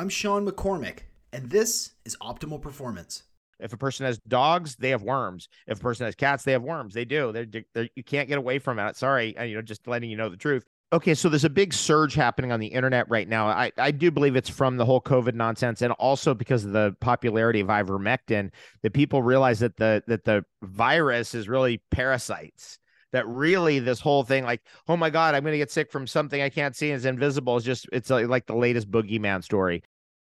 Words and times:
I'm 0.00 0.08
Sean 0.08 0.48
McCormick, 0.48 1.00
and 1.30 1.50
this 1.50 1.90
is 2.06 2.16
Optimal 2.22 2.62
Performance. 2.62 3.24
If 3.58 3.74
a 3.74 3.76
person 3.76 4.06
has 4.06 4.18
dogs, 4.26 4.76
they 4.76 4.88
have 4.88 5.02
worms. 5.02 5.50
If 5.66 5.76
a 5.76 5.82
person 5.82 6.06
has 6.06 6.14
cats, 6.14 6.42
they 6.42 6.52
have 6.52 6.62
worms. 6.62 6.94
They 6.94 7.04
do. 7.04 7.32
They're, 7.32 7.44
they're 7.74 7.88
you 7.94 8.02
can't 8.02 8.26
get 8.26 8.38
away 8.38 8.60
from 8.60 8.78
it. 8.78 8.96
Sorry, 8.96 9.36
uh, 9.36 9.42
you 9.42 9.56
know, 9.56 9.60
just 9.60 9.86
letting 9.86 10.08
you 10.08 10.16
know 10.16 10.30
the 10.30 10.38
truth. 10.38 10.64
Okay, 10.94 11.12
so 11.12 11.28
there's 11.28 11.44
a 11.44 11.50
big 11.50 11.74
surge 11.74 12.14
happening 12.14 12.50
on 12.50 12.60
the 12.60 12.68
internet 12.68 13.10
right 13.10 13.28
now. 13.28 13.48
I, 13.48 13.72
I 13.76 13.90
do 13.90 14.10
believe 14.10 14.36
it's 14.36 14.48
from 14.48 14.78
the 14.78 14.86
whole 14.86 15.02
COVID 15.02 15.34
nonsense 15.34 15.82
and 15.82 15.92
also 15.92 16.32
because 16.32 16.64
of 16.64 16.72
the 16.72 16.96
popularity 17.02 17.60
of 17.60 17.68
ivermectin 17.68 18.52
that 18.82 18.94
people 18.94 19.22
realize 19.22 19.60
that 19.60 19.76
the 19.76 20.02
that 20.06 20.24
the 20.24 20.46
virus 20.62 21.34
is 21.34 21.46
really 21.46 21.82
parasites. 21.90 22.78
That 23.12 23.26
really 23.26 23.78
this 23.80 24.00
whole 24.00 24.22
thing, 24.22 24.44
like, 24.44 24.62
oh 24.88 24.96
my 24.96 25.10
God, 25.10 25.34
I'm 25.34 25.44
gonna 25.44 25.56
get 25.56 25.70
sick 25.70 25.90
from 25.90 26.06
something 26.06 26.40
I 26.40 26.48
can't 26.48 26.76
see 26.76 26.90
and 26.90 26.96
it's 26.96 27.04
invisible, 27.04 27.56
is 27.56 27.64
just 27.64 27.88
it's 27.92 28.10
like, 28.10 28.28
like 28.28 28.46
the 28.46 28.56
latest 28.56 28.90
boogeyman 28.90 29.42
story. 29.42 29.82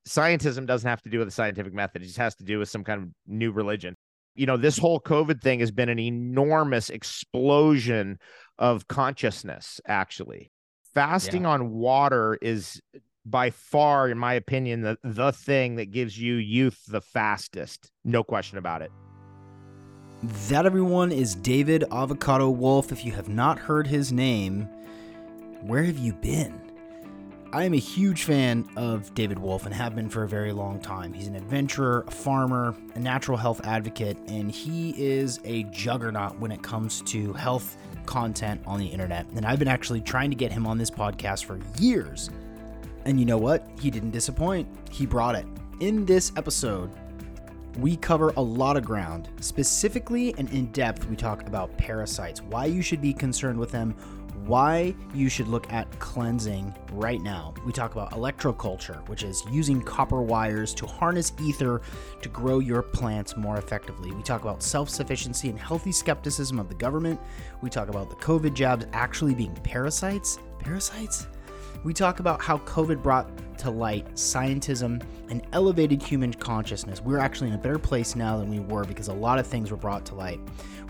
Scientism 0.08 0.66
doesn't 0.66 0.88
have 0.88 1.02
to 1.02 1.10
do 1.10 1.18
with 1.18 1.28
the 1.28 1.32
scientific 1.32 1.74
method, 1.74 2.02
it 2.02 2.06
just 2.06 2.18
has 2.18 2.36
to 2.36 2.44
do 2.44 2.58
with 2.58 2.68
some 2.68 2.84
kind 2.84 3.02
of 3.02 3.08
new 3.26 3.50
religion. 3.50 3.96
You 4.34 4.46
know, 4.46 4.56
this 4.56 4.78
whole 4.78 5.00
COVID 5.00 5.40
thing 5.40 5.60
has 5.60 5.70
been 5.70 5.88
an 5.88 5.98
enormous 5.98 6.90
explosion 6.90 8.18
of 8.58 8.86
consciousness, 8.86 9.80
actually 9.86 10.50
fasting 10.96 11.42
yeah. 11.42 11.50
on 11.50 11.70
water 11.70 12.38
is 12.40 12.80
by 13.26 13.50
far 13.50 14.08
in 14.08 14.16
my 14.16 14.32
opinion 14.32 14.80
the, 14.80 14.96
the 15.04 15.30
thing 15.30 15.76
that 15.76 15.90
gives 15.90 16.18
you 16.18 16.36
youth 16.36 16.80
the 16.88 17.02
fastest 17.02 17.90
no 18.02 18.24
question 18.24 18.56
about 18.56 18.80
it 18.80 18.90
that 20.22 20.66
everyone 20.66 21.12
is 21.12 21.34
david 21.34 21.84
avocado 21.92 22.50
Wolfe 22.50 22.92
if 22.92 23.04
you 23.04 23.12
have 23.12 23.28
not 23.28 23.58
heard 23.58 23.86
his 23.86 24.12
name 24.12 24.68
where 25.62 25.82
have 25.82 25.98
you 25.98 26.12
been 26.12 26.60
I 27.52 27.64
am 27.64 27.72
a 27.72 27.78
huge 27.78 28.24
fan 28.24 28.68
of 28.76 29.14
David 29.14 29.38
Wolfe 29.38 29.64
and 29.64 29.74
have 29.74 29.94
been 29.94 30.10
for 30.10 30.24
a 30.24 30.28
very 30.28 30.52
long 30.52 30.80
time. 30.80 31.12
He's 31.12 31.28
an 31.28 31.36
adventurer, 31.36 32.04
a 32.06 32.10
farmer, 32.10 32.74
a 32.94 32.98
natural 32.98 33.38
health 33.38 33.64
advocate, 33.64 34.18
and 34.26 34.50
he 34.50 34.90
is 34.98 35.40
a 35.44 35.62
juggernaut 35.64 36.38
when 36.38 36.50
it 36.50 36.62
comes 36.62 37.00
to 37.02 37.32
health 37.32 37.78
content 38.04 38.60
on 38.66 38.78
the 38.78 38.86
internet. 38.86 39.26
And 39.36 39.46
I've 39.46 39.58
been 39.58 39.68
actually 39.68 40.00
trying 40.00 40.28
to 40.30 40.36
get 40.36 40.52
him 40.52 40.66
on 40.66 40.76
this 40.76 40.90
podcast 40.90 41.44
for 41.44 41.58
years. 41.78 42.30
And 43.04 43.18
you 43.18 43.24
know 43.24 43.38
what? 43.38 43.66
He 43.80 43.90
didn't 43.90 44.10
disappoint. 44.10 44.68
He 44.90 45.06
brought 45.06 45.36
it. 45.36 45.46
In 45.80 46.04
this 46.04 46.32
episode, 46.36 46.90
we 47.78 47.96
cover 47.96 48.32
a 48.36 48.42
lot 48.42 48.76
of 48.76 48.84
ground. 48.84 49.28
Specifically 49.40 50.34
and 50.38 50.50
in 50.50 50.66
depth, 50.72 51.06
we 51.08 51.16
talk 51.16 51.46
about 51.46 51.76
parasites, 51.76 52.42
why 52.42 52.66
you 52.66 52.82
should 52.82 53.00
be 53.00 53.12
concerned 53.12 53.58
with 53.58 53.70
them, 53.70 53.94
why 54.46 54.94
you 55.12 55.28
should 55.28 55.48
look 55.48 55.70
at 55.72 55.90
cleansing 55.98 56.72
right 56.92 57.20
now. 57.20 57.52
We 57.64 57.72
talk 57.72 57.92
about 57.92 58.12
electroculture, 58.12 59.06
which 59.08 59.24
is 59.24 59.42
using 59.50 59.82
copper 59.82 60.22
wires 60.22 60.72
to 60.74 60.86
harness 60.86 61.32
ether 61.42 61.82
to 62.22 62.28
grow 62.28 62.60
your 62.60 62.82
plants 62.82 63.36
more 63.36 63.56
effectively. 63.58 64.12
We 64.12 64.22
talk 64.22 64.42
about 64.42 64.62
self 64.62 64.88
sufficiency 64.88 65.48
and 65.48 65.58
healthy 65.58 65.92
skepticism 65.92 66.58
of 66.60 66.68
the 66.68 66.76
government. 66.76 67.20
We 67.60 67.70
talk 67.70 67.88
about 67.88 68.08
the 68.08 68.16
COVID 68.16 68.54
jabs 68.54 68.86
actually 68.92 69.34
being 69.34 69.54
parasites. 69.56 70.38
Parasites? 70.60 71.26
We 71.86 71.94
talk 71.94 72.18
about 72.18 72.42
how 72.42 72.58
COVID 72.58 73.00
brought 73.00 73.30
to 73.58 73.70
light 73.70 74.12
scientism 74.14 75.00
and 75.30 75.46
elevated 75.52 76.02
human 76.02 76.34
consciousness. 76.34 77.00
We're 77.00 77.20
actually 77.20 77.50
in 77.50 77.54
a 77.54 77.58
better 77.58 77.78
place 77.78 78.16
now 78.16 78.38
than 78.38 78.50
we 78.50 78.58
were 78.58 78.82
because 78.82 79.06
a 79.06 79.14
lot 79.14 79.38
of 79.38 79.46
things 79.46 79.70
were 79.70 79.76
brought 79.76 80.04
to 80.06 80.16
light. 80.16 80.40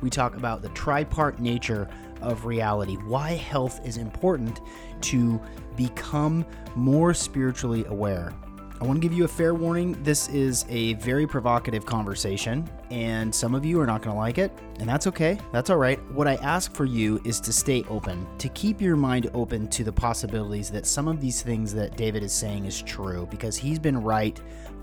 We 0.00 0.08
talk 0.08 0.36
about 0.36 0.62
the 0.62 0.70
tripart 0.70 1.38
nature 1.38 1.86
of 2.22 2.46
reality, 2.46 2.94
why 2.94 3.32
health 3.32 3.86
is 3.86 3.98
important 3.98 4.62
to 5.02 5.38
become 5.76 6.46
more 6.74 7.12
spiritually 7.12 7.84
aware. 7.88 8.32
I 8.78 8.84
want 8.84 8.98
to 8.98 9.00
give 9.00 9.16
you 9.16 9.24
a 9.24 9.28
fair 9.28 9.54
warning. 9.54 9.96
This 10.02 10.28
is 10.28 10.66
a 10.68 10.92
very 10.94 11.26
provocative 11.26 11.86
conversation, 11.86 12.68
and 12.90 13.34
some 13.34 13.54
of 13.54 13.64
you 13.64 13.80
are 13.80 13.86
not 13.86 14.02
going 14.02 14.14
to 14.14 14.18
like 14.18 14.36
it, 14.36 14.52
and 14.80 14.86
that's 14.86 15.06
okay. 15.06 15.38
That's 15.50 15.70
all 15.70 15.78
right. 15.78 15.98
What 16.12 16.28
I 16.28 16.34
ask 16.36 16.74
for 16.74 16.84
you 16.84 17.18
is 17.24 17.40
to 17.40 17.54
stay 17.54 17.84
open, 17.88 18.26
to 18.36 18.50
keep 18.50 18.82
your 18.82 18.96
mind 18.96 19.30
open 19.32 19.66
to 19.68 19.82
the 19.82 19.92
possibilities 19.92 20.70
that 20.72 20.84
some 20.84 21.08
of 21.08 21.22
these 21.22 21.40
things 21.40 21.72
that 21.72 21.96
David 21.96 22.22
is 22.22 22.34
saying 22.34 22.66
is 22.66 22.82
true, 22.82 23.26
because 23.30 23.56
he's 23.56 23.78
been 23.78 23.96
right 23.96 24.38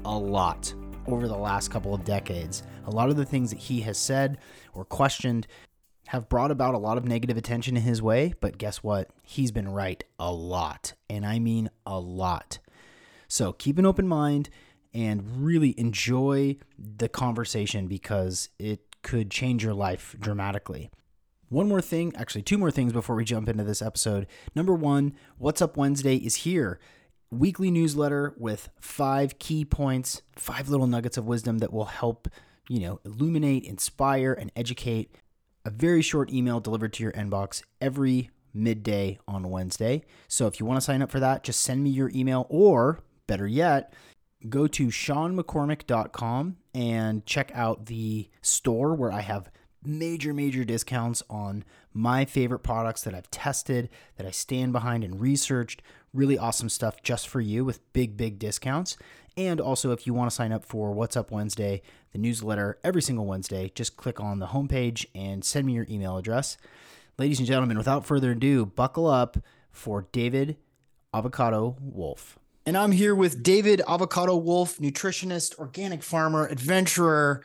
a 0.06 0.18
lot 0.18 0.74
over 1.06 1.28
the 1.28 1.38
last 1.38 1.70
couple 1.70 1.94
of 1.94 2.03
decades. 2.03 2.64
A 2.88 2.92
lot 2.92 3.09
of 3.09 3.16
the 3.16 3.26
things 3.26 3.52
that 3.52 3.59
he 3.59 3.82
has 3.82 4.00
said 4.00 4.40
or 4.74 4.86
questioned 4.86 5.46
have 6.08 6.30
brought 6.30 6.50
about 6.50 6.74
a 6.74 6.80
lot 6.80 6.98
of 6.98 7.06
negative 7.06 7.38
attention 7.38 7.78
in 7.78 7.84
his 7.84 8.02
way, 8.02 8.34
but 8.42 8.58
guess 8.58 8.78
what? 8.78 9.12
He's 9.22 9.52
been 9.52 9.70
right 9.70 10.03
a 10.18 10.34
lot. 10.34 10.94
And 11.12 11.26
I 11.26 11.38
mean 11.38 11.70
a 11.86 12.00
lot. 12.00 12.58
So 13.34 13.52
keep 13.52 13.80
an 13.80 13.86
open 13.88 14.08
mind 14.08 14.52
and 14.94 15.44
really 15.44 15.74
enjoy 15.80 16.58
the 16.78 17.10
conversation 17.10 17.88
because 17.88 18.50
it 18.60 19.02
could 19.02 19.32
change 19.32 19.64
your 19.64 19.74
life 19.74 20.16
dramatically. 20.20 20.92
One 21.50 21.68
more 21.68 21.82
thing, 21.82 22.14
actually, 22.16 22.44
two 22.44 22.60
more 22.60 22.70
things 22.70 22.94
before 22.94 23.16
we 23.16 23.26
jump 23.26 23.50
into 23.50 23.64
this 23.64 23.82
episode. 23.82 24.28
Number 24.54 24.76
one, 24.76 25.16
What's 25.40 25.64
Up 25.64 25.78
Wednesday 25.78 26.18
is 26.18 26.36
here. 26.36 26.80
Weekly 27.32 27.72
newsletter 27.72 28.36
with 28.38 28.70
five 28.80 29.40
key 29.40 29.66
points, 29.66 30.22
five 30.36 30.70
little 30.70 30.86
nuggets 30.86 31.18
of 31.18 31.26
wisdom 31.26 31.58
that 31.58 31.74
will 31.74 31.86
help, 31.86 32.28
you 32.70 32.82
know, 32.82 33.00
illuminate, 33.04 33.66
inspire, 33.66 34.34
and 34.34 34.52
educate 34.56 35.16
a 35.66 35.72
very 35.72 36.04
short 36.04 36.32
email 36.32 36.60
delivered 36.60 36.94
to 36.94 37.02
your 37.02 37.14
inbox 37.14 37.64
every 37.82 38.30
midday 38.54 39.18
on 39.28 39.50
Wednesday. 39.50 40.04
So 40.28 40.46
if 40.46 40.60
you 40.60 40.68
want 40.68 40.78
to 40.78 40.86
sign 40.86 41.02
up 41.02 41.10
for 41.10 41.20
that, 41.20 41.44
just 41.44 41.62
send 41.62 41.84
me 41.84 41.90
your 41.90 42.12
email 42.14 42.46
or 42.52 43.00
better 43.28 43.47
yet, 43.47 43.94
go 44.50 44.67
to 44.67 44.88
seanmccormick.com 44.88 46.57
and 46.73 47.25
check 47.25 47.51
out 47.53 47.85
the 47.85 48.29
store 48.41 48.94
where 48.95 49.11
I 49.11 49.22
have 49.22 49.50
major, 49.85 50.34
major 50.34 50.63
discounts 50.63 51.23
on 51.29 51.63
my 51.94 52.25
favorite 52.25 52.59
products 52.59 53.03
that 53.03 53.13
I've 53.13 53.29
tested, 53.31 53.89
that 54.17 54.25
I 54.25 54.31
stand 54.31 54.73
behind 54.73 55.03
and 55.03 55.19
researched. 55.19 55.81
Really 56.13 56.38
awesome 56.38 56.69
stuff 56.69 57.01
just 57.01 57.28
for 57.28 57.41
you 57.41 57.66
with 57.66 57.91
big, 57.94 58.17
big 58.17 58.39
discounts. 58.39 58.97
And 59.35 59.59
also, 59.59 59.91
if 59.91 60.05
you 60.05 60.13
want 60.13 60.29
to 60.29 60.35
sign 60.35 60.51
up 60.51 60.63
for 60.63 60.91
What's 60.91 61.17
Up 61.17 61.31
Wednesday, 61.31 61.81
the 62.11 62.19
newsletter 62.19 62.78
every 62.84 63.01
single 63.01 63.25
Wednesday, 63.25 63.72
just 63.73 63.97
click 63.97 64.19
on 64.19 64.40
the 64.40 64.47
homepage 64.47 65.05
and 65.16 65.44
send 65.44 65.66
me 65.66 65.73
your 65.73 65.88
email 65.90 66.17
address. 66.17 66.57
Ladies 67.17 67.40
and 67.40 67.47
gentlemen, 67.47 67.78
without 67.78 68.05
further 68.05 68.31
ado, 68.31 68.66
buckle 68.66 69.07
up 69.07 69.38
for 69.72 70.07
David 70.11 70.57
Avocado 71.13 71.78
Wolfe. 71.79 72.38
And 72.66 72.78
I'm 72.78 72.91
here 72.94 73.13
with 73.13 73.44
David 73.44 73.81
Avocado 73.88 74.38
Wolfe, 74.38 74.78
nutritionist, 74.78 75.59
organic 75.59 76.01
farmer, 76.01 76.47
adventurer, 76.47 77.44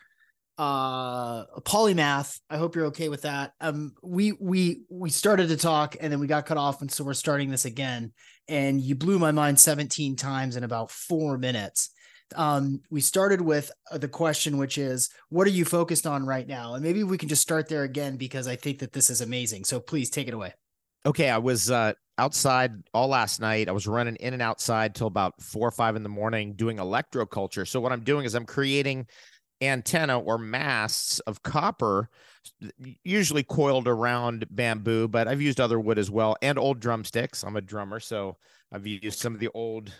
uh 0.59 1.45
polymath. 1.61 2.41
I 2.51 2.57
hope 2.57 2.75
you're 2.75 2.87
okay 2.87 3.09
with 3.09 3.23
that. 3.23 3.53
Um 3.61 3.95
we 4.03 4.33
we 4.33 4.83
we 4.91 5.09
started 5.09 5.49
to 5.51 5.57
talk 5.57 5.95
and 6.01 6.13
then 6.13 6.19
we 6.19 6.27
got 6.27 6.47
cut 6.47 6.57
off. 6.57 6.81
And 6.81 6.91
so 6.91 7.05
we're 7.05 7.15
starting 7.15 7.49
this 7.49 7.65
again. 7.65 8.13
And 8.49 8.81
you 8.81 8.97
blew 8.97 9.21
my 9.21 9.31
mind 9.31 9.61
17 9.61 10.17
times 10.17 10.57
in 10.57 10.65
about 10.65 10.91
four 10.91 11.39
minutes. 11.39 11.91
Um 12.35 12.81
we 12.91 13.01
started 13.01 13.41
with 13.41 13.71
uh, 13.91 13.99
the 13.99 14.09
question 14.09 14.59
which 14.59 14.79
is 14.79 15.11
what 15.29 15.47
are 15.47 15.51
you 15.51 15.65
focused 15.65 16.09
on 16.09 16.27
right 16.27 16.47
now? 16.47 16.75
And 16.75 16.83
maybe 16.83 17.05
we 17.05 17.19
can 17.19 17.29
just 17.29 17.43
start 17.43 17.69
there 17.69 17.85
again 17.85 18.17
because 18.17 18.49
i 18.49 18.57
think 18.57 18.81
that 18.81 18.93
this 18.93 19.11
is 19.11 19.21
amazing. 19.21 19.65
So 19.65 19.79
please 19.79 20.11
take 20.11 20.27
it 20.27 20.35
away. 20.35 20.55
Okay. 21.07 21.31
I 21.31 21.39
was 21.39 21.71
uh 21.71 21.93
outside 22.19 22.73
all 22.93 23.09
last 23.09 23.41
night. 23.41 23.69
I 23.69 23.73
was 23.73 23.87
running 23.87 24.17
in 24.17 24.33
and 24.35 24.43
outside 24.43 24.95
till 24.95 25.07
about 25.07 25.41
four 25.41 25.67
or 25.69 25.73
five 25.73 25.97
in 25.97 26.03
the 26.03 26.09
morning 26.09 26.55
doing 26.55 26.79
electroculture. 26.79 27.67
So 27.67 27.81
what 27.81 27.93
i'm 27.93 28.05
doing 28.05 28.25
is 28.25 28.35
i'm 28.35 28.47
creating 28.47 29.07
antenna 29.61 30.19
or 30.19 30.39
masts 30.39 31.21
of 31.21 31.43
copper, 31.43 32.09
usually 33.03 33.43
coiled 33.43 33.89
around 33.89 34.47
bamboo, 34.51 35.09
but 35.09 35.29
I've 35.29 35.43
used 35.43 35.61
other 35.61 35.81
wood 35.81 35.99
as 35.99 36.11
well 36.11 36.37
and 36.43 36.59
old 36.59 36.81
drumsticks. 36.81 37.43
I'm 37.45 37.57
a 37.57 37.61
drummer, 37.61 38.01
so 38.01 38.37
I've 38.73 38.87
used 38.87 39.19
some 39.19 39.35
of 39.35 39.41
the 39.41 39.51
old 39.55 39.93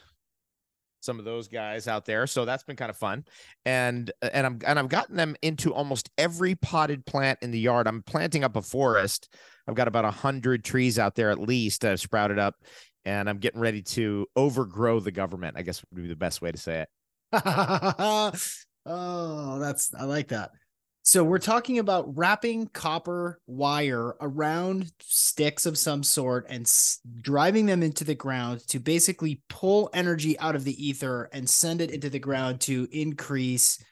some 1.01 1.21
of 1.21 1.25
those 1.25 1.47
guys 1.47 1.87
out 1.87 2.05
there. 2.05 2.27
So 2.27 2.45
that's 2.45 2.65
been 2.65 2.77
kind 2.77 2.91
of 2.91 2.97
fun. 2.97 3.25
And 3.65 4.11
and 4.21 4.47
i'm 4.47 4.59
and 4.67 4.79
i've 4.79 4.89
gotten 4.89 5.17
them 5.17 5.37
into 5.43 5.73
almost 5.73 6.11
every 6.19 6.55
potted 6.57 7.07
plant 7.07 7.39
in 7.43 7.51
the 7.51 7.61
yard. 7.61 7.87
I'm 7.87 8.03
planting 8.03 8.45
up 8.45 8.57
a 8.57 8.63
forest 8.63 9.33
i've 9.69 9.75
got 9.75 9.89
about 9.89 10.05
a 10.05 10.11
hundred 10.11 10.65
trees 10.65 10.99
out 10.99 11.15
there 11.15 11.31
at 11.31 11.39
least 11.39 11.83
that 11.83 11.91
have 11.91 12.01
sprouted 12.01 12.39
up 12.39 12.55
and 13.05 13.29
i'm 13.29 13.39
getting 13.39 13.61
ready 13.61 13.83
to 13.83 14.27
overgrow 14.35 14.99
the 14.99 15.13
government 15.13 15.57
i 15.57 15.63
guess 15.63 15.83
would 15.93 16.03
be 16.03 16.09
the 16.09 16.17
best 16.17 16.43
way 16.43 16.51
to 16.51 16.59
say 16.59 16.81
it 16.81 16.89
Oh, 18.91 19.59
that's 19.59 19.95
I 19.95 20.05
like 20.05 20.29
that. 20.29 20.53
So 21.03 21.23
we're 21.23 21.39
talking 21.39 21.79
about 21.79 22.17
wrapping 22.17 22.69
copper 22.69 23.41
wire 23.47 24.15
around 24.21 24.91
sticks 25.01 25.67
of 25.67 25.79
some 25.79 26.03
sort 26.03 26.47
and 26.49 26.63
s- 26.63 27.01
driving 27.21 27.67
them 27.67 27.83
into 27.83 28.05
the 28.05 28.15
ground 28.15 28.67
to 28.69 28.79
basically 28.79 29.43
pull 29.49 29.91
energy 29.93 30.39
out 30.39 30.57
of 30.57 30.65
the 30.65 30.87
ether 30.87 31.29
and 31.33 31.49
send 31.49 31.81
it 31.81 31.91
into 31.91 32.11
the 32.11 32.19
ground 32.19 32.61
to 32.63 32.89
increase 32.91 33.83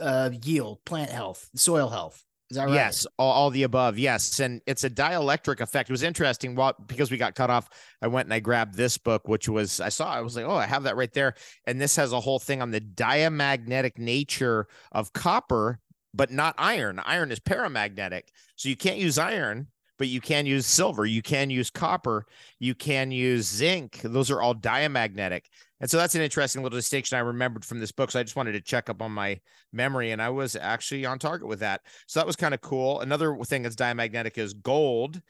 uh, 0.00 0.30
yield, 0.42 0.78
plant 0.84 1.10
health, 1.10 1.48
soil 1.54 1.88
health. 1.88 2.24
Is 2.52 2.56
that 2.56 2.66
right? 2.66 2.74
Yes, 2.74 3.06
all, 3.18 3.32
all, 3.32 3.50
the 3.50 3.62
above. 3.62 3.98
Yes, 3.98 4.38
and 4.38 4.60
it's 4.66 4.84
a 4.84 4.90
dielectric 4.90 5.60
effect. 5.60 5.88
It 5.88 5.92
was 5.92 6.02
interesting. 6.02 6.54
Well, 6.54 6.74
because 6.86 7.10
we 7.10 7.16
got 7.16 7.34
cut 7.34 7.48
off, 7.48 7.66
I 8.02 8.08
went 8.08 8.26
and 8.26 8.34
I 8.34 8.40
grabbed 8.40 8.74
this 8.74 8.98
book, 8.98 9.26
which 9.26 9.48
was 9.48 9.80
I 9.80 9.88
saw. 9.88 10.12
I 10.12 10.20
was 10.20 10.36
like, 10.36 10.44
oh, 10.44 10.56
I 10.56 10.66
have 10.66 10.82
that 10.82 10.96
right 10.96 11.10
there. 11.14 11.32
And 11.66 11.80
this 11.80 11.96
has 11.96 12.12
a 12.12 12.20
whole 12.20 12.38
thing 12.38 12.60
on 12.60 12.70
the 12.70 12.80
diamagnetic 12.80 13.98
nature 13.98 14.66
of 14.92 15.14
copper, 15.14 15.80
but 16.12 16.30
not 16.30 16.54
iron. 16.58 17.00
Iron 17.06 17.32
is 17.32 17.40
paramagnetic, 17.40 18.24
so 18.56 18.68
you 18.68 18.76
can't 18.76 18.98
use 18.98 19.16
iron 19.16 19.68
but 19.98 20.08
you 20.08 20.20
can 20.20 20.46
use 20.46 20.66
silver, 20.66 21.06
you 21.06 21.22
can 21.22 21.48
use 21.48 21.70
copper, 21.70 22.26
you 22.58 22.74
can 22.74 23.12
use 23.12 23.46
zinc. 23.46 24.00
Those 24.02 24.32
are 24.32 24.42
all 24.42 24.52
diamagnetic. 24.52 25.48
And 25.82 25.90
so 25.90 25.96
that's 25.96 26.14
an 26.14 26.22
interesting 26.22 26.62
little 26.62 26.78
distinction 26.78 27.18
I 27.18 27.22
remembered 27.22 27.64
from 27.64 27.80
this 27.80 27.90
book. 27.90 28.12
So 28.12 28.20
I 28.20 28.22
just 28.22 28.36
wanted 28.36 28.52
to 28.52 28.60
check 28.60 28.88
up 28.88 29.02
on 29.02 29.10
my 29.10 29.40
memory, 29.72 30.12
and 30.12 30.22
I 30.22 30.30
was 30.30 30.54
actually 30.54 31.04
on 31.04 31.18
target 31.18 31.48
with 31.48 31.58
that. 31.58 31.82
So 32.06 32.20
that 32.20 32.26
was 32.26 32.36
kind 32.36 32.54
of 32.54 32.60
cool. 32.60 33.00
Another 33.00 33.36
thing 33.44 33.62
that's 33.62 33.74
diamagnetic 33.74 34.38
is 34.38 34.54
gold. 34.54 35.20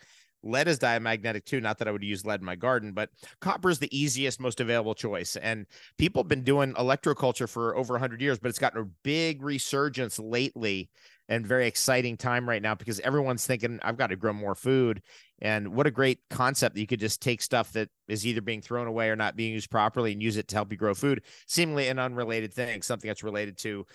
Lead 0.44 0.68
is 0.68 0.78
diamagnetic 0.78 1.46
too. 1.46 1.60
Not 1.60 1.78
that 1.78 1.88
I 1.88 1.90
would 1.90 2.02
use 2.02 2.26
lead 2.26 2.40
in 2.40 2.46
my 2.46 2.56
garden, 2.56 2.92
but 2.92 3.08
copper 3.40 3.70
is 3.70 3.78
the 3.78 3.96
easiest, 3.96 4.40
most 4.40 4.60
available 4.60 4.94
choice. 4.94 5.36
And 5.36 5.66
people 5.96 6.22
have 6.22 6.28
been 6.28 6.44
doing 6.44 6.74
electroculture 6.74 7.48
for 7.48 7.74
over 7.76 7.94
100 7.94 8.20
years, 8.20 8.38
but 8.38 8.48
it's 8.48 8.58
gotten 8.58 8.82
a 8.82 8.90
big 9.02 9.42
resurgence 9.42 10.18
lately 10.18 10.90
and 11.28 11.46
very 11.46 11.66
exciting 11.66 12.16
time 12.16 12.48
right 12.48 12.62
now 12.62 12.74
because 12.74 13.00
everyone's 13.00 13.46
thinking 13.46 13.78
I've 13.82 13.96
got 13.96 14.08
to 14.08 14.16
grow 14.16 14.32
more 14.32 14.54
food. 14.54 15.02
And 15.40 15.74
what 15.74 15.86
a 15.86 15.90
great 15.90 16.18
concept 16.30 16.74
that 16.74 16.80
you 16.80 16.86
could 16.86 17.00
just 17.00 17.20
take 17.20 17.42
stuff 17.42 17.72
that 17.72 17.88
is 18.06 18.26
either 18.26 18.40
being 18.40 18.60
thrown 18.60 18.86
away 18.86 19.08
or 19.08 19.16
not 19.16 19.36
being 19.36 19.52
used 19.52 19.70
properly 19.70 20.12
and 20.12 20.22
use 20.22 20.36
it 20.36 20.48
to 20.48 20.56
help 20.56 20.70
you 20.70 20.78
grow 20.78 20.94
food. 20.94 21.22
Seemingly 21.46 21.88
an 21.88 21.98
unrelated 21.98 22.52
thing, 22.52 22.82
something 22.82 23.08
that's 23.08 23.24
related 23.24 23.58
to 23.58 23.86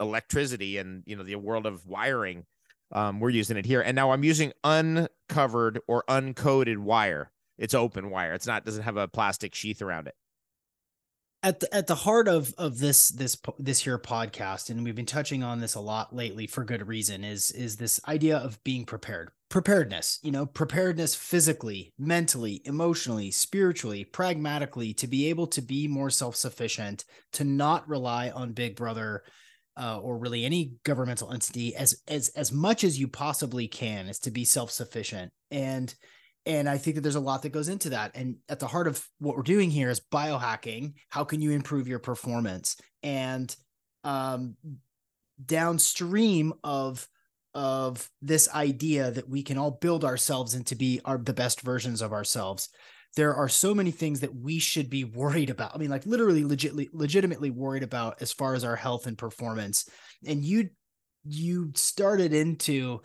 electricity 0.00 0.78
and 0.78 1.02
you 1.06 1.16
know 1.16 1.22
the 1.22 1.36
world 1.36 1.66
of 1.66 1.86
wiring. 1.86 2.44
Um, 2.92 3.18
we're 3.20 3.30
using 3.30 3.56
it 3.56 3.66
here, 3.66 3.80
and 3.80 3.96
now 3.96 4.12
I'm 4.12 4.22
using 4.22 4.52
uncovered 4.62 5.80
or 5.88 6.04
uncoated 6.08 6.78
wire. 6.78 7.32
It's 7.58 7.74
open 7.74 8.10
wire. 8.10 8.34
It's 8.34 8.46
not 8.46 8.64
doesn't 8.64 8.84
have 8.84 8.96
a 8.96 9.08
plastic 9.08 9.54
sheath 9.54 9.82
around 9.82 10.06
it 10.06 10.14
at 11.42 11.60
the 11.60 11.74
at 11.74 11.86
the 11.86 11.94
heart 11.94 12.28
of 12.28 12.52
of 12.58 12.78
this 12.78 13.10
this 13.10 13.36
this 13.58 13.80
here 13.80 13.98
podcast 13.98 14.70
and 14.70 14.82
we've 14.82 14.94
been 14.94 15.06
touching 15.06 15.42
on 15.42 15.60
this 15.60 15.74
a 15.74 15.80
lot 15.80 16.14
lately 16.14 16.46
for 16.46 16.64
good 16.64 16.86
reason 16.86 17.24
is 17.24 17.50
is 17.52 17.76
this 17.76 18.00
idea 18.08 18.38
of 18.38 18.62
being 18.64 18.84
prepared. 18.84 19.30
Preparedness 19.48 20.18
you 20.22 20.32
know 20.32 20.46
preparedness 20.46 21.14
physically 21.14 21.92
mentally 21.98 22.62
emotionally 22.64 23.30
spiritually 23.30 24.04
pragmatically 24.04 24.92
to 24.94 25.06
be 25.06 25.28
able 25.28 25.46
to 25.46 25.62
be 25.62 25.86
more 25.86 26.10
self-sufficient 26.10 27.04
to 27.32 27.44
not 27.44 27.88
rely 27.88 28.30
on 28.30 28.52
big 28.52 28.74
brother 28.74 29.22
uh, 29.76 29.98
or 29.98 30.18
really 30.18 30.44
any 30.44 30.72
governmental 30.84 31.32
entity 31.32 31.76
as 31.76 32.02
as 32.08 32.30
as 32.30 32.50
much 32.50 32.82
as 32.82 32.98
you 32.98 33.08
possibly 33.08 33.68
can 33.68 34.06
is 34.06 34.18
to 34.20 34.30
be 34.30 34.44
self-sufficient. 34.44 35.30
And 35.50 35.94
and 36.46 36.68
I 36.68 36.78
think 36.78 36.94
that 36.94 37.00
there's 37.02 37.16
a 37.16 37.20
lot 37.20 37.42
that 37.42 37.50
goes 37.50 37.68
into 37.68 37.90
that. 37.90 38.12
And 38.14 38.36
at 38.48 38.60
the 38.60 38.68
heart 38.68 38.86
of 38.86 39.04
what 39.18 39.36
we're 39.36 39.42
doing 39.42 39.70
here 39.70 39.90
is 39.90 40.00
biohacking. 40.00 40.94
How 41.08 41.24
can 41.24 41.40
you 41.40 41.50
improve 41.50 41.88
your 41.88 41.98
performance? 41.98 42.76
And 43.02 43.54
um, 44.04 44.56
downstream 45.44 46.54
of 46.64 47.06
of 47.54 48.10
this 48.20 48.52
idea 48.54 49.10
that 49.10 49.28
we 49.28 49.42
can 49.42 49.56
all 49.56 49.70
build 49.70 50.04
ourselves 50.04 50.54
into 50.54 50.76
be 50.76 51.00
our 51.04 51.18
the 51.18 51.32
best 51.32 51.62
versions 51.62 52.02
of 52.02 52.12
ourselves 52.12 52.68
there 53.16 53.34
are 53.34 53.48
so 53.48 53.74
many 53.74 53.90
things 53.90 54.20
that 54.20 54.34
we 54.34 54.58
should 54.58 54.90
be 54.90 55.04
worried 55.04 55.48
about 55.48 55.74
i 55.74 55.78
mean 55.78 55.88
like 55.88 56.04
literally 56.04 56.44
legitimately 56.44 56.90
legitimately 56.92 57.50
worried 57.50 57.82
about 57.82 58.20
as 58.20 58.30
far 58.32 58.54
as 58.54 58.62
our 58.62 58.76
health 58.76 59.06
and 59.06 59.16
performance 59.16 59.88
and 60.26 60.44
you 60.44 60.68
you 61.24 61.72
started 61.74 62.34
into 62.34 63.00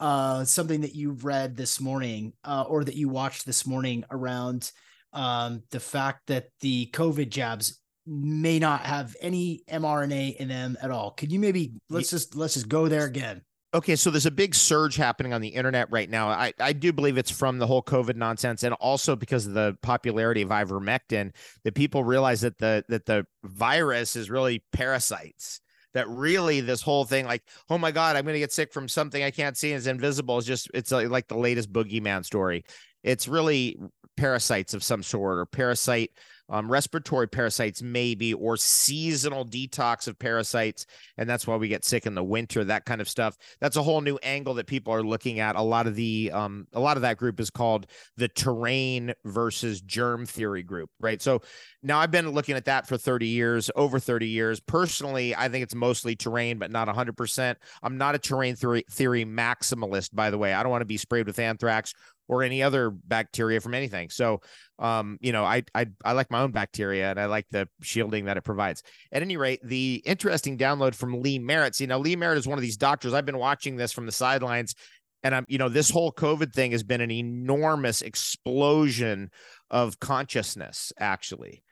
uh, 0.00 0.44
something 0.44 0.82
that 0.82 0.94
you 0.94 1.12
read 1.12 1.56
this 1.56 1.80
morning 1.80 2.32
uh, 2.44 2.64
or 2.68 2.84
that 2.84 2.94
you 2.94 3.08
watched 3.08 3.46
this 3.46 3.66
morning 3.66 4.04
around 4.10 4.70
um, 5.12 5.62
the 5.70 5.80
fact 5.80 6.26
that 6.26 6.48
the 6.60 6.90
COVID 6.92 7.30
jabs 7.30 7.80
may 8.06 8.58
not 8.58 8.82
have 8.82 9.16
any 9.20 9.62
mRNA 9.68 10.36
in 10.36 10.48
them 10.48 10.76
at 10.80 10.90
all. 10.90 11.10
Could 11.12 11.32
you 11.32 11.40
maybe 11.40 11.72
let's 11.90 12.10
just 12.10 12.36
let's 12.36 12.54
just 12.54 12.68
go 12.68 12.88
there 12.88 13.04
again. 13.04 13.42
Okay, 13.74 13.96
so 13.96 14.10
there's 14.10 14.26
a 14.26 14.30
big 14.30 14.54
surge 14.54 14.96
happening 14.96 15.34
on 15.34 15.40
the 15.40 15.48
internet 15.48 15.90
right 15.90 16.08
now. 16.08 16.28
I, 16.28 16.52
I 16.60 16.72
do 16.72 16.92
believe 16.92 17.18
it's 17.18 17.30
from 17.30 17.58
the 17.58 17.66
whole 17.66 17.82
COVID 17.82 18.14
nonsense 18.14 18.62
and 18.62 18.72
also 18.74 19.16
because 19.16 19.46
of 19.46 19.54
the 19.54 19.76
popularity 19.82 20.40
of 20.40 20.48
ivermectin 20.48 21.32
that 21.64 21.74
people 21.74 22.04
realize 22.04 22.40
that 22.42 22.58
the 22.58 22.84
that 22.88 23.06
the 23.06 23.26
virus 23.44 24.16
is 24.16 24.30
really 24.30 24.62
parasites 24.72 25.60
that 25.96 26.08
really 26.08 26.60
this 26.60 26.82
whole 26.82 27.04
thing 27.04 27.24
like 27.24 27.42
oh 27.70 27.78
my 27.78 27.90
god 27.90 28.16
i'm 28.16 28.24
going 28.24 28.34
to 28.34 28.40
get 28.40 28.52
sick 28.52 28.72
from 28.72 28.88
something 28.88 29.22
i 29.22 29.30
can't 29.30 29.56
see 29.56 29.72
and 29.72 29.78
it's 29.78 29.86
invisible 29.86 30.38
is 30.38 30.46
just 30.46 30.70
it's 30.74 30.92
uh, 30.92 31.08
like 31.08 31.28
the 31.28 31.36
latest 31.36 31.72
boogeyman 31.72 32.24
story. 32.24 32.64
It's 33.02 33.28
really 33.28 33.78
parasites 34.16 34.74
of 34.74 34.82
some 34.82 35.02
sort 35.02 35.38
or 35.38 35.46
parasite 35.46 36.10
um, 36.48 36.70
respiratory 36.70 37.28
parasites 37.28 37.82
maybe 37.82 38.34
or 38.34 38.56
seasonal 38.56 39.44
detox 39.44 40.08
of 40.08 40.18
parasites 40.18 40.86
and 41.18 41.28
that's 41.28 41.46
why 41.46 41.56
we 41.56 41.68
get 41.68 41.84
sick 41.84 42.06
in 42.06 42.14
the 42.14 42.24
winter 42.24 42.64
that 42.64 42.84
kind 42.84 43.00
of 43.00 43.08
stuff. 43.08 43.36
That's 43.60 43.76
a 43.76 43.82
whole 43.82 44.00
new 44.00 44.16
angle 44.22 44.54
that 44.54 44.66
people 44.66 44.92
are 44.92 45.02
looking 45.02 45.40
at. 45.40 45.56
A 45.56 45.62
lot 45.62 45.86
of 45.86 45.94
the 45.94 46.30
um, 46.32 46.66
a 46.72 46.80
lot 46.80 46.96
of 46.96 47.02
that 47.02 47.16
group 47.16 47.40
is 47.40 47.50
called 47.50 47.86
the 48.16 48.28
terrain 48.28 49.12
versus 49.24 49.80
germ 49.80 50.26
theory 50.26 50.62
group 50.62 50.90
right? 51.00 51.20
So 51.20 51.42
now 51.82 51.98
i've 51.98 52.10
been 52.10 52.30
looking 52.30 52.56
at 52.56 52.64
that 52.64 52.86
for 52.88 52.96
30 52.96 53.26
years 53.26 53.70
over 53.76 53.98
30 53.98 54.26
years. 54.28 54.60
Personally 54.60 55.34
i 55.34 55.48
think 55.48 55.62
it's 55.62 55.74
mostly 55.74 56.16
terrain 56.16 56.58
but 56.58 56.70
not 56.70 56.88
100% 56.88 57.56
i'm 57.82 57.98
not 57.98 58.14
a 58.14 58.18
terrain 58.18 58.56
theory 58.56 58.84
theory 58.90 59.24
maximalist 59.24 60.14
by 60.14 60.30
the 60.30 60.38
way. 60.38 60.52
I 60.52 60.62
don't 60.62 60.70
want 60.70 60.82
to 60.82 60.86
be 60.86 60.96
sprayed 60.96 61.26
with 61.26 61.38
anthrax 61.38 61.94
or 62.28 62.42
any 62.42 62.62
other 62.62 62.90
bacteria 62.90 63.60
from 63.60 63.74
anything. 63.74 64.10
So, 64.10 64.40
um, 64.78 65.18
you 65.20 65.32
know, 65.32 65.44
I, 65.44 65.62
I 65.74 65.86
I 66.04 66.12
like 66.12 66.30
my 66.30 66.40
own 66.40 66.52
bacteria 66.52 67.10
and 67.10 67.20
I 67.20 67.26
like 67.26 67.46
the 67.50 67.68
shielding 67.82 68.26
that 68.26 68.36
it 68.36 68.44
provides. 68.44 68.82
At 69.12 69.22
any 69.22 69.36
rate, 69.36 69.60
the 69.62 70.02
interesting 70.04 70.58
download 70.58 70.94
from 70.94 71.22
Lee 71.22 71.38
Merritt. 71.38 71.74
See, 71.74 71.86
now 71.86 71.98
Lee 71.98 72.16
Merritt 72.16 72.38
is 72.38 72.48
one 72.48 72.58
of 72.58 72.62
these 72.62 72.76
doctors. 72.76 73.14
I've 73.14 73.26
been 73.26 73.38
watching 73.38 73.76
this 73.76 73.92
from 73.92 74.06
the 74.06 74.12
sidelines, 74.12 74.74
and 75.22 75.34
I'm, 75.34 75.44
you 75.48 75.58
know, 75.58 75.68
this 75.68 75.90
whole 75.90 76.12
COVID 76.12 76.52
thing 76.52 76.72
has 76.72 76.82
been 76.82 77.00
an 77.00 77.10
enormous 77.10 78.02
explosion 78.02 79.30
of 79.70 79.98
consciousness, 79.98 80.92
actually. 80.98 81.62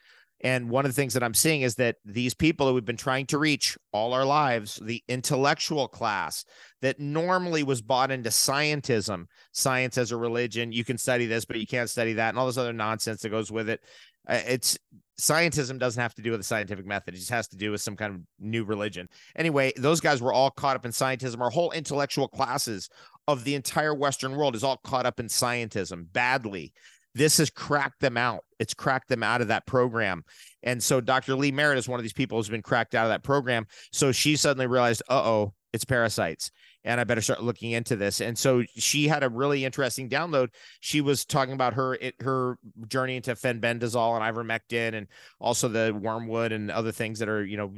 And 0.45 0.69
one 0.69 0.85
of 0.85 0.91
the 0.91 0.95
things 0.95 1.15
that 1.15 1.23
I'm 1.23 1.33
seeing 1.33 1.63
is 1.63 1.75
that 1.77 1.97
these 2.05 2.35
people 2.35 2.67
that 2.67 2.75
we've 2.75 2.85
been 2.85 2.99
trying 2.99 3.25
to 3.29 3.39
reach 3.39 3.79
all 3.93 4.13
our 4.13 4.27
lives, 4.27 4.79
the 4.83 5.03
intellectual 5.09 5.89
class 5.89 6.45
that 6.83 7.01
normally 7.01 7.63
was 7.63 7.81
bought 7.81 8.11
into 8.11 8.29
scientism, 8.29 9.25
science 9.53 9.97
as 9.97 10.13
a 10.13 10.19
religion, 10.19 10.71
you 10.71 10.85
can 10.85 10.99
study 10.99 11.25
this, 11.25 11.47
but 11.47 11.59
you 11.59 11.67
can't 11.67 11.89
study 11.89 12.13
that, 12.13 12.29
and 12.29 12.39
all 12.39 12.47
this 12.47 12.59
other 12.59 12.75
nonsense 12.75 13.23
that 13.23 13.31
goes 13.31 13.51
with 13.51 13.71
it. 13.71 13.81
Uh, 14.29 14.41
it's 14.47 14.79
scientism 15.19 15.79
doesn't 15.79 16.01
have 16.01 16.15
to 16.15 16.23
do 16.23 16.31
with 16.31 16.41
the 16.41 16.45
scientific 16.45 16.87
method. 16.87 17.15
It 17.15 17.19
just 17.19 17.31
has 17.31 17.49
to 17.49 17.57
do 17.57 17.71
with 17.71 17.81
some 17.81 17.97
kind 17.97 18.15
of 18.15 18.21
new 18.39 18.65
religion. 18.65 19.09
Anyway, 19.37 19.73
those 19.77 20.01
guys 20.01 20.21
were 20.21 20.33
all 20.33 20.51
caught 20.51 20.77
up 20.77 20.85
in 20.85 20.93
scientism. 20.93 21.41
Our 21.41 21.51
whole 21.51 21.71
intellectual 21.71 22.29
classes 22.29 22.91
of 23.29 23.45
the 23.45 23.55
entire 23.55 23.95
Western 23.95 24.37
world 24.37 24.55
is 24.55 24.65
all 24.65 24.79
caught 24.85 25.07
up 25.07 25.21
in 25.21 25.27
scientism 25.27 26.13
badly 26.13 26.75
this 27.15 27.39
has 27.39 27.51
cracked 27.51 28.01
them 28.01 28.17
out. 28.17 28.45
It's 28.59 28.75
cracked 28.75 29.09
them 29.09 29.23
out 29.23 29.41
of 29.41 29.49
that 29.49 29.67
program. 29.67 30.25
And 30.63 30.83
so 30.83 31.01
Dr. 31.01 31.35
Lee 31.37 31.53
Merritt 31.53 31.79
is 31.79 31.89
one 31.89 32.01
of 32.01 32.05
these 32.05 32.13
people 32.13 32.39
who's 32.39 32.49
been 32.49 32.63
cracked 32.63 32.95
out 32.95 33.05
of 33.05 33.11
that 33.11 33.23
program. 33.23 33.67
So 33.93 34.13
she 34.13 34.37
suddenly 34.37 34.67
realized, 34.67 35.03
uh 35.09 35.23
oh, 35.25 35.55
it's 35.73 35.85
parasites. 35.85 36.51
And 36.85 37.01
I 37.01 37.05
better 37.05 37.21
start 37.21 37.43
looking 37.43 37.73
into 37.73 37.97
this. 37.97 38.21
And 38.21 38.39
so 38.39 38.63
she 38.77 39.09
had 39.09 39.23
a 39.23 39.29
really 39.29 39.65
interesting 39.65 40.09
download. 40.09 40.49
She 40.81 41.01
was 41.01 41.25
talking 41.25 41.55
about 41.55 41.75
her 41.75 41.95
it, 41.95 42.15
her 42.21 42.59
journey 42.89 43.17
into 43.17 43.35
fenbendazole 43.35 44.21
and 44.21 44.37
ivermectin, 44.37 44.95
and 44.95 45.07
also 45.41 45.67
the 45.69 45.99
wormwood 45.99 46.53
and 46.53 46.71
other 46.71 46.93
things 46.93 47.19
that 47.21 47.29
are 47.29 47.45
you 47.45 47.57
know 47.57 47.73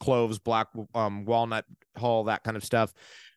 cloves, 0.00 0.38
black 0.38 0.68
um, 0.94 1.26
walnut 1.26 1.66
hull, 1.96 2.24
that 2.24 2.42
kind 2.42 2.56
of 2.56 2.64
stuff. 2.64 2.92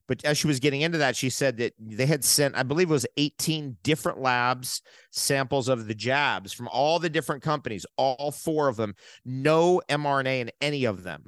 But 0.08 0.25
as 0.25 0.38
she 0.38 0.48
was 0.48 0.60
getting 0.60 0.81
into 0.81 0.98
that, 0.98 1.15
she 1.15 1.29
said 1.29 1.58
that 1.58 1.74
they 1.79 2.05
had 2.05 2.24
sent, 2.24 2.55
I 2.55 2.63
believe 2.63 2.89
it 2.89 2.93
was 2.93 3.05
18 3.17 3.77
different 3.84 4.20
labs 4.20 4.81
samples 5.12 5.70
of 5.70 5.88
the 5.88 5.96
jabs 5.96 6.51
from 6.53 6.67
all 6.70 7.00
the 7.00 7.10
different 7.10 7.43
companies, 7.43 7.86
all 7.98 8.31
four 8.31 8.67
of 8.67 8.75
them, 8.75 8.96
no 9.25 9.81
mRNA 9.89 10.41
in 10.41 10.51
any 10.62 10.86
of 10.86 11.03
them. 11.03 11.25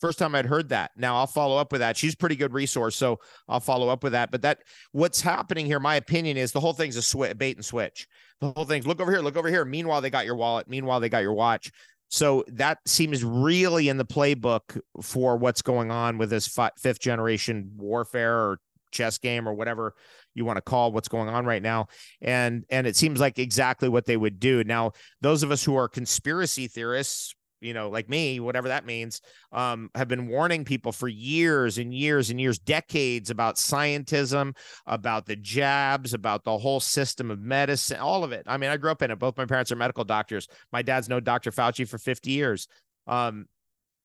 First 0.00 0.18
time 0.18 0.34
I'd 0.34 0.46
heard 0.46 0.68
that. 0.68 0.90
Now 0.96 1.16
I'll 1.16 1.26
follow 1.26 1.56
up 1.56 1.72
with 1.72 1.80
that. 1.80 1.96
She's 1.96 2.14
pretty 2.14 2.36
good 2.36 2.52
resource, 2.52 2.96
so 2.96 3.18
I'll 3.48 3.60
follow 3.60 3.88
up 3.88 4.02
with 4.02 4.12
that. 4.12 4.30
But 4.30 4.42
that 4.42 4.58
what's 4.92 5.22
happening 5.22 5.64
here, 5.64 5.80
my 5.80 5.94
opinion 5.94 6.36
is 6.36 6.52
the 6.52 6.60
whole 6.60 6.74
thing's 6.74 6.96
a 6.96 7.02
sw- 7.02 7.36
bait 7.36 7.56
and 7.56 7.64
switch. 7.64 8.06
The 8.40 8.52
whole 8.52 8.66
thing's 8.66 8.86
look 8.86 9.00
over 9.00 9.10
here, 9.10 9.20
look 9.20 9.38
over 9.38 9.48
here. 9.48 9.64
Meanwhile, 9.64 10.02
they 10.02 10.10
got 10.10 10.26
your 10.26 10.36
wallet. 10.36 10.68
Meanwhile, 10.68 11.00
they 11.00 11.08
got 11.08 11.22
your 11.22 11.32
watch. 11.32 11.72
So 12.08 12.44
that 12.48 12.78
seems 12.86 13.24
really 13.24 13.88
in 13.88 13.96
the 13.96 14.04
playbook 14.04 14.80
for 15.02 15.36
what's 15.36 15.62
going 15.62 15.90
on 15.90 16.18
with 16.18 16.30
this 16.30 16.48
fifth 16.78 17.00
generation 17.00 17.72
warfare 17.76 18.36
or 18.36 18.60
chess 18.92 19.18
game 19.18 19.48
or 19.48 19.54
whatever 19.54 19.94
you 20.34 20.44
want 20.44 20.56
to 20.56 20.62
call 20.62 20.92
what's 20.92 21.08
going 21.08 21.28
on 21.28 21.44
right 21.44 21.62
now. 21.62 21.86
And 22.20 22.64
and 22.70 22.86
it 22.86 22.96
seems 22.96 23.20
like 23.20 23.38
exactly 23.38 23.88
what 23.88 24.06
they 24.06 24.16
would 24.16 24.40
do. 24.40 24.64
Now 24.64 24.92
those 25.20 25.42
of 25.42 25.50
us 25.50 25.64
who 25.64 25.76
are 25.76 25.88
conspiracy 25.88 26.68
theorists 26.68 27.34
you 27.60 27.74
know, 27.74 27.88
like 27.88 28.08
me, 28.08 28.40
whatever 28.40 28.68
that 28.68 28.86
means, 28.86 29.20
um, 29.52 29.90
have 29.94 30.08
been 30.08 30.28
warning 30.28 30.64
people 30.64 30.92
for 30.92 31.08
years 31.08 31.78
and 31.78 31.94
years 31.94 32.30
and 32.30 32.40
years, 32.40 32.58
decades 32.58 33.30
about 33.30 33.56
scientism, 33.56 34.56
about 34.86 35.26
the 35.26 35.36
jabs, 35.36 36.14
about 36.14 36.44
the 36.44 36.58
whole 36.58 36.80
system 36.80 37.30
of 37.30 37.40
medicine, 37.40 37.98
all 37.98 38.24
of 38.24 38.32
it. 38.32 38.44
I 38.46 38.56
mean, 38.56 38.70
I 38.70 38.76
grew 38.76 38.90
up 38.90 39.02
in 39.02 39.10
it. 39.10 39.18
Both 39.18 39.36
my 39.36 39.46
parents 39.46 39.72
are 39.72 39.76
medical 39.76 40.04
doctors. 40.04 40.48
My 40.72 40.82
dad's 40.82 41.08
known 41.08 41.24
Dr. 41.24 41.50
Fauci 41.50 41.88
for 41.88 41.98
50 41.98 42.30
years. 42.30 42.68
Um, 43.06 43.46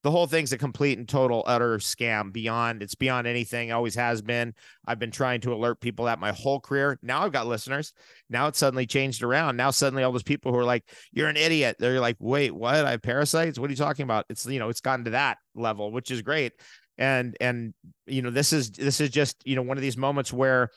the 0.04 0.12
whole 0.12 0.28
thing's 0.28 0.52
a 0.52 0.58
complete 0.58 0.98
and 0.98 1.08
total 1.08 1.44
utter 1.46 1.78
scam 1.78 2.32
beyond 2.32 2.82
it's 2.82 2.96
beyond 2.96 3.28
anything 3.28 3.72
always 3.72 3.96
has 3.96 4.22
been. 4.22 4.54
I've 4.86 5.00
been 5.00 5.12
trying 5.12 5.42
to 5.42 5.54
alert 5.54 5.80
people 5.80 6.06
that 6.06 6.20
my 6.20 6.32
whole 6.32 6.60
career 6.60 6.98
now 7.02 7.24
i've 7.24 7.32
got 7.32 7.48
listeners 7.48 7.94
now 8.30 8.48
it's 8.48 8.60
suddenly 8.60 8.86
changed 8.86 9.24
around 9.24 9.58
now 9.58 9.72
suddenly 9.72 10.04
all 10.04 10.12
those 10.12 10.24
people 10.24 10.52
who 10.52 10.58
are 10.58 10.66
like 10.66 10.84
you're 11.12 11.30
an 11.30 11.38
idiot 11.38 11.76
they're 11.80 12.00
like 12.00 12.18
wait 12.20 12.52
what? 12.52 12.86
I 12.86 12.92
have 12.92 13.02
parasites? 13.02 13.60
What 13.60 13.70
are 13.70 13.74
you 13.74 13.78
talking 13.78 14.04
about? 14.04 14.26
It's 14.30 14.46
you 14.46 14.60
know 14.60 14.70
it's 14.70 14.82
gotten 14.82 15.06
to 15.06 15.12
that 15.12 15.38
level 15.56 15.92
which 15.92 16.12
is 16.12 16.22
great. 16.22 16.54
And 16.98 17.36
and 17.42 17.74
you 18.06 18.22
know 18.22 18.30
this 18.30 18.54
is 18.54 18.72
this 18.72 19.02
is 19.02 19.10
just 19.10 19.38
you 19.46 19.56
know 19.56 19.62
one 19.62 19.78
of 19.78 19.82
these 19.82 19.98
moments 19.98 20.32
where 20.32 20.70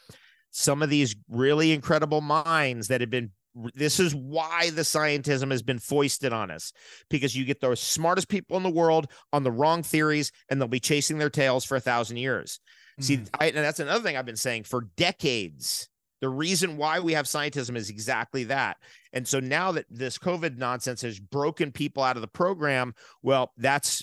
some 0.50 0.82
of 0.82 0.90
these 0.90 1.14
really 1.28 1.72
incredible 1.72 2.20
minds 2.20 2.88
that 2.88 3.00
have 3.00 3.10
been 3.10 3.30
this 3.74 4.00
is 4.00 4.14
why 4.14 4.70
the 4.70 4.82
scientism 4.82 5.50
has 5.50 5.62
been 5.62 5.78
foisted 5.78 6.32
on 6.32 6.50
us 6.50 6.72
because 7.08 7.36
you 7.36 7.44
get 7.44 7.60
the 7.60 7.74
smartest 7.76 8.28
people 8.28 8.56
in 8.56 8.62
the 8.62 8.70
world 8.70 9.06
on 9.32 9.44
the 9.44 9.52
wrong 9.52 9.82
theories 9.82 10.32
and 10.48 10.60
they'll 10.60 10.68
be 10.68 10.80
chasing 10.80 11.18
their 11.18 11.30
tails 11.30 11.64
for 11.64 11.76
a 11.76 11.80
thousand 11.80 12.16
years. 12.16 12.60
Mm-hmm. 13.00 13.24
See, 13.24 13.30
I, 13.38 13.46
and 13.46 13.56
that's 13.56 13.80
another 13.80 14.02
thing 14.02 14.16
I've 14.16 14.26
been 14.26 14.36
saying 14.36 14.64
for 14.64 14.88
decades. 14.96 15.88
The 16.20 16.28
reason 16.28 16.76
why 16.76 17.00
we 17.00 17.12
have 17.12 17.26
scientism 17.26 17.76
is 17.76 17.90
exactly 17.90 18.44
that. 18.44 18.78
And 19.12 19.28
so 19.28 19.40
now 19.40 19.72
that 19.72 19.86
this 19.90 20.18
COVID 20.18 20.56
nonsense 20.56 21.02
has 21.02 21.20
broken 21.20 21.70
people 21.70 22.02
out 22.02 22.16
of 22.16 22.22
the 22.22 22.28
program, 22.28 22.94
well, 23.22 23.52
that's 23.56 24.02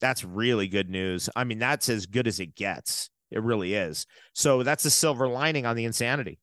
that's 0.00 0.24
really 0.24 0.68
good 0.68 0.88
news. 0.88 1.28
I 1.34 1.44
mean, 1.44 1.58
that's 1.58 1.88
as 1.88 2.06
good 2.06 2.28
as 2.28 2.38
it 2.38 2.54
gets. 2.54 3.10
It 3.30 3.42
really 3.42 3.74
is. 3.74 4.06
So 4.34 4.62
that's 4.62 4.84
a 4.84 4.90
silver 4.90 5.26
lining 5.26 5.66
on 5.66 5.74
the 5.74 5.84
insanity. 5.84 6.38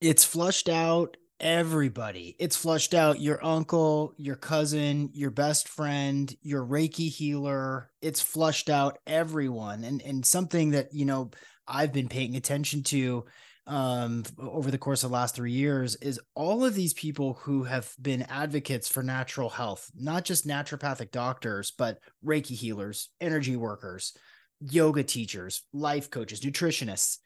It's 0.00 0.24
flushed 0.24 0.68
out 0.68 1.16
everybody. 1.40 2.36
It's 2.38 2.56
flushed 2.56 2.94
out 2.94 3.20
your 3.20 3.44
uncle, 3.44 4.14
your 4.16 4.36
cousin, 4.36 5.10
your 5.12 5.30
best 5.30 5.68
friend, 5.68 6.34
your 6.42 6.64
Reiki 6.64 7.08
healer. 7.08 7.90
It's 8.00 8.20
flushed 8.20 8.70
out 8.70 8.98
everyone. 9.06 9.84
And 9.84 10.02
and 10.02 10.24
something 10.24 10.70
that, 10.70 10.92
you 10.92 11.04
know, 11.04 11.30
I've 11.66 11.92
been 11.92 12.08
paying 12.08 12.36
attention 12.36 12.82
to 12.84 13.24
um 13.66 14.24
over 14.38 14.70
the 14.70 14.76
course 14.76 15.04
of 15.04 15.10
the 15.10 15.14
last 15.14 15.34
3 15.34 15.50
years 15.50 15.96
is 15.96 16.20
all 16.34 16.66
of 16.66 16.74
these 16.74 16.92
people 16.92 17.32
who 17.42 17.64
have 17.64 17.90
been 18.00 18.22
advocates 18.22 18.88
for 18.88 19.02
natural 19.02 19.48
health, 19.48 19.90
not 19.96 20.24
just 20.24 20.46
naturopathic 20.46 21.10
doctors, 21.10 21.72
but 21.76 21.98
Reiki 22.24 22.54
healers, 22.54 23.08
energy 23.20 23.56
workers, 23.56 24.14
yoga 24.60 25.02
teachers, 25.02 25.62
life 25.72 26.10
coaches, 26.10 26.40
nutritionists 26.40 27.18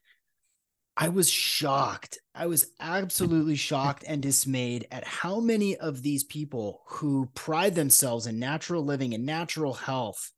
I 1.01 1.11
was 1.11 1.31
shocked. 1.31 2.19
I 2.35 2.47
was 2.47 2.73
absolutely 2.81 3.55
shocked 3.55 4.03
and 4.05 4.21
dismayed 4.21 4.89
at 4.91 5.07
how 5.07 5.39
many 5.39 5.77
of 5.77 6.03
these 6.03 6.25
people 6.25 6.83
who 6.89 7.31
pride 7.37 7.77
themselves 7.77 8.27
in 8.27 8.41
natural 8.41 8.85
living 8.85 9.15
and 9.15 9.25
natural 9.25 9.75
health 9.75 10.33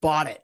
bought 0.00 0.26
it. 0.26 0.40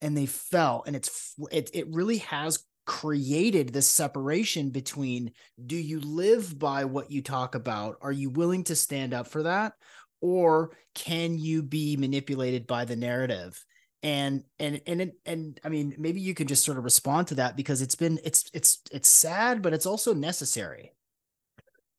And 0.00 0.16
they 0.16 0.26
fell. 0.26 0.84
And 0.86 0.94
it's 0.94 1.34
it, 1.50 1.70
it 1.74 1.88
really 1.90 2.18
has 2.18 2.64
created 2.86 3.72
this 3.72 3.88
separation 3.88 4.70
between 4.70 5.32
do 5.66 5.76
you 5.76 5.98
live 5.98 6.56
by 6.56 6.84
what 6.84 7.10
you 7.10 7.22
talk 7.22 7.56
about? 7.56 7.96
Are 8.00 8.12
you 8.12 8.30
willing 8.30 8.62
to 8.64 8.76
stand 8.76 9.12
up 9.12 9.26
for 9.26 9.42
that? 9.42 9.72
Or 10.20 10.70
can 10.94 11.36
you 11.36 11.64
be 11.64 11.96
manipulated 11.96 12.68
by 12.68 12.84
the 12.84 12.96
narrative 12.96 13.60
and 14.02 14.44
and 14.58 14.80
and 14.86 15.00
it, 15.00 15.16
and 15.26 15.60
I 15.64 15.68
mean 15.68 15.94
maybe 15.98 16.20
you 16.20 16.34
can 16.34 16.46
just 16.46 16.64
sort 16.64 16.78
of 16.78 16.84
respond 16.84 17.28
to 17.28 17.34
that 17.36 17.56
because 17.56 17.82
it's 17.82 17.94
been 17.94 18.18
it's 18.24 18.44
it's 18.54 18.78
it's 18.92 19.10
sad 19.10 19.62
but 19.62 19.74
it's 19.74 19.86
also 19.86 20.14
necessary. 20.14 20.92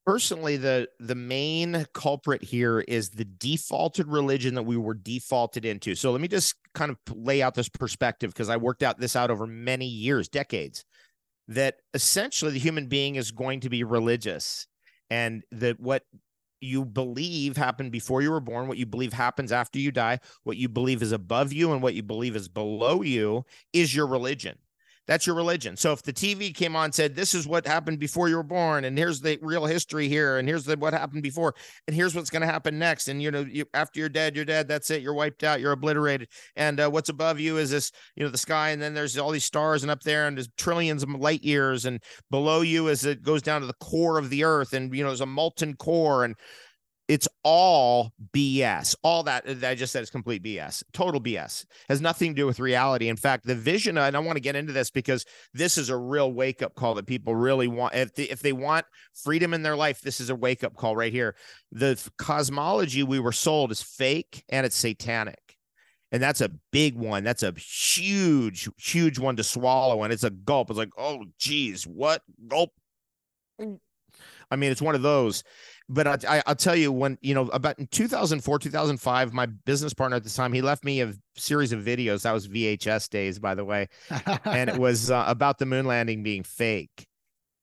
Personally, 0.03 0.57
the 0.57 0.89
the 0.99 1.13
main 1.13 1.85
culprit 1.93 2.43
here 2.43 2.79
is 2.79 3.09
the 3.11 3.25
defaulted 3.25 4.07
religion 4.07 4.55
that 4.55 4.63
we 4.63 4.75
were 4.75 4.95
defaulted 4.95 5.63
into. 5.63 5.93
So 5.93 6.11
let 6.11 6.21
me 6.21 6.27
just 6.27 6.55
kind 6.73 6.89
of 6.89 6.97
lay 7.15 7.43
out 7.43 7.53
this 7.53 7.69
perspective 7.69 8.31
because 8.31 8.49
I 8.49 8.57
worked 8.57 8.81
out 8.81 8.99
this 8.99 9.15
out 9.15 9.29
over 9.29 9.45
many 9.45 9.85
years, 9.85 10.27
decades, 10.27 10.83
that 11.49 11.75
essentially 11.93 12.51
the 12.51 12.59
human 12.59 12.87
being 12.87 13.15
is 13.15 13.29
going 13.29 13.59
to 13.59 13.69
be 13.69 13.83
religious 13.83 14.65
and 15.11 15.43
that 15.51 15.79
what 15.79 16.03
you 16.61 16.85
believe 16.85 17.57
happened 17.57 17.91
before 17.91 18.21
you 18.21 18.31
were 18.31 18.39
born, 18.39 18.67
what 18.67 18.77
you 18.77 18.85
believe 18.85 19.13
happens 19.13 19.51
after 19.51 19.79
you 19.79 19.91
die, 19.91 20.19
what 20.43 20.57
you 20.57 20.69
believe 20.69 21.01
is 21.01 21.11
above 21.11 21.51
you, 21.51 21.71
and 21.73 21.81
what 21.81 21.93
you 21.95 22.03
believe 22.03 22.35
is 22.35 22.47
below 22.47 23.01
you 23.01 23.45
is 23.73 23.95
your 23.95 24.07
religion. 24.07 24.57
That's 25.07 25.25
your 25.25 25.35
religion. 25.35 25.75
So 25.77 25.91
if 25.91 26.03
the 26.03 26.13
TV 26.13 26.53
came 26.53 26.75
on 26.75 26.91
said 26.91 27.15
this 27.15 27.33
is 27.33 27.47
what 27.47 27.65
happened 27.65 27.99
before 27.99 28.29
you 28.29 28.35
were 28.35 28.43
born, 28.43 28.85
and 28.85 28.97
here's 28.97 29.19
the 29.19 29.39
real 29.41 29.65
history 29.65 30.07
here, 30.07 30.37
and 30.37 30.47
here's 30.47 30.63
the, 30.63 30.77
what 30.77 30.93
happened 30.93 31.23
before, 31.23 31.55
and 31.87 31.95
here's 31.95 32.13
what's 32.15 32.29
going 32.29 32.41
to 32.41 32.47
happen 32.47 32.77
next, 32.77 33.07
and 33.07 33.21
you 33.21 33.31
know, 33.31 33.41
you, 33.41 33.65
after 33.73 33.99
you're 33.99 34.09
dead, 34.09 34.35
you're 34.35 34.45
dead. 34.45 34.67
That's 34.67 34.91
it. 34.91 35.01
You're 35.01 35.13
wiped 35.13 35.43
out. 35.43 35.59
You're 35.59 35.71
obliterated. 35.71 36.29
And 36.55 36.79
uh, 36.79 36.89
what's 36.89 37.09
above 37.09 37.39
you 37.39 37.57
is 37.57 37.71
this, 37.71 37.91
you 38.15 38.23
know, 38.23 38.29
the 38.29 38.37
sky, 38.37 38.69
and 38.69 38.81
then 38.81 38.93
there's 38.93 39.17
all 39.17 39.31
these 39.31 39.45
stars, 39.45 39.83
and 39.83 39.91
up 39.91 40.01
there, 40.01 40.27
and 40.27 40.37
there's 40.37 40.49
trillions 40.57 41.03
of 41.03 41.09
light 41.09 41.43
years, 41.43 41.85
and 41.85 42.01
below 42.29 42.61
you 42.61 42.89
as 42.89 43.03
it 43.03 43.23
goes 43.23 43.41
down 43.41 43.61
to 43.61 43.67
the 43.67 43.73
core 43.73 44.17
of 44.19 44.29
the 44.29 44.43
earth, 44.43 44.73
and 44.73 44.95
you 44.95 45.03
know, 45.03 45.09
there's 45.09 45.21
a 45.21 45.25
molten 45.25 45.75
core, 45.75 46.23
and 46.23 46.35
it's 47.11 47.27
all 47.43 48.13
BS. 48.33 48.95
All 49.03 49.23
that, 49.23 49.43
that 49.45 49.69
I 49.69 49.75
just 49.75 49.91
said 49.91 50.01
is 50.01 50.09
complete 50.09 50.41
BS. 50.41 50.81
Total 50.93 51.19
BS. 51.19 51.65
Has 51.89 51.99
nothing 51.99 52.31
to 52.31 52.35
do 52.41 52.45
with 52.45 52.61
reality. 52.61 53.09
In 53.09 53.17
fact, 53.17 53.45
the 53.45 53.53
vision, 53.53 53.97
and 53.97 54.15
I 54.15 54.19
want 54.21 54.37
to 54.37 54.41
get 54.41 54.55
into 54.55 54.71
this 54.71 54.89
because 54.89 55.25
this 55.53 55.77
is 55.77 55.89
a 55.89 55.97
real 55.97 56.31
wake 56.31 56.61
up 56.61 56.73
call 56.73 56.93
that 56.93 57.05
people 57.05 57.35
really 57.35 57.67
want. 57.67 57.95
If 57.95 58.15
they, 58.15 58.23
if 58.23 58.39
they 58.41 58.53
want 58.53 58.85
freedom 59.13 59.53
in 59.53 59.61
their 59.61 59.75
life, 59.75 59.99
this 59.99 60.21
is 60.21 60.29
a 60.29 60.35
wake 60.35 60.63
up 60.63 60.77
call 60.77 60.95
right 60.95 61.11
here. 61.11 61.35
The 61.73 62.01
cosmology 62.17 63.03
we 63.03 63.19
were 63.19 63.33
sold 63.33 63.73
is 63.73 63.81
fake 63.81 64.45
and 64.47 64.65
it's 64.65 64.77
satanic. 64.77 65.57
And 66.13 66.23
that's 66.23 66.39
a 66.39 66.51
big 66.71 66.95
one. 66.95 67.25
That's 67.25 67.43
a 67.43 67.53
huge, 67.57 68.69
huge 68.77 69.19
one 69.19 69.35
to 69.35 69.43
swallow. 69.43 70.03
And 70.03 70.13
it's 70.13 70.23
a 70.23 70.29
gulp. 70.29 70.69
It's 70.69 70.79
like, 70.79 70.93
oh, 70.97 71.25
geez, 71.37 71.85
what? 71.85 72.21
Gulp. 72.47 72.69
Mm. 73.59 73.79
I 74.49 74.57
mean, 74.57 74.71
it's 74.71 74.81
one 74.81 74.95
of 74.95 75.01
those 75.01 75.43
but 75.91 76.07
I, 76.07 76.37
I, 76.37 76.43
will 76.47 76.55
tell 76.55 76.75
you 76.75 76.89
when 76.91 77.17
you 77.21 77.35
know 77.35 77.49
about 77.49 77.77
in 77.77 77.85
2004 77.87 78.59
2005 78.59 79.33
my 79.33 79.45
business 79.45 79.93
partner 79.93 80.15
at 80.15 80.23
the 80.23 80.29
time 80.29 80.53
he 80.53 80.61
left 80.61 80.85
me 80.85 81.01
a 81.01 81.13
series 81.35 81.73
of 81.73 81.81
videos. 81.81 82.21
That 82.21 82.31
was 82.31 82.47
vhs 82.47 83.09
days 83.09 83.39
by 83.39 83.55
the 83.55 83.65
way. 83.65 83.89
And 84.45 84.69
it 84.69 84.77
was 84.77 85.11
uh, 85.11 85.25
about 85.27 85.59
the 85.59 85.65
moon 85.65 85.85
landing 85.85 86.23
being 86.23 86.43
fake. 86.43 87.07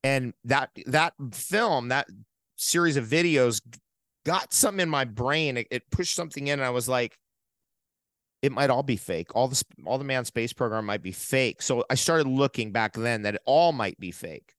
And 0.05 0.35
that 0.45 0.71
that 0.87 1.15
film 1.33 1.89
that 1.89 2.07
series 2.57 2.97
of 2.97 3.07
videos 3.07 3.63
got 4.27 4.53
something 4.53 4.83
in 4.83 4.91
my 4.91 5.05
brain. 5.05 5.57
It, 5.57 5.67
it 5.71 5.91
pushed 5.91 6.15
something 6.15 6.49
in 6.49 6.59
and 6.59 6.67
i 6.67 6.71
was 6.71 6.89
like 6.89 7.19
it 8.41 8.53
might 8.53 8.71
all 8.71 8.85
be 8.85 8.97
fake. 8.97 9.35
All 9.35 9.49
the 9.49 9.63
all 9.87 9.97
the 9.97 10.05
manned 10.05 10.27
space 10.27 10.53
program 10.53 10.85
might 10.85 11.03
be 11.03 11.13
fake. 11.13 11.63
So 11.63 11.85
i 11.89 11.95
started 11.95 12.29
looking 12.29 12.73
back 12.73 12.93
then 12.93 13.23
that 13.23 13.37
it 13.37 13.43
all 13.47 13.73
might 13.73 13.99
be 13.99 14.11
fake. 14.11 14.55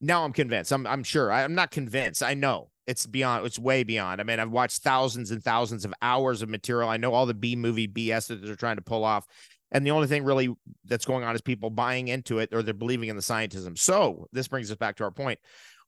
Now 0.00 0.24
i'm 0.24 0.32
convinced. 0.32 0.72
I'm, 0.72 0.88
I'm 0.88 1.04
sure. 1.04 1.30
I'm 1.30 1.54
not 1.54 1.70
convinced. 1.70 2.22
I 2.22 2.34
know 2.34 2.70
it's 2.86 3.06
beyond 3.06 3.46
it's 3.46 3.58
way 3.58 3.82
beyond. 3.82 4.20
I 4.20 4.24
mean 4.24 4.38
i've 4.38 4.50
watched 4.50 4.82
thousands 4.82 5.30
and 5.30 5.42
thousands 5.42 5.84
of 5.84 5.94
hours 6.02 6.42
of 6.42 6.48
material. 6.48 6.88
I 6.88 6.96
know 6.96 7.12
all 7.12 7.26
the 7.26 7.34
b 7.34 7.56
movie 7.56 7.88
bs 7.88 8.28
that 8.28 8.44
they're 8.44 8.56
trying 8.56 8.76
to 8.76 8.82
pull 8.82 9.04
off. 9.04 9.26
And 9.72 9.84
the 9.84 9.90
only 9.90 10.06
thing 10.06 10.24
really 10.24 10.54
that's 10.84 11.04
going 11.04 11.24
on 11.24 11.34
is 11.34 11.40
people 11.40 11.70
buying 11.70 12.08
into 12.08 12.38
it 12.38 12.52
or 12.52 12.62
they're 12.62 12.72
believing 12.72 13.08
in 13.08 13.16
the 13.16 13.22
scientism. 13.22 13.76
So 13.76 14.28
this 14.32 14.48
brings 14.48 14.70
us 14.70 14.76
back 14.76 14.96
to 14.96 15.04
our 15.04 15.10
point. 15.10 15.40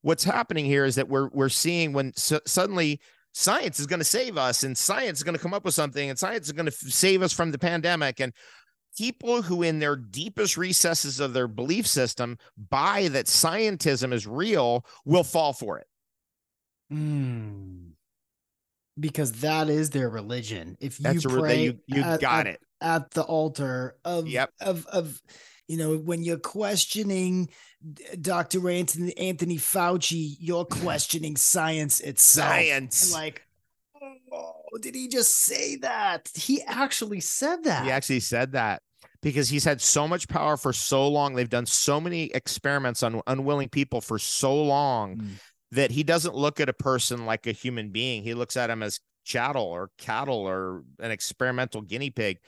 What's 0.02 0.24
happening 0.24 0.64
here 0.64 0.84
is 0.84 0.96
that 0.96 1.08
we're 1.08 1.28
we're 1.28 1.48
seeing 1.48 1.92
when 1.92 2.12
su- 2.16 2.40
suddenly 2.46 3.00
science 3.32 3.78
is 3.78 3.86
going 3.86 4.00
to 4.00 4.04
save 4.04 4.36
us 4.36 4.64
and 4.64 4.76
science 4.76 5.18
is 5.18 5.24
going 5.24 5.36
to 5.36 5.40
come 5.40 5.54
up 5.54 5.64
with 5.64 5.74
something 5.74 6.10
and 6.10 6.18
science 6.18 6.46
is 6.46 6.52
going 6.52 6.66
to 6.66 6.72
save 6.72 7.22
us 7.22 7.32
from 7.32 7.52
the 7.52 7.58
pandemic. 7.58 8.20
And 8.20 8.32
people 8.96 9.42
who 9.42 9.62
in 9.62 9.78
their 9.78 9.94
deepest 9.94 10.56
recesses 10.56 11.20
of 11.20 11.32
their 11.32 11.46
belief 11.46 11.86
system 11.86 12.36
buy 12.56 13.06
that 13.08 13.26
scientism 13.26 14.12
is 14.12 14.26
real 14.26 14.84
will 15.04 15.22
fall 15.22 15.52
for 15.52 15.78
it 15.78 15.86
Mm. 16.92 17.92
Because 18.98 19.32
that 19.40 19.68
is 19.68 19.90
their 19.90 20.08
religion. 20.08 20.76
If 20.80 20.98
you 20.98 21.04
That's 21.04 21.24
pray, 21.24 21.62
you, 21.62 21.78
you 21.86 22.02
at, 22.02 22.20
got 22.20 22.46
at, 22.46 22.54
it 22.54 22.60
at 22.80 23.10
the 23.12 23.22
altar 23.22 23.96
of 24.04 24.26
yep. 24.26 24.50
of 24.60 24.86
of 24.86 25.20
you 25.68 25.76
know 25.76 25.96
when 25.96 26.22
you're 26.22 26.38
questioning 26.38 27.48
Dr. 28.20 28.68
Anthony 28.68 29.16
Anthony 29.16 29.56
Fauci, 29.56 30.36
you're 30.40 30.64
questioning 30.64 31.36
science 31.36 32.00
itself. 32.00 32.48
Science, 32.48 33.12
like. 33.12 33.42
Oh, 34.30 34.52
did 34.80 34.94
he 34.94 35.08
just 35.08 35.34
say 35.34 35.76
that? 35.76 36.30
He 36.34 36.62
actually 36.62 37.20
said 37.20 37.64
that. 37.64 37.84
He 37.84 37.90
actually 37.90 38.20
said 38.20 38.52
that 38.52 38.82
because 39.22 39.48
he's 39.48 39.64
had 39.64 39.80
so 39.80 40.06
much 40.06 40.28
power 40.28 40.56
for 40.56 40.72
so 40.72 41.08
long. 41.08 41.34
They've 41.34 41.48
done 41.48 41.66
so 41.66 42.00
many 42.00 42.24
experiments 42.26 43.02
on 43.02 43.22
unwilling 43.26 43.70
people 43.70 44.00
for 44.00 44.18
so 44.18 44.54
long 44.54 45.16
mm 45.16 45.30
that 45.72 45.90
he 45.90 46.02
doesn't 46.02 46.34
look 46.34 46.60
at 46.60 46.68
a 46.68 46.74
person 46.74 47.26
like 47.26 47.46
a 47.46 47.52
human 47.52 47.90
being. 47.90 48.22
He 48.22 48.34
looks 48.34 48.56
at 48.56 48.70
him 48.70 48.82
as 48.82 49.00
chattel 49.24 49.64
or 49.64 49.90
cattle 49.98 50.48
or 50.48 50.84
an 51.00 51.10
experimental 51.10 51.82
guinea 51.82 52.10
pig. 52.10 52.38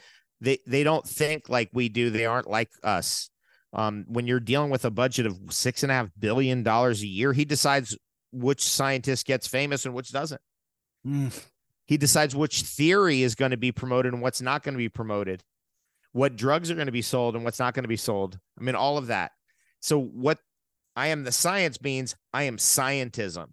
They 0.40 0.58
they 0.66 0.82
don't 0.84 1.06
think 1.06 1.48
like 1.48 1.70
we 1.72 1.88
do. 1.88 2.10
They 2.10 2.26
aren't 2.26 2.48
like 2.48 2.70
us. 2.82 3.30
Um, 3.72 4.04
when 4.08 4.26
you're 4.26 4.40
dealing 4.40 4.70
with 4.70 4.84
a 4.84 4.90
budget 4.90 5.26
of 5.26 5.38
six 5.50 5.82
and 5.82 5.92
a 5.92 5.94
half 5.94 6.08
billion 6.18 6.62
dollars 6.62 7.02
a 7.02 7.06
year, 7.06 7.32
he 7.32 7.44
decides 7.44 7.96
which 8.32 8.62
scientist 8.62 9.26
gets 9.26 9.46
famous 9.46 9.84
and 9.84 9.94
which 9.94 10.10
doesn't. 10.10 10.40
Mm. 11.06 11.44
He 11.86 11.96
decides 11.96 12.34
which 12.34 12.62
theory 12.62 13.22
is 13.22 13.34
going 13.34 13.50
to 13.50 13.56
be 13.56 13.72
promoted 13.72 14.12
and 14.12 14.22
what's 14.22 14.40
not 14.40 14.62
going 14.62 14.74
to 14.74 14.78
be 14.78 14.88
promoted, 14.88 15.42
what 16.12 16.36
drugs 16.36 16.70
are 16.70 16.74
going 16.74 16.86
to 16.86 16.92
be 16.92 17.02
sold 17.02 17.34
and 17.34 17.44
what's 17.44 17.58
not 17.58 17.74
going 17.74 17.84
to 17.84 17.88
be 17.88 17.96
sold. 17.96 18.38
I 18.58 18.62
mean, 18.62 18.74
all 18.74 18.96
of 18.96 19.08
that. 19.08 19.32
So, 19.80 20.00
what 20.00 20.38
I 20.96 21.08
am 21.08 21.24
the 21.24 21.32
science 21.32 21.80
means 21.80 22.16
I 22.32 22.44
am 22.44 22.56
scientism. 22.56 23.48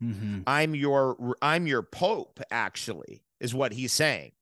hmm 0.00 0.40
I'm 0.46 0.74
your 0.74 1.36
I'm 1.40 1.66
your 1.66 1.82
pope 1.82 2.40
actually 2.50 3.22
is 3.40 3.54
what 3.54 3.72
he's 3.72 3.92
saying. 3.92 4.32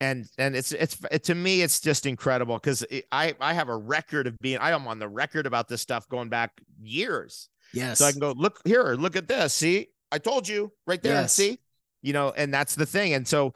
And 0.00 0.26
and 0.38 0.54
it's 0.54 0.72
it's 0.72 0.98
it, 1.10 1.24
to 1.24 1.34
me 1.34 1.62
it's 1.62 1.80
just 1.80 2.06
incredible 2.06 2.58
cuz 2.60 2.84
I 3.10 3.34
I 3.40 3.54
have 3.54 3.68
a 3.68 3.76
record 3.76 4.26
of 4.26 4.38
being 4.40 4.58
I 4.58 4.70
am 4.72 4.86
on 4.86 4.98
the 4.98 5.08
record 5.08 5.46
about 5.46 5.68
this 5.68 5.80
stuff 5.80 6.08
going 6.08 6.28
back 6.28 6.52
years. 6.80 7.48
Yes. 7.72 7.98
So 7.98 8.06
I 8.06 8.10
can 8.12 8.20
go 8.20 8.32
look 8.32 8.60
here, 8.64 8.94
look 8.94 9.16
at 9.16 9.28
this. 9.28 9.54
See? 9.54 9.88
I 10.12 10.18
told 10.18 10.46
you 10.46 10.72
right 10.86 11.02
there. 11.02 11.14
Yes. 11.14 11.34
See? 11.34 11.58
You 12.02 12.12
know, 12.12 12.32
and 12.36 12.52
that's 12.52 12.74
the 12.74 12.86
thing. 12.86 13.14
And 13.14 13.26
so 13.26 13.54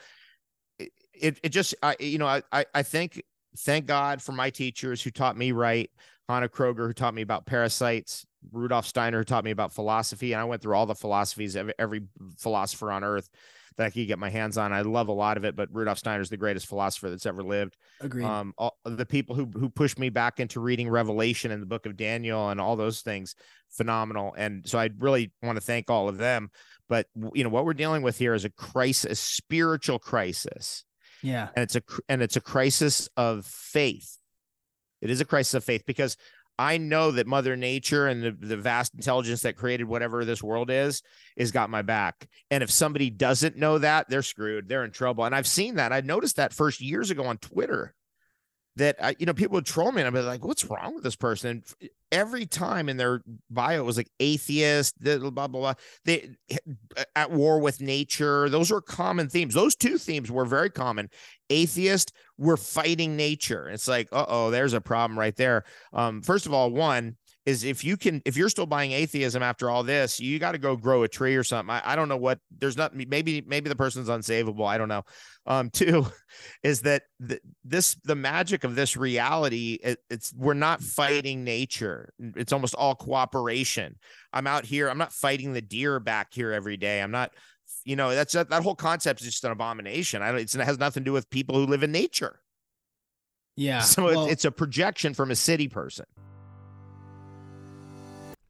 it 0.79 0.93
it, 1.15 1.41
it 1.43 1.49
just 1.51 1.75
I 1.83 1.97
you 2.01 2.19
know, 2.19 2.27
I 2.27 2.43
I 2.53 2.65
I 2.75 2.83
think 2.83 3.23
thank 3.59 3.87
God 3.87 4.23
for 4.23 4.33
my 4.33 4.51
teachers 4.51 5.03
who 5.03 5.11
taught 5.11 5.37
me 5.37 5.53
right. 5.53 5.91
Hanna 6.31 6.49
Kroeger, 6.49 6.87
who 6.87 6.93
taught 6.93 7.15
me 7.15 7.23
about 7.23 7.47
parasites, 7.47 8.27
Rudolf 8.53 8.87
Steiner, 8.87 9.19
who 9.19 9.25
taught 9.25 9.45
me 9.45 9.51
about 9.51 9.73
philosophy. 9.73 10.33
And 10.33 10.41
I 10.41 10.45
went 10.45 10.63
through 10.63 10.75
all 10.75 10.87
the 10.87 10.95
philosophies 10.95 11.57
of 11.57 11.71
every 11.79 12.03
philosopher 12.39 12.91
on 12.91 13.05
earth 13.05 13.29
that 13.77 13.87
I 13.87 13.91
could 13.91 14.07
get 14.07 14.19
my 14.19 14.31
hands 14.31 14.59
on. 14.59 14.73
I 14.73 14.83
love 14.83 15.09
a 15.09 15.13
lot 15.13 15.37
of 15.37 15.45
it, 15.45 15.57
but 15.57 15.69
Rudolf 15.73 15.99
Steiner 15.99 16.21
is 16.21 16.29
the 16.29 16.37
greatest 16.37 16.67
philosopher 16.67 17.09
that's 17.09 17.27
ever 17.27 17.43
lived. 17.43 17.77
Agreed. 18.01 18.25
Um, 18.25 18.53
all, 18.59 18.77
the 18.85 19.07
people 19.07 19.37
who 19.37 19.47
who 19.55 19.69
pushed 19.69 19.99
me 19.99 20.09
back 20.09 20.41
into 20.41 20.61
reading 20.61 20.89
Revelation 20.89 21.51
and 21.51 21.63
the 21.63 21.67
Book 21.67 21.87
of 21.87 21.97
Daniel 21.97 22.51
and 22.51 22.61
all 22.61 22.77
those 22.77 23.03
things, 23.03 23.35
phenomenal. 23.69 24.35
And 24.37 24.69
so 24.69 24.79
I 24.79 24.91
really 24.99 25.33
want 25.43 25.57
to 25.57 25.63
thank 25.63 25.91
all 25.91 26.09
of 26.09 26.19
them. 26.19 26.51
But 26.89 27.07
you 27.35 27.45
know 27.45 27.51
what 27.51 27.65
we're 27.65 27.75
dealing 27.75 28.03
with 28.03 28.19
here 28.19 28.35
is 28.35 28.45
a 28.45 28.51
crisis, 28.51 29.13
a 29.13 29.15
spiritual 29.15 29.99
crisis 29.99 30.85
yeah. 31.23 31.49
and 31.55 31.63
it's 31.63 31.77
a 31.77 31.83
and 32.09 32.23
it's 32.23 32.37
a 32.37 32.41
crisis 32.41 33.09
of 33.17 33.47
faith. 33.47 34.19
It 35.01 35.11
is 35.11 35.21
a 35.21 35.25
crisis 35.25 35.55
of 35.55 35.65
faith 35.65 35.85
because 35.87 36.17
I 36.59 36.77
know 36.77 37.11
that 37.13 37.27
Mother 37.27 37.57
Nature 37.57 38.07
and 38.07 38.23
the, 38.23 38.33
the 38.33 38.57
vast 38.57 38.95
intelligence 38.95 39.41
that 39.43 39.57
created 39.57 39.85
whatever 39.85 40.27
this 40.27 40.43
world 40.43 40.71
is 40.71 41.03
is 41.35 41.53
got 41.53 41.71
my 41.71 41.81
back. 41.81 42.29
And 42.51 42.63
if 42.63 42.71
somebody 42.71 43.09
doesn't 43.09 43.57
know 43.57 43.79
that, 43.79 44.11
they're 44.11 44.23
screwed. 44.23 44.69
They're 44.69 44.85
in 44.85 44.91
trouble. 44.91 45.25
And 45.25 45.35
I've 45.35 45.47
seen 45.47 45.77
that. 45.77 45.91
I 45.91 46.03
noticed 46.03 46.37
that 46.37 46.53
first 46.53 46.83
years 46.83 47.11
ago 47.11 47.25
on 47.25 47.39
Twitter 47.39 47.95
that 48.77 48.97
I, 49.03 49.17
you 49.19 49.27
know 49.27 49.35
people 49.35 49.55
would 49.55 49.67
troll 49.67 49.91
me 49.91 50.03
and 50.03 50.07
I'd 50.07 50.19
be 50.19 50.21
like, 50.21 50.45
"What's 50.45 50.65
wrong 50.65 50.95
with 50.95 51.05
this 51.05 51.17
person?" 51.17 51.51
And 51.51 51.91
every 52.13 52.47
time 52.47 52.89
in 52.89 52.97
their 52.97 53.23
bio 53.49 53.81
it 53.81 53.85
was 53.85 53.97
like 53.97 54.11
atheist, 54.21 55.03
blah 55.03 55.31
blah 55.31 55.49
blah. 55.49 55.75
They 56.05 56.31
at 57.17 57.31
war 57.31 57.59
with 57.59 57.81
nature. 57.81 58.49
Those 58.49 58.71
were 58.71 58.81
common 58.81 59.29
themes. 59.29 59.55
Those 59.55 59.77
two 59.77 59.99
themes 59.99 60.31
were 60.31 60.45
very 60.45 60.71
common. 60.71 61.09
Atheist, 61.51 62.13
we're 62.39 62.57
fighting 62.57 63.17
nature. 63.17 63.69
It's 63.69 63.89
like, 63.89 64.09
uh 64.13 64.25
oh, 64.29 64.51
there's 64.51 64.73
a 64.73 64.81
problem 64.81 65.19
right 65.19 65.37
there. 65.37 65.65
Um, 65.93 66.23
first 66.23 66.47
of 66.47 66.55
all, 66.55 66.71
one 66.71 67.17
is 67.47 67.65
if 67.65 67.83
you 67.85 67.97
can, 67.97 68.21
if 68.25 68.37
you're 68.37 68.49
still 68.49 68.67
buying 68.67 68.93
atheism 68.93 69.43
after 69.43 69.71
all 69.71 69.83
this, 69.83 70.21
you 70.21 70.39
got 70.39 70.53
to 70.53 70.59
go 70.59 70.77
grow 70.77 71.03
a 71.03 71.09
tree 71.09 71.37
or 71.37 71.43
something. 71.43 71.71
I, 71.71 71.93
I 71.93 71.97
don't 71.97 72.09
know 72.09 72.17
what. 72.17 72.39
There's 72.59 72.77
not. 72.77 72.95
Maybe 72.95 73.43
maybe 73.47 73.69
the 73.69 73.77
person's 73.77 74.09
unsavable. 74.09 74.67
I 74.67 74.79
don't 74.79 74.89
know. 74.89 75.03
Um, 75.47 75.71
two 75.73 76.07
is 76.63 76.83
that 76.83 77.03
th- 77.27 77.41
this 77.65 77.97
the 78.05 78.15
magic 78.15 78.65
of 78.65 78.75
this 78.75 78.97
reality. 78.97 79.79
It, 79.83 79.99
it's 80.11 80.33
we're 80.35 80.55
not 80.55 80.83
fighting 80.83 81.43
nature. 81.45 82.13
It's 82.19 82.53
almost 82.53 82.75
all 82.75 82.95
cooperation. 82.95 83.99
I'm 84.33 84.47
out 84.47 84.65
here. 84.65 84.89
I'm 84.89 84.99
not 84.99 85.13
fighting 85.13 85.53
the 85.53 85.63
deer 85.63 85.99
back 85.99 86.29
here 86.33 86.53
every 86.53 86.77
day. 86.77 87.03
I'm 87.03 87.11
not. 87.11 87.33
You 87.91 87.97
know, 87.97 88.15
that's 88.15 88.35
that, 88.35 88.51
that 88.51 88.63
whole 88.63 88.77
concept 88.77 89.21
is 89.21 89.27
just 89.27 89.43
an 89.43 89.51
abomination. 89.51 90.23
I 90.23 90.31
don't. 90.31 90.41
It's, 90.43 90.55
it 90.55 90.61
has 90.61 90.79
nothing 90.79 91.03
to 91.03 91.05
do 91.07 91.13
with 91.13 91.29
people 91.29 91.57
who 91.57 91.67
live 91.67 91.83
in 91.83 91.91
nature. 91.91 92.39
Yeah. 93.57 93.81
So 93.81 94.05
well, 94.05 94.25
it's, 94.27 94.33
it's 94.35 94.45
a 94.45 94.53
projection 94.53 95.13
from 95.13 95.33
a 95.33 95.35
city 95.35 95.67
person. 95.67 96.05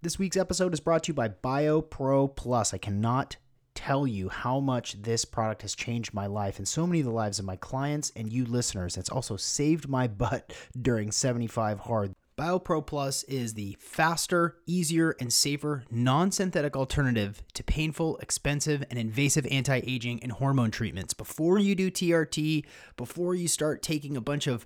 This 0.02 0.18
week's 0.18 0.36
episode 0.36 0.74
is 0.74 0.80
brought 0.80 1.04
to 1.04 1.08
you 1.08 1.14
by 1.14 1.30
BioPro 1.30 2.36
Plus. 2.36 2.74
I 2.74 2.76
cannot 2.76 3.36
tell 3.74 4.06
you 4.06 4.28
how 4.28 4.60
much 4.60 5.00
this 5.00 5.24
product 5.24 5.62
has 5.62 5.74
changed 5.74 6.12
my 6.12 6.26
life 6.26 6.58
and 6.58 6.68
so 6.68 6.86
many 6.86 7.00
of 7.00 7.06
the 7.06 7.10
lives 7.10 7.38
of 7.38 7.46
my 7.46 7.56
clients 7.56 8.12
and 8.14 8.30
you 8.30 8.44
listeners. 8.44 8.98
It's 8.98 9.08
also 9.08 9.38
saved 9.38 9.88
my 9.88 10.06
butt 10.06 10.52
during 10.82 11.10
75 11.10 11.78
hard. 11.80 12.14
BioPro 12.40 12.84
Plus 12.86 13.22
is 13.24 13.52
the 13.52 13.76
faster, 13.78 14.56
easier, 14.64 15.14
and 15.20 15.30
safer 15.30 15.84
non 15.90 16.32
synthetic 16.32 16.74
alternative 16.74 17.42
to 17.52 17.62
painful, 17.62 18.16
expensive, 18.16 18.82
and 18.88 18.98
invasive 18.98 19.46
anti 19.50 19.82
aging 19.84 20.22
and 20.22 20.32
hormone 20.32 20.70
treatments. 20.70 21.12
Before 21.12 21.58
you 21.58 21.74
do 21.74 21.90
TRT, 21.90 22.64
before 22.96 23.34
you 23.34 23.46
start 23.46 23.82
taking 23.82 24.16
a 24.16 24.22
bunch 24.22 24.46
of 24.46 24.64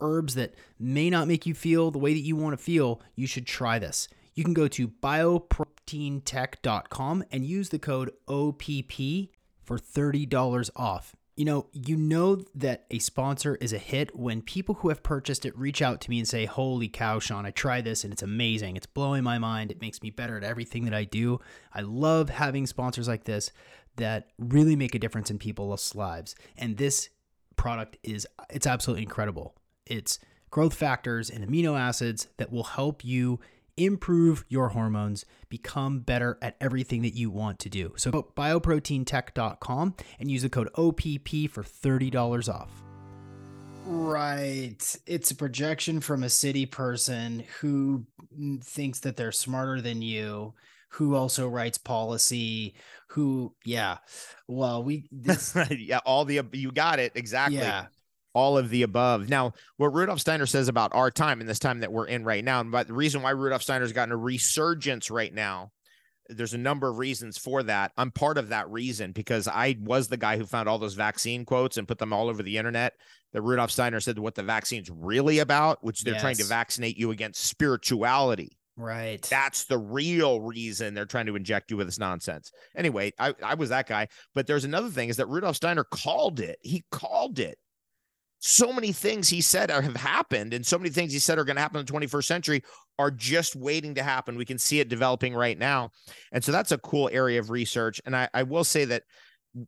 herbs 0.00 0.34
that 0.34 0.56
may 0.80 1.10
not 1.10 1.28
make 1.28 1.46
you 1.46 1.54
feel 1.54 1.92
the 1.92 2.00
way 2.00 2.12
that 2.12 2.18
you 2.18 2.34
want 2.34 2.58
to 2.58 2.64
feel, 2.64 3.00
you 3.14 3.28
should 3.28 3.46
try 3.46 3.78
this. 3.78 4.08
You 4.34 4.42
can 4.42 4.52
go 4.52 4.66
to 4.66 4.88
bioproteintech.com 4.88 7.24
and 7.30 7.46
use 7.46 7.68
the 7.68 7.78
code 7.78 8.10
OPP 8.26 9.30
for 9.62 9.78
$30 9.78 10.70
off. 10.74 11.14
You 11.42 11.46
know, 11.46 11.66
you 11.72 11.96
know 11.96 12.36
that 12.54 12.84
a 12.92 13.00
sponsor 13.00 13.56
is 13.56 13.72
a 13.72 13.78
hit 13.78 14.14
when 14.14 14.42
people 14.42 14.76
who 14.76 14.90
have 14.90 15.02
purchased 15.02 15.44
it 15.44 15.58
reach 15.58 15.82
out 15.82 16.00
to 16.02 16.08
me 16.08 16.20
and 16.20 16.28
say, 16.28 16.44
Holy 16.44 16.86
cow, 16.86 17.18
Sean, 17.18 17.44
I 17.44 17.50
tried 17.50 17.84
this 17.84 18.04
and 18.04 18.12
it's 18.12 18.22
amazing. 18.22 18.76
It's 18.76 18.86
blowing 18.86 19.24
my 19.24 19.38
mind. 19.38 19.72
It 19.72 19.80
makes 19.80 20.00
me 20.02 20.10
better 20.10 20.36
at 20.36 20.44
everything 20.44 20.84
that 20.84 20.94
I 20.94 21.02
do. 21.02 21.40
I 21.74 21.80
love 21.80 22.30
having 22.30 22.64
sponsors 22.68 23.08
like 23.08 23.24
this 23.24 23.50
that 23.96 24.28
really 24.38 24.76
make 24.76 24.94
a 24.94 25.00
difference 25.00 25.32
in 25.32 25.38
people's 25.40 25.96
lives. 25.96 26.36
And 26.56 26.76
this 26.76 27.08
product 27.56 27.96
is 28.04 28.24
it's 28.48 28.68
absolutely 28.68 29.02
incredible. 29.02 29.56
It's 29.84 30.20
growth 30.52 30.74
factors 30.74 31.28
and 31.28 31.44
amino 31.44 31.76
acids 31.76 32.28
that 32.36 32.52
will 32.52 32.62
help 32.62 33.04
you 33.04 33.40
improve 33.76 34.44
your 34.48 34.70
hormones, 34.70 35.24
become 35.48 36.00
better 36.00 36.38
at 36.42 36.56
everything 36.60 37.02
that 37.02 37.14
you 37.14 37.30
want 37.30 37.58
to 37.60 37.68
do. 37.68 37.92
So 37.96 38.10
go 38.10 38.22
to 38.22 38.32
bioproteintech.com 38.32 39.94
and 40.18 40.30
use 40.30 40.42
the 40.42 40.48
code 40.48 40.68
OPP 40.74 41.50
for 41.50 41.62
$30 41.62 42.52
off. 42.52 42.70
Right. 43.84 44.96
It's 45.06 45.30
a 45.30 45.34
projection 45.34 46.00
from 46.00 46.22
a 46.22 46.28
city 46.28 46.66
person 46.66 47.44
who 47.60 48.06
thinks 48.62 49.00
that 49.00 49.16
they're 49.16 49.32
smarter 49.32 49.80
than 49.80 50.02
you, 50.02 50.54
who 50.90 51.16
also 51.16 51.48
writes 51.48 51.78
policy, 51.78 52.74
who 53.08 53.54
yeah. 53.64 53.98
Well, 54.46 54.84
we 54.84 55.08
this 55.10 55.56
yeah, 55.70 55.98
all 56.06 56.24
the 56.24 56.40
you 56.52 56.70
got 56.70 57.00
it 57.00 57.12
exactly. 57.14 57.58
yeah. 57.58 57.86
All 58.34 58.56
of 58.56 58.70
the 58.70 58.82
above. 58.82 59.28
Now, 59.28 59.52
what 59.76 59.92
Rudolf 59.92 60.20
Steiner 60.20 60.46
says 60.46 60.68
about 60.68 60.94
our 60.94 61.10
time 61.10 61.40
and 61.40 61.48
this 61.48 61.58
time 61.58 61.80
that 61.80 61.92
we're 61.92 62.06
in 62.06 62.24
right 62.24 62.44
now, 62.44 62.60
and 62.60 62.70
but 62.70 62.86
the 62.86 62.94
reason 62.94 63.22
why 63.22 63.30
Rudolf 63.30 63.62
Steiner's 63.62 63.92
gotten 63.92 64.12
a 64.12 64.16
resurgence 64.16 65.10
right 65.10 65.32
now, 65.32 65.70
there's 66.28 66.54
a 66.54 66.58
number 66.58 66.88
of 66.88 66.98
reasons 66.98 67.36
for 67.36 67.62
that. 67.64 67.92
I'm 67.96 68.10
part 68.10 68.38
of 68.38 68.48
that 68.48 68.70
reason 68.70 69.12
because 69.12 69.48
I 69.48 69.76
was 69.80 70.08
the 70.08 70.16
guy 70.16 70.38
who 70.38 70.46
found 70.46 70.68
all 70.68 70.78
those 70.78 70.94
vaccine 70.94 71.44
quotes 71.44 71.76
and 71.76 71.86
put 71.86 71.98
them 71.98 72.12
all 72.12 72.28
over 72.28 72.42
the 72.42 72.56
internet. 72.56 72.94
That 73.32 73.42
Rudolf 73.42 73.70
Steiner 73.70 74.00
said 74.00 74.18
what 74.18 74.34
the 74.34 74.42
vaccine's 74.42 74.90
really 74.90 75.38
about, 75.38 75.82
which 75.82 76.02
they're 76.02 76.18
trying 76.18 76.36
to 76.36 76.44
vaccinate 76.44 76.98
you 76.98 77.10
against 77.10 77.44
spirituality. 77.44 78.58
Right. 78.76 79.22
That's 79.22 79.64
the 79.64 79.78
real 79.78 80.40
reason 80.40 80.94
they're 80.94 81.06
trying 81.06 81.26
to 81.26 81.36
inject 81.36 81.70
you 81.70 81.76
with 81.76 81.86
this 81.86 81.98
nonsense. 81.98 82.50
Anyway, 82.76 83.12
I, 83.18 83.34
I 83.42 83.54
was 83.54 83.68
that 83.68 83.86
guy. 83.86 84.08
But 84.34 84.46
there's 84.46 84.64
another 84.64 84.88
thing 84.88 85.08
is 85.08 85.16
that 85.16 85.28
Rudolf 85.28 85.56
Steiner 85.56 85.84
called 85.84 86.40
it. 86.40 86.58
He 86.62 86.84
called 86.90 87.38
it. 87.38 87.58
So 88.44 88.72
many 88.72 88.90
things 88.90 89.28
he 89.28 89.40
said 89.40 89.70
have 89.70 89.94
happened, 89.94 90.52
and 90.52 90.66
so 90.66 90.76
many 90.76 90.90
things 90.90 91.12
he 91.12 91.20
said 91.20 91.38
are 91.38 91.44
going 91.44 91.54
to 91.54 91.62
happen 91.62 91.78
in 91.78 91.86
the 91.86 91.92
21st 91.92 92.24
century 92.24 92.62
are 92.98 93.12
just 93.12 93.54
waiting 93.54 93.94
to 93.94 94.02
happen. 94.02 94.36
We 94.36 94.44
can 94.44 94.58
see 94.58 94.80
it 94.80 94.88
developing 94.88 95.32
right 95.32 95.56
now. 95.56 95.90
And 96.32 96.42
so 96.42 96.50
that's 96.50 96.72
a 96.72 96.78
cool 96.78 97.08
area 97.12 97.38
of 97.38 97.50
research. 97.50 98.00
And 98.04 98.16
I, 98.16 98.28
I 98.34 98.42
will 98.42 98.64
say 98.64 98.84
that, 98.86 99.04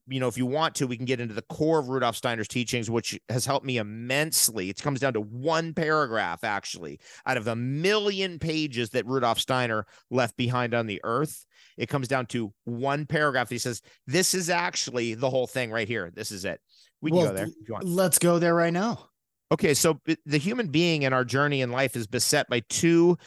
you 0.09 0.19
know, 0.19 0.27
if 0.27 0.37
you 0.37 0.45
want 0.45 0.75
to, 0.77 0.89
we 0.89 0.97
can 0.97 1.05
get 1.05 1.21
into 1.21 1.35
the 1.35 1.43
core 1.43 1.79
of 1.79 1.89
Rudolf 1.89 2.17
Steiner's 2.17 2.49
teachings, 2.49 2.91
which 2.91 3.17
has 3.29 3.47
helped 3.47 3.65
me 3.65 3.77
immensely. 3.77 4.71
It 4.71 4.83
comes 4.83 4.99
down 4.99 5.13
to 5.13 5.21
one 5.21 5.73
paragraph, 5.73 6.43
actually, 6.43 6.99
out 7.27 7.37
of 7.37 7.47
a 7.47 7.55
million 7.55 8.41
pages 8.41 8.91
that 8.91 9.07
Rudolf 9.07 9.39
Steiner 9.39 9.87
left 10.11 10.37
behind 10.37 10.75
on 10.75 10.89
the 10.89 11.01
earth. 11.05 11.47
It 11.77 11.89
comes 11.89 12.09
down 12.09 12.27
to 12.27 12.53
one 12.65 13.07
paragraph. 13.07 13.51
He 13.51 13.59
says, 13.59 13.83
This 14.09 14.35
is 14.35 14.51
actually 14.51 15.15
the 15.15 15.31
whole 15.31 15.47
thing 15.47 15.71
right 15.71 15.87
here. 15.87 16.11
This 16.13 16.33
is 16.33 16.45
it. 16.45 16.61
We 17.05 17.11
can 17.11 17.19
Well, 17.19 17.29
go 17.29 17.35
there 17.35 17.45
if 17.45 17.69
you 17.69 17.75
want. 17.75 17.85
Let's 17.85 18.19
go 18.19 18.39
there 18.39 18.55
right 18.55 18.73
now. 18.73 19.11
Okay, 19.53 19.75
so 19.75 20.01
the 20.25 20.39
human 20.39 20.69
being 20.69 21.03
in 21.03 21.13
our 21.13 21.23
journey 21.23 21.61
in 21.61 21.71
life 21.71 21.97
is 21.97 22.07
beset 22.07 22.49
by 22.49 22.63
two 22.71 23.19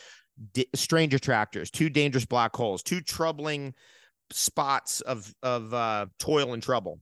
di- 0.53 0.67
strange 0.73 1.13
attractors, 1.13 1.69
two 1.69 1.87
dangerous 1.87 2.25
black 2.25 2.55
holes, 2.55 2.81
two 2.81 3.01
troubling 3.01 3.75
spots 4.31 5.01
of 5.01 5.31
of 5.43 5.75
uh, 5.75 6.07
toil 6.17 6.53
and 6.53 6.63
trouble, 6.63 6.99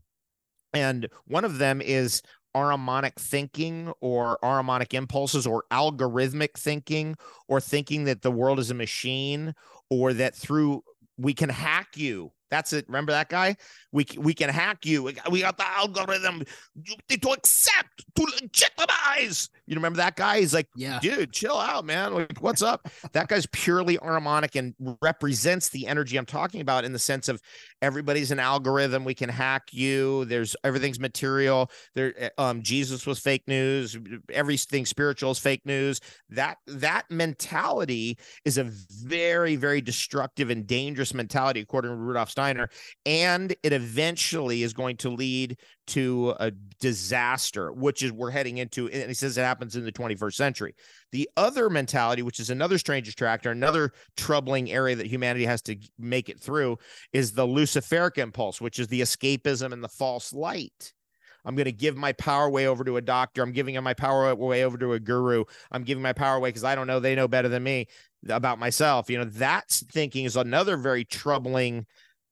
and 0.74 1.08
one 1.26 1.46
of 1.46 1.60
them 1.60 1.80
is 1.82 2.22
Ahrimanic 2.54 3.16
thinking 3.16 3.94
or 4.02 4.38
Ahrimanic 4.44 4.94
impulses 4.94 5.48
or 5.48 5.64
algorithmic 5.72 6.58
thinking 6.58 7.16
or 7.48 7.62
thinking 7.62 8.04
that 8.04 8.22
the 8.22 8.32
world 8.32 8.60
is 8.60 8.70
a 8.70 8.76
machine 8.76 9.54
or 9.90 10.12
that 10.12 10.36
through 10.36 10.84
we 11.18 11.34
can 11.34 11.50
hack 11.50 11.96
you 11.96 12.34
that's 12.56 12.72
it. 12.72 12.88
Remember 12.88 13.12
that 13.12 13.28
guy? 13.28 13.58
We 13.92 14.06
we 14.18 14.34
can 14.34 14.50
hack 14.50 14.86
you. 14.86 15.04
We 15.04 15.42
got 15.42 15.58
the 15.58 15.68
algorithm 15.68 16.44
to 17.10 17.30
accept, 17.30 18.06
to 18.16 18.24
legitimize. 18.24 19.50
You 19.68 19.76
remember 19.76 19.98
that 19.98 20.16
guy? 20.16 20.40
He's 20.40 20.54
like, 20.54 20.68
yeah, 20.76 21.00
dude, 21.02 21.32
chill 21.32 21.58
out, 21.58 21.86
man. 21.86 22.14
Like, 22.14 22.38
what's 22.40 22.62
up? 22.62 22.88
that 23.14 23.28
guy's 23.28 23.46
purely 23.48 23.98
Ahrimanic 23.98 24.56
and 24.56 24.74
represents 25.02 25.70
the 25.70 25.88
energy 25.88 26.18
I'm 26.18 26.26
talking 26.26 26.62
about 26.62 26.86
in 26.86 26.94
the 26.94 27.00
sense 27.00 27.30
of 27.30 27.42
everybody's 27.82 28.32
an 28.32 28.40
algorithm. 28.40 29.06
We 29.06 29.14
can 29.14 29.30
hack 29.30 29.64
you. 29.72 30.26
There's 30.26 30.56
everything's 30.64 31.00
material. 31.00 31.72
There, 31.94 32.14
eh, 32.18 32.30
um, 32.38 32.62
Jesus 32.62 33.08
was 33.08 33.20
fake 33.20 33.48
news. 33.48 33.98
Everything 34.32 34.86
spiritual 34.86 35.32
is 35.32 35.40
fake 35.40 35.66
news. 35.66 36.00
That 36.30 36.58
that 36.68 37.10
mentality 37.10 38.18
is 38.44 38.58
a 38.58 38.66
very 38.66 39.56
very 39.56 39.82
destructive 39.82 40.50
and 40.50 40.68
dangerous 40.68 41.14
mentality, 41.14 41.62
according 41.62 41.92
to 41.92 41.98
Rudolf 41.98 42.30
Steiner, 42.30 42.45
and 43.06 43.56
it 43.64 43.74
eventually 43.74 44.64
is 44.64 44.74
going 44.74 44.98
to 44.98 45.10
lead 45.10 45.58
to 45.88 46.36
a 46.40 46.52
disaster, 46.80 47.72
which 47.72 48.04
is 48.04 48.12
we're 48.12 48.32
heading 48.32 48.58
into. 48.58 48.90
And 48.90 49.08
he 49.08 49.14
says 49.14 49.38
it 49.38 49.42
happens 49.42 49.76
in 49.76 49.84
the 49.84 49.92
21st 49.92 50.34
century. 50.34 50.76
The 51.12 51.30
other 51.38 51.70
mentality, 51.70 52.22
which 52.22 52.40
is 52.40 52.50
another 52.50 52.78
strange 52.78 53.08
attractor, 53.08 53.52
another 53.52 53.92
troubling 54.18 54.72
area 54.72 54.96
that 54.96 55.08
humanity 55.08 55.46
has 55.46 55.62
to 55.64 55.78
make 55.98 56.30
it 56.30 56.40
through, 56.40 56.78
is 57.14 57.32
the 57.32 57.48
Luciferic 57.48 58.18
impulse, 58.18 58.60
which 58.60 58.80
is 58.80 58.88
the 58.88 59.02
escapism 59.02 59.72
and 59.72 59.84
the 59.84 59.90
false 59.90 60.34
light. 60.34 60.94
I'm 61.46 61.56
going 61.56 61.66
to 61.66 61.72
give 61.72 61.96
my 61.96 62.12
power 62.14 62.50
way 62.50 62.68
over 62.68 62.84
to 62.84 62.98
a 62.98 63.02
doctor. 63.02 63.44
I'm 63.44 63.52
giving 63.52 63.82
my 63.84 63.94
power 63.94 64.34
way 64.34 64.64
over 64.66 64.78
to 64.80 64.94
a 64.94 65.00
guru. 65.00 65.46
I'm 65.72 65.84
giving 65.84 66.02
my 66.02 66.14
power 66.14 66.38
away 66.38 66.50
because 66.50 66.64
I 66.64 66.74
don't 66.74 66.88
know. 66.88 67.00
They 67.00 67.16
know 67.16 67.28
better 67.28 67.50
than 67.50 67.64
me 67.64 67.88
about 68.28 68.58
myself. 68.58 69.10
You 69.10 69.20
know, 69.20 69.26
that's 69.26 69.84
thinking 69.84 70.26
is 70.26 70.36
another 70.36 70.76
very 70.76 71.06
troubling 71.06 71.86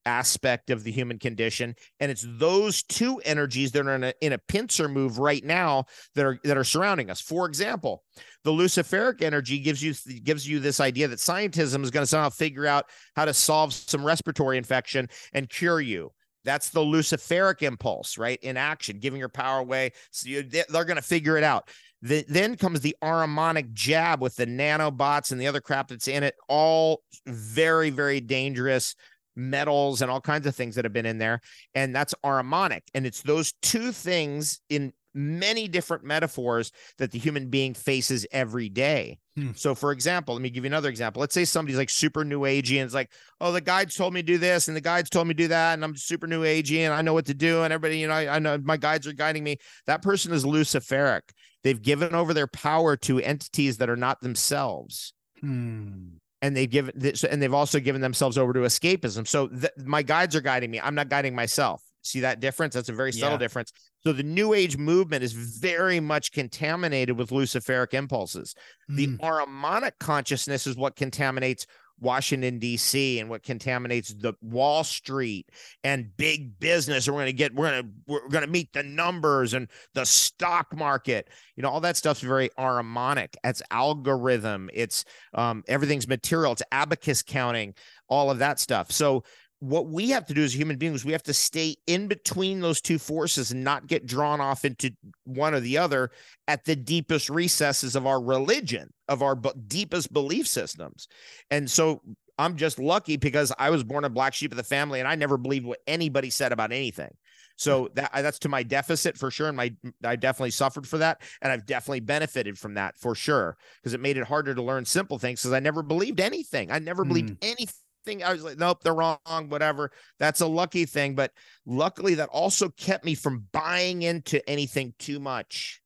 aspect 0.05 0.69
of 0.69 0.83
the 0.83 0.91
human 0.91 1.19
condition. 1.19 1.75
And 1.99 2.11
it's 2.11 2.25
those 2.27 2.83
two 2.83 3.21
energies 3.25 3.71
that 3.71 3.87
are 3.87 3.95
in 3.95 4.03
a, 4.03 4.13
in 4.21 4.33
a 4.33 4.37
pincer 4.37 4.87
move 4.87 5.19
right 5.19 5.43
now 5.43 5.85
that 6.15 6.25
are 6.25 6.39
that 6.43 6.57
are 6.57 6.63
surrounding 6.63 7.09
us. 7.09 7.21
For 7.21 7.45
example 7.45 8.03
the 8.43 8.51
luciferic 8.51 9.21
energy 9.21 9.59
gives 9.59 9.81
you 9.81 9.93
gives 10.21 10.47
you 10.47 10.59
this 10.59 10.79
idea 10.79 11.07
that 11.07 11.19
scientism 11.19 11.83
is 11.83 11.91
going 11.91 12.03
to 12.03 12.07
somehow 12.07 12.29
figure 12.29 12.65
out 12.65 12.85
how 13.15 13.25
to 13.25 13.33
solve 13.33 13.73
some 13.73 14.03
respiratory 14.03 14.57
infection 14.57 15.07
and 15.33 15.49
cure 15.49 15.81
you. 15.81 16.11
That's 16.43 16.69
the 16.69 16.81
luciferic 16.81 17.61
impulse 17.61 18.17
right? 18.17 18.39
In 18.41 18.57
action 18.57 18.99
giving 18.99 19.19
your 19.19 19.29
power 19.29 19.59
away. 19.59 19.91
So 20.11 20.29
you, 20.29 20.43
they're 20.43 20.85
going 20.85 20.97
to 20.97 21.01
figure 21.01 21.37
it 21.37 21.43
out. 21.43 21.69
The, 22.01 22.25
then 22.27 22.57
comes 22.57 22.81
the 22.81 22.97
Ahrimanic 23.01 23.71
jab 23.71 24.21
with 24.21 24.35
the 24.35 24.45
nanobots 24.45 25.31
and 25.31 25.39
the 25.39 25.47
other 25.47 25.61
crap 25.61 25.87
that's 25.87 26.09
in 26.09 26.23
it 26.23 26.35
all 26.49 27.01
very 27.25 27.91
very 27.91 28.19
dangerous 28.19 28.95
metals 29.35 30.01
and 30.01 30.09
all 30.09 30.21
kinds 30.21 30.47
of 30.47 30.55
things 30.55 30.75
that 30.75 30.85
have 30.85 30.93
been 30.93 31.05
in 31.05 31.17
there. 31.17 31.41
And 31.73 31.95
that's 31.95 32.13
Ahrimanic. 32.23 32.81
And 32.93 33.05
it's 33.05 33.21
those 33.21 33.53
two 33.61 33.91
things 33.91 34.59
in 34.69 34.93
many 35.13 35.67
different 35.67 36.03
metaphors 36.03 36.71
that 36.97 37.11
the 37.11 37.19
human 37.19 37.49
being 37.49 37.73
faces 37.73 38.25
every 38.31 38.69
day. 38.69 39.19
Hmm. 39.35 39.51
So, 39.55 39.75
for 39.75 39.91
example, 39.91 40.33
let 40.35 40.41
me 40.41 40.49
give 40.49 40.63
you 40.63 40.69
another 40.69 40.89
example. 40.89 41.19
Let's 41.19 41.33
say 41.33 41.45
somebody's 41.45 41.77
like 41.77 41.89
super 41.89 42.25
new 42.25 42.41
agey 42.41 42.77
and 42.77 42.85
it's 42.85 42.93
like, 42.93 43.11
oh, 43.39 43.51
the 43.51 43.61
guides 43.61 43.95
told 43.95 44.13
me 44.13 44.21
to 44.21 44.25
do 44.25 44.37
this 44.37 44.67
and 44.67 44.77
the 44.77 44.81
guides 44.81 45.09
told 45.09 45.27
me 45.27 45.33
to 45.33 45.43
do 45.43 45.47
that. 45.49 45.73
And 45.73 45.83
I'm 45.83 45.95
super 45.95 46.27
new 46.27 46.43
agey 46.43 46.79
and 46.79 46.93
I 46.93 47.01
know 47.01 47.13
what 47.13 47.25
to 47.27 47.33
do. 47.33 47.63
And 47.63 47.71
everybody, 47.71 47.99
you 47.99 48.07
know, 48.07 48.13
I, 48.13 48.35
I 48.35 48.39
know 48.39 48.57
my 48.57 48.77
guides 48.77 49.07
are 49.07 49.13
guiding 49.13 49.43
me. 49.43 49.57
That 49.85 50.01
person 50.01 50.33
is 50.33 50.45
Luciferic. 50.45 51.21
They've 51.63 51.81
given 51.81 52.13
over 52.13 52.33
their 52.33 52.47
power 52.47 52.97
to 52.97 53.19
entities 53.19 53.77
that 53.77 53.89
are 53.89 53.95
not 53.95 54.21
themselves. 54.21 55.13
Hmm 55.39 56.17
and 56.43 56.55
they've 56.57 56.69
given 56.69 56.91
this 56.93 57.23
and 57.23 57.41
they've 57.41 57.53
also 57.53 57.79
given 57.79 58.01
themselves 58.01 58.37
over 58.37 58.51
to 58.53 58.59
escapism. 58.59 59.25
So 59.25 59.47
th- 59.47 59.71
my 59.77 60.03
guides 60.03 60.35
are 60.35 60.41
guiding 60.41 60.69
me. 60.69 60.79
I'm 60.79 60.93
not 60.93 61.07
guiding 61.07 61.33
myself. 61.33 61.81
See 62.01 62.19
that 62.19 62.41
difference? 62.41 62.75
That's 62.75 62.89
a 62.89 62.93
very 62.93 63.13
subtle 63.13 63.35
yeah. 63.35 63.37
difference. 63.37 63.71
So 64.03 64.11
the 64.11 64.23
new 64.23 64.53
age 64.53 64.75
movement 64.75 65.23
is 65.23 65.31
very 65.31 66.01
much 66.01 66.33
contaminated 66.33 67.17
with 67.17 67.29
luciferic 67.29 67.93
impulses. 67.93 68.53
Mm. 68.91 68.95
the 68.97 69.07
ahrimanic 69.19 69.93
consciousness 70.01 70.67
is 70.67 70.75
what 70.75 70.97
contaminates 70.97 71.65
Washington 71.99 72.59
D.C. 72.59 73.19
and 73.19 73.29
what 73.29 73.43
contaminates 73.43 74.13
the 74.13 74.33
Wall 74.41 74.83
Street 74.83 75.49
and 75.83 76.15
big 76.17 76.59
business. 76.59 77.07
we're 77.07 77.13
going 77.13 77.25
to 77.27 77.33
get 77.33 77.53
we're 77.53 77.71
going 77.71 77.83
to 77.83 77.89
we're 78.07 78.29
going 78.29 78.45
to 78.45 78.49
meet 78.49 78.73
the 78.73 78.83
numbers 78.83 79.53
and 79.53 79.67
the 79.93 80.05
stock 80.05 80.75
market. 80.75 81.29
You 81.55 81.63
know, 81.63 81.69
all 81.69 81.81
that 81.81 81.97
stuff's 81.97 82.21
very 82.21 82.49
Ahrimanic. 82.57 83.35
It's 83.43 83.61
algorithm. 83.71 84.69
It's 84.73 85.05
um, 85.33 85.63
everything's 85.67 86.07
material. 86.07 86.51
It's 86.51 86.63
abacus 86.71 87.21
counting. 87.21 87.73
All 88.09 88.29
of 88.29 88.39
that 88.39 88.59
stuff. 88.59 88.91
So 88.91 89.23
what 89.63 89.87
we 89.87 90.09
have 90.09 90.25
to 90.25 90.33
do 90.33 90.43
as 90.43 90.53
human 90.53 90.75
beings, 90.75 91.05
we 91.05 91.13
have 91.13 91.23
to 91.23 91.33
stay 91.33 91.73
in 91.87 92.09
between 92.09 92.59
those 92.59 92.81
two 92.81 92.99
forces 92.99 93.51
and 93.51 93.63
not 93.63 93.87
get 93.87 94.05
drawn 94.05 94.41
off 94.41 94.65
into 94.65 94.91
one 95.23 95.53
or 95.53 95.61
the 95.61 95.77
other 95.77 96.11
at 96.49 96.65
the 96.65 96.75
deepest 96.75 97.29
recesses 97.29 97.95
of 97.95 98.05
our 98.05 98.21
religion, 98.21 98.91
of 99.07 99.21
our 99.21 99.35
b- 99.35 99.51
deepest 99.67 100.11
belief 100.11 100.47
systems. 100.47 101.07
And 101.49 101.71
so 101.71 102.01
I'm 102.37 102.57
just 102.57 102.77
lucky 102.77 103.15
because 103.15 103.53
I 103.57 103.69
was 103.69 103.85
born 103.85 104.03
a 104.03 104.09
black 104.09 104.33
sheep 104.33 104.51
of 104.51 104.57
the 104.57 104.63
family 104.63 104.99
and 104.99 105.07
I 105.07 105.15
never 105.15 105.37
believed 105.37 105.65
what 105.65 105.79
anybody 105.87 106.29
said 106.29 106.51
about 106.51 106.73
anything. 106.73 107.11
So 107.55 107.89
that 107.93 108.11
that's 108.13 108.39
to 108.39 108.49
my 108.49 108.63
deficit 108.63 109.17
for 109.17 109.31
sure. 109.31 109.47
And 109.47 109.55
my 109.55 109.73
I 110.03 110.17
definitely 110.17 110.51
suffered 110.51 110.85
for 110.85 110.97
that. 110.97 111.21
And 111.41 111.53
I've 111.53 111.65
definitely 111.65 112.01
benefited 112.01 112.57
from 112.57 112.73
that 112.73 112.97
for 112.97 113.15
sure. 113.15 113.55
Because 113.79 113.93
it 113.93 114.01
made 114.01 114.17
it 114.17 114.27
harder 114.27 114.53
to 114.55 114.61
learn 114.61 114.83
simple 114.83 115.19
things 115.19 115.41
because 115.41 115.53
I 115.53 115.59
never 115.59 115.83
believed 115.83 116.19
anything. 116.19 116.69
I 116.71 116.79
never 116.79 117.05
believed 117.05 117.29
mm. 117.29 117.37
anything 117.43 117.82
thing. 118.03 118.23
I 118.23 118.33
was 118.33 118.43
like, 118.43 118.57
nope, 118.57 118.83
they're 118.83 118.93
wrong, 118.93 119.19
whatever. 119.47 119.91
That's 120.19 120.41
a 120.41 120.47
lucky 120.47 120.85
thing. 120.85 121.15
But 121.15 121.31
luckily, 121.65 122.15
that 122.15 122.29
also 122.29 122.69
kept 122.69 123.05
me 123.05 123.15
from 123.15 123.47
buying 123.51 124.01
into 124.01 124.47
anything 124.49 124.93
too 124.99 125.19
much. 125.19 125.81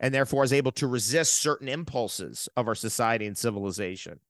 And 0.00 0.12
therefore, 0.12 0.40
I 0.40 0.42
was 0.42 0.52
able 0.52 0.72
to 0.72 0.86
resist 0.86 1.40
certain 1.40 1.68
impulses 1.68 2.48
of 2.56 2.68
our 2.68 2.74
society 2.74 3.26
and 3.26 3.38
civilization. 3.38 4.20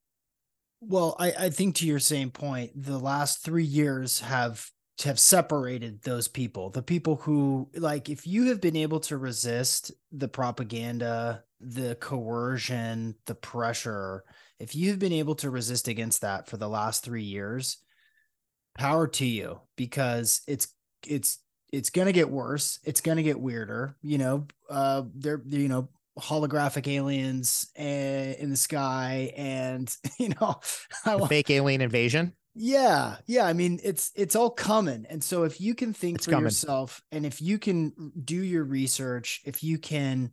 Well, 0.80 1.16
I, 1.18 1.32
I 1.32 1.50
think 1.50 1.76
to 1.76 1.86
your 1.86 1.98
same 1.98 2.30
point, 2.30 2.70
the 2.74 2.98
last 2.98 3.42
three 3.42 3.64
years 3.64 4.20
have 4.20 4.70
have 5.02 5.18
separated 5.18 6.02
those 6.02 6.28
people. 6.28 6.70
The 6.70 6.82
people 6.82 7.16
who 7.16 7.68
like 7.74 8.08
if 8.08 8.26
you 8.26 8.48
have 8.48 8.60
been 8.60 8.76
able 8.76 9.00
to 9.00 9.16
resist 9.16 9.90
the 10.12 10.28
propaganda, 10.28 11.42
the 11.60 11.96
coercion, 11.96 13.16
the 13.26 13.34
pressure, 13.34 14.24
if 14.58 14.74
you've 14.74 14.98
been 14.98 15.12
able 15.12 15.34
to 15.36 15.50
resist 15.50 15.88
against 15.88 16.20
that 16.22 16.48
for 16.48 16.56
the 16.56 16.68
last 16.68 17.04
three 17.04 17.22
years, 17.22 17.78
power 18.74 19.06
to 19.06 19.26
you 19.26 19.60
because 19.76 20.42
it's 20.46 20.68
it's 21.06 21.38
it's 21.72 21.90
gonna 21.90 22.12
get 22.12 22.30
worse. 22.30 22.78
It's 22.84 23.00
gonna 23.00 23.22
get 23.22 23.40
weirder. 23.40 23.96
You 24.02 24.18
know, 24.18 24.46
uh, 24.70 25.02
they're, 25.14 25.42
they're 25.44 25.60
you 25.60 25.68
know 25.68 25.88
holographic 26.18 26.86
aliens 26.86 27.70
eh, 27.76 28.34
in 28.38 28.50
the 28.50 28.56
sky, 28.56 29.32
and 29.36 29.94
you 30.18 30.30
know, 30.40 30.60
fake 31.28 31.50
alien 31.50 31.80
invasion. 31.80 32.32
Yeah, 32.54 33.16
yeah. 33.26 33.46
I 33.46 33.52
mean, 33.52 33.80
it's 33.82 34.12
it's 34.14 34.36
all 34.36 34.50
coming, 34.50 35.06
and 35.10 35.22
so 35.22 35.42
if 35.42 35.60
you 35.60 35.74
can 35.74 35.92
think 35.92 36.18
it's 36.18 36.26
for 36.26 36.32
coming. 36.32 36.44
yourself, 36.44 37.02
and 37.10 37.26
if 37.26 37.42
you 37.42 37.58
can 37.58 38.12
do 38.24 38.36
your 38.36 38.64
research, 38.64 39.42
if 39.44 39.62
you 39.64 39.78
can 39.78 40.30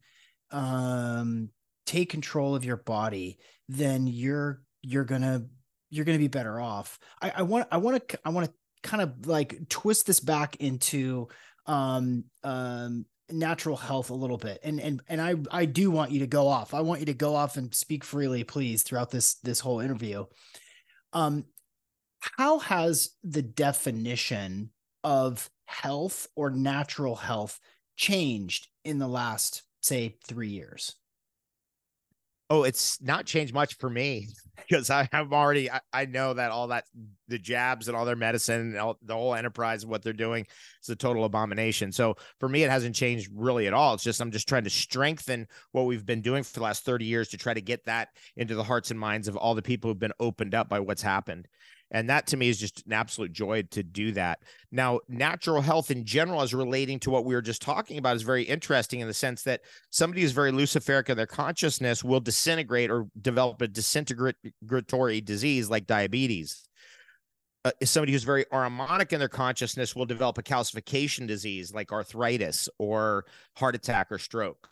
um 0.52 1.50
take 1.92 2.10
control 2.10 2.56
of 2.56 2.64
your 2.64 2.78
body, 2.78 3.38
then 3.68 4.08
you're 4.08 4.62
you're 4.82 5.04
gonna 5.04 5.44
you're 5.90 6.06
gonna 6.06 6.18
be 6.18 6.30
better 6.30 6.60
off. 6.60 6.98
I, 7.22 7.34
I 7.38 7.42
want 7.42 7.68
I 7.70 7.78
want 7.78 8.08
to 8.08 8.20
I 8.24 8.30
want 8.30 8.48
to 8.48 8.54
kind 8.82 9.04
of 9.04 9.28
like 9.28 9.68
twist 9.68 10.08
this 10.08 10.22
back 10.22 10.56
into 10.58 11.28
um 11.66 12.24
um 12.44 13.06
natural 13.30 13.76
health 13.76 14.10
a 14.10 14.16
little 14.16 14.38
bit. 14.38 14.60
And 14.64 14.80
and 14.80 15.02
and 15.10 15.22
i 15.22 15.36
i 15.52 15.66
do 15.66 15.92
want 15.92 16.12
you 16.12 16.22
to 16.22 16.28
go 16.28 16.48
off. 16.48 16.74
I 16.74 16.82
want 16.82 17.02
you 17.02 17.08
to 17.08 17.14
go 17.14 17.36
off 17.36 17.58
and 17.58 17.74
speak 17.76 18.06
freely 18.06 18.46
please 18.46 18.84
throughout 18.84 19.12
this 19.12 19.36
this 19.44 19.60
whole 19.60 19.82
interview. 19.82 20.26
Um 21.12 21.44
how 22.38 22.60
has 22.60 23.10
the 23.24 23.42
definition 23.42 24.70
of 25.04 25.50
health 25.66 26.28
or 26.36 26.52
natural 26.52 27.16
health 27.16 27.60
changed 27.98 28.68
in 28.86 28.98
the 28.98 29.08
last 29.08 29.64
say 29.82 30.18
3 30.28 30.48
years 30.48 30.96
Oh, 32.52 32.64
it's 32.64 33.02
not 33.02 33.26
changed 33.26 33.54
much 33.54 33.78
for 33.78 33.90
me 33.90 34.28
because 34.58 34.90
I 34.90 35.08
have 35.14 35.32
already 35.32 35.72
I, 35.72 35.80
I, 35.94 36.06
know 36.06 36.34
that 36.34 36.52
all 36.52 36.68
that 36.68 36.84
the 37.30 37.40
jabs 37.40 37.88
and 37.88 37.96
all 37.96 38.04
their 38.04 38.18
medicine 38.18 38.60
and 38.60 38.78
all, 38.78 38.98
the 39.02 39.14
whole 39.14 39.36
enterprise 39.36 39.86
what 39.86 40.04
they're 40.04 40.12
doing 40.12 40.46
is 40.84 40.90
a 40.90 40.98
total 40.98 41.24
abomination. 41.24 41.94
So 41.94 42.18
for 42.42 42.50
me, 42.50 42.64
it 42.64 42.70
hasn't 42.70 42.94
changed 42.94 43.32
really 43.34 43.68
at 43.68 43.74
all. 43.74 43.94
It's 43.94 44.04
just 44.04 44.20
I'm 44.20 44.32
just 44.32 44.50
trying 44.50 44.66
to 44.66 44.70
strengthen 44.70 45.48
what 45.72 45.86
we've 45.86 46.06
been 46.06 46.22
doing 46.22 46.44
for 46.44 46.52
the 46.52 46.64
last 46.64 46.84
30 46.84 47.06
years 47.06 47.30
to 47.30 47.38
try 47.38 47.54
to 47.54 47.62
get 47.62 47.86
that 47.86 48.10
into 48.36 48.56
the 48.56 48.66
hearts 48.66 48.92
and 48.92 49.00
minds 49.00 49.30
of 49.30 49.38
all 49.38 49.56
the 49.56 49.62
people 49.62 49.90
who've 49.90 49.98
been 49.98 50.12
opened 50.20 50.54
up 50.54 50.68
by 50.68 50.82
what's 50.82 51.02
happened. 51.02 51.48
And 51.92 52.10
that 52.10 52.26
to 52.28 52.38
me 52.38 52.48
is 52.48 52.58
just 52.58 52.86
an 52.86 52.94
absolute 52.94 53.34
joy 53.34 53.64
to 53.72 53.84
do 53.84 54.14
that. 54.14 54.40
Now, 54.72 55.02
natural 55.10 55.62
health 55.62 55.92
in 55.92 56.06
general, 56.06 56.42
as 56.42 56.54
relating 56.54 57.00
to 57.02 57.10
what 57.10 57.26
we 57.26 57.36
were 57.36 57.42
just 57.42 57.62
talking 57.62 57.98
about, 57.98 58.16
is 58.16 58.22
very 58.22 58.44
interesting 58.44 59.02
in 59.02 59.08
the 59.08 59.14
sense 59.14 59.44
that 59.44 59.62
somebody 59.90 60.22
who's 60.22 60.32
very 60.32 60.52
luciferic 60.52 61.10
in 61.10 61.18
their 61.18 61.28
consciousness 61.28 62.04
will 62.04 62.22
disintegrate 62.22 62.90
or 62.90 63.08
develop 63.22 63.62
a 63.62 63.68
disintegratory 63.68 65.24
disease 65.24 65.70
like 65.70 65.86
diabetes. 65.86 66.66
Uh, 67.64 67.72
somebody 67.84 68.14
who's 68.14 68.24
very 68.24 68.46
Ahrimanic 68.46 69.12
in 69.12 69.20
their 69.20 69.30
consciousness 69.30 69.96
will 69.96 70.06
develop 70.06 70.38
a 70.38 70.44
calcification 70.44 71.28
disease 71.28 71.74
like 71.74 71.92
arthritis 71.92 72.68
or 72.80 73.26
heart 73.58 73.76
attack 73.76 74.12
or 74.12 74.18
stroke. 74.18 74.70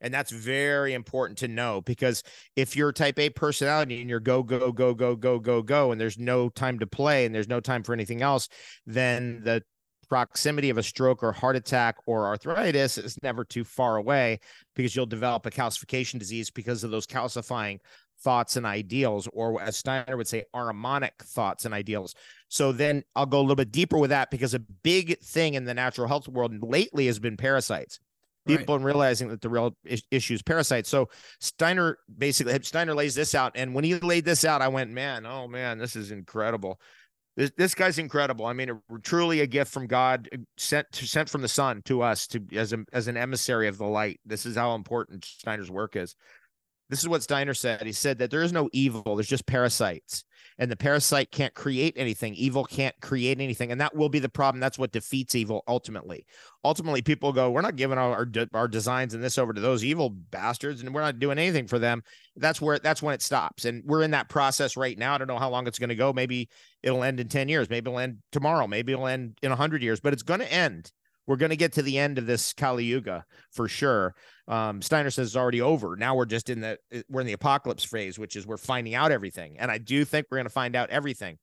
And 0.00 0.12
that's 0.12 0.30
very 0.30 0.94
important 0.94 1.38
to 1.38 1.48
know 1.48 1.80
because 1.80 2.22
if 2.54 2.76
you're 2.76 2.92
type 2.92 3.18
A 3.18 3.30
personality 3.30 4.00
and 4.00 4.10
you're 4.10 4.20
go, 4.20 4.42
go, 4.42 4.72
go, 4.72 4.94
go, 4.94 5.16
go, 5.16 5.38
go, 5.38 5.62
go, 5.62 5.92
and 5.92 6.00
there's 6.00 6.18
no 6.18 6.48
time 6.48 6.78
to 6.80 6.86
play 6.86 7.24
and 7.24 7.34
there's 7.34 7.48
no 7.48 7.60
time 7.60 7.82
for 7.82 7.92
anything 7.92 8.22
else, 8.22 8.48
then 8.86 9.40
the 9.42 9.62
proximity 10.08 10.70
of 10.70 10.78
a 10.78 10.82
stroke 10.82 11.22
or 11.22 11.32
heart 11.32 11.56
attack 11.56 11.96
or 12.06 12.26
arthritis 12.26 12.98
is 12.98 13.18
never 13.22 13.44
too 13.44 13.64
far 13.64 13.96
away 13.96 14.38
because 14.74 14.94
you'll 14.94 15.06
develop 15.06 15.44
a 15.46 15.50
calcification 15.50 16.18
disease 16.18 16.50
because 16.50 16.84
of 16.84 16.90
those 16.90 17.06
calcifying 17.06 17.78
thoughts 18.20 18.56
and 18.56 18.64
ideals, 18.64 19.28
or 19.32 19.60
as 19.60 19.76
Steiner 19.76 20.16
would 20.16 20.28
say, 20.28 20.44
Ahrimanic 20.54 21.10
thoughts 21.22 21.64
and 21.64 21.74
ideals. 21.74 22.14
So 22.48 22.72
then 22.72 23.02
I'll 23.14 23.26
go 23.26 23.40
a 23.40 23.42
little 23.42 23.56
bit 23.56 23.72
deeper 23.72 23.98
with 23.98 24.10
that 24.10 24.30
because 24.30 24.54
a 24.54 24.58
big 24.58 25.18
thing 25.20 25.54
in 25.54 25.64
the 25.64 25.74
natural 25.74 26.08
health 26.08 26.28
world 26.28 26.54
lately 26.62 27.06
has 27.06 27.18
been 27.18 27.36
parasites 27.36 28.00
people 28.46 28.78
right. 28.78 28.84
realizing 28.84 29.28
that 29.28 29.40
the 29.40 29.48
real 29.48 29.76
issue 30.10 30.34
is 30.34 30.42
parasites. 30.42 30.88
So 30.88 31.08
Steiner 31.40 31.98
basically 32.16 32.58
Steiner 32.62 32.94
lays 32.94 33.14
this 33.14 33.34
out, 33.34 33.52
and 33.54 33.74
when 33.74 33.84
he 33.84 33.96
laid 33.96 34.24
this 34.24 34.44
out, 34.44 34.62
I 34.62 34.68
went, 34.68 34.90
man, 34.90 35.26
oh 35.26 35.46
man, 35.48 35.78
this 35.78 35.96
is 35.96 36.10
incredible. 36.10 36.80
This, 37.36 37.50
this 37.56 37.74
guy's 37.74 37.98
incredible. 37.98 38.46
I 38.46 38.54
mean, 38.54 38.80
truly 39.02 39.40
a 39.40 39.46
gift 39.46 39.70
from 39.70 39.86
God, 39.86 40.28
uh, 40.32 40.38
sent 40.56 40.86
sent 40.94 41.28
from 41.28 41.42
the 41.42 41.48
sun 41.48 41.82
to 41.84 42.02
us 42.02 42.26
to 42.28 42.42
as 42.54 42.72
a, 42.72 42.78
as 42.92 43.08
an 43.08 43.16
emissary 43.16 43.68
of 43.68 43.76
the 43.76 43.84
light. 43.84 44.20
This 44.24 44.46
is 44.46 44.56
how 44.56 44.74
important 44.74 45.24
Steiner's 45.24 45.70
work 45.70 45.96
is. 45.96 46.14
This 46.88 47.00
is 47.00 47.08
what 47.08 47.22
Steiner 47.22 47.54
said. 47.54 47.84
He 47.84 47.92
said 47.92 48.18
that 48.18 48.30
there 48.30 48.42
is 48.42 48.52
no 48.52 48.68
evil, 48.72 49.16
there's 49.16 49.28
just 49.28 49.46
parasites. 49.46 50.24
And 50.58 50.70
the 50.70 50.76
parasite 50.76 51.30
can't 51.30 51.52
create 51.52 51.94
anything. 51.98 52.34
Evil 52.34 52.64
can't 52.64 52.94
create 53.02 53.40
anything. 53.40 53.72
And 53.72 53.80
that 53.80 53.94
will 53.94 54.08
be 54.08 54.20
the 54.20 54.28
problem. 54.28 54.58
That's 54.58 54.78
what 54.78 54.90
defeats 54.90 55.34
evil 55.34 55.62
ultimately. 55.68 56.24
Ultimately, 56.64 57.02
people 57.02 57.32
go, 57.32 57.50
We're 57.50 57.60
not 57.60 57.76
giving 57.76 57.98
our, 57.98 58.26
our 58.54 58.68
designs 58.68 59.12
and 59.12 59.22
this 59.22 59.36
over 59.36 59.52
to 59.52 59.60
those 59.60 59.84
evil 59.84 60.08
bastards, 60.08 60.80
and 60.80 60.94
we're 60.94 61.02
not 61.02 61.18
doing 61.18 61.38
anything 61.38 61.66
for 61.66 61.78
them. 61.78 62.02
That's 62.36 62.60
where 62.60 62.78
that's 62.78 63.02
when 63.02 63.14
it 63.14 63.20
stops. 63.20 63.66
And 63.66 63.84
we're 63.84 64.02
in 64.02 64.12
that 64.12 64.30
process 64.30 64.78
right 64.78 64.96
now. 64.96 65.14
I 65.14 65.18
don't 65.18 65.28
know 65.28 65.38
how 65.38 65.50
long 65.50 65.66
it's 65.66 65.78
going 65.78 65.90
to 65.90 65.94
go. 65.94 66.12
Maybe 66.12 66.48
it'll 66.82 67.04
end 67.04 67.20
in 67.20 67.28
10 67.28 67.48
years. 67.50 67.68
Maybe 67.68 67.90
it'll 67.90 68.00
end 68.00 68.18
tomorrow. 68.32 68.66
Maybe 68.66 68.92
it'll 68.92 69.08
end 69.08 69.38
in 69.42 69.50
100 69.50 69.82
years, 69.82 70.00
but 70.00 70.14
it's 70.14 70.22
going 70.22 70.40
to 70.40 70.52
end 70.52 70.90
we're 71.26 71.36
going 71.36 71.50
to 71.50 71.56
get 71.56 71.72
to 71.72 71.82
the 71.82 71.98
end 71.98 72.18
of 72.18 72.26
this 72.26 72.52
Kali 72.52 72.84
Yuga 72.84 73.24
for 73.50 73.68
sure. 73.68 74.14
Um, 74.48 74.80
Steiner 74.80 75.10
says 75.10 75.28
it's 75.28 75.36
already 75.36 75.60
over. 75.60 75.96
Now 75.96 76.14
we're 76.14 76.26
just 76.26 76.50
in 76.50 76.60
the 76.60 76.78
we're 77.08 77.20
in 77.20 77.26
the 77.26 77.32
apocalypse 77.32 77.84
phase, 77.84 78.18
which 78.18 78.36
is 78.36 78.46
we're 78.46 78.56
finding 78.56 78.94
out 78.94 79.12
everything, 79.12 79.56
and 79.58 79.70
I 79.70 79.78
do 79.78 80.04
think 80.04 80.26
we're 80.30 80.38
going 80.38 80.46
to 80.46 80.50
find 80.50 80.76
out 80.76 80.90
everything. 80.90 81.38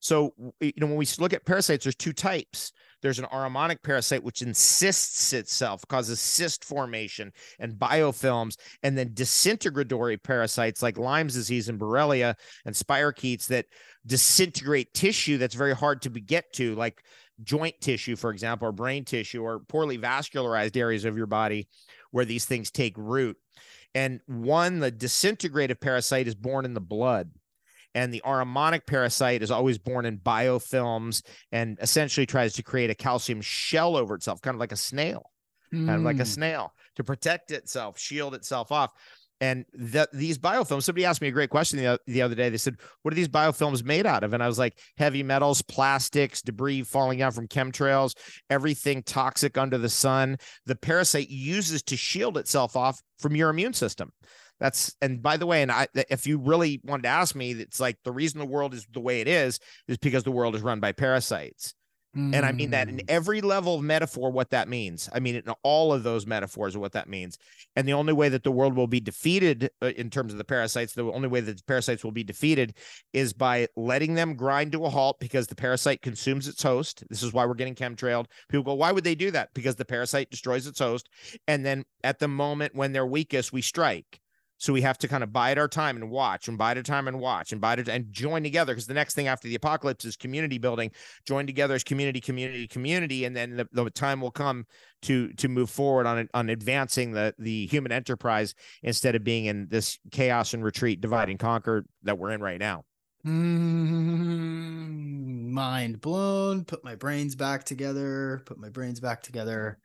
So 0.00 0.32
you 0.60 0.72
know 0.78 0.86
when 0.86 0.96
we 0.96 1.06
look 1.18 1.32
at 1.32 1.44
parasites, 1.44 1.84
there's 1.84 1.94
two 1.94 2.12
types. 2.14 2.72
There's 3.02 3.18
an 3.18 3.26
Ahrimanic 3.26 3.82
parasite 3.82 4.22
which 4.22 4.42
insists 4.42 5.32
itself, 5.32 5.86
causes 5.88 6.20
cyst 6.20 6.64
formation 6.64 7.32
and 7.58 7.74
biofilms, 7.74 8.56
and 8.82 8.96
then 8.96 9.10
disintegratory 9.10 10.22
parasites 10.22 10.82
like 10.82 10.98
Lyme's 10.98 11.34
disease 11.34 11.68
and 11.68 11.80
Borrelia 11.80 12.34
and 12.64 12.74
spirochetes 12.74 13.46
that 13.48 13.66
disintegrate 14.06 14.92
tissue 14.94 15.38
that's 15.38 15.54
very 15.54 15.74
hard 15.74 16.02
to 16.02 16.10
get 16.10 16.52
to, 16.54 16.74
like 16.74 17.02
joint 17.42 17.74
tissue, 17.80 18.16
for 18.16 18.30
example, 18.30 18.68
or 18.68 18.72
brain 18.72 19.04
tissue, 19.04 19.42
or 19.42 19.60
poorly 19.60 19.98
vascularized 19.98 20.76
areas 20.76 21.04
of 21.04 21.16
your 21.16 21.26
body 21.26 21.68
where 22.10 22.24
these 22.24 22.44
things 22.44 22.70
take 22.70 22.94
root. 22.96 23.36
And 23.94 24.20
one, 24.26 24.78
the 24.78 24.92
disintegrative 24.92 25.80
parasite 25.80 26.28
is 26.28 26.34
born 26.34 26.64
in 26.64 26.74
the 26.74 26.80
blood. 26.80 27.30
And 27.94 28.12
the 28.12 28.22
Ahrimanic 28.24 28.86
parasite 28.86 29.42
is 29.42 29.50
always 29.50 29.78
born 29.78 30.06
in 30.06 30.18
biofilms 30.18 31.22
and 31.50 31.78
essentially 31.80 32.26
tries 32.26 32.54
to 32.54 32.62
create 32.62 32.90
a 32.90 32.94
calcium 32.94 33.40
shell 33.40 33.96
over 33.96 34.14
itself, 34.14 34.40
kind 34.40 34.54
of 34.54 34.60
like 34.60 34.72
a 34.72 34.76
snail, 34.76 35.30
mm. 35.74 35.86
kind 35.86 35.98
of 35.98 36.04
like 36.04 36.16
a 36.16 36.18
hmm. 36.18 36.24
snail 36.24 36.72
to 36.96 37.04
protect 37.04 37.50
itself, 37.50 37.98
shield 37.98 38.34
itself 38.34 38.70
off. 38.70 38.90
And 39.42 39.64
the, 39.72 40.06
these 40.12 40.36
biofilms, 40.36 40.82
somebody 40.82 41.06
asked 41.06 41.22
me 41.22 41.28
a 41.28 41.32
great 41.32 41.48
question 41.48 41.78
the, 41.78 41.98
the 42.06 42.20
other 42.20 42.34
day. 42.34 42.50
They 42.50 42.58
said, 42.58 42.76
What 43.02 43.12
are 43.12 43.16
these 43.16 43.28
biofilms 43.28 43.82
made 43.82 44.04
out 44.04 44.22
of? 44.22 44.34
And 44.34 44.42
I 44.42 44.46
was 44.46 44.58
like, 44.58 44.78
Heavy 44.98 45.22
metals, 45.22 45.62
plastics, 45.62 46.42
debris 46.42 46.82
falling 46.82 47.22
out 47.22 47.34
from 47.34 47.48
chemtrails, 47.48 48.14
everything 48.50 49.02
toxic 49.02 49.56
under 49.56 49.78
the 49.78 49.88
sun. 49.88 50.36
The 50.66 50.76
parasite 50.76 51.30
uses 51.30 51.82
to 51.84 51.96
shield 51.96 52.36
itself 52.36 52.76
off 52.76 53.00
from 53.18 53.34
your 53.34 53.48
immune 53.48 53.72
system. 53.72 54.12
That's 54.60 54.94
and 55.00 55.22
by 55.22 55.36
the 55.36 55.46
way, 55.46 55.62
and 55.62 55.72
I 55.72 55.88
if 56.10 56.26
you 56.26 56.38
really 56.38 56.80
wanted 56.84 57.04
to 57.04 57.08
ask 57.08 57.34
me, 57.34 57.52
it's 57.52 57.80
like 57.80 57.96
the 58.04 58.12
reason 58.12 58.38
the 58.38 58.46
world 58.46 58.74
is 58.74 58.86
the 58.92 59.00
way 59.00 59.20
it 59.20 59.28
is 59.28 59.58
is 59.88 59.98
because 59.98 60.22
the 60.22 60.30
world 60.30 60.54
is 60.54 60.62
run 60.62 60.80
by 60.80 60.92
parasites. 60.92 61.74
Mm. 62.16 62.34
And 62.34 62.44
I 62.44 62.50
mean 62.50 62.70
that 62.70 62.88
in 62.88 62.96
mm. 62.96 63.04
every 63.08 63.40
level 63.40 63.76
of 63.76 63.82
metaphor, 63.82 64.32
what 64.32 64.50
that 64.50 64.68
means. 64.68 65.08
I 65.12 65.20
mean, 65.20 65.36
in 65.36 65.44
all 65.62 65.92
of 65.92 66.02
those 66.02 66.26
metaphors, 66.26 66.76
what 66.76 66.92
that 66.92 67.08
means. 67.08 67.38
And 67.76 67.86
the 67.86 67.92
only 67.92 68.12
way 68.12 68.28
that 68.28 68.42
the 68.42 68.50
world 68.50 68.74
will 68.74 68.88
be 68.88 68.98
defeated 68.98 69.70
uh, 69.80 69.92
in 69.96 70.10
terms 70.10 70.32
of 70.32 70.38
the 70.38 70.44
parasites, 70.44 70.92
the 70.92 71.04
only 71.04 71.28
way 71.28 71.40
that 71.40 71.56
the 71.56 71.62
parasites 71.64 72.02
will 72.02 72.10
be 72.10 72.24
defeated 72.24 72.76
is 73.12 73.32
by 73.32 73.68
letting 73.76 74.14
them 74.14 74.34
grind 74.34 74.72
to 74.72 74.84
a 74.84 74.90
halt 74.90 75.20
because 75.20 75.46
the 75.46 75.54
parasite 75.54 76.02
consumes 76.02 76.48
its 76.48 76.62
host. 76.62 77.04
This 77.08 77.22
is 77.22 77.32
why 77.32 77.46
we're 77.46 77.54
getting 77.54 77.76
chemtrailed. 77.76 78.26
People 78.48 78.64
go, 78.64 78.74
why 78.74 78.90
would 78.90 79.04
they 79.04 79.14
do 79.14 79.30
that? 79.30 79.50
Because 79.54 79.76
the 79.76 79.84
parasite 79.84 80.30
destroys 80.30 80.66
its 80.66 80.80
host. 80.80 81.08
And 81.46 81.64
then 81.64 81.84
at 82.02 82.18
the 82.18 82.28
moment 82.28 82.74
when 82.74 82.92
they're 82.92 83.06
weakest, 83.06 83.52
we 83.52 83.62
strike. 83.62 84.20
So 84.60 84.72
we 84.74 84.82
have 84.82 84.98
to 84.98 85.08
kind 85.08 85.24
of 85.24 85.32
bide 85.32 85.56
our 85.56 85.68
time 85.68 85.96
and 85.96 86.10
watch 86.10 86.46
and 86.46 86.58
bide 86.58 86.76
our 86.76 86.82
time 86.82 87.08
and 87.08 87.18
watch 87.18 87.50
and 87.50 87.62
bide 87.62 87.78
it 87.78 87.88
and 87.88 88.12
join 88.12 88.42
together 88.42 88.74
because 88.74 88.86
the 88.86 88.92
next 88.92 89.14
thing 89.14 89.26
after 89.26 89.48
the 89.48 89.54
apocalypse 89.54 90.04
is 90.04 90.16
community 90.16 90.58
building. 90.58 90.90
Join 91.26 91.46
together 91.46 91.72
as 91.74 91.82
community, 91.82 92.20
community, 92.20 92.68
community, 92.68 93.24
and 93.24 93.34
then 93.34 93.56
the, 93.56 93.66
the 93.72 93.88
time 93.88 94.20
will 94.20 94.30
come 94.30 94.66
to 95.02 95.32
to 95.32 95.48
move 95.48 95.70
forward 95.70 96.04
on 96.06 96.28
on 96.34 96.50
advancing 96.50 97.12
the 97.12 97.34
the 97.38 97.66
human 97.68 97.90
enterprise 97.90 98.54
instead 98.82 99.14
of 99.14 99.24
being 99.24 99.46
in 99.46 99.66
this 99.70 99.98
chaos 100.12 100.52
and 100.52 100.62
retreat, 100.62 101.00
divide 101.00 101.30
and 101.30 101.38
conquer 101.38 101.86
that 102.02 102.18
we're 102.18 102.32
in 102.32 102.42
right 102.42 102.60
now. 102.60 102.84
Mm, 103.26 104.90
mind 105.52 106.02
blown. 106.02 106.66
Put 106.66 106.84
my 106.84 106.96
brains 106.96 107.34
back 107.34 107.64
together. 107.64 108.42
Put 108.44 108.58
my 108.58 108.68
brains 108.68 109.00
back 109.00 109.22
together. 109.22 109.78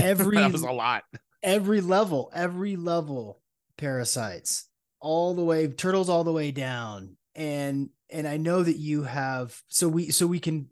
Every 0.00 0.36
that 0.38 0.50
was 0.50 0.62
a 0.62 0.72
lot 0.72 1.04
every 1.42 1.80
level, 1.80 2.30
every 2.34 2.76
level 2.76 3.40
parasites, 3.76 4.68
all 5.00 5.34
the 5.34 5.44
way 5.44 5.68
turtles 5.68 6.08
all 6.08 6.24
the 6.24 6.32
way 6.32 6.50
down. 6.50 7.16
And 7.34 7.90
and 8.10 8.26
I 8.26 8.36
know 8.36 8.62
that 8.62 8.76
you 8.76 9.02
have 9.04 9.60
so 9.68 9.88
we 9.88 10.10
so 10.10 10.26
we 10.26 10.40
can 10.40 10.68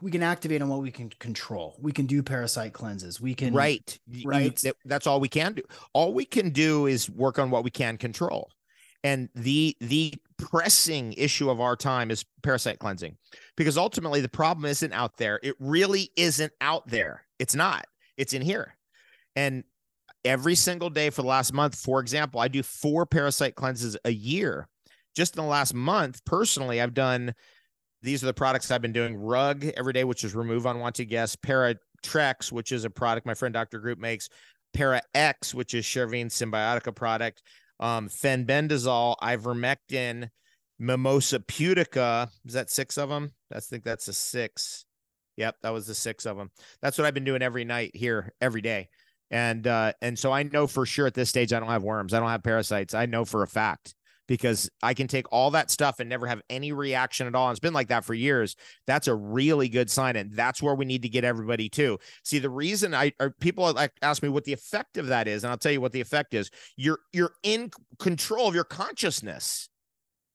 we 0.00 0.10
can 0.10 0.22
activate 0.22 0.60
on 0.62 0.68
what 0.68 0.82
we 0.82 0.90
can 0.90 1.10
control. 1.10 1.76
We 1.80 1.92
can 1.92 2.06
do 2.06 2.22
parasite 2.22 2.72
cleanses. 2.72 3.20
We 3.20 3.34
can 3.34 3.54
right, 3.54 3.98
right. 4.24 4.62
You, 4.64 4.72
that's 4.84 5.06
all 5.06 5.20
we 5.20 5.28
can 5.28 5.54
do. 5.54 5.62
All 5.92 6.12
we 6.12 6.24
can 6.24 6.50
do 6.50 6.86
is 6.86 7.08
work 7.08 7.38
on 7.38 7.50
what 7.50 7.64
we 7.64 7.70
can 7.70 7.96
control. 7.96 8.50
And 9.04 9.28
the 9.34 9.76
the 9.80 10.14
pressing 10.38 11.12
issue 11.14 11.50
of 11.50 11.60
our 11.60 11.76
time 11.76 12.10
is 12.10 12.24
parasite 12.42 12.78
cleansing, 12.78 13.16
because 13.56 13.78
ultimately 13.78 14.20
the 14.20 14.28
problem 14.28 14.66
isn't 14.66 14.92
out 14.92 15.16
there. 15.16 15.40
It 15.42 15.54
really 15.58 16.10
isn't 16.16 16.52
out 16.60 16.86
there. 16.88 17.24
It's 17.38 17.54
not. 17.54 17.86
It's 18.16 18.32
in 18.32 18.42
here. 18.42 18.76
And 19.36 19.64
every 20.24 20.54
single 20.54 20.90
day 20.90 21.10
for 21.10 21.22
the 21.22 21.28
last 21.28 21.52
month, 21.52 21.74
for 21.74 22.00
example, 22.00 22.40
I 22.40 22.48
do 22.48 22.62
four 22.62 23.06
parasite 23.06 23.54
cleanses 23.54 23.96
a 24.04 24.12
year. 24.12 24.68
Just 25.14 25.36
in 25.36 25.42
the 25.42 25.48
last 25.48 25.74
month, 25.74 26.24
personally, 26.24 26.80
I've 26.80 26.94
done 26.94 27.34
these 28.02 28.22
are 28.22 28.26
the 28.26 28.34
products 28.34 28.70
I've 28.70 28.82
been 28.82 28.92
doing 28.92 29.14
rug 29.14 29.64
every 29.76 29.92
day, 29.92 30.04
which 30.04 30.24
is 30.24 30.34
remove 30.34 30.66
unwanted 30.66 31.08
guests, 31.08 31.36
Paratrex, 31.36 32.50
which 32.50 32.72
is 32.72 32.84
a 32.84 32.90
product 32.90 33.26
my 33.26 33.34
friend 33.34 33.54
Dr. 33.54 33.78
Group 33.78 33.98
makes, 33.98 34.28
Para 34.74 35.02
X, 35.14 35.54
which 35.54 35.72
is 35.74 35.84
Charvin 35.84 36.26
Symbiotica 36.26 36.94
product, 36.94 37.42
um, 37.78 38.08
fenbendazole, 38.08 39.16
ivermectin, 39.22 40.30
Mimosa 40.80 41.38
pudica. 41.38 42.28
Is 42.44 42.54
that 42.54 42.70
six 42.70 42.98
of 42.98 43.08
them? 43.08 43.32
I 43.54 43.60
think 43.60 43.84
that's 43.84 44.08
a 44.08 44.12
six. 44.12 44.84
Yep, 45.36 45.56
that 45.62 45.70
was 45.70 45.86
the 45.86 45.94
six 45.94 46.26
of 46.26 46.36
them. 46.36 46.50
That's 46.80 46.98
what 46.98 47.06
I've 47.06 47.14
been 47.14 47.24
doing 47.24 47.42
every 47.42 47.64
night 47.64 47.94
here, 47.94 48.32
every 48.40 48.62
day. 48.62 48.88
And 49.32 49.66
uh, 49.66 49.94
and 50.02 50.18
so 50.18 50.30
I 50.30 50.44
know 50.44 50.66
for 50.66 50.86
sure 50.86 51.06
at 51.06 51.14
this 51.14 51.30
stage 51.30 51.52
I 51.52 51.58
don't 51.58 51.70
have 51.70 51.82
worms. 51.82 52.12
I 52.14 52.20
don't 52.20 52.28
have 52.28 52.42
parasites. 52.42 52.94
I 52.94 53.06
know 53.06 53.24
for 53.24 53.42
a 53.42 53.48
fact 53.48 53.94
because 54.28 54.70
I 54.82 54.94
can 54.94 55.08
take 55.08 55.26
all 55.32 55.50
that 55.50 55.70
stuff 55.70 56.00
and 56.00 56.08
never 56.08 56.26
have 56.26 56.42
any 56.48 56.72
reaction 56.72 57.26
at 57.26 57.34
all. 57.34 57.48
And 57.48 57.54
it's 57.54 57.60
been 57.60 57.72
like 57.72 57.88
that 57.88 58.04
for 58.04 58.14
years. 58.14 58.54
That's 58.86 59.08
a 59.08 59.14
really 59.14 59.68
good 59.68 59.90
sign. 59.90 60.16
And 60.16 60.32
that's 60.32 60.62
where 60.62 60.74
we 60.74 60.84
need 60.84 61.02
to 61.02 61.08
get 61.08 61.24
everybody 61.24 61.68
to. 61.70 61.98
See, 62.24 62.38
the 62.38 62.50
reason 62.50 62.94
I 62.94 63.12
people 63.40 63.72
like 63.72 63.92
ask 64.02 64.22
me 64.22 64.28
what 64.28 64.44
the 64.44 64.52
effect 64.52 64.98
of 64.98 65.08
that 65.08 65.26
is, 65.28 65.44
and 65.44 65.50
I'll 65.50 65.58
tell 65.58 65.72
you 65.72 65.80
what 65.80 65.92
the 65.92 66.00
effect 66.00 66.34
is. 66.34 66.50
You're 66.76 67.00
you're 67.12 67.32
in 67.42 67.70
control 67.98 68.48
of 68.48 68.54
your 68.54 68.64
consciousness. 68.64 69.68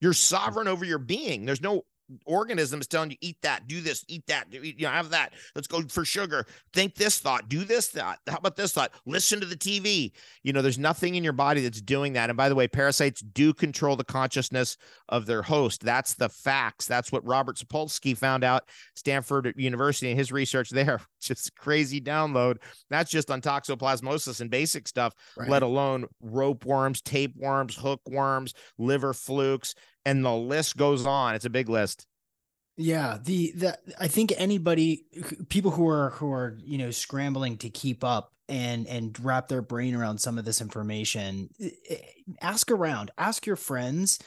You're 0.02 0.14
sovereign 0.14 0.68
over 0.68 0.86
your 0.86 1.00
being. 1.00 1.46
There's 1.46 1.62
no 1.62 1.84
organisms 2.26 2.88
telling 2.88 3.12
you 3.12 3.18
eat 3.22 3.38
that 3.42 3.68
do 3.68 3.82
this 3.82 4.06
eat 4.08 4.26
that 4.28 4.50
do, 4.50 4.62
you 4.62 4.86
know 4.86 4.90
have 4.90 5.10
that 5.10 5.34
let's 5.56 5.68
go 5.68 5.82
for 5.84 6.06
sugar. 6.06 6.46
Think 6.74 6.96
this 6.96 7.20
thought 7.20 7.50
do 7.50 7.64
this 7.64 7.88
thought. 7.88 8.20
How 8.28 8.38
about 8.38 8.56
this 8.56 8.74
thought? 8.74 8.92
Listen 9.06 9.40
to 9.40 9.46
the 9.46 9.56
tv 9.56 10.12
you 10.44 10.54
know 10.54 10.62
there's 10.62 10.80
nothing 10.80 11.16
in 11.16 11.24
your 11.24 11.34
body 11.34 11.62
that's 11.62 11.82
doing 11.82 12.14
that. 12.14 12.30
And 12.30 12.38
by 12.38 12.50
the 12.50 12.56
way 12.56 12.68
parasites 12.68 13.22
do 13.22 13.54
control 13.54 13.96
the 13.96 14.04
consciousness 14.04 14.78
of 15.10 15.26
their 15.26 15.42
host. 15.42 15.84
That's 15.84 16.14
the 16.14 16.30
facts. 16.30 16.86
That's 16.86 17.12
what 17.12 17.26
robert 17.26 17.58
sapolsky 17.58 18.16
found 18.16 18.44
out 18.44 18.64
stanford 18.96 19.54
university 19.58 20.10
and 20.10 20.20
his 20.20 20.32
research 20.32 20.70
there 20.70 21.02
just 21.22 21.56
crazy 21.56 22.00
download. 22.00 22.58
That's 22.90 23.12
just 23.12 23.30
on 23.32 23.42
toxoplasmosis 23.42 24.42
and 24.42 24.50
basic 24.50 24.88
stuff 24.88 25.14
right. 25.36 25.50
let 25.50 25.64
alone 25.64 26.06
rope 26.22 26.66
worms 26.66 27.02
tapeworms 27.02 27.76
hookworms 27.76 28.54
liver 28.78 29.14
flukes 29.14 29.76
and 30.08 30.24
the 30.24 30.34
list 30.34 30.78
goes 30.78 31.06
on. 31.06 31.36
It's 31.36 31.44
a 31.44 31.50
big 31.50 31.68
list. 31.68 32.08
Yeah, 32.78 33.18
the 33.22 33.52
the 33.56 33.78
I 34.00 34.08
think 34.08 34.32
anybody 34.38 35.06
people 35.50 35.72
who 35.72 35.88
are 35.90 36.12
who 36.12 36.32
are, 36.32 36.58
you 36.64 36.78
know, 36.78 36.92
scrambling 36.92 37.58
to 37.58 37.70
keep 37.70 38.04
up 38.04 38.32
and 38.48 38.88
and 38.88 39.20
wrap 39.20 39.50
their 39.50 39.62
brain 39.62 39.96
around 39.96 40.20
some 40.20 40.38
of 40.38 40.46
this 40.46 40.62
information, 40.62 41.50
eh, 41.60 41.70
eh, 41.90 41.98
ask 42.42 42.72
around, 42.72 43.12
ask 43.18 43.46
your 43.46 43.58
friends 43.58 44.20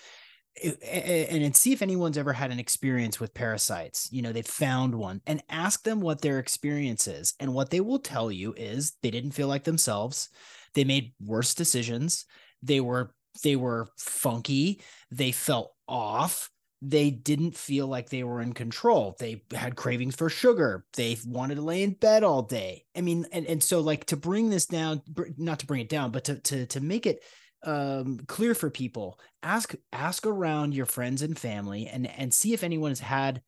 eh, 0.62 1.26
and, 1.30 1.42
and 1.42 1.56
see 1.56 1.72
if 1.72 1.80
anyone's 1.80 2.18
ever 2.18 2.34
had 2.34 2.50
an 2.50 2.58
experience 2.58 3.18
with 3.18 3.32
parasites. 3.32 4.08
You 4.12 4.20
know, 4.20 4.32
they 4.32 4.42
found 4.42 4.94
one 4.96 5.22
and 5.26 5.42
ask 5.48 5.84
them 5.84 6.02
what 6.02 6.20
their 6.20 6.40
experience 6.40 7.06
is. 7.06 7.34
And 7.40 7.54
what 7.54 7.70
they 7.70 7.80
will 7.80 8.00
tell 8.00 8.30
you 8.30 8.52
is 8.54 8.96
they 9.00 9.10
didn't 9.10 9.32
feel 9.32 9.48
like 9.48 9.64
themselves. 9.64 10.28
They 10.74 10.84
made 10.84 11.14
worse 11.24 11.54
decisions. 11.54 12.26
They 12.62 12.80
were 12.80 13.14
they 13.42 13.56
were 13.56 13.88
funky, 13.96 14.82
they 15.10 15.32
felt 15.32 15.72
off, 15.88 16.50
they 16.82 17.10
didn't 17.10 17.56
feel 17.56 17.86
like 17.86 18.08
they 18.08 18.24
were 18.24 18.40
in 18.40 18.54
control. 18.54 19.14
They 19.18 19.42
had 19.52 19.76
cravings 19.76 20.16
for 20.16 20.30
sugar. 20.30 20.84
They 20.94 21.18
wanted 21.26 21.56
to 21.56 21.62
lay 21.62 21.82
in 21.82 21.92
bed 21.92 22.24
all 22.24 22.42
day. 22.42 22.84
I 22.96 23.02
mean, 23.02 23.26
and, 23.32 23.46
and 23.46 23.62
so 23.62 23.80
like 23.80 24.06
to 24.06 24.16
bring 24.16 24.48
this 24.48 24.66
down, 24.66 25.02
not 25.36 25.58
to 25.58 25.66
bring 25.66 25.80
it 25.80 25.90
down, 25.90 26.10
but 26.10 26.24
to 26.24 26.36
to 26.40 26.66
to 26.66 26.80
make 26.80 27.06
it 27.06 27.22
um 27.64 28.18
clear 28.26 28.54
for 28.54 28.70
people, 28.70 29.20
ask 29.42 29.74
ask 29.92 30.26
around 30.26 30.74
your 30.74 30.86
friends 30.86 31.20
and 31.20 31.38
family 31.38 31.86
and 31.86 32.06
and 32.06 32.32
see 32.32 32.54
if 32.54 32.64
anyone 32.64 32.92
has 32.92 33.00
had 33.00 33.42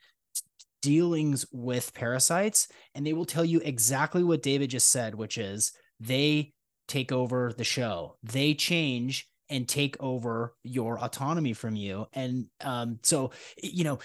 dealings 0.82 1.46
with 1.52 1.94
parasites 1.94 2.66
and 2.94 3.06
they 3.06 3.12
will 3.12 3.24
tell 3.24 3.44
you 3.44 3.60
exactly 3.60 4.22
what 4.22 4.42
David 4.42 4.68
just 4.68 4.90
said, 4.90 5.14
which 5.14 5.38
is 5.38 5.72
they 6.00 6.52
take 6.88 7.12
over 7.12 7.54
the 7.56 7.64
show. 7.64 8.16
They 8.22 8.52
change 8.52 9.28
and 9.52 9.68
take 9.68 9.96
over 10.00 10.54
your 10.64 10.98
autonomy 10.98 11.52
from 11.52 11.76
you. 11.76 12.06
And 12.12 12.46
um, 12.62 12.98
so, 13.02 13.30
you 13.62 13.84
know, 13.84 13.98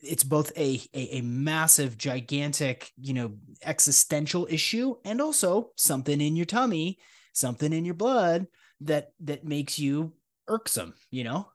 it's 0.00 0.24
both 0.24 0.50
a, 0.56 0.80
a, 0.94 1.18
a 1.18 1.20
massive, 1.20 1.98
gigantic, 1.98 2.90
you 2.96 3.14
know, 3.14 3.34
existential 3.62 4.46
issue, 4.50 4.96
and 5.04 5.20
also 5.20 5.70
something 5.76 6.20
in 6.20 6.36
your 6.36 6.46
tummy, 6.46 6.98
something 7.32 7.72
in 7.72 7.84
your 7.84 7.94
blood 7.94 8.46
that 8.80 9.12
that 9.20 9.44
makes 9.44 9.78
you 9.78 10.14
irksome. 10.48 10.94
You 11.10 11.24
know, 11.24 11.48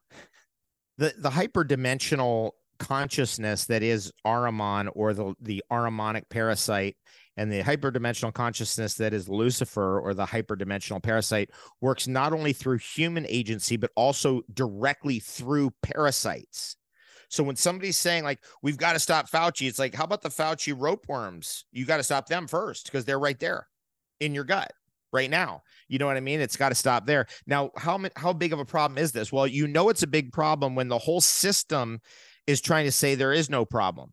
the 0.98 1.14
the 1.18 1.30
hyperdimensional 1.30 2.52
consciousness 2.78 3.66
that 3.66 3.82
is 3.82 4.12
Ahriman 4.26 4.90
or 4.94 5.14
the 5.14 5.34
the 5.40 5.64
Ahrimanic 5.70 6.28
parasite 6.28 6.96
and 7.36 7.50
the 7.50 7.62
hyperdimensional 7.62 8.32
consciousness 8.32 8.94
that 8.94 9.12
is 9.12 9.28
Lucifer 9.28 9.98
or 10.00 10.14
the 10.14 10.26
hyperdimensional 10.26 11.02
parasite 11.02 11.50
works 11.80 12.06
not 12.06 12.32
only 12.32 12.52
through 12.52 12.78
human 12.78 13.26
agency, 13.28 13.76
but 13.76 13.90
also 13.96 14.42
directly 14.52 15.18
through 15.18 15.72
parasites. 15.82 16.76
So 17.28 17.42
when 17.42 17.56
somebody's 17.56 17.96
saying 17.96 18.22
like 18.24 18.40
we've 18.62 18.76
got 18.76 18.92
to 18.92 19.00
stop 19.00 19.28
Fauci, 19.28 19.66
it's 19.66 19.78
like 19.78 19.94
how 19.94 20.04
about 20.04 20.22
the 20.22 20.28
Fauci 20.28 20.74
rope 20.76 21.06
worms? 21.08 21.64
You 21.72 21.84
got 21.84 21.96
to 21.96 22.04
stop 22.04 22.26
them 22.26 22.46
first 22.46 22.86
because 22.86 23.04
they're 23.04 23.18
right 23.18 23.38
there 23.38 23.66
in 24.20 24.34
your 24.34 24.44
gut 24.44 24.72
right 25.12 25.30
now. 25.30 25.62
You 25.88 25.98
know 25.98 26.06
what 26.06 26.16
I 26.16 26.20
mean? 26.20 26.40
It's 26.40 26.56
got 26.56 26.68
to 26.68 26.74
stop 26.74 27.06
there. 27.06 27.26
Now, 27.46 27.70
how 27.76 28.00
how 28.16 28.32
big 28.32 28.52
of 28.52 28.58
a 28.58 28.64
problem 28.64 28.98
is 28.98 29.12
this? 29.12 29.32
Well, 29.32 29.46
you 29.46 29.66
know 29.66 29.88
it's 29.88 30.02
a 30.02 30.08
big 30.08 30.32
problem 30.32 30.74
when 30.74 30.88
the 30.88 30.98
whole 30.98 31.20
system 31.20 32.00
is 32.46 32.60
trying 32.60 32.84
to 32.84 32.92
say 32.92 33.14
there 33.14 33.32
is 33.32 33.48
no 33.48 33.64
problem. 33.64 34.12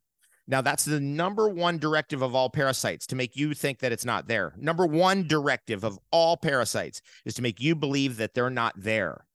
Now, 0.52 0.60
that's 0.60 0.84
the 0.84 1.00
number 1.00 1.48
one 1.48 1.78
directive 1.78 2.22
of 2.22 2.36
all 2.36 2.50
parasites 2.50 3.08
to 3.08 3.16
make 3.16 3.38
you 3.38 3.54
think 3.54 3.80
that 3.80 3.94
it's 3.94 4.04
not 4.04 4.28
there. 4.28 4.54
Number 4.58 4.86
one 4.86 5.26
directive 5.26 5.86
of 5.86 5.98
all 6.12 6.36
parasites 6.36 7.02
is 7.24 7.36
to 7.36 7.42
make 7.42 7.62
you 7.62 7.74
believe 7.74 8.18
that 8.18 8.34
they're 8.34 8.50
not 8.50 8.74
there. 8.76 9.26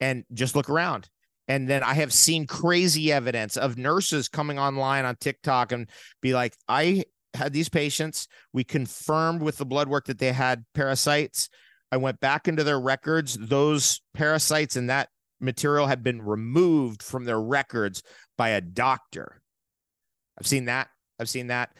And 0.00 0.24
just 0.32 0.54
look 0.54 0.70
around. 0.70 1.08
And 1.48 1.68
then 1.68 1.82
I 1.82 1.94
have 1.94 2.12
seen 2.12 2.46
crazy 2.46 3.10
evidence 3.10 3.56
of 3.56 3.76
nurses 3.76 4.28
coming 4.28 4.60
online 4.60 5.04
on 5.04 5.16
TikTok 5.16 5.72
and 5.72 5.88
be 6.20 6.32
like, 6.32 6.54
I 6.68 7.06
had 7.34 7.52
these 7.52 7.68
patients. 7.68 8.28
We 8.52 8.62
confirmed 8.62 9.42
with 9.42 9.58
the 9.58 9.66
blood 9.66 9.88
work 9.88 10.06
that 10.06 10.20
they 10.20 10.32
had 10.32 10.64
parasites. 10.74 11.48
I 11.90 11.96
went 11.96 12.20
back 12.20 12.46
into 12.46 12.62
their 12.62 12.80
records. 12.80 13.36
Those 13.36 14.00
parasites 14.14 14.76
and 14.76 14.88
that 14.90 15.08
material 15.40 15.88
had 15.88 16.04
been 16.04 16.22
removed 16.22 17.02
from 17.02 17.24
their 17.24 17.40
records 17.40 18.04
by 18.38 18.50
a 18.50 18.60
doctor. 18.60 19.41
I've 20.38 20.46
seen 20.46 20.66
that. 20.66 20.88
I've 21.18 21.28
seen 21.28 21.48
that. 21.48 21.70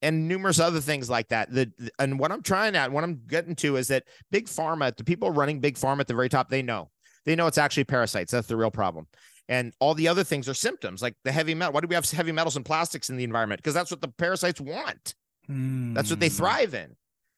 And 0.00 0.28
numerous 0.28 0.60
other 0.60 0.80
things 0.80 1.10
like 1.10 1.28
that. 1.28 1.52
The 1.52 1.72
and 1.98 2.18
what 2.18 2.30
I'm 2.30 2.42
trying 2.42 2.76
at, 2.76 2.92
what 2.92 3.02
I'm 3.02 3.22
getting 3.26 3.56
to 3.56 3.76
is 3.76 3.88
that 3.88 4.04
big 4.30 4.46
pharma, 4.46 4.96
the 4.96 5.04
people 5.04 5.30
running 5.30 5.60
big 5.60 5.76
pharma 5.76 6.00
at 6.00 6.06
the 6.06 6.14
very 6.14 6.28
top, 6.28 6.50
they 6.50 6.62
know. 6.62 6.90
They 7.24 7.34
know 7.34 7.46
it's 7.46 7.58
actually 7.58 7.84
parasites. 7.84 8.30
That's 8.30 8.46
the 8.46 8.56
real 8.56 8.70
problem. 8.70 9.08
And 9.48 9.72
all 9.80 9.94
the 9.94 10.08
other 10.08 10.24
things 10.24 10.48
are 10.48 10.54
symptoms, 10.54 11.02
like 11.02 11.14
the 11.24 11.32
heavy 11.32 11.54
metal. 11.54 11.72
Why 11.72 11.80
do 11.80 11.88
we 11.88 11.94
have 11.94 12.08
heavy 12.08 12.32
metals 12.32 12.56
and 12.56 12.64
plastics 12.64 13.10
in 13.10 13.16
the 13.16 13.24
environment? 13.24 13.60
Because 13.60 13.74
that's 13.74 13.90
what 13.90 14.00
the 14.00 14.08
parasites 14.08 14.60
want. 14.60 15.14
Mm. 15.50 15.94
That's 15.94 16.10
what 16.10 16.20
they 16.20 16.28
hmm. 16.28 16.34
thrive 16.34 16.74
in. 16.74 16.94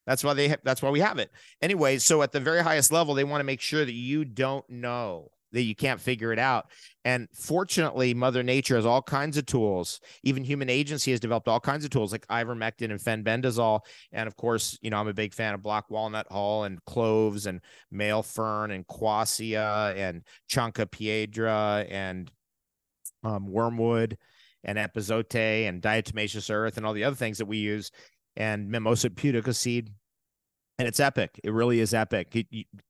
That's 0.07 0.25
why 0.25 0.35
they. 0.35 0.49
Ha- 0.49 0.57
that's 0.65 0.83
why 0.83 0.91
we 0.91 1.01
have 1.01 1.19
it. 1.19 1.31
Anyway, 1.63 1.99
so 1.99 2.23
at 2.23 2.33
the 2.33 2.41
very 2.41 2.63
highest 2.63 2.91
level, 2.91 3.15
they 3.15 3.25
want 3.25 3.41
to 3.41 3.45
make 3.45 3.61
sure 3.61 3.85
that 3.85 3.93
you 3.93 4.25
don't 4.25 4.69
know 4.69 5.31
that 5.53 5.63
you 5.63 5.75
can't 5.75 6.01
figure 6.01 6.33
it 6.33 6.39
out. 6.39 6.71
And 7.05 7.29
fortunately, 7.35 8.13
Mother 8.15 8.43
Nature 8.43 8.77
has 8.77 8.87
all 8.87 9.03
kinds 9.03 9.37
of 9.37 9.47
tools. 9.47 10.01
Even 10.23 10.45
human 10.45 10.69
agency 10.69 11.11
has 11.13 11.21
developed 11.21 11.49
all 11.49 11.61
kinds 11.61 11.85
of 11.85 11.91
tools 11.91 12.13
like 12.13 12.27
ivermectin 12.29 12.91
and 12.91 13.01
fenbendazole. 13.01 13.81
And 14.13 14.27
of 14.27 14.37
course, 14.37 14.79
you 14.83 14.91
know, 14.91 14.99
I'm 14.99 15.09
a 15.09 15.15
big 15.15 15.33
fan 15.33 15.55
of 15.55 15.63
black 15.63 15.91
walnut 15.91 16.27
hull 16.31 16.65
and 16.65 16.85
cloves 16.85 17.47
and 17.47 17.61
male 17.91 18.23
fern 18.23 18.71
and 18.71 18.87
quassia 18.87 19.95
and 19.97 20.23
chanca 20.51 20.91
piedra 20.91 21.87
and 21.89 22.31
um, 23.25 23.51
wormwood 23.51 24.19
and 24.63 24.77
epazote 24.79 25.69
and 25.69 25.81
diatomaceous 25.81 26.51
earth 26.51 26.77
and 26.77 26.85
all 26.85 26.93
the 26.93 27.05
other 27.05 27.17
things 27.17 27.39
that 27.39 27.47
we 27.47 27.59
use 27.59 27.91
and 28.37 28.69
mimosa 28.69 29.09
pudica 29.09 29.55
seed 29.55 29.91
and 30.81 30.89
it's 30.89 30.99
epic. 30.99 31.39
It 31.45 31.53
really 31.53 31.81
is 31.81 31.93
epic. 31.93 32.35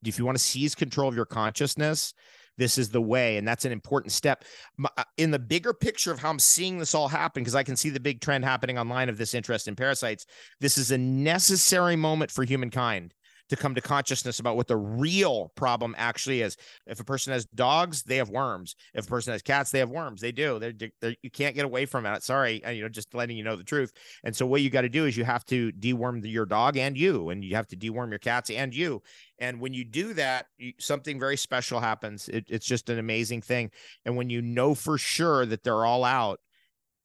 If 0.05 0.17
you 0.17 0.25
want 0.25 0.39
to 0.39 0.43
seize 0.43 0.77
control 0.77 1.09
of 1.09 1.17
your 1.17 1.25
consciousness, 1.25 2.15
this 2.61 2.77
is 2.77 2.91
the 2.91 3.01
way 3.01 3.39
and 3.39 3.49
that's 3.49 3.65
an 3.65 3.73
important 3.73 4.13
step. 4.13 4.45
Uh, 4.85 5.03
in 5.17 5.31
the 5.31 5.39
bigger 5.39 5.73
picture 5.73 6.13
of 6.13 6.21
how 6.21 6.31
i'm 6.31 6.39
seeing 6.39 6.79
this 6.79 6.95
all 6.95 7.09
happen 7.09 7.43
because 7.43 7.55
i 7.55 7.63
can 7.63 7.75
see 7.75 7.89
the 7.89 7.99
big 7.99 8.21
trend 8.21 8.45
happening 8.45 8.79
online 8.79 9.09
of 9.09 9.17
this 9.17 9.35
interest 9.35 9.67
in 9.67 9.75
parasites 9.75 10.27
this 10.61 10.77
is 10.79 10.91
a 10.91 10.99
necessary 10.99 11.97
moment 11.97 12.31
for 12.31 12.45
humankind 12.45 13.15
to 13.51 13.57
come 13.57 13.75
to 13.75 13.81
consciousness 13.81 14.41
about 14.41 14.57
what 14.57 14.67
the 14.67 14.77
real 14.77 15.53
problem 15.55 15.95
actually 15.99 16.41
is. 16.41 16.57
If 16.87 17.01
a 17.01 17.05
person 17.05 17.33
has 17.33 17.45
dogs, 17.47 18.03
they 18.03 18.17
have 18.17 18.31
worms. 18.31 18.75
If 18.95 19.07
a 19.07 19.09
person 19.09 19.33
has 19.33 19.43
cats, 19.43 19.71
they 19.71 19.81
have 19.81 19.91
worms. 19.91 20.21
They 20.21 20.33
do. 20.33 20.59
They're, 20.59 20.73
they're 21.01 21.15
you 21.23 21.31
can't 21.31 21.55
get 21.55 21.65
away 21.65 21.87
from 21.87 22.07
it. 22.07 22.23
Sorry, 22.23 22.65
uh, 22.65 22.71
you 22.71 22.83
know, 22.83 22.89
just 22.89 23.15
letting 23.15 23.37
you 23.37 23.45
know 23.45 23.57
the 23.57 23.65
truth. 23.65 23.93
And 24.25 24.35
so 24.35 24.47
what 24.47 24.63
you 24.63 24.71
got 24.71 24.83
to 24.83 24.89
do 24.89 25.07
is 25.07 25.17
you 25.17 25.25
have 25.25 25.45
to 25.47 25.73
deworm 25.73 26.21
your 26.25 26.47
dog 26.47 26.77
and 26.77 26.97
you, 26.97 27.31
and 27.31 27.45
you 27.45 27.55
have 27.57 27.69
to 27.69 27.77
deworm 27.77 28.11
your 28.11 28.19
cats 28.19 28.51
and 28.51 28.75
you. 28.75 29.03
And 29.39 29.61
when 29.61 29.75
you 29.75 29.85
do 29.85 30.15
that, 30.15 30.47
you, 30.59 30.73
something 30.79 31.19
very 31.19 31.37
special 31.37 31.81
happens. 31.81 32.29
It, 32.29 32.47
it's 32.49 32.67
just 32.67 32.89
an 32.91 32.99
amazing 32.99 33.43
thing. 33.43 33.71
And 34.05 34.17
when 34.17 34.31
you 34.31 34.43
know 34.43 34.75
for 34.75 34.99
sure 34.99 35.47
that 35.47 35.63
they're 35.63 35.85
all 35.85 36.05
out, 36.05 36.41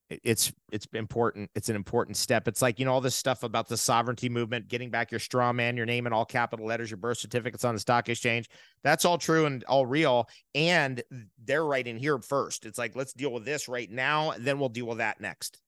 it's 0.10 0.54
it's 0.72 0.88
important 0.94 1.50
it's 1.56 1.70
an 1.70 1.76
important 1.76 2.18
step. 2.18 2.48
It's 2.48 2.62
like 2.62 2.80
you 2.80 2.86
know 2.86 2.94
all 2.94 3.02
this 3.02 3.16
stuff 3.16 3.44
about 3.44 3.68
the 3.68 3.78
sovereignty 3.78 4.30
movement 4.30 4.68
getting 4.68 4.90
back 4.90 5.12
your 5.12 5.20
straw 5.20 5.52
man 5.52 5.78
your 5.78 5.86
name 5.86 6.06
in 6.06 6.14
all 6.14 6.26
capital 6.26 6.66
letters 6.66 6.92
your 6.92 6.98
birth 6.98 7.18
certificates 7.18 7.66
on 7.66 7.74
the 7.74 7.80
stock 7.80 8.08
exchange. 8.08 8.50
That's 8.84 9.06
all 9.06 9.18
true 9.18 9.46
and 9.46 9.64
all 9.64 9.86
real 9.86 10.30
and 10.54 11.02
they're 11.44 11.66
right 11.66 11.86
in 11.86 11.98
here 11.98 12.20
first. 12.20 12.66
It's 12.66 12.78
like 12.78 12.96
let's 12.96 13.14
deal 13.14 13.32
with 13.32 13.46
this 13.46 13.68
right 13.68 13.90
now 13.90 14.34
then 14.38 14.60
we'll 14.60 14.70
deal 14.70 14.86
with 14.86 15.00
that 15.00 15.20
next. 15.20 15.60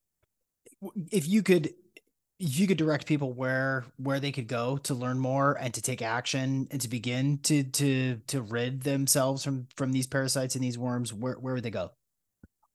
If 1.12 1.28
you 1.28 1.42
could 1.42 1.74
if 2.40 2.60
you 2.60 2.68
could 2.68 2.78
direct 2.78 3.08
people 3.08 3.34
where 3.34 3.86
where 3.98 4.20
they 4.20 4.32
could 4.32 4.48
go 4.48 4.78
to 4.78 4.94
learn 4.94 5.18
more 5.18 5.58
and 5.60 5.74
to 5.74 5.82
take 5.82 6.04
action 6.04 6.68
and 6.70 6.80
to 6.82 6.88
begin 6.88 7.40
to 7.40 7.64
to 7.64 8.18
to 8.28 8.42
rid 8.44 8.84
themselves 8.84 9.44
from 9.44 9.68
from 9.76 9.92
these 9.92 10.06
parasites 10.06 10.54
and 10.54 10.64
these 10.64 10.78
worms 10.78 11.12
where 11.12 11.34
where 11.34 11.56
would 11.56 11.64
they 11.64 11.72
go 11.72 11.92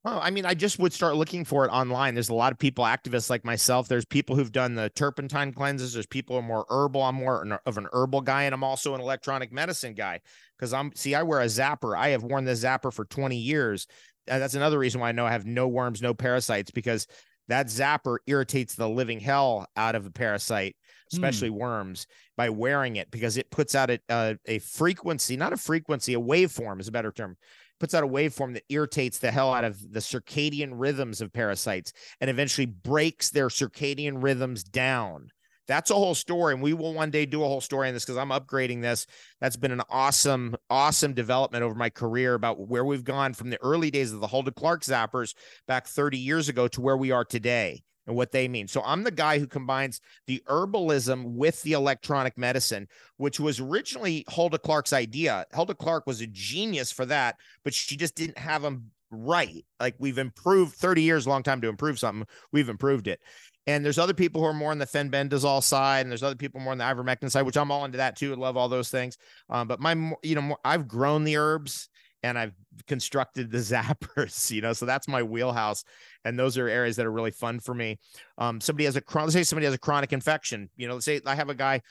Well, 0.05 0.18
I 0.20 0.30
mean, 0.30 0.44
I 0.44 0.55
just 0.55 0.80
would 0.80 0.92
start 0.92 1.14
looking 1.14 1.44
for 1.44 1.64
it 1.64 1.68
online. 1.68 2.14
There's 2.14 2.28
a 2.28 2.34
lot 2.34 2.50
of 2.50 2.59
people, 2.59 2.84
activists 2.84 3.30
like 3.30 3.44
myself. 3.44 3.86
There's 3.86 4.05
people 4.05 4.34
who've 4.34 4.50
done 4.50 4.74
the 4.74 4.90
turpentine 4.90 5.53
cleanses. 5.53 5.92
There's 5.92 6.07
people 6.07 6.34
who 6.34 6.40
are 6.40 6.48
more 6.48 6.66
herbal. 6.68 7.03
I'm 7.03 7.14
more 7.14 7.61
of 7.66 7.78
an 7.78 7.86
herbal 7.92 8.22
guy, 8.22 8.42
and 8.44 8.55
I'm 8.55 8.64
also 8.64 8.96
an 8.96 9.00
electronic 9.00 9.53
medicine 9.53 9.94
guy 9.94 10.20
because 10.59 10.72
I'm 10.72 10.92
see, 10.96 11.14
I 11.14 11.22
wear 11.22 11.40
a 11.40 11.46
zapper. 11.46 11.96
I 11.96 12.09
have 12.09 12.24
worn 12.24 12.44
the 12.44 12.53
zapper 12.53 12.92
for 12.92 13.05
20 13.05 13.36
years. 13.36 13.86
And 14.26 14.42
that's 14.42 14.55
another 14.55 14.78
reason 14.78 15.00
why 15.00 15.11
I 15.11 15.12
know 15.12 15.26
I 15.26 15.32
have 15.32 15.46
no 15.46 15.68
worms, 15.68 16.03
no 16.03 16.14
parasites, 16.14 16.72
because 16.72 17.07
that 17.46 17.66
zapper 17.66 18.18
irritates 18.26 18.74
the 18.74 18.88
living 18.88 19.20
hell 19.20 19.66
out 19.76 19.94
of 19.94 20.07
a 20.07 20.11
parasite, 20.11 20.76
especially 21.12 21.50
mm. 21.50 21.59
worms, 21.59 22.07
by 22.36 22.48
wearing 22.48 22.96
it 22.96 23.11
because 23.11 23.36
it 23.36 23.50
puts 23.50 23.74
out 23.74 23.90
a, 23.90 24.00
a, 24.09 24.36
a 24.46 24.59
frequency, 24.59 25.36
not 25.36 25.53
a 25.53 25.57
frequency, 25.57 26.14
a 26.14 26.20
waveform 26.20 26.80
is 26.80 26.88
a 26.88 26.92
better 26.92 27.12
term 27.12 27.36
puts 27.83 27.95
out 27.95 28.05
a 28.05 28.07
waveform 28.07 28.55
that 28.55 28.62
irritates 28.68 29.18
the 29.18 29.33
hell 29.33 29.53
out 29.53 29.64
of 29.64 29.93
the 29.93 29.99
circadian 29.99 30.70
rhythms 30.74 31.20
of 31.20 31.33
parasites 31.33 31.93
and 32.20 32.30
eventually 32.30 32.64
breaks 32.64 33.30
their 33.30 33.49
circadian 33.49 34.22
rhythms 34.22 34.62
down. 34.62 35.26
That's 35.66 35.91
a 35.91 35.95
whole 35.95 36.14
story. 36.14 36.55
And 36.55 36.62
we 36.62 36.74
will 36.74 36.95
one 36.95 37.11
day 37.11 37.26
do 37.26 37.43
a 37.43 37.49
whole 37.49 37.61
story 37.61 37.89
on 37.89 37.95
this 37.95 38.05
because 38.05 38.18
I'm 38.18 38.28
upgrading 38.28 38.83
this. 38.83 39.09
That's 39.41 39.57
been 39.57 39.72
an 39.72 39.83
awesome, 39.91 40.55
awesome 40.70 41.12
development 41.12 41.64
over 41.64 41.74
my 41.74 41.91
career 41.91 42.35
about 42.35 42.68
where 42.68 42.85
we've 42.85 43.03
gone 43.03 43.35
from 43.35 43.51
the 43.51 43.61
early 43.61 43.91
days 43.91 44.12
of 44.12 44.20
the 44.20 44.28
Hulda 44.28 44.53
Clark 44.53 44.83
zappers 44.85 45.35
back 45.66 45.89
30 45.89 46.18
years 46.18 46.49
ago 46.49 46.68
to 46.68 46.80
where 46.80 46.97
we 46.97 47.11
are 47.11 47.24
today 47.24 47.83
and 48.07 48.16
what 48.16 48.32
they 48.32 48.48
mean. 48.48 48.68
So 48.68 48.82
I'm 48.84 49.05
the 49.05 49.11
guy 49.11 49.38
who 49.38 49.46
combines 49.46 50.00
the 50.26 50.42
herbalism 50.48 51.24
with 51.34 51.62
the 51.62 51.72
electronic 51.72 52.36
medicine, 52.36 52.88
which 53.16 53.38
was 53.38 53.61
originally 53.61 54.24
Hulda 54.28 54.59
Clark's 54.59 54.92
idea. 54.92 55.46
Hulda 55.53 55.74
Clark 55.74 56.07
was 56.07 56.20
a 56.20 56.26
genius 56.26 56.90
for 56.90 57.07
that, 57.07 57.36
but 57.64 57.74
she 57.74 57.96
just 57.96 58.14
didn't 58.14 58.38
have 58.38 58.62
them 58.62 58.90
right. 59.11 59.64
Like 59.78 59.94
we've 59.98 60.18
improved 60.18 60.74
30 60.74 61.03
years, 61.03 61.26
long 61.26 61.42
time 61.42 61.61
to 61.61 61.68
improve 61.68 61.98
something. 61.98 62.26
We've 62.50 62.68
improved 62.68 63.07
it. 63.07 63.20
And 63.66 63.84
there's 63.84 63.98
other 63.98 64.14
people 64.14 64.40
who 64.40 64.48
are 64.48 64.53
more 64.53 64.72
on 64.72 64.78
the 64.78 64.86
fenbendazole 64.86 65.62
side, 65.62 66.00
and 66.00 66.11
there's 66.11 66.24
other 66.24 66.34
people 66.34 66.61
more 66.61 66.72
on 66.72 66.78
the 66.78 66.84
ivermectin 66.84 67.30
side, 67.30 67.42
which 67.42 67.57
I'm 67.57 67.70
all 67.70 67.84
into 67.84 67.98
that 67.98 68.16
too. 68.16 68.32
I 68.32 68.36
love 68.36 68.57
all 68.57 68.68
those 68.68 68.90
things. 68.90 69.18
Um, 69.48 69.68
but 69.68 69.78
my, 69.78 69.92
you 70.24 70.34
know, 70.34 70.57
I've 70.64 70.88
grown 70.88 71.22
the 71.22 71.36
herbs 71.36 71.88
and 72.23 72.39
I've 72.39 72.55
constructed 72.87 73.51
the 73.51 73.59
zappers, 73.59 74.51
you 74.51 74.61
know, 74.61 74.73
so 74.73 74.87
that's 74.87 75.09
my 75.09 75.23
wheelhouse. 75.23 75.85
And 76.25 76.39
those 76.39 76.57
are 76.59 76.68
areas 76.68 76.97
that 76.97 77.07
are 77.07 77.12
really 77.12 77.31
fun 77.31 77.61
for 77.61 77.75
me. 77.75 77.99
Um, 78.39 78.61
somebody 78.61 78.85
has 78.85 78.97
a 78.97 79.03
let's 79.14 79.33
say 79.33 79.43
somebody 79.43 79.66
has 79.66 79.75
a 79.75 79.79
chronic 79.79 80.12
infection, 80.12 80.70
you 80.77 80.89
know, 80.89 80.95
let's 80.95 81.07
say 81.07 81.20
I 81.27 81.35
have 81.35 81.49
a 81.49 81.55
guy, 81.55 81.83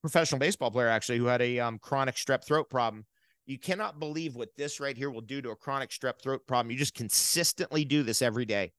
professional 0.00 0.38
baseball 0.38 0.70
player 0.70 0.88
actually, 0.88 1.18
who 1.18 1.26
had 1.26 1.42
a 1.42 1.58
um, 1.58 1.78
chronic 1.78 2.16
strep 2.16 2.44
throat 2.44 2.68
problem. 2.68 3.06
You 3.46 3.58
cannot 3.58 3.98
believe 3.98 4.36
what 4.36 4.50
this 4.56 4.78
right 4.78 4.96
here 4.96 5.10
will 5.10 5.20
do 5.20 5.42
to 5.42 5.50
a 5.50 5.56
chronic 5.56 5.90
strep 5.90 6.22
throat 6.22 6.46
problem. 6.46 6.70
You 6.70 6.78
just 6.78 6.94
consistently 6.94 7.84
do 7.84 8.02
this 8.02 8.22
every 8.22 8.44
day 8.44 8.72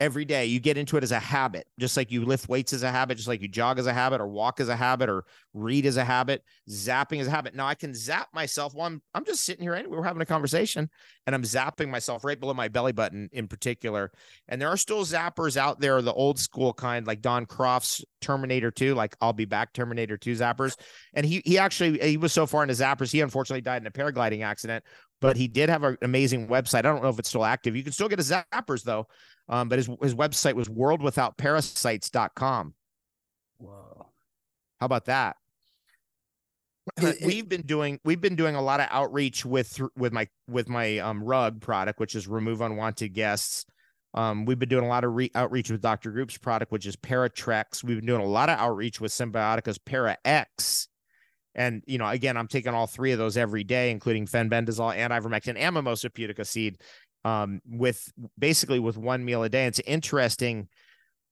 every 0.00 0.24
day. 0.24 0.46
You 0.46 0.60
get 0.60 0.76
into 0.76 0.96
it 0.96 1.02
as 1.02 1.12
a 1.12 1.18
habit, 1.18 1.66
just 1.78 1.96
like 1.96 2.10
you 2.10 2.24
lift 2.24 2.48
weights 2.48 2.72
as 2.72 2.82
a 2.82 2.90
habit, 2.90 3.16
just 3.16 3.28
like 3.28 3.40
you 3.40 3.48
jog 3.48 3.78
as 3.78 3.86
a 3.86 3.92
habit, 3.92 4.20
or 4.20 4.26
walk 4.26 4.60
as 4.60 4.68
a 4.68 4.76
habit, 4.76 5.08
or 5.08 5.24
read 5.54 5.86
as 5.86 5.96
a 5.96 6.04
habit, 6.04 6.42
zapping 6.68 7.20
as 7.20 7.26
a 7.26 7.30
habit. 7.30 7.54
Now 7.54 7.66
I 7.66 7.74
can 7.74 7.94
zap 7.94 8.28
myself 8.32 8.74
while 8.74 8.86
I'm 8.86 9.02
I'm 9.14 9.24
just 9.24 9.44
sitting 9.44 9.62
here 9.62 9.74
anyway. 9.74 9.96
We're 9.96 10.04
having 10.04 10.22
a 10.22 10.26
conversation, 10.26 10.90
and 11.26 11.34
I'm 11.34 11.42
zapping 11.42 11.88
myself 11.88 12.24
right 12.24 12.38
below 12.38 12.54
my 12.54 12.68
belly 12.68 12.92
button 12.92 13.28
in 13.32 13.48
particular. 13.48 14.12
And 14.48 14.60
there 14.60 14.68
are 14.68 14.76
still 14.76 15.04
zappers 15.04 15.56
out 15.56 15.80
there, 15.80 16.00
the 16.02 16.12
old 16.12 16.38
school 16.38 16.72
kind, 16.72 17.06
like 17.06 17.22
Don 17.22 17.46
Croft's 17.46 18.04
Terminator 18.20 18.70
2, 18.70 18.94
like 18.94 19.16
I'll 19.20 19.32
be 19.32 19.44
back 19.44 19.72
Terminator 19.72 20.16
2 20.16 20.32
zappers. 20.32 20.76
And 21.14 21.24
he 21.24 21.42
he 21.44 21.58
actually 21.58 21.98
he 21.98 22.16
was 22.16 22.32
so 22.32 22.46
far 22.46 22.62
into 22.62 22.74
zappers, 22.74 23.12
he 23.12 23.20
unfortunately 23.20 23.62
died 23.62 23.82
in 23.82 23.86
a 23.86 23.90
paragliding 23.90 24.44
accident. 24.44 24.84
But 25.20 25.36
he 25.36 25.48
did 25.48 25.70
have 25.70 25.82
an 25.82 25.96
amazing 26.02 26.48
website. 26.48 26.80
I 26.80 26.82
don't 26.82 27.02
know 27.02 27.08
if 27.08 27.18
it's 27.18 27.28
still 27.28 27.44
active. 27.44 27.74
You 27.74 27.82
can 27.82 27.92
still 27.92 28.08
get 28.08 28.18
his 28.18 28.30
zappers 28.30 28.82
though. 28.82 29.06
Um, 29.48 29.68
but 29.68 29.78
his 29.78 29.88
his 30.02 30.14
website 30.14 30.54
was 30.54 30.68
worldwithoutparasites.com. 30.68 32.74
Whoa. 33.58 34.06
How 34.80 34.86
about 34.86 35.06
that? 35.06 35.36
It, 37.00 37.16
we've 37.24 37.48
been 37.48 37.62
doing 37.62 37.98
we've 38.04 38.20
been 38.20 38.36
doing 38.36 38.54
a 38.54 38.62
lot 38.62 38.80
of 38.80 38.86
outreach 38.90 39.44
with 39.44 39.80
with 39.96 40.12
my 40.12 40.28
with 40.48 40.68
my 40.68 40.98
um 40.98 41.22
rug 41.22 41.60
product, 41.60 41.98
which 41.98 42.14
is 42.14 42.28
remove 42.28 42.60
unwanted 42.60 43.12
guests. 43.12 43.66
Um, 44.14 44.46
we've 44.46 44.58
been 44.58 44.68
doing 44.68 44.84
a 44.84 44.88
lot 44.88 45.04
of 45.04 45.14
re- 45.14 45.30
outreach 45.34 45.70
with 45.70 45.82
Dr. 45.82 46.10
Group's 46.10 46.38
product, 46.38 46.72
which 46.72 46.86
is 46.86 46.96
Paratrex. 46.96 47.84
We've 47.84 47.98
been 47.98 48.06
doing 48.06 48.22
a 48.22 48.26
lot 48.26 48.48
of 48.48 48.58
outreach 48.58 48.98
with 48.98 49.12
Symbiotica's 49.12 49.78
Para 49.78 50.16
X. 50.24 50.88
And, 51.56 51.82
you 51.86 51.96
know, 51.96 52.06
again, 52.06 52.36
I'm 52.36 52.48
taking 52.48 52.74
all 52.74 52.86
three 52.86 53.12
of 53.12 53.18
those 53.18 53.36
every 53.36 53.64
day, 53.64 53.90
including 53.90 54.26
fenbendazole 54.26 54.94
and 54.94 55.12
ivermectin 55.12 55.56
and 55.56 55.74
mimosa 55.74 56.10
pudica 56.10 56.46
seed 56.46 56.78
um, 57.24 57.62
with 57.66 58.12
basically 58.38 58.78
with 58.78 58.98
one 58.98 59.24
meal 59.24 59.42
a 59.42 59.48
day. 59.48 59.66
It's 59.66 59.80
interesting 59.80 60.68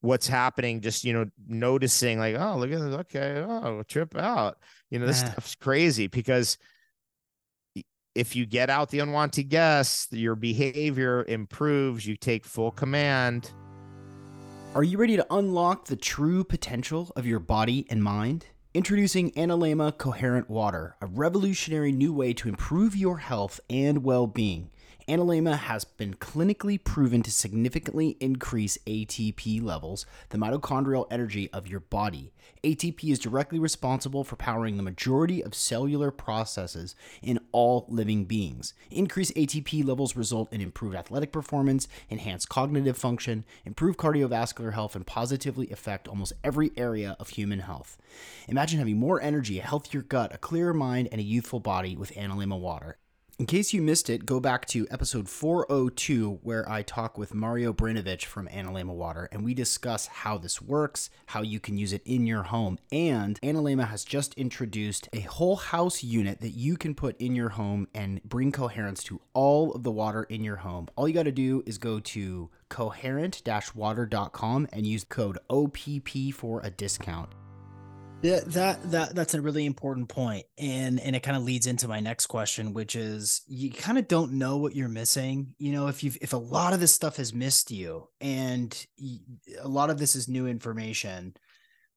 what's 0.00 0.26
happening, 0.26 0.80
just, 0.80 1.04
you 1.04 1.12
know, 1.12 1.26
noticing 1.46 2.18
like, 2.18 2.36
oh, 2.36 2.56
look 2.56 2.72
at 2.72 2.80
this. 2.80 2.94
Okay. 2.94 3.44
Oh, 3.46 3.82
trip 3.86 4.16
out. 4.16 4.56
You 4.90 4.98
know, 4.98 5.06
this 5.06 5.22
yeah. 5.22 5.32
stuff's 5.32 5.54
crazy 5.56 6.06
because 6.06 6.56
if 8.14 8.34
you 8.34 8.46
get 8.46 8.70
out 8.70 8.88
the 8.88 9.00
unwanted 9.00 9.50
guests, 9.50 10.10
your 10.10 10.36
behavior 10.36 11.24
improves, 11.28 12.06
you 12.06 12.16
take 12.16 12.46
full 12.46 12.70
command. 12.70 13.50
Are 14.74 14.82
you 14.82 14.96
ready 14.96 15.16
to 15.16 15.26
unlock 15.30 15.84
the 15.84 15.96
true 15.96 16.44
potential 16.44 17.12
of 17.14 17.26
your 17.26 17.40
body 17.40 17.86
and 17.90 18.02
mind? 18.02 18.46
Introducing 18.76 19.30
Analemma 19.36 19.96
Coherent 19.96 20.50
Water, 20.50 20.96
a 21.00 21.06
revolutionary 21.06 21.92
new 21.92 22.12
way 22.12 22.32
to 22.32 22.48
improve 22.48 22.96
your 22.96 23.18
health 23.18 23.60
and 23.70 24.02
well 24.02 24.26
being. 24.26 24.70
Analemma 25.06 25.58
has 25.58 25.84
been 25.84 26.14
clinically 26.14 26.82
proven 26.82 27.22
to 27.24 27.30
significantly 27.30 28.16
increase 28.20 28.78
ATP 28.86 29.62
levels, 29.62 30.06
the 30.30 30.38
mitochondrial 30.38 31.06
energy 31.10 31.50
of 31.52 31.68
your 31.68 31.80
body. 31.80 32.32
ATP 32.62 33.12
is 33.12 33.18
directly 33.18 33.58
responsible 33.58 34.24
for 34.24 34.36
powering 34.36 34.78
the 34.78 34.82
majority 34.82 35.42
of 35.44 35.54
cellular 35.54 36.10
processes 36.10 36.94
in 37.20 37.38
all 37.52 37.84
living 37.90 38.24
beings. 38.24 38.72
Increased 38.90 39.34
ATP 39.34 39.84
levels 39.84 40.16
result 40.16 40.50
in 40.50 40.62
improved 40.62 40.96
athletic 40.96 41.32
performance, 41.32 41.86
enhanced 42.08 42.48
cognitive 42.48 42.96
function, 42.96 43.44
improved 43.66 43.98
cardiovascular 43.98 44.72
health, 44.72 44.96
and 44.96 45.06
positively 45.06 45.70
affect 45.70 46.08
almost 46.08 46.32
every 46.42 46.70
area 46.78 47.14
of 47.20 47.28
human 47.28 47.60
health. 47.60 47.98
Imagine 48.48 48.78
having 48.78 48.96
more 48.96 49.20
energy, 49.20 49.58
a 49.58 49.62
healthier 49.62 50.00
gut, 50.00 50.34
a 50.34 50.38
clearer 50.38 50.72
mind, 50.72 51.10
and 51.12 51.20
a 51.20 51.24
youthful 51.24 51.60
body 51.60 51.94
with 51.94 52.14
Analemma 52.14 52.58
water. 52.58 52.96
In 53.36 53.46
case 53.46 53.72
you 53.72 53.82
missed 53.82 54.10
it, 54.10 54.26
go 54.26 54.38
back 54.38 54.64
to 54.66 54.86
episode 54.92 55.28
402 55.28 56.38
where 56.44 56.70
I 56.70 56.82
talk 56.82 57.18
with 57.18 57.34
Mario 57.34 57.72
Brinovich 57.72 58.26
from 58.26 58.46
Analemma 58.46 58.94
Water 58.94 59.28
and 59.32 59.44
we 59.44 59.54
discuss 59.54 60.06
how 60.06 60.38
this 60.38 60.62
works, 60.62 61.10
how 61.26 61.42
you 61.42 61.58
can 61.58 61.76
use 61.76 61.92
it 61.92 62.02
in 62.04 62.28
your 62.28 62.44
home. 62.44 62.78
And 62.92 63.40
Analemma 63.40 63.88
has 63.88 64.04
just 64.04 64.34
introduced 64.34 65.08
a 65.12 65.22
whole 65.22 65.56
house 65.56 66.04
unit 66.04 66.42
that 66.42 66.50
you 66.50 66.76
can 66.76 66.94
put 66.94 67.20
in 67.20 67.34
your 67.34 67.48
home 67.48 67.88
and 67.92 68.22
bring 68.22 68.52
coherence 68.52 69.02
to 69.04 69.20
all 69.32 69.72
of 69.72 69.82
the 69.82 69.90
water 69.90 70.22
in 70.22 70.44
your 70.44 70.56
home. 70.56 70.86
All 70.94 71.08
you 71.08 71.14
got 71.14 71.24
to 71.24 71.32
do 71.32 71.64
is 71.66 71.76
go 71.76 71.98
to 71.98 72.50
coherent-water.com 72.68 74.68
and 74.72 74.86
use 74.86 75.02
code 75.02 75.38
OPP 75.50 76.32
for 76.32 76.60
a 76.62 76.70
discount. 76.70 77.34
Yeah, 78.24 78.40
that 78.46 78.90
that 78.90 79.14
that's 79.14 79.34
a 79.34 79.42
really 79.42 79.66
important 79.66 80.08
point, 80.08 80.46
and 80.56 80.98
and 80.98 81.14
it 81.14 81.22
kind 81.22 81.36
of 81.36 81.42
leads 81.42 81.66
into 81.66 81.88
my 81.88 82.00
next 82.00 82.24
question, 82.26 82.72
which 82.72 82.96
is 82.96 83.42
you 83.46 83.70
kind 83.70 83.98
of 83.98 84.08
don't 84.08 84.32
know 84.32 84.56
what 84.56 84.74
you're 84.74 84.88
missing. 84.88 85.54
You 85.58 85.72
know, 85.72 85.88
if 85.88 86.02
you've 86.02 86.16
if 86.22 86.32
a 86.32 86.38
lot 86.38 86.72
of 86.72 86.80
this 86.80 86.94
stuff 86.94 87.18
has 87.18 87.34
missed 87.34 87.70
you, 87.70 88.08
and 88.22 88.74
a 89.60 89.68
lot 89.68 89.90
of 89.90 89.98
this 89.98 90.16
is 90.16 90.26
new 90.26 90.46
information, 90.46 91.34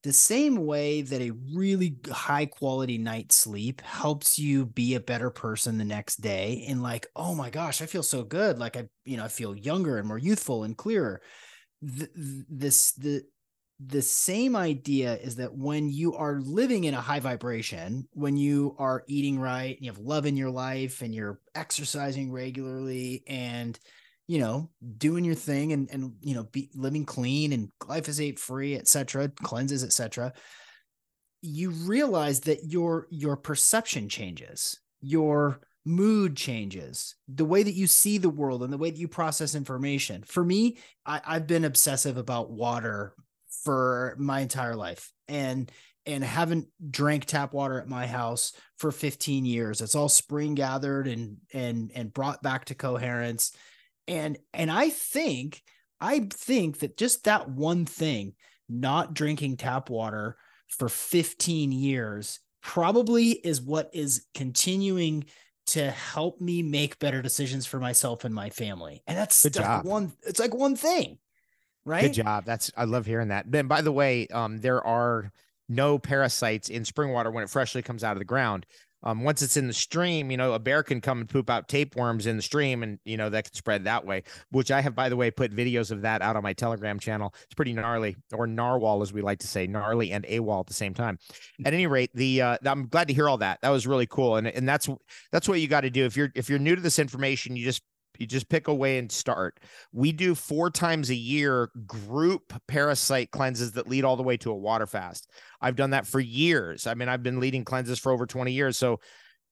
the 0.02 0.12
same 0.12 0.66
way 0.66 1.02
that 1.02 1.22
a 1.22 1.32
really 1.54 1.96
high 2.10 2.46
quality 2.46 2.98
night 2.98 3.32
sleep 3.32 3.80
helps 3.82 4.38
you 4.38 4.66
be 4.66 4.96
a 4.96 5.00
better 5.00 5.30
person 5.30 5.78
the 5.78 5.84
next 5.84 6.16
day, 6.22 6.66
and 6.68 6.82
like, 6.82 7.06
oh 7.16 7.34
my 7.34 7.50
gosh, 7.50 7.82
I 7.82 7.86
feel 7.86 8.02
so 8.04 8.24
good, 8.24 8.58
like 8.58 8.76
I 8.76 8.88
you 9.06 9.16
know 9.16 9.24
I 9.24 9.28
feel 9.28 9.56
younger 9.56 9.98
and 9.98 10.08
more 10.08 10.18
youthful 10.18 10.64
and 10.64 10.76
clearer. 10.76 11.22
this 11.82 12.92
the 12.92 13.22
the 13.80 14.02
same 14.02 14.56
idea 14.56 15.14
is 15.16 15.36
that 15.36 15.54
when 15.54 15.88
you 15.88 16.14
are 16.14 16.40
living 16.40 16.84
in 16.84 16.94
a 16.94 17.00
high 17.00 17.20
vibration, 17.20 18.08
when 18.12 18.36
you 18.36 18.74
are 18.78 19.04
eating 19.06 19.38
right, 19.38 19.78
you 19.80 19.90
have 19.90 19.98
love 20.00 20.26
in 20.26 20.36
your 20.36 20.50
life, 20.50 21.00
and 21.00 21.14
you're 21.14 21.40
exercising 21.54 22.32
regularly, 22.32 23.22
and 23.28 23.78
you 24.26 24.40
know 24.40 24.68
doing 24.96 25.24
your 25.24 25.36
thing, 25.36 25.72
and 25.72 25.88
and 25.92 26.14
you 26.20 26.34
know 26.34 26.44
be 26.44 26.70
living 26.74 27.04
clean 27.04 27.52
and 27.52 27.70
glyphosate 27.80 28.38
free, 28.40 28.74
etc., 28.74 29.28
cleanses, 29.42 29.84
etc. 29.84 30.32
You 31.40 31.70
realize 31.70 32.40
that 32.40 32.64
your 32.64 33.06
your 33.10 33.36
perception 33.36 34.08
changes, 34.08 34.80
your 35.00 35.60
mood 35.84 36.36
changes, 36.36 37.14
the 37.28 37.44
way 37.44 37.62
that 37.62 37.74
you 37.74 37.86
see 37.86 38.18
the 38.18 38.28
world, 38.28 38.64
and 38.64 38.72
the 38.72 38.78
way 38.78 38.90
that 38.90 38.98
you 38.98 39.06
process 39.06 39.54
information. 39.54 40.24
For 40.24 40.44
me, 40.44 40.78
I, 41.06 41.20
I've 41.24 41.46
been 41.46 41.64
obsessive 41.64 42.16
about 42.16 42.50
water 42.50 43.14
for 43.64 44.16
my 44.18 44.40
entire 44.40 44.76
life 44.76 45.12
and 45.28 45.70
and 46.06 46.24
haven't 46.24 46.68
drank 46.90 47.26
tap 47.26 47.52
water 47.52 47.80
at 47.80 47.88
my 47.88 48.06
house 48.06 48.52
for 48.78 48.90
15 48.90 49.44
years 49.44 49.80
it's 49.80 49.94
all 49.94 50.08
spring 50.08 50.54
gathered 50.54 51.06
and 51.06 51.36
and 51.52 51.90
and 51.94 52.12
brought 52.12 52.42
back 52.42 52.64
to 52.66 52.74
coherence 52.74 53.52
And 54.08 54.38
and 54.54 54.70
I 54.70 54.88
think 54.90 55.62
I 56.00 56.20
think 56.32 56.78
that 56.78 56.96
just 56.96 57.24
that 57.24 57.48
one 57.50 57.84
thing, 57.84 58.34
not 58.68 59.14
drinking 59.14 59.58
tap 59.58 59.90
water 59.90 60.36
for 60.68 60.88
15 60.88 61.72
years 61.72 62.40
probably 62.62 63.30
is 63.32 63.60
what 63.60 63.90
is 63.92 64.26
continuing 64.34 65.26
to 65.66 65.90
help 65.90 66.40
me 66.40 66.62
make 66.62 66.98
better 66.98 67.20
decisions 67.20 67.66
for 67.66 67.78
myself 67.78 68.24
and 68.24 68.34
my 68.34 68.48
family. 68.50 69.02
And 69.06 69.18
that's 69.18 69.42
Good 69.42 69.54
job. 69.54 69.84
one 69.84 70.12
it's 70.26 70.40
like 70.40 70.54
one 70.54 70.76
thing. 70.76 71.18
Right? 71.88 72.02
Good 72.02 72.12
job. 72.12 72.44
That's 72.44 72.70
I 72.76 72.84
love 72.84 73.06
hearing 73.06 73.28
that. 73.28 73.46
And 73.46 73.68
by 73.68 73.80
the 73.80 73.92
way, 73.92 74.26
um, 74.28 74.58
there 74.58 74.86
are 74.86 75.32
no 75.70 75.98
parasites 75.98 76.68
in 76.68 76.84
spring 76.84 77.12
water 77.12 77.30
when 77.30 77.42
it 77.42 77.50
freshly 77.50 77.80
comes 77.82 78.04
out 78.04 78.12
of 78.12 78.18
the 78.18 78.26
ground. 78.26 78.66
Um, 79.04 79.22
once 79.22 79.42
it's 79.42 79.56
in 79.56 79.68
the 79.68 79.72
stream, 79.72 80.30
you 80.30 80.36
know, 80.36 80.54
a 80.54 80.58
bear 80.58 80.82
can 80.82 81.00
come 81.00 81.20
and 81.20 81.28
poop 81.28 81.48
out 81.48 81.68
tapeworms 81.68 82.26
in 82.26 82.36
the 82.36 82.42
stream, 82.42 82.82
and 82.82 82.98
you 83.04 83.16
know 83.16 83.30
that 83.30 83.44
can 83.44 83.54
spread 83.54 83.84
that 83.84 84.04
way. 84.04 84.24
Which 84.50 84.70
I 84.70 84.80
have, 84.80 84.94
by 84.94 85.08
the 85.08 85.16
way, 85.16 85.30
put 85.30 85.54
videos 85.54 85.90
of 85.90 86.02
that 86.02 86.20
out 86.20 86.36
on 86.36 86.42
my 86.42 86.52
Telegram 86.52 86.98
channel. 86.98 87.32
It's 87.44 87.54
pretty 87.54 87.72
gnarly, 87.72 88.16
or 88.32 88.46
narwhal, 88.46 89.00
as 89.00 89.12
we 89.12 89.22
like 89.22 89.38
to 89.38 89.46
say, 89.46 89.66
gnarly 89.68 90.10
and 90.10 90.26
AWOL 90.26 90.60
at 90.60 90.66
the 90.66 90.74
same 90.74 90.94
time. 90.94 91.18
At 91.64 91.74
any 91.74 91.86
rate, 91.86 92.10
the 92.12 92.42
uh, 92.42 92.58
I'm 92.66 92.88
glad 92.88 93.08
to 93.08 93.14
hear 93.14 93.28
all 93.28 93.38
that. 93.38 93.60
That 93.62 93.70
was 93.70 93.86
really 93.86 94.06
cool, 94.06 94.36
and 94.36 94.48
and 94.48 94.68
that's 94.68 94.88
that's 95.30 95.48
what 95.48 95.60
you 95.60 95.68
got 95.68 95.82
to 95.82 95.90
do 95.90 96.04
if 96.04 96.16
you're 96.16 96.32
if 96.34 96.50
you're 96.50 96.58
new 96.58 96.74
to 96.74 96.82
this 96.82 96.98
information. 96.98 97.54
You 97.54 97.64
just 97.64 97.82
you 98.18 98.26
just 98.26 98.48
pick 98.48 98.68
away 98.68 98.98
and 98.98 99.10
start. 99.10 99.60
We 99.92 100.12
do 100.12 100.34
four 100.34 100.70
times 100.70 101.10
a 101.10 101.14
year 101.14 101.70
group 101.86 102.52
parasite 102.66 103.30
cleanses 103.30 103.72
that 103.72 103.88
lead 103.88 104.04
all 104.04 104.16
the 104.16 104.22
way 104.22 104.36
to 104.38 104.50
a 104.50 104.56
water 104.56 104.86
fast. 104.86 105.30
I've 105.60 105.76
done 105.76 105.90
that 105.90 106.06
for 106.06 106.20
years. 106.20 106.86
I 106.86 106.94
mean, 106.94 107.08
I've 107.08 107.22
been 107.22 107.40
leading 107.40 107.64
cleanses 107.64 107.98
for 107.98 108.12
over 108.12 108.26
20 108.26 108.52
years. 108.52 108.76
So 108.76 109.00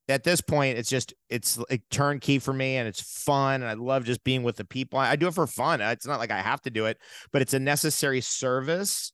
at 0.08 0.24
this 0.24 0.40
point, 0.40 0.78
it's 0.78 0.90
just 0.90 1.14
it's 1.28 1.58
like 1.70 1.82
turnkey 1.90 2.38
for 2.38 2.52
me 2.52 2.76
and 2.76 2.86
it's 2.86 3.00
fun. 3.00 3.62
And 3.62 3.70
I 3.70 3.74
love 3.74 4.04
just 4.04 4.22
being 4.24 4.42
with 4.42 4.56
the 4.56 4.64
people. 4.64 4.98
I 4.98 5.16
do 5.16 5.28
it 5.28 5.34
for 5.34 5.46
fun. 5.46 5.80
It's 5.80 6.06
not 6.06 6.20
like 6.20 6.30
I 6.30 6.40
have 6.40 6.62
to 6.62 6.70
do 6.70 6.86
it, 6.86 6.98
but 7.32 7.42
it's 7.42 7.54
a 7.54 7.58
necessary 7.58 8.20
service. 8.20 9.12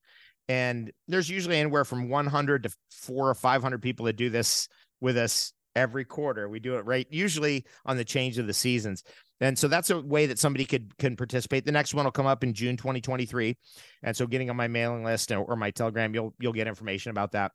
And 0.49 0.91
there's 1.09 1.31
usually 1.31 1.57
anywhere 1.57 1.85
from 1.85 2.09
100 2.09 2.65
to 2.65 2.71
four 2.91 3.29
or 3.31 3.35
500 3.35 3.81
people 3.81 4.07
that 4.07 4.17
do 4.17 4.29
this 4.29 4.69
with 5.01 5.17
us 5.17 5.53
every 5.77 6.05
quarter. 6.05 6.49
We 6.49 6.61
do 6.61 6.77
it 6.77 6.85
right 6.85 7.07
usually 7.11 7.65
on 7.87 7.97
the 7.97 8.05
change 8.05 8.39
of 8.39 8.47
the 8.47 8.55
seasons. 8.55 9.03
And 9.41 9.59
so 9.59 9.67
that's 9.67 9.91
a 9.91 10.01
way 10.01 10.27
that 10.27 10.39
somebody 10.39 10.65
could 10.65 10.97
can 10.99 11.17
participate. 11.17 11.65
The 11.65 11.73
next 11.73 11.95
one 11.95 12.05
will 12.05 12.13
come 12.13 12.27
up 12.27 12.45
in 12.45 12.55
June 12.55 12.77
2023. 12.77 13.57
And 14.03 14.17
so 14.17 14.27
getting 14.27 14.51
on 14.51 14.57
my 14.57 14.69
mailing 14.69 15.05
list 15.05 15.33
or 15.33 15.57
my 15.57 15.71
telegram, 15.71 16.15
you'll 16.15 16.35
you'll 16.39 16.53
get 16.53 16.69
information 16.69 17.11
about 17.11 17.33
that. 17.33 17.53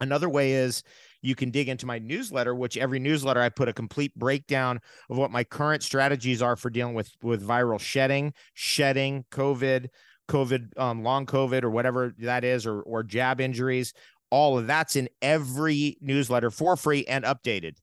Another 0.00 0.28
way 0.28 0.52
is 0.52 0.82
you 1.22 1.34
can 1.34 1.50
dig 1.50 1.68
into 1.68 1.86
my 1.86 1.98
newsletter, 1.98 2.54
which 2.54 2.76
every 2.76 2.98
newsletter 2.98 3.40
I 3.40 3.48
put 3.48 3.68
a 3.68 3.72
complete 3.72 4.14
breakdown 4.14 4.78
of 5.08 5.16
what 5.16 5.30
my 5.30 5.42
current 5.42 5.82
strategies 5.82 6.42
are 6.42 6.56
for 6.56 6.68
dealing 6.68 6.94
with 6.94 7.10
with 7.22 7.46
viral 7.46 7.80
shedding, 7.80 8.34
shedding, 8.52 9.24
COVID, 9.30 9.88
COVID, 10.28 10.78
um, 10.78 11.02
long 11.02 11.24
COVID, 11.24 11.62
or 11.62 11.70
whatever 11.70 12.14
that 12.18 12.44
is, 12.44 12.66
or 12.66 12.82
or 12.82 13.02
jab 13.02 13.40
injuries. 13.40 13.94
All 14.30 14.58
of 14.58 14.66
that's 14.66 14.96
in 14.96 15.08
every 15.22 15.98
newsletter 16.00 16.50
for 16.50 16.76
free 16.76 17.04
and 17.06 17.24
updated 17.24 17.76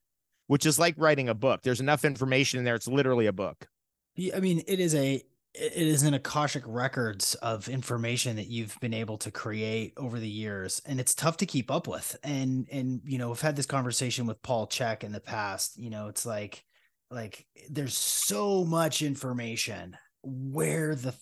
which 0.47 0.65
is 0.65 0.79
like 0.79 0.95
writing 0.97 1.29
a 1.29 1.33
book. 1.33 1.61
There's 1.63 1.79
enough 1.79 2.05
information 2.05 2.59
in 2.59 2.65
there. 2.65 2.75
It's 2.75 2.87
literally 2.87 3.27
a 3.27 3.33
book. 3.33 3.67
I 4.35 4.39
mean, 4.39 4.61
it 4.67 4.79
is 4.79 4.93
a 4.93 5.23
it 5.55 5.87
is 5.87 6.01
an 6.01 6.15
akashic 6.15 6.63
records 6.65 7.35
of 7.35 7.69
information 7.69 8.37
that 8.37 8.47
you've 8.47 8.75
been 8.79 8.93
able 8.93 9.17
to 9.19 9.29
create 9.29 9.93
over 9.97 10.19
the 10.19 10.27
years 10.27 10.81
and 10.87 10.99
it's 10.99 11.13
tough 11.13 11.37
to 11.37 11.45
keep 11.45 11.69
up 11.69 11.87
with 11.87 12.17
and 12.23 12.67
and 12.71 13.01
you 13.05 13.19
know 13.19 13.29
i've 13.29 13.39
had 13.39 13.55
this 13.55 13.67
conversation 13.67 14.25
with 14.25 14.41
paul 14.41 14.65
Chek 14.65 15.03
in 15.03 15.11
the 15.11 15.19
past 15.19 15.77
you 15.77 15.91
know 15.91 16.07
it's 16.07 16.25
like 16.25 16.63
like 17.11 17.45
there's 17.69 17.95
so 17.95 18.65
much 18.65 19.03
information 19.03 19.95
where 20.23 20.95
the 20.95 21.13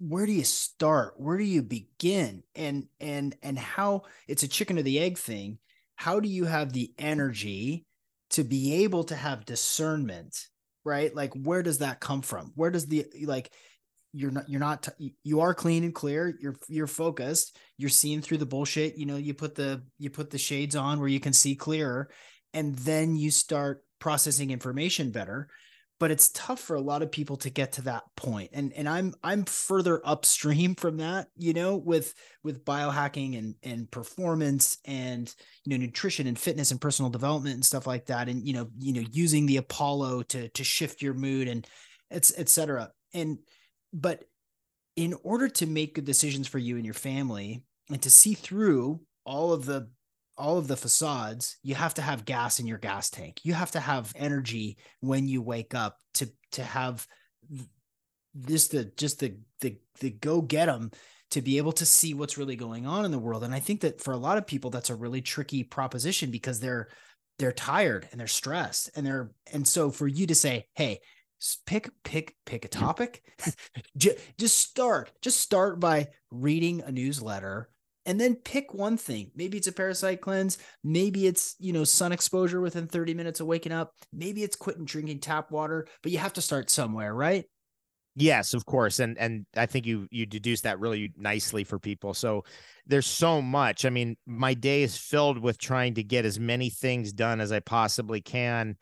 where 0.00 0.26
do 0.26 0.32
you 0.32 0.44
start? 0.44 1.14
Where 1.18 1.38
do 1.38 1.44
you 1.44 1.62
begin? 1.62 2.42
And 2.54 2.86
and 3.00 3.36
and 3.42 3.58
how 3.58 4.02
it's 4.26 4.42
a 4.42 4.48
chicken 4.48 4.78
or 4.78 4.82
the 4.82 4.98
egg 4.98 5.18
thing. 5.18 5.58
How 5.96 6.20
do 6.20 6.28
you 6.28 6.46
have 6.46 6.72
the 6.72 6.92
energy 6.98 7.84
to 8.30 8.42
be 8.44 8.84
able 8.84 9.04
to 9.04 9.14
have 9.14 9.44
discernment 9.44 10.48
right? 10.84 11.14
Like 11.14 11.32
where 11.34 11.62
does 11.62 11.78
that 11.78 12.00
come 12.00 12.22
from? 12.22 12.52
Where 12.54 12.70
does 12.70 12.86
the 12.86 13.06
like 13.24 13.52
you're 14.12 14.30
not 14.30 14.48
you're 14.48 14.60
not 14.60 14.88
you 15.22 15.40
are 15.40 15.54
clean 15.54 15.84
and 15.84 15.94
clear. 15.94 16.34
You're 16.40 16.56
you're 16.68 16.86
focused. 16.86 17.56
You're 17.78 17.90
seeing 17.90 18.20
through 18.20 18.38
the 18.38 18.46
bullshit. 18.46 18.96
You 18.96 19.06
know 19.06 19.16
you 19.16 19.34
put 19.34 19.54
the 19.54 19.82
you 19.98 20.10
put 20.10 20.30
the 20.30 20.38
shades 20.38 20.76
on 20.76 20.98
where 20.98 21.08
you 21.08 21.20
can 21.20 21.32
see 21.32 21.54
clearer 21.54 22.10
and 22.52 22.76
then 22.76 23.16
you 23.16 23.30
start 23.30 23.84
processing 24.00 24.50
information 24.50 25.10
better 25.10 25.48
but 26.00 26.10
it's 26.10 26.30
tough 26.30 26.58
for 26.58 26.74
a 26.74 26.80
lot 26.80 27.02
of 27.02 27.12
people 27.12 27.36
to 27.36 27.50
get 27.50 27.72
to 27.72 27.82
that 27.82 28.02
point 28.16 28.50
and 28.52 28.72
and 28.72 28.88
i'm 28.88 29.14
i'm 29.22 29.44
further 29.44 30.00
upstream 30.04 30.74
from 30.74 30.96
that 30.96 31.28
you 31.36 31.52
know 31.52 31.76
with 31.76 32.14
with 32.42 32.64
biohacking 32.64 33.38
and 33.38 33.54
and 33.62 33.88
performance 33.92 34.78
and 34.86 35.32
you 35.64 35.70
know 35.70 35.84
nutrition 35.84 36.26
and 36.26 36.38
fitness 36.38 36.72
and 36.72 36.80
personal 36.80 37.10
development 37.10 37.54
and 37.54 37.64
stuff 37.64 37.86
like 37.86 38.06
that 38.06 38.28
and 38.28 38.44
you 38.44 38.52
know 38.52 38.66
you 38.78 38.92
know 38.92 39.06
using 39.12 39.46
the 39.46 39.58
apollo 39.58 40.22
to 40.22 40.48
to 40.48 40.64
shift 40.64 41.00
your 41.02 41.14
mood 41.14 41.46
and 41.46 41.68
it's 42.10 42.36
etc 42.36 42.90
and 43.14 43.38
but 43.92 44.24
in 44.96 45.14
order 45.22 45.48
to 45.48 45.66
make 45.66 45.94
good 45.94 46.04
decisions 46.04 46.48
for 46.48 46.58
you 46.58 46.76
and 46.76 46.84
your 46.84 46.94
family 46.94 47.62
and 47.90 48.02
to 48.02 48.10
see 48.10 48.34
through 48.34 49.00
all 49.24 49.52
of 49.52 49.64
the 49.66 49.88
all 50.40 50.58
of 50.58 50.66
the 50.66 50.76
facades 50.76 51.58
you 51.62 51.74
have 51.74 51.94
to 51.94 52.02
have 52.02 52.24
gas 52.24 52.58
in 52.58 52.66
your 52.66 52.78
gas 52.78 53.10
tank. 53.10 53.40
You 53.44 53.54
have 53.54 53.70
to 53.72 53.80
have 53.80 54.12
energy 54.16 54.78
when 55.00 55.28
you 55.28 55.42
wake 55.42 55.74
up 55.74 55.98
to 56.14 56.30
to 56.52 56.64
have 56.64 57.06
this 58.34 58.68
the 58.68 58.84
just 58.96 59.20
the 59.20 59.36
the 59.60 59.76
the 60.00 60.10
go 60.10 60.40
get 60.40 60.66
them 60.66 60.90
to 61.30 61.42
be 61.42 61.58
able 61.58 61.72
to 61.72 61.86
see 61.86 62.14
what's 62.14 62.38
really 62.38 62.56
going 62.56 62.86
on 62.86 63.04
in 63.04 63.10
the 63.10 63.18
world. 63.18 63.44
And 63.44 63.54
i 63.54 63.60
think 63.60 63.82
that 63.82 64.00
for 64.00 64.12
a 64.12 64.18
lot 64.18 64.38
of 64.38 64.46
people 64.46 64.70
that's 64.70 64.90
a 64.90 64.94
really 64.94 65.20
tricky 65.20 65.62
proposition 65.62 66.30
because 66.30 66.58
they're 66.58 66.88
they're 67.38 67.52
tired 67.52 68.08
and 68.10 68.20
they're 68.20 68.26
stressed 68.26 68.90
and 68.96 69.06
they're 69.06 69.30
and 69.52 69.66
so 69.66 69.90
for 69.90 70.06
you 70.06 70.26
to 70.26 70.34
say 70.34 70.66
hey 70.74 71.00
pick 71.64 71.90
pick 72.04 72.34
pick 72.44 72.64
a 72.64 72.68
mm. 72.68 72.78
topic 72.78 73.22
just 73.96 74.58
start 74.58 75.10
just 75.22 75.40
start 75.40 75.80
by 75.80 76.08
reading 76.30 76.82
a 76.82 76.92
newsletter 76.92 77.70
and 78.10 78.20
then 78.20 78.34
pick 78.34 78.74
one 78.74 78.96
thing. 78.96 79.30
Maybe 79.36 79.56
it's 79.56 79.68
a 79.68 79.72
parasite 79.72 80.20
cleanse. 80.20 80.58
Maybe 80.82 81.28
it's 81.28 81.54
you 81.60 81.72
know 81.72 81.84
sun 81.84 82.10
exposure 82.10 82.60
within 82.60 82.88
30 82.88 83.14
minutes 83.14 83.38
of 83.38 83.46
waking 83.46 83.70
up. 83.70 83.94
Maybe 84.12 84.42
it's 84.42 84.56
quitting 84.56 84.84
drinking 84.84 85.20
tap 85.20 85.52
water 85.52 85.86
but 86.02 86.10
you 86.10 86.18
have 86.18 86.32
to 86.32 86.42
start 86.42 86.70
somewhere 86.70 87.14
right? 87.14 87.44
Yes 88.16 88.52
of 88.52 88.66
course 88.66 88.98
and 88.98 89.16
and 89.18 89.46
i 89.56 89.66
think 89.66 89.86
you 89.86 90.08
you 90.10 90.26
deduce 90.26 90.62
that 90.62 90.80
really 90.80 91.12
nicely 91.16 91.62
for 91.62 91.78
people. 91.78 92.12
So 92.12 92.42
there's 92.84 93.06
so 93.06 93.40
much. 93.40 93.84
I 93.84 93.90
mean 93.90 94.16
my 94.26 94.54
day 94.54 94.82
is 94.82 94.96
filled 94.96 95.38
with 95.38 95.58
trying 95.58 95.94
to 95.94 96.02
get 96.02 96.24
as 96.24 96.40
many 96.40 96.68
things 96.68 97.12
done 97.12 97.40
as 97.40 97.52
i 97.52 97.60
possibly 97.60 98.20
can 98.20 98.76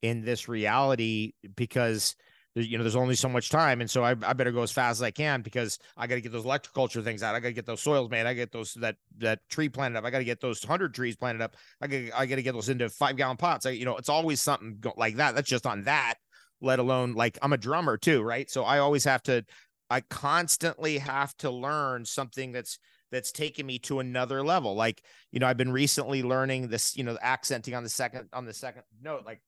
in 0.00 0.24
this 0.24 0.48
reality 0.48 1.32
because 1.54 2.16
you 2.54 2.76
know 2.76 2.84
there's 2.84 2.96
only 2.96 3.14
so 3.14 3.28
much 3.28 3.50
time. 3.50 3.80
And 3.80 3.90
so 3.90 4.02
I, 4.02 4.10
I 4.10 4.32
better 4.32 4.50
go 4.50 4.62
as 4.62 4.72
fast 4.72 4.98
as 4.98 5.02
i 5.02 5.10
can 5.10 5.42
because 5.42 5.78
i 5.96 6.06
got 6.06 6.16
to 6.16 6.20
get 6.20 6.32
those 6.32 6.44
electroculture 6.44 7.02
things 7.02 7.22
out. 7.22 7.34
I 7.34 7.40
got 7.40 7.48
to 7.48 7.54
get 7.54 7.66
those 7.66 7.82
soils 7.82 8.10
made. 8.10 8.26
I 8.26 8.34
get 8.34 8.52
those 8.52 8.74
that 8.74 8.96
that 9.18 9.40
tree 9.48 9.68
planted 9.68 9.98
up. 9.98 10.04
I 10.04 10.10
got 10.10 10.18
to 10.18 10.24
get 10.24 10.40
those 10.40 10.62
100 10.62 10.94
trees 10.94 11.16
planted 11.16 11.42
up. 11.42 11.56
I 11.80 11.86
got 11.86 12.00
I 12.14 12.26
got 12.26 12.36
to 12.36 12.42
get 12.42 12.52
those 12.52 12.68
into 12.68 12.88
five 12.88 13.16
gallon 13.16 13.36
pots. 13.36 13.66
I, 13.66 13.70
you 13.70 13.84
know 13.84 13.96
it's 13.96 14.08
always 14.08 14.42
something 14.42 14.78
go, 14.80 14.92
like 14.96 15.16
that. 15.16 15.34
That's 15.34 15.48
just 15.48 15.66
on 15.66 15.84
that 15.84 16.14
let 16.62 16.78
alone 16.78 17.14
like 17.14 17.38
i'm 17.40 17.54
a 17.54 17.58
drummer 17.58 17.96
too 17.96 18.22
right? 18.22 18.50
So 18.50 18.64
i 18.64 18.78
always 18.78 19.04
have 19.04 19.22
to 19.24 19.44
i 19.88 20.00
constantly 20.00 20.98
have 20.98 21.36
to 21.38 21.50
learn 21.50 22.04
something 22.04 22.52
that's 22.52 22.78
that's 23.10 23.32
taken 23.32 23.66
me 23.66 23.76
to 23.80 23.98
another 23.98 24.44
level. 24.44 24.74
Like 24.74 25.02
you 25.30 25.40
know 25.40 25.46
i've 25.46 25.56
been 25.56 25.72
recently 25.72 26.22
learning 26.22 26.68
this 26.68 26.96
you 26.96 27.04
know 27.04 27.16
accenting 27.22 27.74
on 27.74 27.84
the 27.84 27.88
second 27.88 28.28
on 28.32 28.44
the 28.44 28.54
second 28.54 28.82
note 29.00 29.24
like 29.24 29.40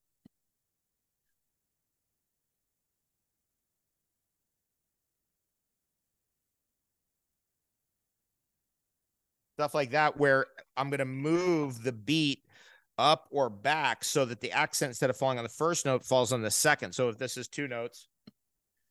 stuff 9.54 9.74
like 9.74 9.90
that, 9.90 10.18
where 10.18 10.46
I'm 10.76 10.90
going 10.90 10.98
to 10.98 11.04
move 11.04 11.82
the 11.82 11.92
beat 11.92 12.40
up 12.98 13.26
or 13.30 13.50
back 13.50 14.04
so 14.04 14.24
that 14.24 14.40
the 14.40 14.52
accent, 14.52 14.90
instead 14.90 15.10
of 15.10 15.16
falling 15.16 15.38
on 15.38 15.44
the 15.44 15.50
first 15.50 15.86
note, 15.86 16.04
falls 16.04 16.32
on 16.32 16.42
the 16.42 16.50
second. 16.50 16.92
So 16.92 17.08
if 17.08 17.18
this 17.18 17.36
is 17.36 17.48
two 17.48 17.68
notes, 17.68 18.08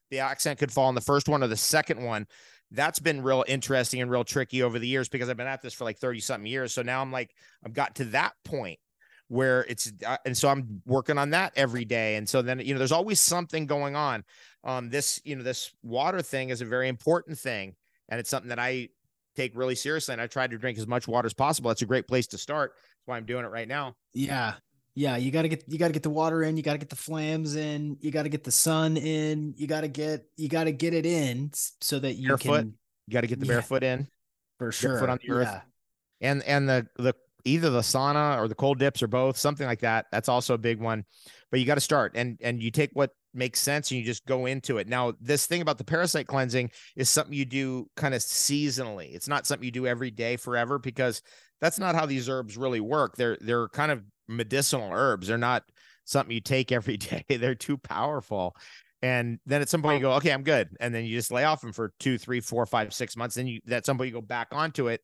the 0.10 0.20
accent 0.20 0.60
could 0.60 0.72
fall 0.72 0.88
on 0.88 0.96
the 0.96 1.02
first 1.02 1.30
one 1.30 1.44
or 1.44 1.48
the 1.48 1.58
second 1.58 2.04
one. 2.04 2.28
That's 2.72 3.00
been 3.00 3.22
real 3.22 3.44
interesting 3.48 4.02
and 4.02 4.10
real 4.10 4.24
tricky 4.24 4.64
over 4.64 4.80
the 4.80 4.88
years 4.88 5.10
because 5.10 5.30
I've 5.30 5.38
been 5.38 5.48
at 5.48 5.62
this 5.62 5.74
for 5.74 5.84
like 5.84 5.98
30 5.98 6.20
something 6.20 6.46
years. 6.46 6.74
So 6.74 6.82
now 6.82 7.02
I'm 7.02 7.12
like, 7.12 7.34
I've 7.66 7.74
got 7.74 7.96
to 7.96 8.06
that 8.06 8.34
point 8.46 8.80
where 9.28 9.66
it's, 9.70 9.92
uh, 10.06 10.18
and 10.26 10.38
so 10.38 10.50
I'm 10.50 10.82
working 10.86 11.18
on 11.18 11.30
that 11.32 11.54
every 11.56 11.86
day. 11.86 12.16
And 12.16 12.28
so 12.28 12.42
then, 12.42 12.60
you 12.60 12.74
know, 12.74 12.78
there's 12.78 12.92
always 12.92 13.20
something 13.22 13.66
going 13.66 13.96
on. 13.96 14.24
Um, 14.64 14.90
this, 14.90 15.22
you 15.24 15.36
know, 15.36 15.44
this 15.44 15.74
water 15.84 16.22
thing 16.22 16.50
is 16.50 16.62
a 16.62 16.66
very 16.66 16.88
important 16.88 17.38
thing. 17.38 17.76
And 18.10 18.20
it's 18.20 18.30
something 18.30 18.50
that 18.50 18.60
I 18.60 18.90
take 19.36 19.52
really 19.56 19.76
seriously. 19.76 20.14
And 20.14 20.22
I 20.22 20.28
try 20.28 20.48
to 20.48 20.58
drink 20.58 20.78
as 20.78 20.88
much 20.88 21.08
water 21.08 21.26
as 21.26 21.34
possible. 21.34 21.70
That's 21.70 21.82
a 21.82 21.86
great 21.86 22.08
place 22.08 22.28
to 22.28 22.38
start. 22.38 22.74
That's 22.76 23.08
why 23.08 23.18
I'm 23.18 23.26
doing 23.26 23.46
it 23.46 23.50
right 23.50 23.68
now. 23.68 23.96
Yeah. 24.14 24.54
Yeah, 24.94 25.16
you 25.16 25.32
gotta 25.32 25.48
get 25.48 25.64
you 25.68 25.78
gotta 25.80 25.94
get 25.94 26.04
the 26.04 26.10
water 26.10 26.44
in, 26.44 26.58
you 26.58 26.64
gotta 26.64 26.78
get 26.78 26.90
the 26.90 26.98
flams 26.98 27.56
in, 27.56 27.96
you 28.02 28.12
gotta 28.12 28.28
get 28.28 28.44
the 28.44 28.52
sun 28.52 28.98
in, 28.98 29.54
you 29.56 29.66
gotta 29.66 29.88
get 29.88 30.26
you 30.36 30.50
gotta 30.50 30.74
get 30.74 30.94
it 30.94 31.06
in 31.06 31.52
so 31.54 31.98
that 32.00 32.16
you 32.16 32.28
barefoot. 32.28 32.58
can 32.58 32.74
You 33.08 33.14
got 33.14 33.22
to 33.22 33.28
get 33.28 33.40
the 33.40 33.46
Yeah. 33.46 33.54
barefoot 33.54 33.84
in. 33.84 34.08
for 34.60 34.72
sure. 34.72 34.92
Barefoot 34.92 35.10
on 35.10 35.20
the 35.26 35.32
earth. 35.34 35.48
Yeah. 35.48 35.62
and 36.30 36.44
and 36.44 36.68
the 36.70 36.88
the 36.98 37.14
either 37.46 37.70
the 37.72 37.80
sauna 37.82 38.38
or 38.38 38.48
the 38.48 38.54
cold 38.56 38.78
dips 38.80 39.02
or 39.02 39.08
both 39.08 39.38
something 39.38 39.66
like 39.66 39.80
that 39.80 40.06
that's 40.12 40.30
also 40.30 40.54
a 40.54 40.58
big 40.60 40.80
one 40.80 41.04
but 41.50 41.60
you 41.60 41.66
got 41.66 41.74
to 41.76 41.82
start 41.82 42.12
and 42.16 42.38
and 42.42 42.62
you 42.62 42.70
take 42.70 42.92
what 42.94 43.12
makes 43.34 43.60
sense 43.60 43.92
and 43.92 44.00
you 44.00 44.06
just 44.06 44.26
go 44.26 44.46
into 44.46 44.78
it. 44.78 44.88
Now 44.88 45.14
this 45.22 45.46
thing 45.46 45.62
about 45.62 45.78
the 45.78 45.84
parasite 45.84 46.28
cleansing 46.28 46.72
is 46.96 47.10
something 47.10 47.34
you 47.34 47.46
do 47.46 47.90
kind 47.96 48.14
of 48.14 48.22
seasonally. 48.22 49.14
It's 49.14 49.28
not 49.28 49.48
something 49.48 49.66
you 49.66 49.72
do 49.72 49.88
every 49.88 50.12
day 50.12 50.38
forever 50.38 50.80
because 50.80 51.22
that's 51.60 51.80
not 51.80 51.96
how 51.96 52.06
these 52.06 52.30
herbs 52.30 52.58
really 52.58 52.80
work. 52.80 53.16
They're 53.16 53.38
they're 53.42 53.70
kind 53.70 53.92
of 53.92 54.04
medicinal 54.28 54.92
herbs. 54.92 55.28
They're 55.28 55.38
not 55.38 55.64
something 56.06 56.34
you 56.34 56.42
take 56.42 56.72
every 56.72 56.98
day. 56.98 57.24
They're 57.30 57.56
too 57.56 57.78
powerful. 57.78 58.56
And 59.04 59.40
then 59.48 59.62
at 59.62 59.70
some 59.70 59.82
point 59.82 59.96
you 59.96 60.02
go 60.02 60.14
okay 60.14 60.32
i'm 60.32 60.44
good. 60.44 60.70
And 60.80 60.94
then 60.94 61.06
you 61.06 61.18
just 61.18 61.32
lay 61.32 61.44
off 61.44 61.62
them 61.62 61.74
for 61.74 61.94
two 62.00 62.18
three 62.18 62.40
four 62.40 62.66
five 62.66 62.94
six 62.94 63.16
months. 63.16 63.36
Then 63.36 63.48
you 63.48 63.60
at 63.70 63.86
some 63.86 63.98
point 63.98 64.08
you 64.08 64.14
go 64.14 64.22
back 64.22 64.50
onto 64.52 64.88
it. 64.88 65.02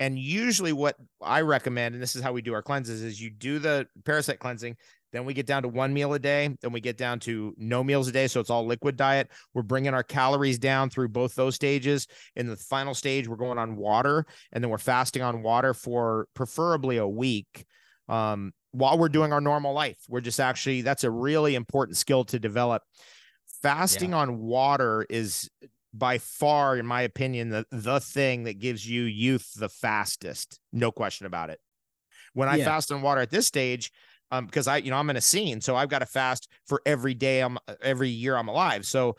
And 0.00 0.18
usually, 0.18 0.72
what 0.72 0.94
I 1.20 1.40
recommend, 1.40 1.94
and 1.94 2.02
this 2.02 2.14
is 2.14 2.22
how 2.22 2.32
we 2.32 2.42
do 2.42 2.54
our 2.54 2.62
cleanses, 2.62 3.02
is 3.02 3.20
you 3.20 3.30
do 3.30 3.58
the 3.58 3.86
parasite 4.04 4.38
cleansing. 4.38 4.76
Then 5.12 5.24
we 5.24 5.34
get 5.34 5.46
down 5.46 5.62
to 5.62 5.68
one 5.68 5.92
meal 5.92 6.12
a 6.14 6.18
day. 6.18 6.54
Then 6.60 6.72
we 6.72 6.80
get 6.80 6.96
down 6.98 7.20
to 7.20 7.54
no 7.56 7.82
meals 7.82 8.08
a 8.08 8.12
day. 8.12 8.26
So 8.26 8.40
it's 8.40 8.50
all 8.50 8.66
liquid 8.66 8.96
diet. 8.96 9.30
We're 9.54 9.62
bringing 9.62 9.94
our 9.94 10.02
calories 10.02 10.58
down 10.58 10.90
through 10.90 11.08
both 11.08 11.34
those 11.34 11.54
stages. 11.54 12.06
In 12.36 12.46
the 12.46 12.56
final 12.56 12.94
stage, 12.94 13.26
we're 13.26 13.36
going 13.36 13.58
on 13.58 13.76
water. 13.76 14.26
And 14.52 14.62
then 14.62 14.70
we're 14.70 14.78
fasting 14.78 15.22
on 15.22 15.42
water 15.42 15.72
for 15.74 16.28
preferably 16.34 16.98
a 16.98 17.08
week 17.08 17.64
um, 18.08 18.52
while 18.72 18.98
we're 18.98 19.08
doing 19.08 19.32
our 19.32 19.40
normal 19.40 19.72
life. 19.72 19.98
We're 20.08 20.20
just 20.20 20.40
actually, 20.40 20.82
that's 20.82 21.04
a 21.04 21.10
really 21.10 21.54
important 21.54 21.96
skill 21.96 22.24
to 22.26 22.38
develop. 22.38 22.82
Fasting 23.62 24.14
on 24.14 24.38
water 24.38 25.06
is 25.08 25.48
by 25.94 26.18
far, 26.18 26.76
in 26.76 26.86
my 26.86 27.02
opinion, 27.02 27.48
the, 27.48 27.64
the 27.72 27.98
thing 27.98 28.44
that 28.44 28.58
gives 28.58 28.88
you 28.88 29.02
youth 29.02 29.50
the 29.56 29.70
fastest. 29.70 30.60
No 30.72 30.92
question 30.92 31.26
about 31.26 31.50
it. 31.50 31.58
When 32.34 32.48
I 32.48 32.56
Yeah. 32.56 32.66
fast 32.66 32.92
on 32.92 33.02
water 33.02 33.22
at 33.22 33.30
this 33.30 33.46
stage, 33.46 33.90
um, 34.30 34.46
because 34.46 34.66
I, 34.66 34.78
you 34.78 34.90
know, 34.90 34.96
I'm 34.96 35.10
an 35.10 35.16
Essene, 35.16 35.60
so 35.60 35.76
I've 35.76 35.88
got 35.88 36.00
to 36.00 36.06
fast 36.06 36.48
for 36.66 36.82
every 36.84 37.14
day 37.14 37.40
I'm 37.40 37.58
every 37.82 38.08
year 38.08 38.36
I'm 38.36 38.48
alive. 38.48 38.86
So 38.86 39.16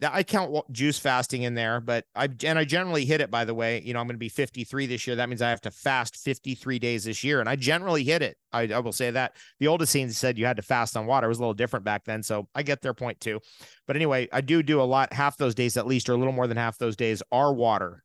that 0.00 0.12
I 0.12 0.22
count 0.22 0.52
juice 0.72 0.98
fasting 0.98 1.42
in 1.42 1.54
there, 1.54 1.80
but 1.80 2.04
I 2.14 2.28
and 2.44 2.58
I 2.58 2.64
generally 2.64 3.04
hit 3.04 3.20
it. 3.20 3.30
By 3.30 3.44
the 3.44 3.54
way, 3.54 3.80
you 3.84 3.94
know, 3.94 4.00
I'm 4.00 4.06
going 4.06 4.16
to 4.16 4.18
be 4.18 4.28
53 4.28 4.86
this 4.86 5.06
year. 5.06 5.16
That 5.16 5.28
means 5.28 5.40
I 5.40 5.50
have 5.50 5.60
to 5.62 5.70
fast 5.70 6.16
53 6.16 6.78
days 6.78 7.04
this 7.04 7.22
year, 7.22 7.40
and 7.40 7.48
I 7.48 7.56
generally 7.56 8.04
hit 8.04 8.20
it. 8.20 8.36
I, 8.52 8.62
I 8.62 8.80
will 8.80 8.92
say 8.92 9.10
that 9.12 9.36
the 9.60 9.68
oldest 9.68 9.94
Essenes 9.94 10.18
said 10.18 10.36
you 10.36 10.46
had 10.46 10.56
to 10.56 10.62
fast 10.62 10.96
on 10.96 11.06
water. 11.06 11.26
It 11.26 11.28
was 11.28 11.38
a 11.38 11.42
little 11.42 11.54
different 11.54 11.84
back 11.84 12.04
then, 12.04 12.22
so 12.22 12.48
I 12.54 12.62
get 12.62 12.82
their 12.82 12.94
point 12.94 13.20
too. 13.20 13.40
But 13.86 13.96
anyway, 13.96 14.28
I 14.32 14.40
do 14.40 14.62
do 14.62 14.80
a 14.80 14.82
lot. 14.82 15.12
Half 15.12 15.36
those 15.36 15.54
days, 15.54 15.76
at 15.76 15.86
least, 15.86 16.08
or 16.08 16.12
a 16.12 16.16
little 16.16 16.32
more 16.32 16.48
than 16.48 16.56
half 16.56 16.76
those 16.76 16.96
days, 16.96 17.22
are 17.30 17.54
water, 17.54 18.02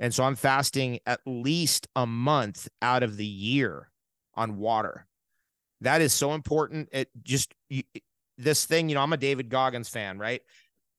and 0.00 0.12
so 0.12 0.24
I'm 0.24 0.36
fasting 0.36 0.98
at 1.06 1.20
least 1.24 1.88
a 1.94 2.06
month 2.06 2.68
out 2.82 3.02
of 3.02 3.16
the 3.16 3.26
year 3.26 3.90
on 4.34 4.58
water. 4.58 5.07
That 5.80 6.00
is 6.00 6.12
so 6.12 6.34
important. 6.34 6.88
It 6.92 7.08
just 7.22 7.54
you, 7.68 7.82
this 8.36 8.64
thing, 8.64 8.88
you 8.88 8.94
know, 8.94 9.02
I'm 9.02 9.12
a 9.12 9.16
David 9.16 9.48
Goggins 9.48 9.88
fan, 9.88 10.18
right? 10.18 10.40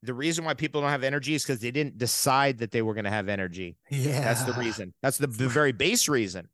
The 0.03 0.13
reason 0.13 0.45
why 0.45 0.53
people 0.53 0.81
don't 0.81 0.89
have 0.89 1.03
energy 1.03 1.35
is 1.35 1.43
because 1.43 1.59
they 1.59 1.71
didn't 1.71 1.97
decide 1.97 2.59
that 2.59 2.71
they 2.71 2.81
were 2.81 2.93
going 2.93 3.05
to 3.05 3.11
have 3.11 3.27
energy. 3.27 3.77
Yeah. 3.89 4.21
That's 4.21 4.43
the 4.43 4.53
reason. 4.53 4.93
That's 5.01 5.17
the, 5.17 5.27
the 5.27 5.49
very 5.49 5.73
base 5.73 6.07
reason. 6.07 6.47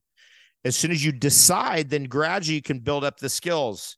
As 0.63 0.76
soon 0.76 0.89
as 0.89 1.05
you 1.05 1.11
decide, 1.11 1.91
then 1.91 2.05
gradually 2.05 2.55
you 2.55 2.61
can 2.61 2.80
build 2.80 3.03
up 3.03 3.19
the 3.19 3.30
skills. 3.30 3.97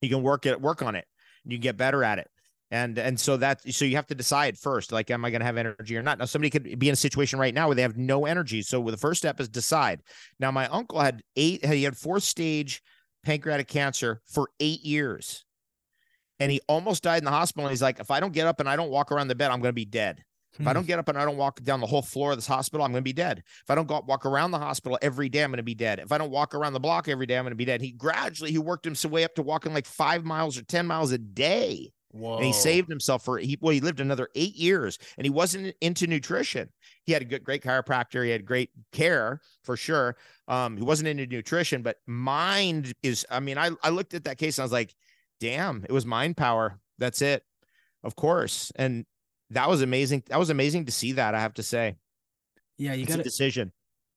You 0.00 0.08
can 0.08 0.22
work 0.22 0.46
it, 0.46 0.60
work 0.60 0.82
on 0.82 0.96
it. 0.96 1.04
And 1.44 1.52
you 1.52 1.58
can 1.58 1.62
get 1.62 1.76
better 1.76 2.02
at 2.02 2.18
it. 2.18 2.28
And 2.72 2.98
and 2.98 3.18
so 3.18 3.36
that 3.36 3.60
so 3.72 3.84
you 3.84 3.94
have 3.94 4.08
to 4.08 4.16
decide 4.16 4.58
first, 4.58 4.90
like, 4.90 5.08
am 5.12 5.24
I 5.24 5.30
going 5.30 5.40
to 5.40 5.46
have 5.46 5.56
energy 5.56 5.96
or 5.96 6.02
not? 6.02 6.18
Now, 6.18 6.24
somebody 6.24 6.50
could 6.50 6.80
be 6.80 6.88
in 6.88 6.94
a 6.94 6.96
situation 6.96 7.38
right 7.38 7.54
now 7.54 7.68
where 7.68 7.76
they 7.76 7.82
have 7.82 7.96
no 7.96 8.26
energy. 8.26 8.62
So 8.62 8.82
the 8.82 8.96
first 8.96 9.18
step 9.20 9.38
is 9.38 9.48
decide. 9.48 10.02
Now, 10.40 10.50
my 10.50 10.66
uncle 10.66 10.98
had 10.98 11.22
eight, 11.36 11.64
he 11.64 11.84
had 11.84 11.96
fourth 11.96 12.24
stage 12.24 12.82
pancreatic 13.26 13.66
cancer 13.66 14.22
for 14.24 14.50
eight 14.60 14.82
years. 14.82 15.44
And 16.38 16.52
he 16.52 16.60
almost 16.68 17.02
died 17.02 17.18
in 17.18 17.24
the 17.24 17.32
hospital. 17.32 17.66
And 17.66 17.72
he's 17.72 17.82
like, 17.82 17.98
if 17.98 18.10
I 18.10 18.20
don't 18.20 18.32
get 18.32 18.46
up 18.46 18.60
and 18.60 18.68
I 18.68 18.76
don't 18.76 18.90
walk 18.90 19.10
around 19.10 19.28
the 19.28 19.34
bed, 19.34 19.50
I'm 19.50 19.60
going 19.60 19.70
to 19.70 19.74
be 19.74 19.84
dead. 19.84 20.22
If 20.52 20.66
I 20.66 20.70
hmm. 20.70 20.74
don't 20.74 20.86
get 20.86 20.98
up 21.00 21.08
and 21.08 21.18
I 21.18 21.24
don't 21.24 21.36
walk 21.36 21.60
down 21.62 21.80
the 21.80 21.86
whole 21.86 22.02
floor 22.02 22.30
of 22.30 22.38
this 22.38 22.46
hospital, 22.46 22.84
I'm 22.84 22.92
going 22.92 23.02
to 23.02 23.04
be 23.04 23.12
dead. 23.12 23.42
If 23.64 23.70
I 23.70 23.74
don't 23.74 23.88
go 23.88 24.02
walk 24.06 24.24
around 24.26 24.52
the 24.52 24.58
hospital 24.58 24.96
every 25.02 25.28
day, 25.28 25.42
I'm 25.42 25.50
going 25.50 25.56
to 25.56 25.64
be 25.64 25.74
dead. 25.74 25.98
If 25.98 26.12
I 26.12 26.18
don't 26.18 26.30
walk 26.30 26.54
around 26.54 26.72
the 26.72 26.80
block 26.80 27.08
every 27.08 27.26
day, 27.26 27.36
I'm 27.36 27.42
going 27.42 27.50
to 27.50 27.56
be 27.56 27.64
dead. 27.64 27.80
He 27.80 27.90
gradually 27.90 28.52
he 28.52 28.58
worked 28.58 28.84
his 28.84 29.04
way 29.04 29.24
up 29.24 29.34
to 29.34 29.42
walking 29.42 29.74
like 29.74 29.86
five 29.86 30.24
miles 30.24 30.56
or 30.56 30.62
ten 30.62 30.86
miles 30.86 31.10
a 31.10 31.18
day, 31.18 31.92
Whoa. 32.16 32.36
and 32.36 32.44
he 32.46 32.52
saved 32.52 32.88
himself 32.88 33.24
for 33.24 33.38
he 33.38 33.58
well 33.60 33.72
he 33.72 33.80
lived 33.80 34.00
another 34.00 34.28
eight 34.34 34.54
years, 34.56 34.98
and 35.16 35.24
he 35.24 35.30
wasn't 35.30 35.74
into 35.80 36.06
nutrition. 36.06 36.68
He 37.04 37.12
had 37.12 37.22
a 37.22 37.24
good 37.24 37.44
great 37.44 37.62
chiropractor. 37.62 38.24
He 38.24 38.30
had 38.30 38.44
great 38.44 38.70
care 38.92 39.40
for 39.64 39.76
sure. 39.76 40.16
Um, 40.48 40.76
he 40.76 40.82
wasn't 40.82 41.08
into 41.08 41.26
nutrition, 41.26 41.82
but 41.82 41.96
mind 42.06 42.92
is. 43.02 43.26
I 43.30 43.40
mean, 43.40 43.58
I 43.58 43.70
I 43.82 43.90
looked 43.90 44.14
at 44.14 44.24
that 44.24 44.38
case 44.38 44.58
and 44.58 44.62
I 44.62 44.66
was 44.66 44.72
like, 44.72 44.94
damn, 45.40 45.84
it 45.88 45.92
was 45.92 46.06
mind 46.06 46.36
power. 46.36 46.78
That's 46.98 47.20
it, 47.22 47.42
of 48.02 48.16
course, 48.16 48.72
and 48.76 49.04
that 49.50 49.68
was 49.68 49.82
amazing. 49.82 50.22
That 50.28 50.38
was 50.38 50.50
amazing 50.50 50.86
to 50.86 50.92
see 50.92 51.12
that. 51.12 51.34
I 51.34 51.40
have 51.40 51.54
to 51.54 51.62
say, 51.62 51.96
Yeah, 52.78 52.94
you 52.94 53.06
got 53.06 53.20
a 53.20 53.22
decision. 53.22 53.72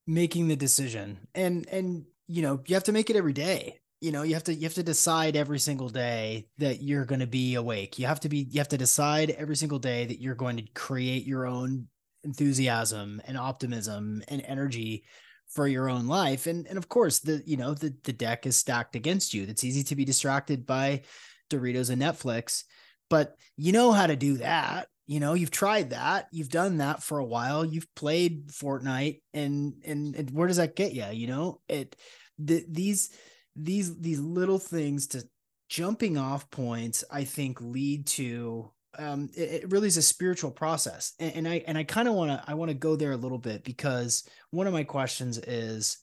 making 0.06 0.48
the 0.48 0.56
decision, 0.56 1.18
and 1.34 1.68
and 1.68 2.04
you 2.26 2.42
know 2.42 2.62
you 2.66 2.74
have 2.74 2.84
to 2.84 2.92
make 2.92 3.10
it 3.10 3.16
every 3.16 3.32
day. 3.32 3.79
You 4.00 4.12
know 4.12 4.22
you 4.22 4.34
have 4.34 4.44
to 4.44 4.54
you 4.54 4.62
have 4.62 4.74
to 4.74 4.82
decide 4.82 5.36
every 5.36 5.58
single 5.58 5.90
day 5.90 6.46
that 6.58 6.82
you're 6.82 7.04
going 7.04 7.20
to 7.20 7.26
be 7.26 7.54
awake. 7.54 7.98
You 7.98 8.06
have 8.06 8.20
to 8.20 8.28
be 8.28 8.48
you 8.50 8.58
have 8.58 8.68
to 8.68 8.78
decide 8.78 9.30
every 9.30 9.56
single 9.56 9.78
day 9.78 10.06
that 10.06 10.20
you're 10.20 10.34
going 10.34 10.56
to 10.56 10.66
create 10.74 11.26
your 11.26 11.46
own 11.46 11.86
enthusiasm 12.24 13.20
and 13.26 13.36
optimism 13.36 14.22
and 14.28 14.42
energy 14.46 15.04
for 15.48 15.66
your 15.66 15.90
own 15.90 16.06
life. 16.06 16.46
And 16.46 16.66
and 16.66 16.78
of 16.78 16.88
course 16.88 17.18
the 17.18 17.42
you 17.44 17.56
know 17.56 17.74
the 17.74 17.94
the 18.04 18.12
deck 18.12 18.46
is 18.46 18.56
stacked 18.56 18.96
against 18.96 19.34
you. 19.34 19.44
It's 19.44 19.64
easy 19.64 19.82
to 19.84 19.96
be 19.96 20.04
distracted 20.04 20.64
by 20.64 21.02
Doritos 21.50 21.90
and 21.90 22.00
Netflix, 22.00 22.64
but 23.10 23.36
you 23.56 23.72
know 23.72 23.92
how 23.92 24.06
to 24.06 24.16
do 24.16 24.38
that. 24.38 24.86
You 25.06 25.18
know, 25.18 25.34
you've 25.34 25.50
tried 25.50 25.90
that, 25.90 26.28
you've 26.30 26.50
done 26.50 26.76
that 26.76 27.02
for 27.02 27.18
a 27.18 27.24
while, 27.24 27.64
you've 27.64 27.92
played 27.96 28.46
Fortnite, 28.48 29.22
and 29.34 29.74
and, 29.84 30.14
and 30.14 30.30
where 30.30 30.46
does 30.46 30.58
that 30.58 30.76
get 30.76 30.92
you? 30.92 31.06
You 31.10 31.26
know, 31.26 31.60
it 31.68 31.96
the, 32.38 32.64
these 32.68 33.10
these 33.56 33.98
these 33.98 34.20
little 34.20 34.58
things 34.58 35.06
to 35.08 35.24
jumping 35.68 36.18
off 36.18 36.50
points, 36.50 37.04
I 37.10 37.24
think, 37.24 37.60
lead 37.60 38.06
to 38.08 38.70
um 38.98 39.30
it, 39.34 39.62
it 39.64 39.70
really 39.70 39.88
is 39.88 39.96
a 39.96 40.02
spiritual 40.02 40.50
process. 40.50 41.14
And, 41.18 41.34
and 41.34 41.48
I 41.48 41.64
and 41.66 41.78
I 41.78 41.84
kind 41.84 42.08
of 42.08 42.14
want 42.14 42.30
to 42.30 42.50
I 42.50 42.54
want 42.54 42.70
to 42.70 42.76
go 42.76 42.96
there 42.96 43.12
a 43.12 43.16
little 43.16 43.38
bit 43.38 43.64
because 43.64 44.28
one 44.50 44.66
of 44.66 44.72
my 44.72 44.84
questions 44.84 45.38
is 45.38 45.98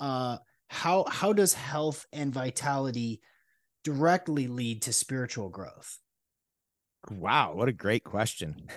uh 0.00 0.38
how 0.68 1.04
how 1.08 1.32
does 1.32 1.52
health 1.54 2.06
and 2.12 2.32
vitality 2.32 3.20
directly 3.84 4.48
lead 4.48 4.82
to 4.82 4.92
spiritual 4.92 5.48
growth? 5.48 5.98
Wow, 7.10 7.54
what 7.54 7.68
a 7.68 7.72
great 7.72 8.04
question. 8.04 8.68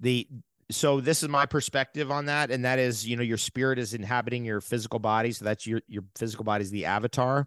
The 0.00 0.28
so 0.70 1.00
this 1.00 1.22
is 1.22 1.28
my 1.28 1.46
perspective 1.46 2.10
on 2.10 2.26
that, 2.26 2.50
and 2.50 2.64
that 2.64 2.78
is, 2.78 3.06
you 3.06 3.16
know, 3.16 3.22
your 3.22 3.38
spirit 3.38 3.78
is 3.78 3.94
inhabiting 3.94 4.44
your 4.44 4.60
physical 4.60 4.98
body, 4.98 5.32
so 5.32 5.44
that's 5.44 5.66
your 5.66 5.80
your 5.86 6.02
physical 6.16 6.44
body 6.44 6.62
is 6.62 6.70
the 6.70 6.86
avatar, 6.86 7.46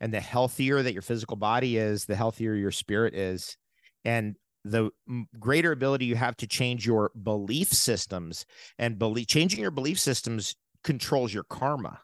and 0.00 0.12
the 0.12 0.20
healthier 0.20 0.82
that 0.82 0.92
your 0.92 1.02
physical 1.02 1.36
body 1.36 1.76
is, 1.76 2.04
the 2.06 2.16
healthier 2.16 2.54
your 2.54 2.72
spirit 2.72 3.14
is, 3.14 3.56
and 4.04 4.36
the 4.64 4.90
greater 5.38 5.70
ability 5.70 6.06
you 6.06 6.16
have 6.16 6.36
to 6.38 6.46
change 6.48 6.84
your 6.84 7.12
belief 7.22 7.68
systems, 7.72 8.44
and 8.78 8.98
believe 8.98 9.28
changing 9.28 9.60
your 9.60 9.70
belief 9.70 9.98
systems 9.98 10.56
controls 10.82 11.32
your 11.32 11.44
karma. 11.44 12.00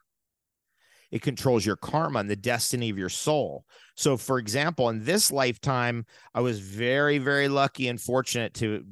It 1.11 1.21
controls 1.21 1.67
your 1.67 1.77
karma 1.77 2.21
and 2.21 2.31
the 2.31 2.37
destiny 2.37 2.89
of 2.89 2.97
your 2.97 3.11
soul. 3.11 3.67
So, 3.97 4.17
for 4.17 4.39
example, 4.39 4.89
in 4.89 5.05
this 5.05 5.31
lifetime, 5.31 6.07
I 6.35 6.41
was 6.41 6.61
very, 6.61 7.19
very 7.19 7.49
lucky 7.49 7.89
and 7.89 8.01
fortunate 8.01 8.55
to 8.55 8.83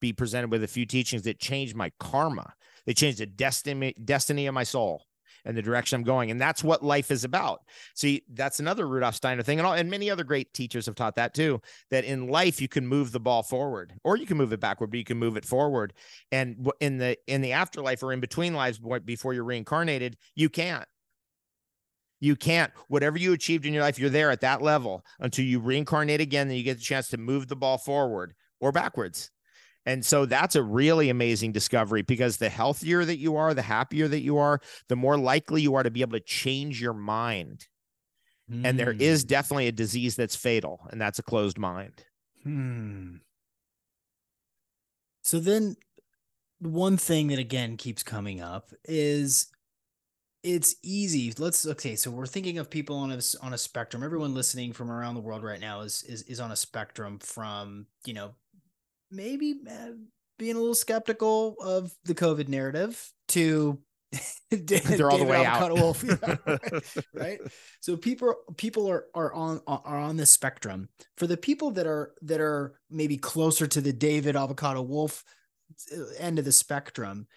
be 0.00 0.12
presented 0.12 0.50
with 0.50 0.64
a 0.64 0.68
few 0.68 0.86
teachings 0.86 1.22
that 1.22 1.38
changed 1.38 1.76
my 1.76 1.92
karma. 2.00 2.54
They 2.86 2.94
changed 2.94 3.18
the 3.18 3.26
destiny 3.26 3.94
destiny 4.04 4.46
of 4.46 4.54
my 4.54 4.64
soul 4.64 5.04
and 5.44 5.56
the 5.56 5.62
direction 5.62 5.96
I'm 5.96 6.04
going. 6.04 6.30
And 6.30 6.40
that's 6.40 6.62
what 6.62 6.84
life 6.84 7.10
is 7.10 7.24
about. 7.24 7.62
See, 7.94 8.22
that's 8.32 8.60
another 8.60 8.86
Rudolf 8.86 9.14
Steiner 9.14 9.42
thing. 9.42 9.58
And, 9.58 9.66
all, 9.66 9.74
and 9.74 9.90
many 9.90 10.10
other 10.10 10.24
great 10.24 10.52
teachers 10.52 10.86
have 10.86 10.94
taught 10.94 11.16
that 11.16 11.34
too, 11.34 11.60
that 11.90 12.04
in 12.04 12.28
life 12.28 12.60
you 12.60 12.68
can 12.68 12.86
move 12.86 13.12
the 13.12 13.20
ball 13.20 13.42
forward 13.42 13.92
or 14.04 14.16
you 14.16 14.26
can 14.26 14.36
move 14.36 14.52
it 14.52 14.60
backward, 14.60 14.90
but 14.90 14.98
you 14.98 15.04
can 15.04 15.18
move 15.18 15.36
it 15.36 15.44
forward. 15.44 15.92
And 16.32 16.68
in 16.80 16.98
the 16.98 17.16
in 17.26 17.40
the 17.40 17.52
afterlife 17.52 18.02
or 18.02 18.12
in 18.12 18.20
between 18.20 18.54
lives 18.54 18.80
before 19.04 19.34
you're 19.34 19.44
reincarnated, 19.44 20.16
you 20.34 20.48
can't. 20.48 20.84
You 22.22 22.36
can't. 22.36 22.70
Whatever 22.88 23.16
you 23.16 23.32
achieved 23.32 23.64
in 23.64 23.72
your 23.72 23.82
life, 23.82 23.98
you're 23.98 24.10
there 24.10 24.30
at 24.30 24.42
that 24.42 24.60
level 24.60 25.02
until 25.20 25.46
you 25.46 25.58
reincarnate 25.58 26.20
again. 26.20 26.48
Then 26.48 26.58
you 26.58 26.62
get 26.62 26.76
the 26.76 26.84
chance 26.84 27.08
to 27.08 27.16
move 27.16 27.48
the 27.48 27.56
ball 27.56 27.78
forward 27.78 28.34
or 28.60 28.72
backwards. 28.72 29.30
And 29.86 30.04
so 30.04 30.26
that's 30.26 30.56
a 30.56 30.62
really 30.62 31.08
amazing 31.08 31.52
discovery 31.52 32.02
because 32.02 32.36
the 32.36 32.48
healthier 32.50 33.04
that 33.04 33.18
you 33.18 33.36
are, 33.36 33.54
the 33.54 33.62
happier 33.62 34.08
that 34.08 34.20
you 34.20 34.38
are, 34.38 34.60
the 34.88 34.96
more 34.96 35.18
likely 35.18 35.62
you 35.62 35.74
are 35.74 35.82
to 35.82 35.90
be 35.90 36.02
able 36.02 36.12
to 36.12 36.20
change 36.24 36.80
your 36.80 36.94
mind. 36.94 37.66
And 38.64 38.78
there 38.78 38.94
is 38.98 39.22
Hmm. 39.22 39.26
definitely 39.26 39.68
a 39.68 39.72
disease 39.72 40.16
that's 40.16 40.36
fatal, 40.36 40.86
and 40.90 41.00
that's 41.00 41.18
a 41.18 41.22
closed 41.22 41.58
mind. 41.58 42.04
Hmm. 42.42 43.22
So 45.22 45.38
then, 45.38 45.76
one 46.60 46.96
thing 46.96 47.28
that 47.28 47.38
again 47.38 47.76
keeps 47.76 48.02
coming 48.02 48.40
up 48.40 48.72
is 48.84 49.50
it's 50.42 50.76
easy. 50.82 51.34
Let's 51.38 51.66
okay. 51.66 51.96
So 51.96 52.10
we're 52.10 52.26
thinking 52.26 52.58
of 52.58 52.70
people 52.70 52.96
on 52.98 53.12
a 53.12 53.20
on 53.42 53.54
a 53.54 53.58
spectrum. 53.58 54.02
Everyone 54.02 54.34
listening 54.34 54.72
from 54.72 54.90
around 54.90 55.14
the 55.16 55.20
world 55.22 55.44
right 55.44 55.60
now 55.60 55.82
is 55.82 56.02
is 56.04 56.22
is 56.24 56.40
on 56.40 56.52
a 56.52 56.56
spectrum 56.56 57.18
from 57.20 57.86
you 58.06 58.14
know 58.14 58.34
maybe 59.10 59.60
uh, 59.68 59.92
being 60.38 60.56
a 60.56 60.58
little 60.58 60.74
skeptical 60.74 61.56
of 61.60 61.92
the 62.04 62.14
COVID 62.14 62.48
narrative 62.48 63.12
to 63.28 63.78
They're 64.50 65.10
all 65.10 65.18
the 65.18 65.24
way 65.24 65.44
out. 65.44 65.72
Wolfe, 65.72 66.02
yeah, 66.02 66.36
right, 66.46 66.82
right? 67.14 67.40
So 67.80 67.96
people 67.96 68.34
people 68.56 68.90
are 68.90 69.06
are 69.14 69.32
on 69.32 69.60
are 69.66 69.98
on 69.98 70.16
the 70.16 70.26
spectrum. 70.26 70.88
For 71.16 71.28
the 71.28 71.36
people 71.36 71.70
that 71.72 71.86
are 71.86 72.14
that 72.22 72.40
are 72.40 72.74
maybe 72.90 73.16
closer 73.16 73.68
to 73.68 73.80
the 73.80 73.92
David 73.92 74.34
Avocado 74.34 74.82
Wolfe 74.82 75.22
uh, 75.96 76.02
end 76.18 76.40
of 76.40 76.44
the 76.44 76.52
spectrum, 76.52 77.28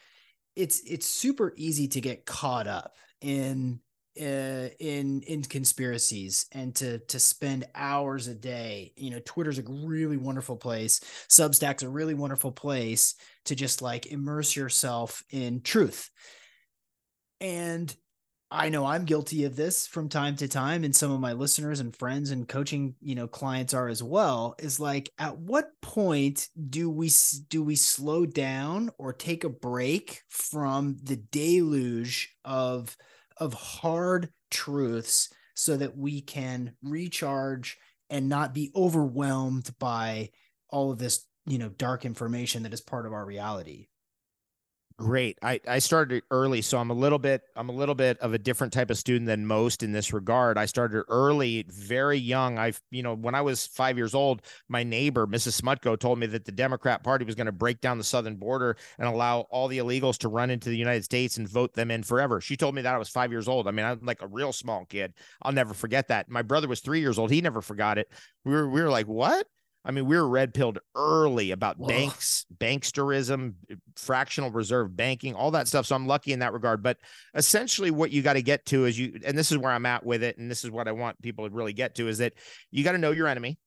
it's 0.56 0.80
it's 0.80 1.06
super 1.06 1.54
easy 1.56 1.88
to 1.90 2.02
get 2.02 2.26
caught 2.26 2.68
up 2.68 2.96
in 3.22 3.80
uh, 4.20 4.70
in 4.80 5.22
in 5.22 5.44
conspiracies 5.44 6.46
and 6.52 6.76
to 6.76 7.00
to 7.00 7.20
spend 7.20 7.66
hours 7.76 8.28
a 8.28 8.36
day. 8.36 8.94
You 8.96 9.12
know, 9.12 9.22
Twitter's 9.26 9.60
a 9.60 9.64
really 9.68 10.18
wonderful 10.18 10.58
place. 10.58 11.00
Substack's 11.30 11.84
a 11.84 11.90
really 11.90 12.14
wonderful 12.14 12.52
place 12.52 13.16
to 13.46 13.56
just 13.56 13.82
like 13.82 14.08
immerse 14.08 14.56
yourself 14.56 15.24
in 15.30 15.62
truth. 15.62 16.10
And 17.42 17.94
I 18.56 18.70
know 18.70 18.86
I'm 18.86 19.06
guilty 19.06 19.46
of 19.46 19.56
this 19.56 19.88
from 19.88 20.10
time 20.10 20.36
to 20.36 20.48
time, 20.48 20.84
and 20.84 20.96
some 20.96 21.12
of 21.12 21.20
my 21.20 21.34
listeners 21.34 21.80
and 21.80 21.96
friends 21.96 22.30
and 22.30 22.48
coaching, 22.48 22.94
you 23.02 23.16
know, 23.16 23.28
clients 23.28 23.74
are 23.74 23.88
as 23.88 24.04
well. 24.04 24.54
Is 24.60 24.80
like, 24.80 25.10
at 25.18 25.40
what 25.40 25.70
point 25.82 26.50
do 26.70 26.88
we 26.88 27.10
do 27.48 27.64
we 27.64 27.76
slow 27.76 28.28
down 28.28 28.92
or 29.00 29.12
take 29.12 29.44
a 29.44 29.50
break 29.50 30.22
from 30.30 30.98
the 31.02 31.16
deluge 31.16 32.36
of 32.46 32.96
of 33.38 33.54
hard 33.54 34.30
truths 34.52 35.30
so 35.56 35.78
that 35.78 35.98
we 35.98 36.22
can 36.22 36.76
recharge 36.82 37.78
and 38.10 38.30
not 38.30 38.54
be 38.54 38.72
overwhelmed 38.76 39.74
by 39.80 40.30
all 40.70 40.92
of 40.92 41.00
this, 41.00 41.26
you 41.46 41.58
know, 41.58 41.70
dark 41.70 42.06
information 42.06 42.64
that 42.64 42.74
is 42.74 42.82
part 42.82 43.06
of 43.06 43.14
our 43.14 43.26
reality? 43.26 43.88
Great. 44.98 45.40
I, 45.42 45.60
I 45.68 45.80
started 45.80 46.22
early, 46.30 46.62
so 46.62 46.78
I'm 46.78 46.92
a 46.92 46.94
little 46.94 47.18
bit 47.18 47.42
I'm 47.56 47.68
a 47.70 47.74
little 47.74 47.96
bit 47.96 48.20
of 48.20 48.34
a 48.34 48.38
different 48.38 48.72
type 48.72 48.92
of 48.92 48.98
student 48.98 49.26
than 49.26 49.46
most 49.48 49.82
in 49.82 49.92
this 49.92 50.14
regard. 50.14 50.56
I 50.56 50.66
started 50.66 51.04
early, 51.10 51.66
very 51.68 52.20
young. 52.20 52.60
I 52.60 52.74
you 52.92 53.02
know 53.02 53.16
when 53.16 53.34
I 53.34 53.42
was 53.42 53.66
five 53.66 53.98
years 53.98 54.14
old, 54.14 54.44
my 54.70 54.84
neighbor 54.84 55.26
Mrs. 55.26 55.60
Smutko 55.60 55.98
told 56.00 56.20
me 56.20 56.28
that 56.28 56.46
the 56.46 56.52
Democrat 56.52 57.04
Party 57.04 57.26
was 57.26 57.34
going 57.34 57.48
to 57.48 57.52
break 57.52 57.82
down 57.82 57.98
the 57.98 58.04
southern 58.04 58.36
border 58.36 58.78
and 59.00 59.08
allow 59.08 59.42
all 59.50 59.68
the 59.68 59.80
illegals 59.80 60.18
to 60.20 60.28
run 60.28 60.52
into 60.52 60.70
the 60.70 60.78
United 60.78 61.04
States 61.04 61.38
and 61.38 61.50
vote 61.50 61.74
them 61.74 61.90
in 61.90 62.04
forever. 62.04 62.40
She 62.40 62.56
told 62.56 62.76
me 62.76 62.84
that 62.84 62.94
I 62.94 63.00
was 63.00 63.10
five 63.10 63.32
years 63.32 63.48
old. 63.48 63.68
I 63.68 63.72
mean, 63.72 63.86
I'm 63.88 64.00
like 64.04 64.22
a 64.22 64.28
real 64.28 64.54
small 64.54 64.86
kid. 64.86 65.14
I'll 65.42 65.52
never 65.52 65.74
forget 65.74 66.10
that. 66.10 66.30
My 66.30 66.44
brother 66.44 66.68
was 66.68 66.82
three 66.82 67.00
years 67.00 67.18
old. 67.18 67.32
He 67.32 67.42
never 67.42 67.64
forgot 67.64 67.98
it. 67.98 68.10
We 68.46 68.52
were 68.54 68.70
we 68.70 68.82
were 68.82 68.90
like, 68.92 69.08
what? 69.08 69.48
I 69.86 69.92
mean, 69.92 70.06
we 70.06 70.16
were 70.16 70.28
red 70.28 70.54
pilled 70.54 70.80
early 70.96 71.52
about 71.52 71.78
Whoa. 71.78 71.88
banks, 71.88 72.46
banksterism, 72.58 73.56
fractional 73.98 74.50
reserve 74.50 74.96
banking, 74.96 75.36
all 75.36 75.52
that 75.52 75.68
stuff. 75.68 75.86
So 75.86 75.96
I'm 75.96 76.08
lucky 76.08 76.32
in 76.32 76.40
that 76.40 76.54
regard. 76.54 76.82
But 76.82 76.98
essentially, 77.34 77.92
what 77.92 78.12
you 78.12 78.22
got 78.22 78.34
to 78.34 78.42
get 78.42 78.66
to 78.68 78.86
is 78.86 78.98
you, 78.98 79.20
and 79.26 79.38
this 79.38 79.52
is 79.52 79.58
where 79.58 79.72
I'm 79.72 79.86
at 79.86 80.06
with 80.06 80.24
it, 80.24 80.38
and 80.38 80.50
this 80.50 80.64
is 80.64 80.72
what 80.72 80.88
I 80.88 80.94
want 80.94 81.22
people 81.22 81.48
to 81.48 81.54
really 81.54 81.74
get 81.74 81.96
to 81.96 82.08
is 82.08 82.20
that 82.20 82.34
you 82.72 82.84
got 82.84 82.94
to 82.94 82.98
know 82.98 83.12
your 83.12 83.28
enemy. 83.28 83.58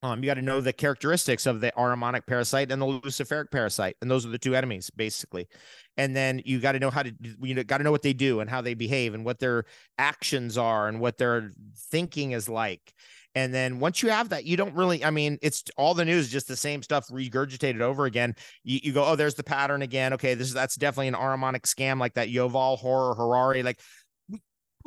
Um, 0.00 0.22
you 0.22 0.26
got 0.26 0.34
to 0.34 0.42
know 0.42 0.60
the 0.60 0.72
characteristics 0.72 1.44
of 1.44 1.60
the 1.60 1.72
Ahrimanic 1.76 2.24
parasite 2.24 2.70
and 2.70 2.80
the 2.80 2.86
luciferic 2.86 3.50
parasite, 3.50 3.96
and 4.00 4.08
those 4.08 4.24
are 4.24 4.28
the 4.28 4.38
two 4.38 4.54
enemies 4.54 4.90
basically. 4.90 5.48
And 5.96 6.14
then 6.14 6.40
you 6.44 6.60
got 6.60 6.72
to 6.72 6.78
know 6.78 6.90
how 6.90 7.02
to, 7.02 7.12
you 7.42 7.64
got 7.64 7.78
to 7.78 7.84
know 7.84 7.90
what 7.90 8.02
they 8.02 8.12
do 8.12 8.38
and 8.38 8.48
how 8.48 8.60
they 8.60 8.74
behave 8.74 9.14
and 9.14 9.24
what 9.24 9.40
their 9.40 9.64
actions 9.98 10.56
are 10.56 10.86
and 10.86 11.00
what 11.00 11.18
their 11.18 11.50
thinking 11.90 12.30
is 12.30 12.48
like. 12.48 12.94
And 13.34 13.54
then 13.54 13.78
once 13.78 14.02
you 14.02 14.08
have 14.10 14.30
that, 14.30 14.44
you 14.44 14.56
don't 14.56 14.74
really, 14.74 15.04
I 15.04 15.10
mean, 15.10 15.38
it's 15.42 15.62
all 15.76 15.94
the 15.94 16.04
news, 16.04 16.28
just 16.28 16.48
the 16.48 16.56
same 16.56 16.82
stuff 16.82 17.08
regurgitated 17.08 17.80
over 17.80 18.06
again. 18.06 18.34
You, 18.64 18.80
you 18.82 18.92
go, 18.92 19.04
oh, 19.04 19.16
there's 19.16 19.34
the 19.34 19.44
pattern 19.44 19.82
again. 19.82 20.12
Okay, 20.14 20.34
this 20.34 20.48
is 20.48 20.54
that's 20.54 20.76
definitely 20.76 21.08
an 21.08 21.14
Ahrimanic 21.14 21.62
scam 21.62 22.00
like 22.00 22.14
that 22.14 22.28
Yuval 22.28 22.78
horror 22.78 23.14
Harari, 23.14 23.62
like 23.62 23.80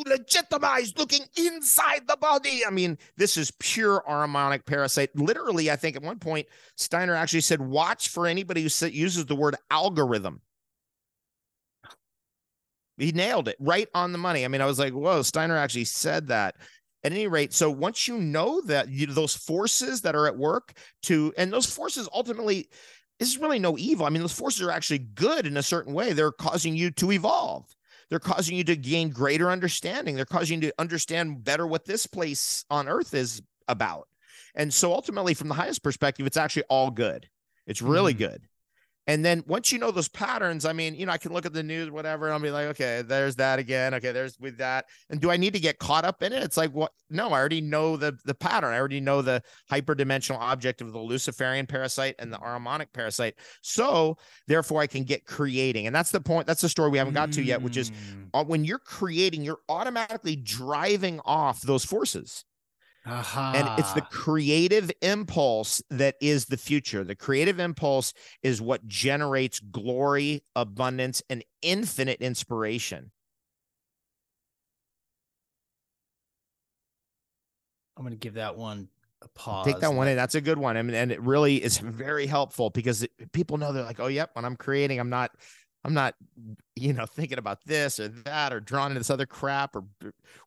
legitimized 0.06 0.98
looking 0.98 1.22
inside 1.38 2.02
the 2.08 2.18
body. 2.18 2.64
I 2.66 2.72
mean, 2.72 2.98
this 3.18 3.38
is 3.38 3.52
pure 3.60 4.04
Ahrimanic 4.08 4.66
parasite. 4.66 5.10
Literally, 5.16 5.70
I 5.70 5.76
think 5.76 5.96
at 5.96 6.02
one 6.02 6.20
point 6.20 6.48
Steiner 6.78 7.16
actually 7.16 7.42
said, 7.42 7.62
watch 7.62 8.10
for 8.10 8.28
anybody 8.28 8.62
who 8.62 8.88
uses 8.88 9.26
the 9.26 9.36
word 9.36 9.56
algorithm. 9.70 10.42
He 12.98 13.12
nailed 13.12 13.48
it 13.48 13.56
right 13.60 13.88
on 13.96 14.12
the 14.12 14.18
money. 14.18 14.46
I 14.46 14.48
mean, 14.48 14.62
I 14.62 14.66
was 14.66 14.78
like, 14.78 14.94
whoa, 14.94 15.22
Steiner 15.24 15.58
actually 15.58 15.86
said 15.86 16.28
that 16.28 16.56
at 17.04 17.12
any 17.12 17.28
rate 17.28 17.54
so 17.54 17.70
once 17.70 18.08
you 18.08 18.18
know 18.18 18.62
that 18.62 18.90
you, 18.90 19.08
those 19.08 19.36
forces 19.36 20.02
that 20.02 20.16
are 20.16 20.28
at 20.28 20.38
work 20.38 20.74
to 21.04 21.34
and 21.38 21.52
those 21.52 21.66
forces 21.66 22.08
ultimately 22.14 22.70
is 23.20 23.38
really 23.38 23.60
no 23.60 23.78
evil. 23.78 24.06
I 24.06 24.10
mean 24.10 24.22
those 24.22 24.34
forces 24.34 24.62
are 24.62 24.72
actually 24.72 25.00
good 25.00 25.46
in 25.46 25.58
a 25.58 25.64
certain 25.64 25.94
way. 25.94 26.14
They're 26.14 26.32
causing 26.32 26.76
you 26.76 26.92
to 26.92 27.12
evolve. 27.12 27.66
They're 28.10 28.20
causing 28.20 28.58
you 28.58 28.64
to 28.66 28.76
gain 28.76 29.10
greater 29.10 29.50
understanding. 29.52 30.16
They're 30.16 30.26
causing 30.26 30.62
you 30.62 30.70
to 30.70 30.76
understand 30.80 31.44
better 31.44 31.66
what 31.68 31.86
this 31.86 32.08
place 32.08 32.66
on 32.70 32.88
earth 32.90 33.14
is 33.14 33.42
about. 33.68 34.08
And 34.56 34.74
so 34.74 34.94
ultimately 34.94 35.34
from 35.34 35.48
the 35.50 35.54
highest 35.56 35.84
perspective 35.84 36.26
it's 36.26 36.38
actually 36.38 36.64
all 36.64 36.92
good. 36.92 37.30
It's 37.68 37.82
really 37.82 38.14
Mhm. 38.14 38.18
good 38.18 38.48
and 39.08 39.26
then 39.26 39.44
once 39.48 39.72
you 39.72 39.80
know 39.80 39.92
those 39.92 40.08
patterns, 40.08 40.64
I 40.64 40.74
mean, 40.74 40.94
you 40.96 41.06
know, 41.06 41.12
I 41.12 41.18
can 41.18 41.34
look 41.34 41.46
at 41.46 41.54
the 41.54 41.64
news, 41.64 41.90
whatever, 41.90 42.26
and 42.26 42.34
I'll 42.34 42.40
be 42.40 42.52
like, 42.52 42.68
okay, 42.68 43.02
there's 43.02 43.36
that 43.38 43.58
again. 43.58 43.94
Okay, 43.96 44.12
there's 44.12 44.40
with 44.40 44.58
that. 44.60 44.86
And 45.10 45.20
do 45.20 45.32
I 45.32 45.38
need 45.38 45.54
to 45.54 45.60
get 45.60 45.80
caught 45.80 46.06
up 46.06 46.22
in 46.22 46.34
it? 46.34 46.44
It's 46.44 46.58
like, 46.58 46.72
what? 46.72 46.92
No, 47.10 47.30
I 47.30 47.40
already 47.40 47.62
know 47.62 47.98
the 47.98 48.18
the 48.26 48.36
pattern. 48.36 48.74
I 48.74 48.78
already 48.80 49.02
know 49.02 49.22
the 49.22 49.42
hyperdimensional 49.72 50.38
object 50.40 50.82
of 50.82 50.94
the 50.94 51.00
Luciferian 51.00 51.66
parasite 51.66 52.16
and 52.20 52.32
the 52.32 52.38
Ahrimanic 52.38 52.94
parasite. 52.94 53.36
So 53.62 54.18
therefore, 54.48 54.82
I 54.82 54.88
can 54.88 55.04
get 55.04 55.26
creating. 55.26 55.88
And 55.88 55.96
that's 55.96 56.12
the 56.12 56.22
point. 56.22 56.46
That's 56.48 56.62
the 56.62 56.70
story 56.70 56.92
we 56.92 56.98
haven't 56.98 57.16
got 57.16 57.32
to 57.34 57.42
yet, 57.44 57.62
which 57.62 57.78
is 57.78 57.92
Mm. 57.92 58.30
uh, 58.34 58.44
when 58.44 58.64
you're 58.64 58.80
creating, 58.80 59.44
you're 59.44 59.60
automatically 59.68 60.36
driving 60.36 61.20
off 61.26 61.62
those 61.62 61.84
forces 61.84 62.46
Aha. 63.06 63.54
and 63.56 63.80
it's 63.80 63.94
the 63.94 64.02
creative 64.02 64.92
impulse 65.02 65.82
that 65.90 66.16
is 66.22 66.46
the 66.46 66.58
future 66.58 67.04
the 67.04 67.16
creative 67.16 67.60
impulse 67.60 68.14
is 68.44 68.62
what 68.62 68.86
generates 68.88 69.60
glory 69.60 70.44
abundance 70.56 71.24
and 71.30 71.44
infinite 71.64 72.22
inspiration 72.22 73.12
I'm 77.98 78.04
going 78.04 78.14
to 78.14 78.20
give 78.20 78.36
that 78.36 78.56
one 78.56 78.88
a 79.24 79.28
pause. 79.30 79.66
take 79.66 79.80
that 79.80 79.94
one 79.94 80.08
in 80.08 80.16
that's 80.16 80.36
a 80.36 80.42
good 80.42 80.58
one 80.58 80.78
I 80.78 80.82
mean, 80.82 80.96
and 80.96 81.12
it 81.12 81.22
really 81.22 81.58
is 81.64 81.78
very 81.80 82.26
helpful 82.28 82.70
because 82.70 83.04
it, 83.04 83.12
people 83.32 83.58
know 83.58 83.74
they're 83.74 83.84
like 83.84 84.00
oh 84.00 84.08
yep 84.08 84.32
when 84.34 84.46
i'm 84.46 84.56
creating 84.56 85.00
i'm 85.00 85.10
not 85.10 85.32
i'm 85.84 85.94
not 85.94 86.16
you 86.76 86.94
know 86.94 87.06
thinking 87.06 87.38
about 87.38 87.60
this 87.66 88.00
or 88.00 88.08
that 88.08 88.54
or 88.54 88.60
drawn 88.60 88.92
into 88.92 89.00
this 89.00 89.10
other 89.10 89.26
crap 89.26 89.76
or 89.76 89.84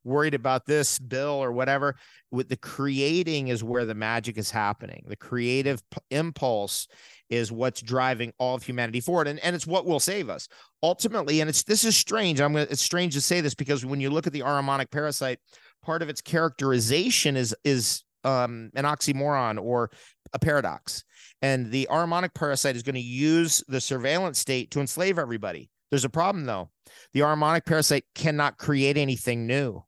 worried 0.04 0.34
about 0.34 0.66
this 0.66 0.98
bill 0.98 1.42
or 1.42 1.52
whatever. 1.52 1.96
With 2.30 2.48
the 2.48 2.56
creating 2.56 3.48
is 3.48 3.62
where 3.64 3.84
the 3.84 3.94
magic 3.94 4.36
is 4.36 4.50
happening. 4.50 5.04
The 5.06 5.16
creative 5.16 5.82
impulse 6.10 6.88
is 7.30 7.50
what's 7.50 7.80
driving 7.80 8.32
all 8.38 8.54
of 8.54 8.62
humanity 8.62 9.00
forward 9.00 9.28
and, 9.28 9.38
and 9.40 9.56
it's 9.56 9.66
what 9.66 9.86
will 9.86 10.00
save 10.00 10.28
us. 10.28 10.48
Ultimately 10.82 11.40
and 11.40 11.48
it's 11.48 11.62
this 11.62 11.84
is 11.84 11.96
strange 11.96 12.40
i'm 12.40 12.52
gonna 12.52 12.66
it's 12.68 12.82
strange 12.82 13.14
to 13.14 13.20
say 13.20 13.40
this 13.40 13.54
because 13.54 13.86
when 13.86 14.00
you 14.00 14.10
look 14.10 14.26
at 14.26 14.34
the 14.34 14.40
Ahrimanic 14.40 14.90
parasite 14.90 15.38
part 15.82 16.02
of 16.02 16.08
its 16.08 16.20
characterization 16.20 17.36
is 17.36 17.54
is 17.64 18.04
um, 18.24 18.70
an 18.74 18.84
oxymoron 18.84 19.62
or 19.62 19.90
a 20.32 20.38
paradox. 20.38 21.04
And 21.44 21.70
the 21.70 21.86
Ahrimanic 21.90 22.32
parasite 22.32 22.74
is 22.74 22.82
going 22.82 22.94
to 22.94 23.02
use 23.02 23.62
the 23.68 23.78
surveillance 23.78 24.38
state 24.38 24.70
to 24.70 24.80
enslave 24.80 25.18
everybody. 25.18 25.68
There's 25.90 26.06
a 26.06 26.08
problem 26.08 26.46
though. 26.46 26.70
The 27.12 27.20
Ahrimanic 27.20 27.66
parasite 27.66 28.06
cannot 28.14 28.56
create 28.56 28.96
anything 28.96 29.46
new. 29.46 29.84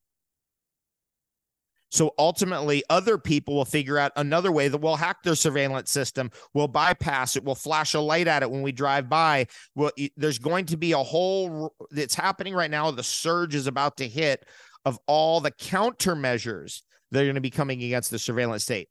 So 1.91 2.13
ultimately, 2.19 2.85
other 2.91 3.17
people 3.17 3.55
will 3.55 3.65
figure 3.65 3.97
out 3.97 4.13
another 4.17 4.53
way 4.53 4.69
that 4.69 4.83
will 4.83 4.97
hack 4.97 5.23
their 5.23 5.35
surveillance 5.35 5.91
system, 5.91 6.31
will 6.53 6.69
bypass 6.69 7.37
it, 7.37 7.45
will 7.45 7.55
flash 7.55 7.95
a 7.95 8.01
light 8.01 8.29
at 8.29 8.43
it 8.43 8.51
when 8.51 8.61
we 8.61 8.71
drive 8.71 9.09
by. 9.09 9.47
Well, 9.75 9.93
there's 10.15 10.39
going 10.39 10.67
to 10.67 10.77
be 10.77 10.93
a 10.93 10.99
whole 10.99 11.75
that's 11.91 12.15
happening 12.15 12.53
right 12.53 12.71
now. 12.71 12.91
The 12.91 13.03
surge 13.03 13.55
is 13.55 13.67
about 13.67 13.97
to 13.97 14.07
hit 14.07 14.45
of 14.85 14.99
all 15.07 15.41
the 15.41 15.53
countermeasures 15.53 16.83
that 17.13 17.23
are 17.23 17.25
going 17.25 17.37
to 17.37 17.41
be 17.41 17.49
coming 17.49 17.83
against 17.83 18.11
the 18.11 18.19
surveillance 18.19 18.65
state. 18.65 18.91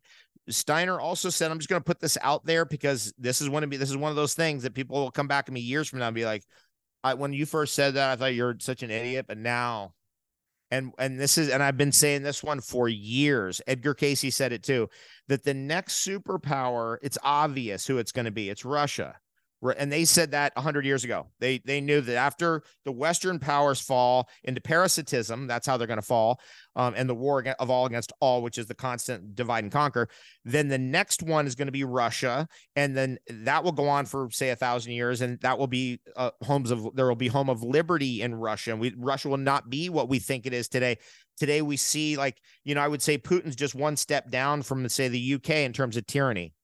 Steiner 0.50 1.00
also 1.00 1.30
said, 1.30 1.52
I'm 1.52 1.60
just 1.60 1.70
going 1.70 1.82
to 1.82 1.86
put 1.86 2.00
this 2.00 2.18
out 2.22 2.46
there 2.46 2.66
because 2.66 3.14
this 3.18 3.42
is 3.42 3.50
one 3.50 3.64
of 3.64 3.70
me. 3.70 3.78
This 3.78 3.90
is 3.90 3.98
one 3.98 4.12
of 4.12 4.16
those 4.16 4.34
things 4.34 4.64
that 4.64 4.74
people 4.74 4.98
will 4.98 5.12
come 5.12 5.28
back 5.28 5.48
to 5.48 5.52
me 5.52 5.60
years 5.60 5.88
from 5.88 6.00
now 6.00 6.08
and 6.08 6.16
be 6.16 6.26
like, 6.26 6.44
I, 7.04 7.14
when 7.16 7.34
you 7.34 7.46
first 7.46 7.74
said 7.74 7.96
that, 7.96 8.12
I 8.12 8.16
thought 8.16 8.36
you're 8.36 8.56
such 8.60 8.84
an 8.84 8.92
idiot, 8.92 9.26
but 9.28 9.38
now 9.38 9.94
and 10.72 10.92
and 10.98 11.20
this 11.20 11.38
is 11.38 11.50
and 11.50 11.62
I've 11.62 11.78
been 11.78 11.92
saying 11.92 12.24
this 12.24 12.44
one 12.44 12.62
for 12.62 12.90
years. 12.90 13.62
Edgar 13.68 13.94
Cayce 13.94 14.36
said 14.36 14.52
it 14.52 14.64
too 14.64 14.90
that 15.28 15.44
the 15.44 15.54
next 15.54 16.06
superpower, 16.06 16.98
it's 17.02 17.18
obvious 17.24 17.86
who 17.86 17.98
it's 17.98 18.12
going 18.12 18.26
to 18.26 18.32
be. 18.32 18.50
It's 18.50 18.66
Russia 18.66 19.16
and 19.78 19.92
they 19.92 20.06
said 20.06 20.32
that 20.32 20.56
100 20.56 20.86
years 20.86 21.04
ago. 21.04 21.28
They 21.40 21.60
they 21.60 21.82
knew 21.82 22.02
that 22.02 22.16
after 22.16 22.64
the 22.84 22.92
western 22.92 23.40
powers 23.40 23.80
fall 23.82 24.30
into 24.44 24.62
parasitism 24.62 25.48
that's 25.48 25.68
how 25.68 25.78
they're 25.78 25.88
going 25.88 26.00
to 26.00 26.06
fall 26.06 26.40
um, 26.76 26.94
and 26.96 27.10
the 27.10 27.16
war 27.16 27.44
of 27.60 27.70
all 27.70 27.86
against 27.86 28.14
all 28.20 28.42
which 28.42 28.58
is 28.58 28.68
the 28.68 28.76
constant 28.76 29.36
divide 29.36 29.64
and 29.64 29.72
conquer 29.72 30.08
then 30.44 30.68
the 30.68 30.78
next 30.78 31.24
one 31.24 31.48
is 31.48 31.56
going 31.56 31.68
to 31.68 31.72
be 31.72 31.84
russia 31.84 32.48
and 32.76 32.96
then 32.96 33.18
that 33.30 33.64
will 33.64 33.72
go 33.72 33.88
on 33.88 34.06
for 34.06 34.30
say 34.32 34.50
a 34.50 34.56
thousand 34.56 34.94
years 34.94 35.22
and 35.22 35.40
that 35.42 35.58
will 35.58 35.68
be 35.68 36.00
uh, 36.16 36.32
homes 36.44 36.72
of 36.72 36.96
there 36.96 37.08
will 37.08 37.16
be 37.16 37.28
home 37.28 37.50
of 37.50 37.64
liberty 37.64 38.22
in 38.22 38.36
russia 38.36 38.72
and 38.72 38.80
we 38.80 38.94
russia 38.98 39.30
will 39.30 39.38
not 39.38 39.70
be 39.70 39.90
what 39.90 40.10
we 40.10 40.20
think 40.20 40.46
it 40.46 40.54
is 40.54 40.68
today. 40.68 40.98
Today 41.38 41.62
we 41.62 41.76
see 41.76 42.16
like 42.16 42.38
you 42.64 42.76
know 42.76 42.82
i 42.82 42.88
would 42.88 43.02
say 43.02 43.18
putin's 43.18 43.58
just 43.58 43.76
one 43.76 43.98
step 43.98 44.32
down 44.32 44.62
from 44.62 44.88
say 44.88 45.10
the 45.10 45.34
uk 45.34 45.50
in 45.50 45.74
terms 45.74 45.98
of 45.98 46.08
tyranny 46.08 46.55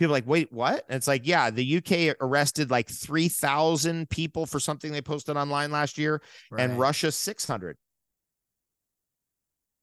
people 0.00 0.12
like, 0.12 0.26
wait, 0.26 0.50
what? 0.50 0.82
And 0.88 0.96
it's 0.96 1.06
like, 1.06 1.26
yeah, 1.26 1.50
the 1.50 1.76
UK 1.76 2.16
arrested 2.22 2.70
like 2.70 2.88
3,000 2.88 4.08
people 4.08 4.46
for 4.46 4.58
something 4.58 4.92
they 4.92 5.02
posted 5.02 5.36
online 5.36 5.70
last 5.70 5.98
year, 5.98 6.22
right. 6.50 6.62
and 6.62 6.78
Russia 6.78 7.12
600. 7.12 7.76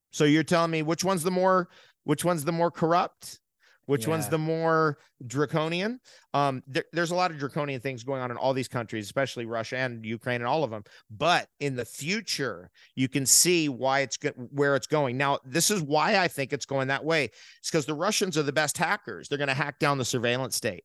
So 0.09 0.24
you're 0.24 0.41
telling 0.41 0.72
me 0.72 0.82
which 0.82 1.03
one's 1.03 1.22
the 1.22 1.30
more 1.30 1.70
which 2.03 2.26
one's 2.26 2.43
the 2.43 2.51
more 2.51 2.72
corrupt? 2.72 3.39
Which 3.88 4.04
yeah. 4.04 4.12
one's 4.12 4.28
the 4.28 4.38
more 4.38 5.00
draconian? 5.26 6.00
Um, 6.34 6.62
there, 6.68 6.84
there's 6.94 7.12
a 7.12 7.16
lot 7.16 7.32
of 7.32 7.40
draconian 7.40 7.82
things 7.82 8.04
going 8.04 8.22
on 8.22 8.32
in 8.32 8.38
all 8.38 8.54
these 8.54 8.68
countries, 8.68 9.06
especially 9.06 9.46
Russia 9.46 9.78
and 9.78 10.06
Ukraine 10.06 10.42
and 10.42 10.48
all 10.48 10.64
of 10.64 10.70
them. 10.70 10.84
But 11.10 11.48
in 11.60 11.76
the 11.76 11.86
future, 11.86 12.70
you 12.96 13.08
can 13.08 13.26
see 13.26 13.70
why 13.70 14.02
it's 14.02 14.18
go- 14.18 14.30
where 14.52 14.76
it's 14.76 14.88
going. 14.88 15.18
Now, 15.18 15.40
this 15.46 15.72
is 15.72 15.82
why 15.82 16.18
I 16.18 16.28
think 16.28 16.54
it's 16.54 16.66
going 16.66 16.90
that 16.90 17.04
way. 17.04 17.32
It's 17.60 17.72
because 17.72 17.86
the 17.86 17.94
Russians 17.94 18.38
are 18.38 18.44
the 18.44 18.52
best 18.52 18.78
hackers. 18.78 19.28
They're 19.30 19.38
going 19.38 19.48
to 19.48 19.54
hack 19.54 19.80
down 19.80 19.98
the 19.98 20.06
surveillance 20.06 20.56
state. 20.56 20.84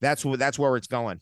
That's 0.00 0.24
what 0.24 0.38
that's 0.38 0.58
where 0.58 0.76
it's 0.76 0.88
going 0.88 1.20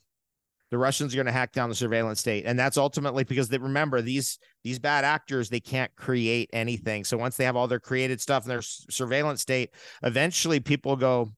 the 0.70 0.78
Russians 0.78 1.12
are 1.12 1.16
going 1.16 1.26
to 1.26 1.32
hack 1.32 1.52
down 1.52 1.68
the 1.68 1.74
surveillance 1.74 2.20
state, 2.20 2.44
and 2.46 2.58
that's 2.58 2.76
ultimately 2.76 3.24
because 3.24 3.48
they 3.48 3.58
remember 3.58 4.02
these 4.02 4.38
these 4.62 4.78
bad 4.78 5.04
actors 5.04 5.48
they 5.48 5.60
can't 5.60 5.94
create 5.96 6.50
anything. 6.52 7.04
So 7.04 7.16
once 7.16 7.36
they 7.36 7.44
have 7.44 7.56
all 7.56 7.68
their 7.68 7.80
created 7.80 8.20
stuff 8.20 8.44
in 8.44 8.48
their 8.48 8.62
surveillance 8.62 9.40
state, 9.40 9.70
eventually 10.02 10.60
people 10.60 10.96
go, 10.96 11.32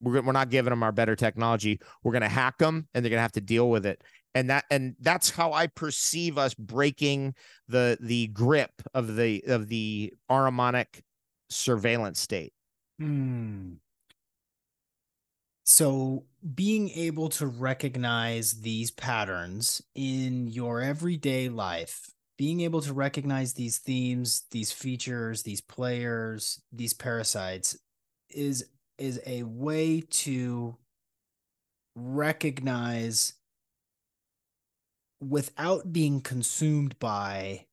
we're 0.00 0.22
we're 0.22 0.32
not 0.32 0.50
giving 0.50 0.70
them 0.70 0.82
our 0.82 0.92
better 0.92 1.16
technology. 1.16 1.80
We're 2.02 2.12
going 2.12 2.22
to 2.22 2.28
hack 2.28 2.58
them, 2.58 2.88
and 2.92 3.04
they're 3.04 3.10
going 3.10 3.18
to 3.18 3.22
have 3.22 3.32
to 3.32 3.40
deal 3.40 3.70
with 3.70 3.86
it. 3.86 4.02
And 4.34 4.50
that 4.50 4.64
and 4.70 4.96
that's 5.00 5.30
how 5.30 5.52
I 5.52 5.66
perceive 5.66 6.38
us 6.38 6.54
breaking 6.54 7.34
the 7.68 7.98
the 8.00 8.28
grip 8.28 8.72
of 8.94 9.16
the 9.16 9.44
of 9.46 9.68
the 9.68 10.12
Ahrimanic 10.30 11.00
surveillance 11.48 12.20
state. 12.20 12.52
Hmm. 12.98 13.74
So, 15.64 16.24
being 16.54 16.90
able 16.90 17.28
to 17.30 17.46
recognize 17.46 18.60
these 18.62 18.90
patterns 18.90 19.80
in 19.94 20.48
your 20.48 20.80
everyday 20.80 21.48
life, 21.48 22.10
being 22.36 22.60
able 22.62 22.80
to 22.82 22.92
recognize 22.92 23.54
these 23.54 23.78
themes, 23.78 24.42
these 24.50 24.72
features, 24.72 25.42
these 25.44 25.60
players, 25.60 26.60
these 26.72 26.92
parasites 26.94 27.78
is 28.28 28.64
is 28.98 29.20
a 29.26 29.42
way 29.44 30.00
to 30.00 30.76
recognize 31.94 33.34
without 35.20 35.92
being 35.92 36.20
consumed 36.20 36.98
by 36.98 37.66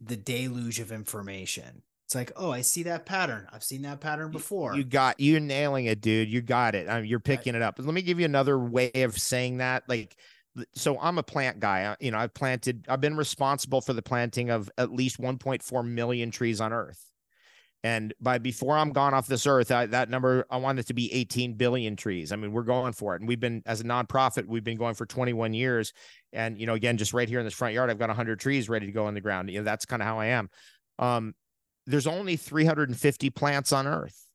the 0.00 0.16
deluge 0.16 0.80
of 0.80 0.92
information. 0.92 1.82
It's 2.08 2.14
like, 2.14 2.32
oh, 2.36 2.50
I 2.50 2.62
see 2.62 2.84
that 2.84 3.04
pattern. 3.04 3.46
I've 3.52 3.62
seen 3.62 3.82
that 3.82 4.00
pattern 4.00 4.30
before. 4.30 4.74
You 4.74 4.82
got 4.82 5.20
you're 5.20 5.40
nailing 5.40 5.84
it, 5.84 6.00
dude. 6.00 6.30
You 6.30 6.40
got 6.40 6.74
it. 6.74 6.88
I 6.88 7.02
mean, 7.02 7.10
you're 7.10 7.20
picking 7.20 7.54
it 7.54 7.60
up. 7.60 7.74
Let 7.78 7.92
me 7.92 8.00
give 8.00 8.18
you 8.18 8.24
another 8.24 8.58
way 8.58 8.90
of 8.94 9.18
saying 9.18 9.58
that. 9.58 9.82
Like, 9.88 10.16
so 10.74 10.98
I'm 10.98 11.18
a 11.18 11.22
plant 11.22 11.60
guy. 11.60 11.94
You 12.00 12.10
know, 12.10 12.16
I've 12.16 12.32
planted. 12.32 12.86
I've 12.88 13.02
been 13.02 13.18
responsible 13.18 13.82
for 13.82 13.92
the 13.92 14.00
planting 14.00 14.48
of 14.48 14.70
at 14.78 14.90
least 14.90 15.20
1.4 15.20 15.86
million 15.86 16.30
trees 16.30 16.62
on 16.62 16.72
Earth. 16.72 17.04
And 17.84 18.14
by 18.22 18.38
before 18.38 18.78
I'm 18.78 18.92
gone 18.92 19.12
off 19.12 19.26
this 19.26 19.46
earth, 19.46 19.70
I, 19.70 19.84
that 19.84 20.08
number 20.08 20.46
I 20.50 20.56
want 20.56 20.78
it 20.78 20.86
to 20.86 20.94
be 20.94 21.12
18 21.12 21.54
billion 21.54 21.94
trees. 21.94 22.32
I 22.32 22.36
mean, 22.36 22.52
we're 22.52 22.62
going 22.62 22.94
for 22.94 23.16
it, 23.16 23.20
and 23.20 23.28
we've 23.28 23.38
been 23.38 23.62
as 23.66 23.82
a 23.82 23.84
nonprofit, 23.84 24.46
we've 24.46 24.64
been 24.64 24.78
going 24.78 24.94
for 24.94 25.04
21 25.04 25.52
years. 25.52 25.92
And 26.32 26.58
you 26.58 26.66
know, 26.66 26.74
again, 26.74 26.96
just 26.96 27.12
right 27.12 27.28
here 27.28 27.38
in 27.38 27.44
this 27.44 27.52
front 27.52 27.74
yard, 27.74 27.90
I've 27.90 27.98
got 27.98 28.08
100 28.08 28.40
trees 28.40 28.70
ready 28.70 28.86
to 28.86 28.92
go 28.92 29.08
in 29.08 29.14
the 29.14 29.20
ground. 29.20 29.50
You 29.50 29.58
know, 29.58 29.64
that's 29.64 29.84
kind 29.84 30.00
of 30.00 30.08
how 30.08 30.18
I 30.18 30.26
am. 30.26 30.48
Um, 30.98 31.34
there's 31.88 32.06
only 32.06 32.36
350 32.36 33.30
plants 33.30 33.72
on 33.72 33.86
Earth. 33.86 34.26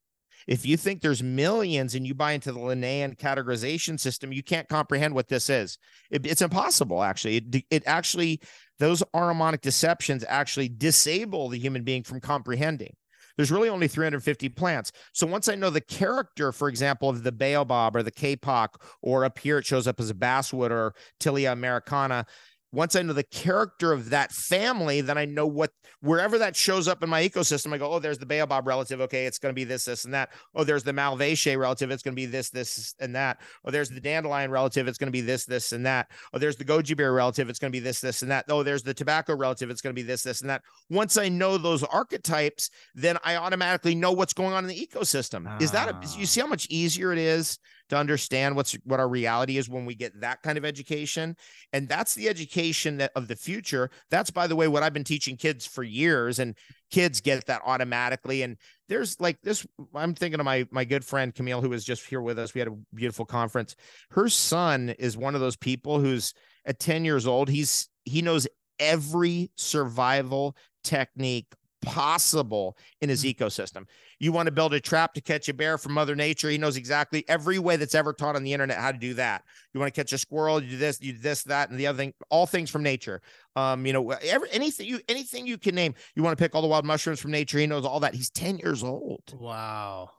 If 0.47 0.65
you 0.65 0.75
think 0.75 1.01
there's 1.01 1.23
millions 1.23 1.95
and 1.95 2.05
you 2.05 2.13
buy 2.13 2.33
into 2.33 2.51
the 2.51 2.59
Linnaean 2.59 3.15
categorization 3.15 3.97
system, 3.99 4.33
you 4.33 4.43
can't 4.43 4.67
comprehend 4.67 5.13
what 5.13 5.29
this 5.29 5.49
is. 5.49 5.77
It, 6.11 6.25
it's 6.25 6.41
impossible, 6.41 7.01
actually. 7.01 7.37
It, 7.37 7.63
it 7.69 7.83
actually, 7.85 8.41
those 8.79 9.03
Ahrimanic 9.15 9.61
deceptions 9.61 10.25
actually 10.27 10.67
disable 10.67 11.47
the 11.47 11.59
human 11.59 11.83
being 11.83 12.03
from 12.03 12.19
comprehending. 12.19 12.93
There's 13.37 13.51
really 13.51 13.69
only 13.69 13.87
350 13.87 14.49
plants. 14.49 14.91
So 15.11 15.25
once 15.25 15.47
I 15.47 15.55
know 15.55 15.69
the 15.69 15.81
character, 15.81 16.51
for 16.51 16.69
example, 16.69 17.09
of 17.09 17.23
the 17.23 17.31
baobab 17.31 17.95
or 17.95 18.03
the 18.03 18.11
kapok, 18.11 18.75
or 19.01 19.25
up 19.25 19.39
here 19.39 19.57
it 19.57 19.65
shows 19.65 19.87
up 19.87 19.99
as 19.99 20.09
a 20.09 20.15
basswood 20.15 20.71
or 20.71 20.93
Tilia 21.19 21.51
americana, 21.51 22.25
once 22.73 22.95
I 22.95 23.03
know 23.03 23.13
the 23.13 23.23
character 23.23 23.93
of 23.93 24.09
that 24.09 24.31
family, 24.31 24.99
then 25.01 25.17
I 25.17 25.25
know 25.25 25.45
what 25.45 25.69
wherever 26.01 26.39
that 26.39 26.55
shows 26.55 26.87
up 26.87 27.03
in 27.03 27.09
my 27.09 27.21
ecosystem. 27.21 27.71
I 27.71 27.77
go, 27.77 27.93
oh, 27.93 27.99
there's 27.99 28.17
the 28.17 28.25
baobab 28.25 28.67
relative. 28.67 28.99
Okay, 29.01 29.27
it's 29.27 29.37
going 29.37 29.51
to 29.51 29.55
be 29.55 29.63
this, 29.63 29.85
this, 29.85 30.05
and 30.05 30.13
that. 30.15 30.29
Oh, 30.55 30.63
there's 30.63 30.83
the 30.83 30.91
malvaceae 30.91 31.57
relative. 31.57 31.91
It's 31.91 32.01
going 32.01 32.15
to 32.15 32.19
be 32.19 32.25
this, 32.25 32.49
this, 32.49 32.95
and 32.99 33.15
that. 33.15 33.37
Oh, 33.63 33.69
there's 33.69 33.89
the 33.89 34.01
dandelion 34.01 34.49
relative. 34.49 34.87
It's 34.87 34.97
going 34.97 35.07
to 35.07 35.11
be 35.11 35.21
this, 35.21 35.45
this, 35.45 35.71
and 35.71 35.85
that. 35.85 36.07
Oh, 36.33 36.39
there's 36.39 36.55
the 36.55 36.65
goji 36.65 36.97
berry 36.97 37.11
relative. 37.11 37.47
It's 37.47 37.59
going 37.59 37.71
to 37.71 37.77
be 37.77 37.79
this, 37.79 38.01
this, 38.01 38.23
and 38.23 38.31
that. 38.31 38.45
Oh, 38.49 38.63
there's 38.63 38.81
the 38.81 38.93
tobacco 38.93 39.35
relative. 39.35 39.69
It's 39.69 39.81
going 39.81 39.95
to 39.95 40.01
be 40.01 40.05
this, 40.05 40.23
this, 40.23 40.41
and 40.41 40.49
that. 40.49 40.63
Once 40.89 41.15
I 41.15 41.29
know 41.29 41.59
those 41.59 41.83
archetypes, 41.83 42.71
then 42.95 43.17
I 43.23 43.35
automatically 43.35 43.93
know 43.93 44.11
what's 44.11 44.33
going 44.33 44.53
on 44.53 44.63
in 44.63 44.69
the 44.69 44.87
ecosystem. 44.87 45.45
Ah. 45.47 45.57
Is 45.61 45.69
that 45.71 45.89
a, 45.89 46.17
you 46.17 46.25
see 46.25 46.41
how 46.41 46.47
much 46.47 46.65
easier 46.71 47.13
it 47.13 47.19
is 47.19 47.59
to 47.89 47.97
understand 47.97 48.55
what's 48.55 48.73
what 48.83 48.99
our 48.99 49.07
reality 49.07 49.57
is 49.57 49.69
when 49.69 49.85
we 49.85 49.95
get 49.95 50.19
that 50.21 50.41
kind 50.41 50.57
of 50.57 50.65
education. 50.65 51.35
And 51.73 51.87
that's 51.87 52.15
the 52.15 52.29
education 52.29 52.97
that 52.97 53.11
of 53.15 53.27
the 53.27 53.35
future. 53.35 53.89
That's 54.09 54.31
by 54.31 54.47
the 54.47 54.55
way 54.55 54.67
what 54.67 54.83
i've 54.83 54.93
been 54.93 55.03
teaching 55.03 55.37
kids 55.37 55.65
for 55.65 55.83
years 55.83 56.39
and 56.39 56.55
kids 56.91 57.21
get 57.21 57.45
that 57.45 57.61
automatically. 57.65 58.43
And 58.43 58.57
there's 58.87 59.19
like 59.19 59.39
this 59.41 59.65
i'm 59.95 60.13
thinking 60.15 60.39
of 60.39 60.45
my 60.45 60.67
my 60.71 60.85
good 60.85 61.05
friend 61.05 61.33
camille 61.33 61.61
who 61.61 61.69
was 61.69 61.83
just 61.83 62.05
here 62.05 62.21
with 62.21 62.39
us. 62.39 62.53
We 62.53 62.59
had 62.59 62.67
a 62.67 62.77
beautiful 62.93 63.25
conference. 63.25 63.75
Her 64.11 64.29
son 64.29 64.89
is 64.99 65.17
one 65.17 65.35
of 65.35 65.41
those 65.41 65.57
people 65.57 65.99
who's 65.99 66.33
at 66.65 66.79
10 66.79 67.03
years 67.05 67.27
old 67.27 67.49
he's 67.49 67.89
he 68.05 68.21
knows 68.21 68.47
every 68.79 69.51
survival 69.55 70.55
technique 70.83 71.47
possible 71.83 72.77
in 73.01 73.09
his 73.09 73.23
mm-hmm. 73.23 73.43
ecosystem. 73.43 73.85
You 74.19 74.31
want 74.31 74.47
to 74.47 74.51
build 74.51 74.73
a 74.73 74.79
trap 74.79 75.13
to 75.15 75.21
catch 75.21 75.49
a 75.49 75.53
bear 75.53 75.77
from 75.77 75.93
Mother 75.93 76.15
Nature. 76.15 76.49
He 76.49 76.57
knows 76.57 76.77
exactly 76.77 77.25
every 77.27 77.59
way 77.59 77.75
that's 77.75 77.95
ever 77.95 78.13
taught 78.13 78.35
on 78.35 78.43
the 78.43 78.53
internet 78.53 78.77
how 78.77 78.91
to 78.91 78.97
do 78.97 79.13
that. 79.15 79.43
You 79.73 79.79
want 79.79 79.93
to 79.93 79.99
catch 79.99 80.13
a 80.13 80.17
squirrel, 80.17 80.61
you 80.61 80.71
do 80.71 80.77
this, 80.77 81.01
you 81.01 81.13
do 81.13 81.19
this, 81.19 81.43
that, 81.43 81.69
and 81.69 81.79
the 81.79 81.87
other 81.87 81.97
thing, 81.97 82.13
all 82.29 82.45
things 82.45 82.69
from 82.69 82.83
nature. 82.83 83.21
Um, 83.55 83.85
you 83.85 83.93
know, 83.93 84.11
every 84.11 84.49
anything 84.51 84.87
you 84.87 84.99
anything 85.07 85.45
you 85.45 85.57
can 85.57 85.75
name. 85.75 85.93
You 86.15 86.23
want 86.23 86.37
to 86.37 86.41
pick 86.41 86.55
all 86.55 86.61
the 86.61 86.67
wild 86.67 86.85
mushrooms 86.85 87.19
from 87.19 87.31
nature. 87.31 87.59
He 87.59 87.67
knows 87.67 87.85
all 87.85 87.99
that. 87.99 88.15
He's 88.15 88.29
10 88.29 88.59
years 88.59 88.83
old. 88.83 89.23
Wow. 89.37 90.09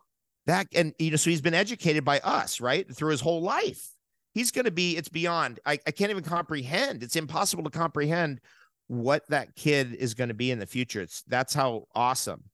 That 0.46 0.66
and 0.74 0.94
you 0.98 1.10
know, 1.10 1.16
so 1.16 1.30
he's 1.30 1.40
been 1.40 1.54
educated 1.54 2.04
by 2.04 2.20
us, 2.20 2.60
right? 2.60 2.92
Through 2.94 3.10
his 3.10 3.20
whole 3.20 3.42
life. 3.42 3.90
He's 4.34 4.50
gonna 4.50 4.70
be, 4.70 4.96
it's 4.96 5.08
beyond. 5.08 5.60
I, 5.64 5.78
I 5.86 5.92
can't 5.92 6.10
even 6.10 6.24
comprehend. 6.24 7.02
It's 7.02 7.16
impossible 7.16 7.64
to 7.64 7.70
comprehend 7.70 8.40
what 8.88 9.26
that 9.28 9.54
kid 9.56 9.94
is 9.94 10.14
going 10.14 10.28
to 10.28 10.34
be 10.34 10.50
in 10.50 10.58
the 10.58 10.66
future. 10.66 11.00
It's 11.00 11.22
that's 11.26 11.54
how 11.54 11.86
awesome 11.94 12.44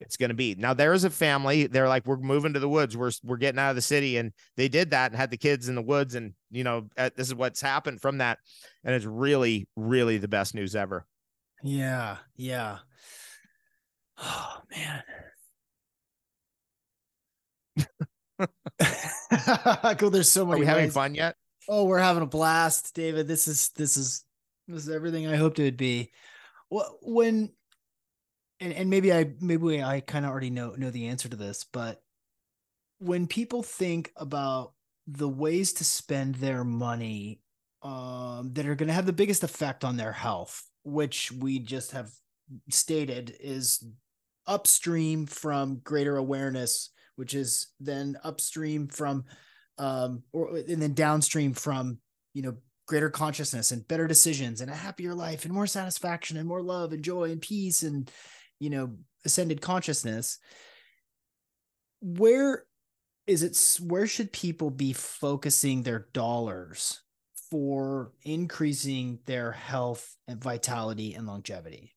it's 0.00 0.16
going 0.16 0.30
to 0.30 0.34
be. 0.34 0.54
Now 0.54 0.74
there 0.74 0.92
is 0.92 1.04
a 1.04 1.10
family. 1.10 1.66
They're 1.66 1.88
like, 1.88 2.06
we're 2.06 2.16
moving 2.16 2.52
to 2.54 2.60
the 2.60 2.68
woods. 2.68 2.96
We're 2.96 3.12
we're 3.22 3.36
getting 3.36 3.58
out 3.58 3.70
of 3.70 3.76
the 3.76 3.82
city, 3.82 4.16
and 4.16 4.32
they 4.56 4.68
did 4.68 4.90
that 4.90 5.10
and 5.12 5.18
had 5.18 5.30
the 5.30 5.36
kids 5.36 5.68
in 5.68 5.74
the 5.74 5.82
woods, 5.82 6.14
and 6.14 6.34
you 6.50 6.64
know 6.64 6.88
this 6.96 7.28
is 7.28 7.34
what's 7.34 7.60
happened 7.60 8.00
from 8.00 8.18
that, 8.18 8.38
and 8.84 8.94
it's 8.94 9.04
really 9.04 9.68
really 9.76 10.18
the 10.18 10.28
best 10.28 10.54
news 10.54 10.76
ever. 10.76 11.06
Yeah, 11.62 12.16
yeah. 12.36 12.78
Oh 14.18 14.58
man. 14.76 15.02
cool. 19.98 20.10
There's 20.10 20.30
so 20.30 20.44
many. 20.44 20.56
Are 20.56 20.58
we 20.58 20.66
ways. 20.66 20.68
having 20.68 20.90
fun 20.90 21.14
yet? 21.14 21.36
Oh, 21.68 21.84
we're 21.84 21.98
having 21.98 22.22
a 22.22 22.26
blast, 22.26 22.94
David. 22.94 23.28
This 23.28 23.46
is 23.46 23.70
this 23.70 23.96
is 23.96 24.24
this 24.68 24.84
is 24.84 24.90
everything 24.90 25.26
I 25.26 25.36
hoped 25.36 25.58
it 25.58 25.64
would 25.64 25.76
be. 25.76 26.12
Well, 26.70 26.98
when 27.02 27.50
and, 28.60 28.72
and 28.72 28.90
maybe 28.90 29.12
I 29.12 29.32
maybe 29.40 29.82
I 29.82 30.00
kind 30.00 30.24
of 30.24 30.30
already 30.30 30.50
know 30.50 30.74
know 30.76 30.90
the 30.90 31.08
answer 31.08 31.28
to 31.28 31.36
this, 31.36 31.64
but 31.64 32.00
when 32.98 33.26
people 33.26 33.62
think 33.62 34.12
about 34.16 34.72
the 35.06 35.28
ways 35.28 35.72
to 35.74 35.84
spend 35.84 36.36
their 36.36 36.62
money 36.62 37.40
um, 37.82 38.50
that 38.52 38.66
are 38.66 38.76
going 38.76 38.86
to 38.86 38.94
have 38.94 39.06
the 39.06 39.12
biggest 39.12 39.42
effect 39.42 39.84
on 39.84 39.96
their 39.96 40.12
health, 40.12 40.62
which 40.84 41.32
we 41.32 41.58
just 41.58 41.90
have 41.90 42.12
stated 42.70 43.34
is 43.40 43.84
upstream 44.46 45.26
from 45.26 45.80
greater 45.82 46.16
awareness, 46.16 46.90
which 47.16 47.34
is 47.34 47.68
then 47.80 48.16
upstream 48.22 48.86
from 48.88 49.24
um 49.78 50.22
or 50.32 50.56
and 50.56 50.80
then 50.82 50.92
downstream 50.92 51.54
from 51.54 51.98
you 52.34 52.42
know 52.42 52.54
greater 52.92 53.08
consciousness 53.08 53.72
and 53.72 53.88
better 53.88 54.06
decisions 54.06 54.60
and 54.60 54.70
a 54.70 54.74
happier 54.74 55.14
life 55.14 55.46
and 55.46 55.54
more 55.54 55.66
satisfaction 55.66 56.36
and 56.36 56.46
more 56.46 56.60
love 56.60 56.92
and 56.92 57.02
joy 57.02 57.30
and 57.30 57.40
peace 57.40 57.82
and 57.82 58.10
you 58.60 58.68
know 58.68 58.98
ascended 59.24 59.62
consciousness. 59.62 60.38
Where 62.02 62.66
is 63.26 63.42
it 63.42 63.80
where 63.82 64.06
should 64.06 64.30
people 64.30 64.68
be 64.68 64.92
focusing 64.92 65.82
their 65.82 66.08
dollars 66.12 67.00
for 67.50 68.12
increasing 68.24 69.20
their 69.24 69.52
health 69.52 70.14
and 70.28 70.38
vitality 70.38 71.14
and 71.14 71.26
longevity? 71.26 71.94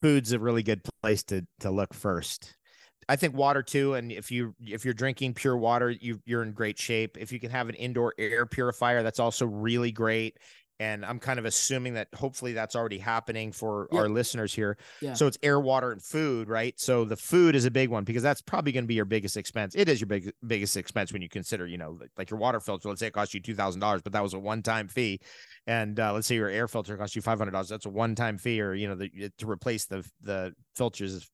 Food's 0.00 0.32
a 0.32 0.38
really 0.38 0.62
good 0.62 0.80
place 1.02 1.22
to 1.24 1.46
to 1.60 1.70
look 1.70 1.92
first 1.92 2.56
I 3.08 3.16
think 3.16 3.34
water 3.34 3.62
too. 3.62 3.94
And 3.94 4.10
if 4.10 4.30
you 4.30 4.54
if 4.60 4.84
you're 4.84 4.94
drinking 4.94 5.34
pure 5.34 5.56
water, 5.56 5.90
you 5.90 6.20
you're 6.24 6.42
in 6.42 6.52
great 6.52 6.78
shape. 6.78 7.16
If 7.18 7.32
you 7.32 7.40
can 7.40 7.50
have 7.50 7.68
an 7.68 7.74
indoor 7.76 8.14
air 8.18 8.46
purifier, 8.46 9.02
that's 9.02 9.20
also 9.20 9.46
really 9.46 9.92
great. 9.92 10.38
And 10.78 11.06
I'm 11.06 11.18
kind 11.18 11.38
of 11.38 11.46
assuming 11.46 11.94
that 11.94 12.08
hopefully 12.14 12.52
that's 12.52 12.76
already 12.76 12.98
happening 12.98 13.50
for 13.50 13.88
our 13.94 14.10
listeners 14.10 14.52
here. 14.52 14.76
Yeah. 15.00 15.14
So 15.14 15.26
it's 15.26 15.38
air, 15.42 15.58
water, 15.58 15.90
and 15.90 16.02
food, 16.02 16.50
right? 16.50 16.78
So 16.78 17.06
the 17.06 17.16
food 17.16 17.56
is 17.56 17.64
a 17.64 17.70
big 17.70 17.88
one 17.88 18.04
because 18.04 18.22
that's 18.22 18.42
probably 18.42 18.72
going 18.72 18.84
to 18.84 18.88
be 18.88 18.92
your 18.94 19.06
biggest 19.06 19.38
expense. 19.38 19.74
It 19.74 19.88
is 19.88 20.02
your 20.02 20.06
big 20.06 20.30
biggest 20.46 20.76
expense 20.76 21.14
when 21.14 21.22
you 21.22 21.30
consider, 21.30 21.66
you 21.66 21.78
know, 21.78 21.98
like 22.18 22.30
your 22.30 22.38
water 22.38 22.60
filter. 22.60 22.90
Let's 22.90 23.00
say 23.00 23.06
it 23.06 23.14
cost 23.14 23.32
you 23.32 23.40
two 23.40 23.54
thousand 23.54 23.80
dollars, 23.80 24.02
but 24.02 24.12
that 24.12 24.22
was 24.22 24.34
a 24.34 24.38
one 24.38 24.62
time 24.62 24.86
fee. 24.86 25.20
And 25.66 25.98
uh, 25.98 26.12
let's 26.12 26.26
say 26.26 26.34
your 26.34 26.50
air 26.50 26.68
filter 26.68 26.94
costs 26.98 27.16
you 27.16 27.22
five 27.22 27.38
hundred 27.38 27.52
dollars. 27.52 27.70
That's 27.70 27.86
a 27.86 27.90
one 27.90 28.14
time 28.14 28.36
fee, 28.36 28.60
or 28.60 28.74
you 28.74 28.86
know, 28.86 28.96
the, 28.96 29.32
to 29.38 29.48
replace 29.48 29.86
the 29.86 30.06
the 30.20 30.52
filters 30.74 31.14
is 31.14 31.30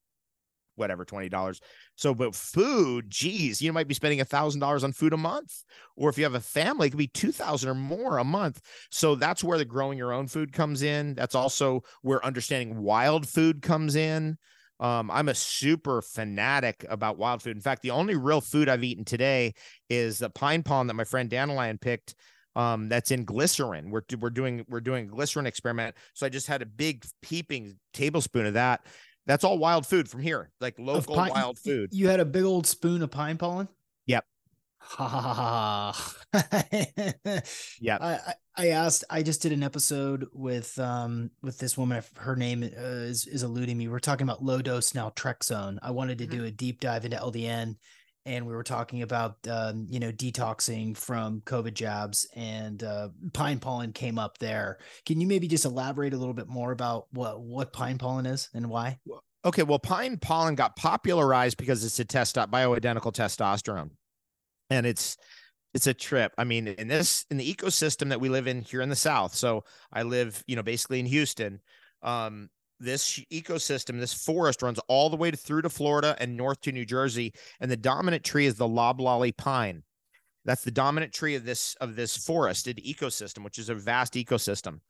whatever 0.76 1.04
twenty 1.04 1.28
dollars. 1.28 1.60
So, 1.96 2.14
but 2.14 2.34
food, 2.34 3.10
geez, 3.10 3.60
you 3.60 3.72
might 3.72 3.88
be 3.88 3.94
spending 3.94 4.20
a 4.20 4.24
thousand 4.24 4.60
dollars 4.60 4.84
on 4.84 4.92
food 4.92 5.12
a 5.12 5.16
month, 5.16 5.64
or 5.96 6.08
if 6.08 6.18
you 6.18 6.24
have 6.24 6.34
a 6.34 6.40
family, 6.40 6.86
it 6.86 6.90
could 6.90 6.98
be 6.98 7.08
two 7.08 7.32
thousand 7.32 7.70
or 7.70 7.74
more 7.74 8.18
a 8.18 8.24
month. 8.24 8.60
So 8.90 9.14
that's 9.14 9.44
where 9.44 9.58
the 9.58 9.64
growing 9.64 9.98
your 9.98 10.12
own 10.12 10.28
food 10.28 10.52
comes 10.52 10.82
in. 10.82 11.14
That's 11.14 11.34
also 11.34 11.82
where 12.02 12.24
understanding 12.24 12.78
wild 12.82 13.28
food 13.28 13.62
comes 13.62 13.96
in. 13.96 14.38
Um, 14.80 15.12
I'm 15.12 15.28
a 15.28 15.34
super 15.34 16.02
fanatic 16.02 16.84
about 16.88 17.16
wild 17.16 17.40
food. 17.40 17.56
In 17.56 17.62
fact, 17.62 17.82
the 17.82 17.92
only 17.92 18.16
real 18.16 18.40
food 18.40 18.68
I've 18.68 18.82
eaten 18.82 19.04
today 19.04 19.54
is 19.88 20.18
the 20.18 20.30
pine 20.30 20.64
pollen 20.64 20.88
that 20.88 20.94
my 20.94 21.04
friend 21.04 21.30
Dandelion 21.30 21.78
picked 21.78 22.16
um, 22.56 22.88
that's 22.88 23.10
in 23.10 23.24
glycerin. 23.24 23.90
We're 23.90 24.02
we're 24.18 24.30
doing 24.30 24.64
we're 24.68 24.80
doing 24.80 25.06
a 25.06 25.08
glycerin 25.08 25.46
experiment. 25.46 25.96
So 26.14 26.26
I 26.26 26.30
just 26.30 26.48
had 26.48 26.62
a 26.62 26.66
big 26.66 27.04
peeping 27.22 27.78
tablespoon 27.94 28.46
of 28.46 28.54
that, 28.54 28.84
that's 29.26 29.44
all 29.44 29.58
wild 29.58 29.86
food 29.86 30.08
from 30.08 30.20
here, 30.20 30.50
like 30.60 30.78
local 30.78 31.14
pine, 31.14 31.30
wild 31.30 31.58
food. 31.58 31.90
You 31.92 32.08
had 32.08 32.20
a 32.20 32.24
big 32.24 32.44
old 32.44 32.66
spoon 32.66 33.02
of 33.02 33.10
pine 33.10 33.38
pollen. 33.38 33.68
Yep. 34.06 34.24
Ha 34.80 35.08
ha 35.08 35.92
ha. 36.32 36.42
yeah. 37.80 37.98
I, 38.00 38.34
I 38.56 38.68
asked. 38.68 39.04
I 39.08 39.22
just 39.22 39.42
did 39.42 39.52
an 39.52 39.62
episode 39.62 40.26
with 40.32 40.78
um 40.78 41.30
with 41.42 41.58
this 41.58 41.78
woman. 41.78 42.02
Her 42.16 42.36
name 42.36 42.62
uh, 42.62 42.66
is 42.66 43.26
is 43.26 43.42
eluding 43.42 43.78
me. 43.78 43.88
We're 43.88 44.00
talking 44.00 44.26
about 44.26 44.42
low 44.42 44.60
dose 44.60 44.92
naltrexone. 44.92 45.78
I 45.82 45.92
wanted 45.92 46.18
to 46.18 46.26
mm-hmm. 46.26 46.38
do 46.38 46.44
a 46.44 46.50
deep 46.50 46.80
dive 46.80 47.04
into 47.04 47.16
LDN 47.16 47.76
and 48.24 48.46
we 48.46 48.54
were 48.54 48.62
talking 48.62 49.02
about 49.02 49.36
um, 49.48 49.86
you 49.90 50.00
know 50.00 50.12
detoxing 50.12 50.96
from 50.96 51.40
COVID 51.42 51.74
jabs, 51.74 52.26
and 52.34 52.82
uh, 52.82 53.08
pine 53.32 53.58
pollen 53.58 53.92
came 53.92 54.18
up 54.18 54.38
there. 54.38 54.78
Can 55.06 55.20
you 55.20 55.26
maybe 55.26 55.48
just 55.48 55.64
elaborate 55.64 56.14
a 56.14 56.16
little 56.16 56.34
bit 56.34 56.48
more 56.48 56.72
about 56.72 57.06
what 57.12 57.40
what 57.40 57.72
pine 57.72 57.98
pollen 57.98 58.26
is 58.26 58.48
and 58.54 58.68
why? 58.68 58.98
Okay, 59.44 59.64
well, 59.64 59.78
pine 59.78 60.18
pollen 60.18 60.54
got 60.54 60.76
popularized 60.76 61.56
because 61.56 61.84
it's 61.84 61.98
a 61.98 62.04
test 62.04 62.36
bioidentical 62.36 63.12
testosterone, 63.12 63.90
and 64.70 64.86
it's 64.86 65.16
it's 65.74 65.86
a 65.86 65.94
trip. 65.94 66.32
I 66.38 66.44
mean, 66.44 66.68
in 66.68 66.88
this 66.88 67.24
in 67.30 67.38
the 67.38 67.54
ecosystem 67.54 68.10
that 68.10 68.20
we 68.20 68.28
live 68.28 68.46
in 68.46 68.62
here 68.62 68.82
in 68.82 68.88
the 68.88 68.96
South. 68.96 69.34
So 69.34 69.64
I 69.92 70.02
live, 70.02 70.42
you 70.46 70.56
know, 70.56 70.62
basically 70.62 71.00
in 71.00 71.06
Houston. 71.06 71.60
Um, 72.02 72.50
this 72.82 73.20
ecosystem, 73.32 73.98
this 73.98 74.12
forest 74.12 74.62
runs 74.62 74.80
all 74.88 75.08
the 75.08 75.16
way 75.16 75.30
through 75.30 75.62
to 75.62 75.68
Florida 75.68 76.16
and 76.18 76.36
north 76.36 76.60
to 76.62 76.72
New 76.72 76.84
Jersey, 76.84 77.32
and 77.60 77.70
the 77.70 77.76
dominant 77.76 78.24
tree 78.24 78.46
is 78.46 78.56
the 78.56 78.68
loblolly 78.68 79.32
pine. 79.32 79.82
That's 80.44 80.64
the 80.64 80.70
dominant 80.70 81.12
tree 81.12 81.34
of 81.34 81.44
this 81.44 81.76
of 81.80 81.96
this 81.96 82.16
forested 82.16 82.80
ecosystem, 82.84 83.44
which 83.44 83.58
is 83.58 83.68
a 83.68 83.74
vast 83.74 84.14
ecosystem. 84.14 84.80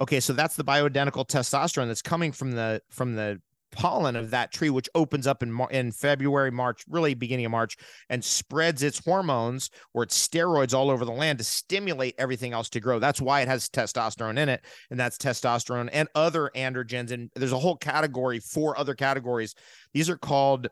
Okay, 0.00 0.18
so 0.18 0.32
that's 0.32 0.56
the 0.56 0.64
bioidentical 0.64 1.26
testosterone 1.26 1.86
that's 1.86 2.02
coming 2.02 2.32
from 2.32 2.52
the 2.52 2.82
from 2.90 3.14
the 3.14 3.40
pollen 3.72 4.16
of 4.16 4.30
that 4.30 4.52
tree, 4.52 4.70
which 4.70 4.88
opens 4.94 5.26
up 5.26 5.42
in 5.42 5.58
in 5.70 5.92
February, 5.92 6.50
March, 6.50 6.84
really 6.88 7.14
beginning 7.14 7.46
of 7.46 7.52
March, 7.52 7.76
and 8.08 8.24
spreads 8.24 8.82
its 8.82 9.04
hormones 9.04 9.70
or 9.94 10.02
its 10.02 10.28
steroids 10.28 10.74
all 10.74 10.90
over 10.90 11.04
the 11.04 11.12
land 11.12 11.38
to 11.38 11.44
stimulate 11.44 12.14
everything 12.18 12.52
else 12.52 12.68
to 12.70 12.80
grow. 12.80 12.98
That's 12.98 13.20
why 13.20 13.40
it 13.40 13.48
has 13.48 13.68
testosterone 13.68 14.38
in 14.38 14.48
it, 14.48 14.64
and 14.90 14.98
that's 14.98 15.18
testosterone 15.18 15.88
and 15.92 16.08
other 16.14 16.50
androgens. 16.54 17.10
And 17.10 17.30
there's 17.34 17.52
a 17.52 17.58
whole 17.58 17.76
category, 17.76 18.40
four 18.40 18.78
other 18.78 18.94
categories. 18.94 19.54
These 19.92 20.10
are 20.10 20.18
called 20.18 20.68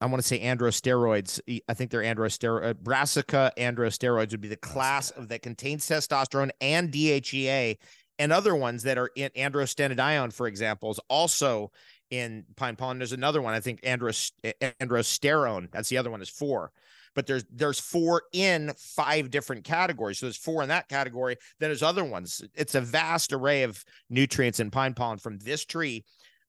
I 0.00 0.06
want 0.06 0.20
to 0.20 0.28
say 0.28 0.40
androsteroids. 0.40 1.40
I 1.66 1.72
think 1.72 1.90
they're 1.90 2.02
androsteroid. 2.02 2.64
Uh, 2.66 2.74
Brassica 2.74 3.52
androsteroids 3.56 4.32
would 4.32 4.40
be 4.42 4.48
the 4.48 4.56
class 4.56 5.10
of 5.12 5.28
that 5.28 5.40
contains 5.40 5.88
testosterone 5.88 6.50
and 6.60 6.92
DHEA 6.92 7.78
and 8.18 8.32
other 8.32 8.54
ones 8.54 8.82
that 8.84 8.98
are 8.98 9.10
in 9.16 9.30
androstenedione, 9.36 10.32
for 10.32 10.46
example, 10.46 10.90
is 10.90 11.00
also 11.08 11.70
in 12.10 12.44
pine 12.56 12.76
pollen. 12.76 12.98
There's 12.98 13.12
another 13.12 13.42
one, 13.42 13.54
I 13.54 13.60
think 13.60 13.80
andros, 13.82 14.32
eh, 14.44 14.52
androsterone. 14.80 15.70
That's 15.72 15.88
the 15.88 15.98
other 15.98 16.10
one 16.10 16.22
is 16.22 16.28
four. 16.28 16.70
But 17.14 17.26
there's 17.26 17.44
there's 17.50 17.78
four 17.78 18.22
in 18.32 18.72
five 18.76 19.30
different 19.30 19.64
categories. 19.64 20.18
So 20.18 20.26
there's 20.26 20.36
four 20.36 20.62
in 20.62 20.68
that 20.68 20.88
category. 20.88 21.36
Then 21.60 21.68
there's 21.68 21.82
other 21.82 22.04
ones. 22.04 22.42
It's 22.54 22.74
a 22.74 22.80
vast 22.80 23.32
array 23.32 23.62
of 23.62 23.84
nutrients 24.10 24.58
in 24.58 24.70
pine 24.70 24.94
pollen 24.94 25.18
from 25.18 25.38
this 25.38 25.64
tree 25.64 26.04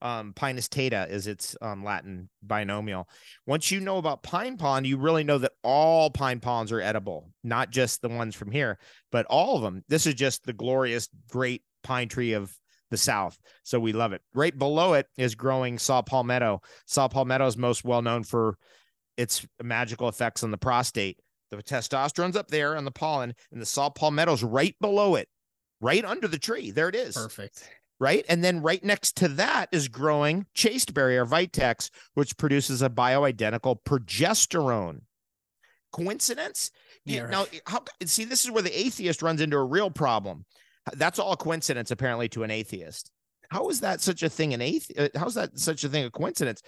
um, 0.05 0.33
Pinus 0.33 0.67
taeda 0.67 1.09
is 1.09 1.25
its 1.25 1.57
um, 1.63 1.83
Latin 1.83 2.29
binomial. 2.43 3.09
Once 3.47 3.71
you 3.71 3.79
know 3.79 3.97
about 3.97 4.21
pine 4.21 4.55
pollen, 4.55 4.85
you 4.85 4.97
really 4.97 5.23
know 5.23 5.39
that 5.39 5.53
all 5.63 6.11
pine 6.11 6.39
pollens 6.39 6.71
are 6.71 6.79
edible, 6.79 7.31
not 7.43 7.71
just 7.71 8.03
the 8.03 8.09
ones 8.09 8.35
from 8.35 8.51
here, 8.51 8.77
but 9.11 9.25
all 9.25 9.55
of 9.55 9.63
them. 9.63 9.83
This 9.89 10.05
is 10.05 10.13
just 10.13 10.45
the 10.45 10.53
glorious, 10.53 11.09
great 11.31 11.63
pine 11.83 12.07
tree 12.07 12.33
of 12.33 12.55
the 12.91 12.97
South. 12.97 13.35
So 13.63 13.79
we 13.79 13.93
love 13.93 14.13
it. 14.13 14.21
Right 14.35 14.55
below 14.55 14.93
it 14.93 15.07
is 15.17 15.33
growing 15.33 15.79
saw 15.79 16.03
palmetto. 16.03 16.61
Saw 16.85 17.07
palmetto 17.07 17.47
is 17.47 17.57
most 17.57 17.83
well 17.83 18.03
known 18.03 18.23
for 18.23 18.59
its 19.17 19.43
magical 19.63 20.07
effects 20.07 20.43
on 20.43 20.51
the 20.51 20.57
prostate. 20.57 21.17
The 21.49 21.63
testosterone's 21.63 22.35
up 22.35 22.49
there 22.49 22.77
on 22.77 22.85
the 22.85 22.91
pollen, 22.91 23.33
and 23.51 23.59
the 23.59 23.65
saw 23.65 23.89
palmetto's 23.89 24.43
right 24.43 24.75
below 24.79 25.15
it, 25.15 25.27
right 25.81 26.05
under 26.05 26.27
the 26.27 26.37
tree. 26.37 26.69
There 26.69 26.89
it 26.89 26.95
is. 26.95 27.15
Perfect 27.15 27.67
right? 27.99 28.25
And 28.27 28.43
then 28.43 28.61
right 28.61 28.83
next 28.83 29.17
to 29.17 29.27
that 29.29 29.69
is 29.71 29.87
growing 29.87 30.45
chasteberry 30.53 31.17
or 31.17 31.25
vitex, 31.25 31.89
which 32.13 32.37
produces 32.37 32.81
a 32.81 32.89
bioidentical 32.89 33.77
progesterone. 33.85 35.01
Coincidence? 35.91 36.71
Yeah, 37.05 37.21
right. 37.21 37.31
Now, 37.31 37.45
how 37.67 37.83
see 38.05 38.25
this 38.25 38.43
is 38.43 38.51
where 38.51 38.63
the 38.63 38.77
atheist 38.77 39.21
runs 39.21 39.41
into 39.41 39.57
a 39.57 39.63
real 39.63 39.89
problem. 39.89 40.45
That's 40.93 41.19
all 41.19 41.33
a 41.33 41.37
coincidence, 41.37 41.91
apparently, 41.91 42.29
to 42.29 42.43
an 42.43 42.51
atheist. 42.51 43.11
How 43.49 43.69
is 43.69 43.79
that 43.81 44.01
such 44.01 44.23
a 44.23 44.29
thing? 44.29 44.53
An 44.53 44.61
atheist? 44.61 44.99
Uh, 44.99 45.19
how's 45.19 45.35
that 45.35 45.57
such 45.57 45.83
a 45.83 45.89
thing? 45.89 46.05
A 46.05 46.11
coincidence? 46.11 46.61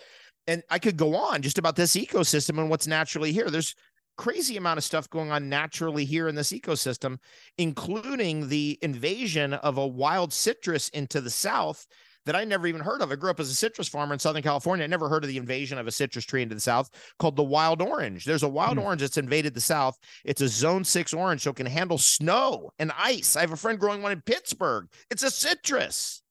And 0.47 0.63
I 0.69 0.79
could 0.79 0.95
go 0.95 1.15
on 1.15 1.41
just 1.41 1.57
about 1.57 1.75
this 1.75 1.95
ecosystem 1.95 2.57
and 2.59 2.69
what's 2.69 2.87
naturally 2.87 3.33
here. 3.33 3.49
There's 3.49 3.75
crazy 4.17 4.57
amount 4.57 4.77
of 4.77 4.83
stuff 4.83 5.09
going 5.09 5.31
on 5.31 5.49
naturally 5.49 6.05
here 6.05 6.27
in 6.27 6.35
this 6.35 6.51
ecosystem, 6.51 7.17
including 7.57 8.49
the 8.49 8.77
invasion 8.81 9.53
of 9.53 9.77
a 9.77 9.87
wild 9.87 10.33
citrus 10.33 10.89
into 10.89 11.21
the 11.21 11.29
south 11.29 11.87
that 12.27 12.35
I 12.35 12.43
never 12.43 12.67
even 12.67 12.81
heard 12.81 13.01
of. 13.01 13.09
I 13.09 13.15
grew 13.15 13.29
up 13.29 13.39
as 13.39 13.49
a 13.49 13.55
citrus 13.55 13.87
farmer 13.87 14.11
in 14.11 14.19
Southern 14.19 14.43
California. 14.43 14.83
I 14.83 14.87
never 14.87 15.07
heard 15.07 15.23
of 15.23 15.29
the 15.29 15.37
invasion 15.37 15.77
of 15.77 15.87
a 15.87 15.91
citrus 15.91 16.25
tree 16.25 16.41
into 16.41 16.55
the 16.55 16.61
south 16.61 16.89
called 17.19 17.37
the 17.37 17.43
wild 17.43 17.81
orange. 17.81 18.25
There's 18.25 18.43
a 18.43 18.49
wild 18.49 18.77
mm. 18.77 18.83
orange 18.83 19.01
that's 19.01 19.17
invaded 19.17 19.53
the 19.53 19.61
south. 19.61 19.97
It's 20.25 20.41
a 20.41 20.47
zone 20.49 20.83
six 20.83 21.13
orange, 21.13 21.41
so 21.41 21.51
it 21.51 21.55
can 21.55 21.65
handle 21.65 21.97
snow 21.97 22.69
and 22.79 22.91
ice. 22.97 23.37
I 23.37 23.41
have 23.41 23.53
a 23.53 23.57
friend 23.57 23.79
growing 23.79 24.01
one 24.01 24.11
in 24.11 24.21
Pittsburgh. 24.21 24.87
It's 25.09 25.23
a 25.23 25.31
citrus. 25.31 26.21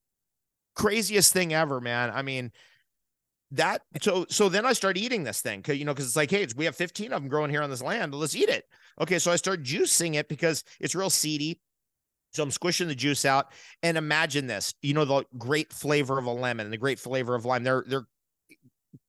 Craziest 0.75 1.33
thing 1.33 1.55
ever, 1.55 1.81
man. 1.81 2.11
I 2.13 2.21
mean, 2.21 2.51
that 3.51 3.81
so 4.01 4.25
so 4.29 4.49
then 4.49 4.65
I 4.65 4.73
start 4.73 4.97
eating 4.97 5.23
this 5.23 5.41
thing 5.41 5.59
because 5.59 5.77
you 5.77 5.85
know 5.85 5.93
because 5.93 6.05
it's 6.05 6.15
like 6.15 6.29
hey 6.29 6.43
it's, 6.43 6.55
we 6.55 6.65
have 6.65 6.75
15 6.75 7.13
of 7.13 7.21
them 7.21 7.29
growing 7.29 7.49
here 7.49 7.61
on 7.61 7.69
this 7.69 7.81
land 7.81 8.13
let's 8.13 8.35
eat 8.35 8.49
it 8.49 8.65
okay 8.99 9.19
so 9.19 9.31
I 9.31 9.37
start 9.37 9.63
juicing 9.63 10.15
it 10.15 10.27
because 10.27 10.63
it's 10.81 10.95
real 10.95 11.09
seedy 11.09 11.61
so 12.33 12.43
I'm 12.43 12.51
squishing 12.51 12.89
the 12.89 12.95
juice 12.95 13.23
out 13.23 13.47
and 13.83 13.97
imagine 13.97 14.47
this 14.47 14.73
you 14.81 14.93
know 14.93 15.05
the 15.05 15.23
great 15.37 15.71
flavor 15.71 16.19
of 16.19 16.25
a 16.25 16.31
lemon 16.31 16.65
and 16.65 16.73
the 16.73 16.77
great 16.77 16.99
flavor 16.99 17.35
of 17.35 17.45
lime 17.45 17.63
they're 17.63 17.85
they're 17.87 18.07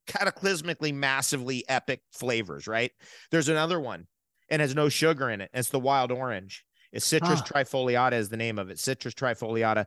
cataclysmically 0.06 0.94
massively 0.94 1.68
epic 1.68 2.00
flavors 2.12 2.68
right 2.68 2.92
there's 3.30 3.48
another 3.48 3.80
one 3.80 4.06
and 4.48 4.62
has 4.62 4.74
no 4.74 4.88
sugar 4.88 5.28
in 5.30 5.40
it 5.40 5.50
it's 5.52 5.70
the 5.70 5.80
wild 5.80 6.12
orange 6.12 6.64
It's 6.92 7.04
citrus 7.04 7.42
trifoliata 7.42 8.14
is 8.14 8.28
the 8.28 8.36
name 8.36 8.58
of 8.58 8.70
it. 8.70 8.78
Citrus 8.78 9.14
trifoliata. 9.14 9.86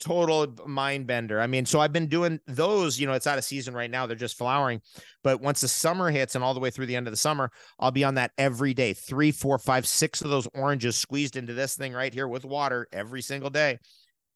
Total 0.00 0.46
mind 0.66 1.06
bender. 1.06 1.40
I 1.40 1.48
mean, 1.48 1.66
so 1.66 1.80
I've 1.80 1.92
been 1.92 2.06
doing 2.06 2.38
those, 2.46 3.00
you 3.00 3.06
know, 3.06 3.14
it's 3.14 3.26
out 3.26 3.38
of 3.38 3.44
season 3.44 3.74
right 3.74 3.90
now. 3.90 4.06
They're 4.06 4.16
just 4.16 4.38
flowering. 4.38 4.80
But 5.24 5.40
once 5.40 5.60
the 5.60 5.68
summer 5.68 6.10
hits 6.10 6.34
and 6.34 6.44
all 6.44 6.54
the 6.54 6.60
way 6.60 6.70
through 6.70 6.86
the 6.86 6.94
end 6.94 7.08
of 7.08 7.12
the 7.12 7.16
summer, 7.16 7.50
I'll 7.80 7.90
be 7.90 8.04
on 8.04 8.14
that 8.14 8.30
every 8.38 8.74
day. 8.74 8.92
Three, 8.94 9.32
four, 9.32 9.58
five, 9.58 9.88
six 9.88 10.22
of 10.22 10.30
those 10.30 10.46
oranges 10.54 10.96
squeezed 10.96 11.36
into 11.36 11.52
this 11.52 11.74
thing 11.74 11.92
right 11.92 12.14
here 12.14 12.28
with 12.28 12.44
water 12.44 12.86
every 12.92 13.22
single 13.22 13.50
day. 13.50 13.78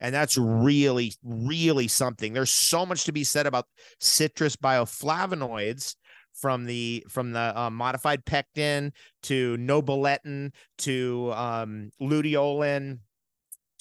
And 0.01 0.13
that's 0.13 0.37
really, 0.37 1.13
really 1.23 1.87
something. 1.87 2.33
There's 2.33 2.51
so 2.51 2.85
much 2.85 3.05
to 3.05 3.13
be 3.13 3.23
said 3.23 3.47
about 3.47 3.67
citrus 4.01 4.57
bioflavonoids 4.57 5.95
from 6.35 6.65
the 6.65 7.05
from 7.09 7.33
the 7.33 7.59
um, 7.59 7.75
modified 7.77 8.25
pectin 8.25 8.93
to 9.25 9.57
nobiletin 9.59 10.51
to 10.79 11.33
um, 11.35 11.91
luteolin 12.01 12.99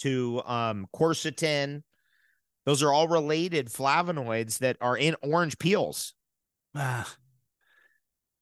to 0.01 0.41
um, 0.45 0.87
quercetin. 0.95 1.83
Those 2.65 2.83
are 2.83 2.93
all 2.93 3.07
related 3.07 3.69
flavonoids 3.69 4.59
that 4.59 4.77
are 4.81 4.95
in 4.97 5.15
orange 5.23 5.57
peels. 5.57 6.13
Ah. 6.75 7.11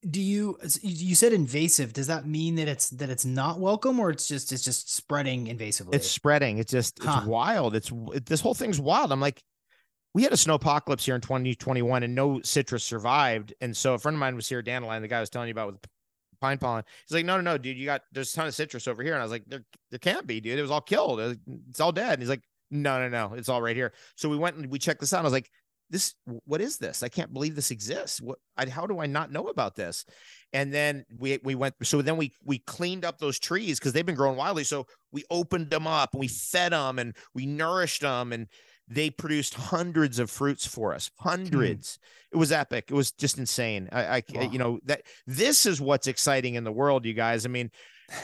do 0.08 0.22
you 0.22 0.58
you 0.82 1.16
said 1.16 1.34
invasive? 1.34 1.94
Does 1.94 2.08
that 2.08 2.26
mean 2.28 2.56
that 2.56 2.68
it's 2.68 2.90
that 2.92 3.10
it's 3.10 3.26
not 3.26 3.60
welcome 3.60 4.00
or 4.00 4.10
it's 4.10 4.28
just 4.28 4.52
it's 4.52 4.64
just 4.64 4.94
spreading 4.94 5.48
invasively? 5.48 5.96
It's 5.96 6.10
spreading. 6.10 6.58
It's 6.58 6.72
just 6.72 7.00
Huh. 7.02 7.16
it's 7.18 7.28
wild. 7.28 7.76
It's 7.76 7.92
it, 8.14 8.26
this 8.26 8.42
whole 8.42 8.54
thing's 8.54 8.80
wild. 8.80 9.12
I'm 9.12 9.20
like, 9.22 9.42
we 10.14 10.24
had 10.24 10.34
a 10.34 10.38
snow 10.38 10.56
apocalypse 10.56 11.06
here 11.06 11.16
in 11.16 11.22
2021 11.22 12.04
and 12.04 12.16
no 12.16 12.42
citrus 12.42 12.84
survived. 12.84 13.54
And 13.62 13.76
so 13.76 13.94
a 13.94 14.00
friend 14.00 14.16
of 14.16 14.20
mine 14.20 14.36
was 14.36 14.50
here, 14.50 14.62
Dandelion, 14.62 15.02
the 15.02 15.08
guy 15.08 15.18
I 15.18 15.22
was 15.22 15.30
telling 15.30 15.48
you 15.48 15.54
about 15.54 15.72
with 15.74 15.82
pine 16.42 16.58
pollen. 16.58 16.84
He's 17.08 17.16
like, 17.16 17.26
no, 17.26 17.36
no, 17.36 17.42
no, 17.42 17.58
dude, 17.58 17.78
you 17.78 17.86
got 17.86 18.02
there's 18.12 18.34
a 18.34 18.36
ton 18.36 18.48
of 18.48 18.56
citrus 18.56 18.88
over 18.88 19.04
here. 19.04 19.14
And 19.14 19.22
I 19.22 19.26
was 19.26 19.32
like, 19.32 19.46
there, 19.48 19.64
there 19.92 20.00
can't 20.00 20.28
be, 20.28 20.40
dude. 20.40 20.58
It 20.58 20.62
was 20.62 20.72
all 20.72 20.82
killed. 20.82 21.18
Was- 21.20 21.38
It's 21.70 21.80
all 21.80 21.92
dead. 21.92 22.14
And 22.14 22.22
he's 22.22 22.30
like, 22.30 22.44
no, 22.72 23.00
no, 23.00 23.10
no, 23.10 23.36
it's 23.36 23.50
all 23.50 23.62
right 23.62 23.76
here. 23.76 23.94
So 24.16 24.30
we 24.30 24.38
went 24.38 24.56
and 24.56 24.70
we 24.72 24.80
checked 24.80 25.00
this 25.00 25.14
out. 25.14 25.22
I 25.22 25.24
was 25.24 25.34
like, 25.34 25.50
this, 25.92 26.14
what 26.46 26.62
is 26.62 26.78
this? 26.78 27.02
I 27.02 27.10
can't 27.10 27.34
believe 27.34 27.56
this 27.56 27.72
exists. 27.72 28.22
What, 28.22 28.38
I, 28.56 28.70
how 28.70 28.86
do 28.86 29.00
I 29.00 29.08
not 29.08 29.32
know 29.32 29.48
about 29.48 29.76
this? 29.76 30.06
And 30.54 30.72
then 30.72 31.04
we 31.18 31.40
we 31.44 31.56
went. 31.56 31.76
So 31.84 32.02
then 32.04 32.16
we 32.18 32.32
we 32.44 32.60
cleaned 32.60 33.06
up 33.06 33.18
those 33.18 33.40
trees 33.40 33.80
because 33.80 33.94
they've 33.94 34.06
been 34.06 34.16
growing 34.16 34.38
wildly. 34.38 34.64
So 34.64 34.86
we 35.12 35.24
opened 35.32 35.72
them 35.72 35.88
up 35.88 36.14
and 36.14 36.20
we 36.20 36.28
fed 36.28 36.74
them 36.74 37.00
and 37.00 37.16
we 37.34 37.46
nourished 37.48 38.02
them 38.02 38.34
and 38.34 38.48
they 38.90 39.10
produced 39.10 39.54
hundreds 39.54 40.20
of 40.20 40.30
fruits 40.32 40.66
for 40.66 40.94
us. 40.94 41.10
Mm. 41.10 41.30
Hundreds. 41.30 42.00
It 42.32 42.38
was 42.38 42.52
epic. 42.52 42.86
It 42.90 42.94
was 42.94 43.12
just 43.12 43.38
insane. 43.38 43.90
I, 43.92 44.04
I 44.18 44.24
Wow. 44.34 44.50
you 44.52 44.60
know 44.60 44.80
that 44.86 45.04
this 45.26 45.66
is 45.66 45.80
what's 45.80 46.08
exciting 46.08 46.56
in 46.56 46.64
the 46.64 46.72
world, 46.72 47.06
you 47.06 47.14
guys. 47.14 47.46
I 47.46 47.50
mean. 47.50 47.72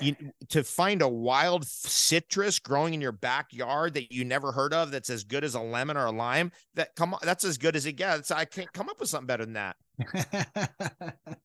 You, 0.01 0.15
to 0.49 0.63
find 0.63 1.03
a 1.03 1.07
wild 1.07 1.63
citrus 1.67 2.57
growing 2.57 2.95
in 2.95 3.01
your 3.01 3.11
backyard 3.11 3.93
that 3.93 4.11
you 4.11 4.25
never 4.25 4.51
heard 4.51 4.73
of 4.73 4.89
that's 4.89 5.11
as 5.11 5.23
good 5.23 5.43
as 5.43 5.53
a 5.53 5.59
lemon 5.59 5.95
or 5.95 6.05
a 6.05 6.11
lime 6.11 6.51
that 6.73 6.95
come 6.95 7.13
on 7.13 7.19
that's 7.21 7.43
as 7.43 7.59
good 7.59 7.75
as 7.75 7.85
it 7.85 7.91
gets 7.93 8.31
i 8.31 8.45
can't 8.45 8.73
come 8.73 8.89
up 8.89 8.99
with 8.99 9.09
something 9.09 9.27
better 9.27 9.45
than 9.45 9.53
that 9.53 9.75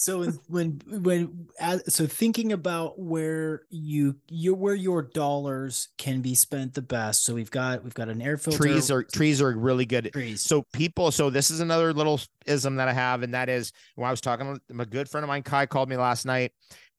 so 0.00 0.20
when 0.20 0.40
when 0.48 0.80
when 1.02 1.48
as, 1.58 1.82
so 1.94 2.06
thinking 2.06 2.52
about 2.52 2.98
where 2.98 3.64
you 3.68 4.16
you 4.28 4.54
where 4.54 4.74
your 4.74 5.02
dollars 5.02 5.88
can 5.98 6.22
be 6.22 6.34
spent 6.34 6.72
the 6.72 6.80
best. 6.80 7.22
So 7.22 7.34
we've 7.34 7.50
got 7.50 7.84
we've 7.84 7.92
got 7.92 8.08
an 8.08 8.22
air 8.22 8.38
filter. 8.38 8.56
trees 8.56 8.90
are 8.90 9.02
trees 9.02 9.42
are 9.42 9.52
really 9.52 9.84
good 9.84 10.10
trees. 10.10 10.40
so 10.40 10.64
people 10.72 11.10
so 11.10 11.28
this 11.28 11.50
is 11.50 11.60
another 11.60 11.92
little 11.92 12.18
ism 12.46 12.76
that 12.76 12.88
i 12.88 12.94
have 12.94 13.22
and 13.22 13.34
that 13.34 13.50
is 13.50 13.72
when 13.96 14.08
i 14.08 14.10
was 14.10 14.22
talking 14.22 14.48
with 14.48 14.80
a 14.80 14.86
good 14.86 15.06
friend 15.06 15.22
of 15.22 15.28
mine 15.28 15.42
kai 15.42 15.66
called 15.66 15.90
me 15.90 15.98
last 15.98 16.24
night 16.24 16.52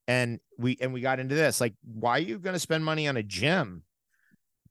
and 0.07 0.39
we 0.59 0.77
and 0.79 0.93
we 0.93 1.01
got 1.01 1.19
into 1.19 1.33
this 1.33 1.59
like 1.59 1.73
why 1.83 2.11
are 2.11 2.19
you 2.19 2.37
going 2.37 2.53
to 2.53 2.59
spend 2.59 2.85
money 2.85 3.07
on 3.07 3.17
a 3.17 3.23
gym 3.23 3.81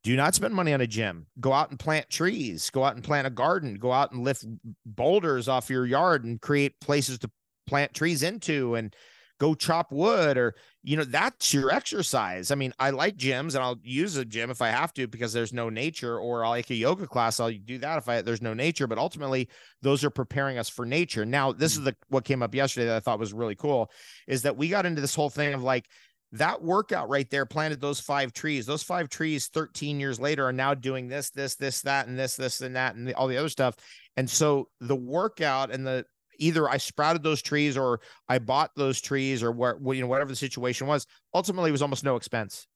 do 0.05 0.15
not 0.17 0.37
spend 0.37 0.55
money 0.55 0.73
on 0.73 0.81
a 0.81 0.87
gym 0.87 1.27
go 1.41 1.53
out 1.53 1.71
and 1.71 1.81
plant 1.81 2.09
trees 2.09 2.71
go 2.71 2.85
out 2.85 2.95
and 2.95 3.03
plant 3.03 3.27
a 3.27 3.31
garden 3.31 3.75
go 3.75 3.91
out 3.91 4.13
and 4.13 4.23
lift 4.23 4.45
boulders 4.87 5.49
off 5.49 5.69
your 5.69 5.85
yard 5.85 6.25
and 6.25 6.41
create 6.41 6.79
places 6.81 7.19
to 7.19 7.29
plant 7.67 7.95
trees 7.95 8.23
into 8.23 8.75
and 8.75 8.95
go 9.39 9.55
chop 9.55 9.91
wood 9.91 10.37
or 10.37 10.55
you 10.83 10.97
know 10.97 11.05
that's 11.05 11.53
your 11.53 11.73
exercise. 11.73 12.51
I 12.51 12.55
mean 12.55 12.73
i 12.79 12.91
like 12.91 13.17
gyms 13.17 13.55
and 13.55 13.59
i'll 13.59 13.79
use 13.83 14.17
a 14.17 14.25
gym 14.25 14.51
if 14.51 14.61
i 14.63 14.69
have 14.69 14.93
to 14.95 15.09
because 15.09 15.33
there's 15.33 15.53
no 15.53 15.71
nature 15.71 16.19
or 16.19 16.45
i'll 16.45 16.51
like 16.51 16.71
a 16.71 16.75
yoga 16.75 17.07
class 17.07 17.41
i'll 17.41 17.51
do 17.51 17.79
that 17.79 17.99
if 17.99 18.09
i 18.09 18.21
there's 18.21 18.43
no 18.43 18.55
nature 18.55 18.87
but 18.87 18.99
ultimately 18.99 19.49
those 19.83 20.05
are 20.05 20.11
preparing 20.11 20.59
us 20.59 20.69
for 20.69 20.85
nature. 20.85 21.25
Now 21.25 21.53
this 21.53 21.73
is 21.73 21.81
mm. 21.81 21.87
the 21.87 21.97
what 22.09 22.25
came 22.25 22.43
up 22.43 22.55
yesterday 22.55 22.87
that 22.87 22.97
i 22.97 23.01
thought 23.01 23.19
was 23.19 23.33
really 23.33 23.57
cool 23.57 23.91
is 24.29 24.43
that 24.43 24.57
we 24.57 24.69
got 24.69 24.87
into 24.87 25.01
this 25.01 25.15
whole 25.15 25.31
thing 25.31 25.55
of 25.55 25.63
like 25.63 25.87
that 26.33 26.63
workout 26.63 27.09
right 27.09 27.29
there 27.29 27.45
planted 27.45 27.81
those 27.81 27.99
five 27.99 28.33
trees. 28.33 28.65
Those 28.65 28.85
five 28.85 29.09
trees 29.09 29.49
13 29.49 29.99
years 29.99 30.21
later 30.21 30.47
are 30.47 30.53
now 30.53 30.75
doing 30.75 31.09
this 31.09 31.31
this 31.31 31.57
this 31.57 31.83
that 31.83 32.07
and 32.07 32.19
this 32.19 32.37
this 32.37 32.61
and 32.61 32.77
that 32.77 32.95
and 32.95 33.09
the, 33.09 33.15
all 33.15 33.27
the 33.27 33.37
other 33.37 33.49
stuff. 33.49 33.75
And 34.17 34.31
so 34.31 34.69
the 34.81 34.97
workout 34.97 35.73
and 35.73 35.85
the 35.85 36.05
either 36.41 36.69
i 36.69 36.77
sprouted 36.77 37.23
those 37.23 37.43
trees 37.43 37.77
or 37.77 38.01
i 38.29 38.39
bought 38.39 38.71
those 38.77 39.01
trees 39.01 39.43
or 39.43 39.53
where 39.53 39.77
you 39.93 40.01
know 40.01 40.09
whatever 40.09 40.31
the 40.31 40.37
situation 40.37 40.87
was 40.87 41.07
ultimately 41.35 41.69
it 41.69 41.73
was 41.73 41.83
almost 41.83 42.05
no 42.05 42.17
expense 42.17 42.67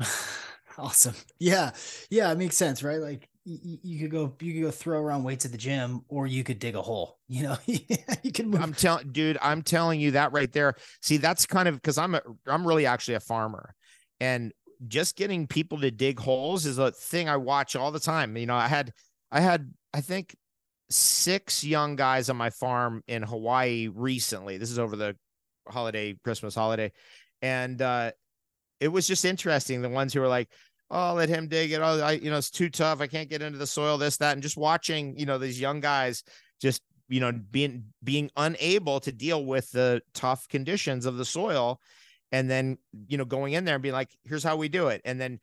awesome. 0.78 1.14
Yeah. 1.38 1.72
Yeah, 2.10 2.30
it 2.32 2.38
makes 2.38 2.56
sense, 2.56 2.82
right? 2.82 3.00
Like 3.00 3.28
you, 3.44 3.78
you 3.82 3.98
could 4.00 4.10
go 4.10 4.34
you 4.40 4.54
could 4.54 4.62
go 4.62 4.70
throw 4.70 5.00
around 5.00 5.24
weights 5.24 5.44
at 5.44 5.52
the 5.52 5.58
gym 5.58 6.02
or 6.08 6.26
you 6.26 6.44
could 6.44 6.58
dig 6.58 6.76
a 6.76 6.82
hole. 6.82 7.18
You 7.30 7.42
know, 7.42 7.58
you 7.66 8.32
can 8.32 8.48
move. 8.48 8.62
I'm 8.62 8.72
telling, 8.72 9.12
dude, 9.12 9.36
I'm 9.42 9.60
telling 9.60 10.00
you 10.00 10.12
that 10.12 10.32
right 10.32 10.50
there. 10.50 10.76
See, 11.02 11.18
that's 11.18 11.44
kind 11.44 11.68
of 11.68 11.74
because 11.74 11.98
I'm 11.98 12.14
a, 12.14 12.22
I'm 12.46 12.66
really 12.66 12.86
actually 12.86 13.16
a 13.16 13.20
farmer, 13.20 13.74
and 14.18 14.50
just 14.86 15.14
getting 15.14 15.46
people 15.46 15.78
to 15.82 15.90
dig 15.90 16.18
holes 16.18 16.64
is 16.64 16.78
a 16.78 16.90
thing 16.90 17.28
I 17.28 17.36
watch 17.36 17.76
all 17.76 17.92
the 17.92 18.00
time. 18.00 18.34
You 18.38 18.46
know, 18.46 18.54
I 18.54 18.66
had, 18.66 18.94
I 19.30 19.40
had, 19.40 19.74
I 19.92 20.00
think 20.00 20.34
six 20.90 21.64
young 21.64 21.96
guys 21.96 22.30
on 22.30 22.36
my 22.36 22.50
farm 22.50 23.02
in 23.06 23.22
Hawaii 23.22 23.88
recently. 23.88 24.58
This 24.58 24.70
is 24.70 24.78
over 24.78 24.96
the 24.96 25.16
holiday, 25.68 26.16
Christmas 26.24 26.54
holiday, 26.54 26.92
and 27.42 27.80
uh, 27.82 28.12
it 28.80 28.88
was 28.88 29.06
just 29.06 29.24
interesting. 29.24 29.82
The 29.82 29.88
ones 29.88 30.12
who 30.12 30.20
were 30.20 30.28
like, 30.28 30.48
"Oh, 30.90 31.14
let 31.14 31.28
him 31.28 31.48
dig 31.48 31.72
it." 31.72 31.80
Oh, 31.80 32.00
I, 32.00 32.12
you 32.12 32.30
know, 32.30 32.38
it's 32.38 32.50
too 32.50 32.70
tough. 32.70 33.00
I 33.00 33.06
can't 33.06 33.30
get 33.30 33.42
into 33.42 33.58
the 33.58 33.66
soil. 33.66 33.98
This, 33.98 34.16
that, 34.18 34.32
and 34.32 34.42
just 34.42 34.56
watching, 34.56 35.18
you 35.18 35.26
know, 35.26 35.38
these 35.38 35.60
young 35.60 35.80
guys 35.80 36.22
just 36.60 36.82
you 37.08 37.20
know 37.20 37.32
being 37.50 37.84
being 38.04 38.30
unable 38.36 39.00
to 39.00 39.12
deal 39.12 39.44
with 39.44 39.70
the 39.72 40.00
tough 40.14 40.46
conditions 40.48 41.06
of 41.06 41.16
the 41.16 41.24
soil 41.24 41.80
and 42.32 42.48
then 42.50 42.78
you 43.08 43.16
know 43.16 43.24
going 43.24 43.54
in 43.54 43.64
there 43.64 43.74
and 43.76 43.82
being 43.82 43.94
like 43.94 44.10
here's 44.24 44.44
how 44.44 44.56
we 44.56 44.68
do 44.68 44.88
it 44.88 45.00
and 45.04 45.20
then 45.20 45.38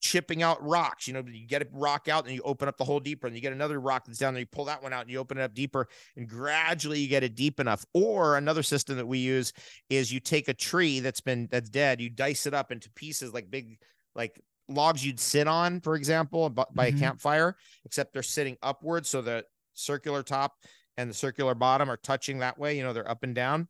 chipping 0.00 0.42
out 0.42 0.62
rocks 0.62 1.08
you 1.08 1.14
know 1.14 1.22
you 1.26 1.46
get 1.46 1.62
a 1.62 1.66
rock 1.72 2.06
out 2.08 2.26
and 2.26 2.34
you 2.34 2.42
open 2.42 2.68
up 2.68 2.76
the 2.76 2.84
hole 2.84 3.00
deeper 3.00 3.26
and 3.26 3.34
you 3.34 3.42
get 3.42 3.52
another 3.52 3.80
rock 3.80 4.04
that's 4.04 4.18
down 4.18 4.34
there 4.34 4.40
you 4.40 4.46
pull 4.46 4.66
that 4.66 4.82
one 4.82 4.92
out 4.92 5.00
and 5.02 5.10
you 5.10 5.18
open 5.18 5.38
it 5.38 5.42
up 5.42 5.54
deeper 5.54 5.88
and 6.16 6.28
gradually 6.28 7.00
you 7.00 7.08
get 7.08 7.22
it 7.24 7.34
deep 7.34 7.58
enough 7.58 7.84
or 7.94 8.36
another 8.36 8.62
system 8.62 8.96
that 8.96 9.06
we 9.06 9.18
use 9.18 9.52
is 9.88 10.12
you 10.12 10.20
take 10.20 10.48
a 10.48 10.54
tree 10.54 11.00
that's 11.00 11.20
been 11.20 11.48
that's 11.50 11.70
dead 11.70 12.00
you 12.00 12.10
dice 12.10 12.46
it 12.46 12.54
up 12.54 12.70
into 12.70 12.90
pieces 12.92 13.32
like 13.32 13.50
big 13.50 13.78
like 14.14 14.40
logs 14.68 15.04
you'd 15.04 15.20
sit 15.20 15.46
on 15.48 15.80
for 15.80 15.94
example 15.96 16.50
by, 16.50 16.64
Mhm. 16.74 16.96
a 16.96 16.98
campfire 16.98 17.56
except 17.84 18.12
they're 18.12 18.22
sitting 18.22 18.56
upwards 18.62 19.08
so 19.08 19.22
the 19.22 19.44
circular 19.74 20.22
top 20.22 20.54
and 20.98 21.10
the 21.10 21.14
circular 21.14 21.54
bottom 21.54 21.90
are 21.90 21.98
touching 21.98 22.38
that 22.38 22.58
way. 22.58 22.74
You 22.76 22.82
know, 22.82 22.94
they're 22.94 23.06
up 23.10 23.22
and 23.22 23.34
down 23.34 23.68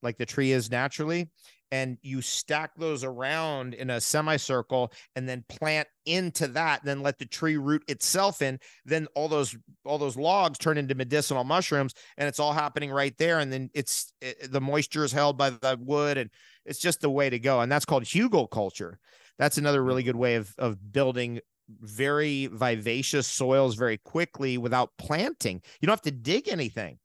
like 0.00 0.16
the 0.16 0.24
tree 0.24 0.52
is 0.52 0.70
naturally. 0.70 1.28
And 1.70 1.98
you 2.02 2.22
stack 2.22 2.70
those 2.76 3.04
around 3.04 3.74
in 3.74 3.90
a 3.90 4.00
semicircle 4.00 4.92
and 5.14 5.28
then 5.28 5.44
plant 5.48 5.86
into 6.06 6.48
that, 6.48 6.82
then 6.84 7.02
let 7.02 7.18
the 7.18 7.26
tree 7.26 7.58
root 7.58 7.84
itself 7.88 8.40
in. 8.40 8.58
Then 8.84 9.06
all 9.14 9.28
those 9.28 9.56
all 9.84 9.98
those 9.98 10.16
logs 10.16 10.58
turn 10.58 10.78
into 10.78 10.94
medicinal 10.94 11.44
mushrooms, 11.44 11.94
and 12.16 12.26
it's 12.26 12.40
all 12.40 12.52
happening 12.52 12.90
right 12.90 13.16
there. 13.18 13.38
And 13.38 13.52
then 13.52 13.70
it's 13.74 14.12
it, 14.20 14.50
the 14.50 14.60
moisture 14.60 15.04
is 15.04 15.12
held 15.12 15.36
by 15.36 15.50
the 15.50 15.78
wood, 15.80 16.16
and 16.16 16.30
it's 16.64 16.78
just 16.78 17.00
the 17.00 17.10
way 17.10 17.28
to 17.28 17.38
go. 17.38 17.60
And 17.60 17.70
that's 17.70 17.84
called 17.84 18.04
hugelkultur 18.04 18.94
That's 19.38 19.58
another 19.58 19.84
really 19.84 20.02
mm-hmm. 20.02 20.08
good 20.08 20.16
way 20.16 20.34
of 20.36 20.54
of 20.58 20.92
building 20.92 21.40
very 21.68 22.46
vivacious 22.46 23.26
soils 23.26 23.74
very 23.74 23.98
quickly 23.98 24.56
without 24.56 24.90
planting. 24.96 25.60
You 25.80 25.86
don't 25.86 25.92
have 25.92 26.02
to 26.02 26.10
dig 26.10 26.48
anything. 26.48 26.98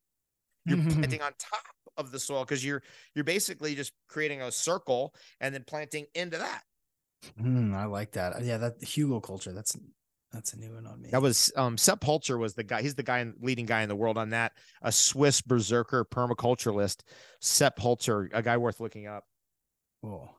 You're 0.65 0.77
mm-hmm. 0.77 0.99
planting 0.99 1.21
on 1.21 1.31
top 1.37 1.65
of 1.97 2.11
the 2.11 2.19
soil 2.19 2.43
because 2.43 2.63
you're 2.63 2.83
you're 3.15 3.23
basically 3.23 3.75
just 3.75 3.93
creating 4.07 4.41
a 4.41 4.51
circle 4.51 5.13
and 5.39 5.53
then 5.53 5.63
planting 5.65 6.05
into 6.15 6.37
that. 6.37 6.63
Hmm, 7.39 7.73
I 7.73 7.85
like 7.85 8.11
that. 8.11 8.43
Yeah, 8.43 8.57
that 8.57 8.81
hugelkultur. 8.81 9.53
That's 9.53 9.77
that's 10.31 10.53
a 10.53 10.57
new 10.57 10.73
one 10.73 10.87
on 10.87 11.01
me. 11.01 11.09
That 11.11 11.21
was 11.21 11.51
um 11.55 11.77
Sepp 11.77 12.01
Holzer 12.01 12.37
was 12.37 12.55
the 12.55 12.63
guy. 12.63 12.81
He's 12.81 12.95
the 12.95 13.03
guy 13.03 13.19
in, 13.19 13.35
leading 13.39 13.65
guy 13.65 13.83
in 13.83 13.89
the 13.89 13.95
world 13.95 14.17
on 14.17 14.31
that. 14.31 14.53
A 14.81 14.91
Swiss 14.91 15.41
berserker 15.41 16.05
permaculturalist, 16.05 17.01
Sepp 17.39 17.77
Holzer, 17.77 18.29
a 18.33 18.41
guy 18.41 18.57
worth 18.57 18.79
looking 18.79 19.07
up. 19.07 19.25
Cool. 20.01 20.35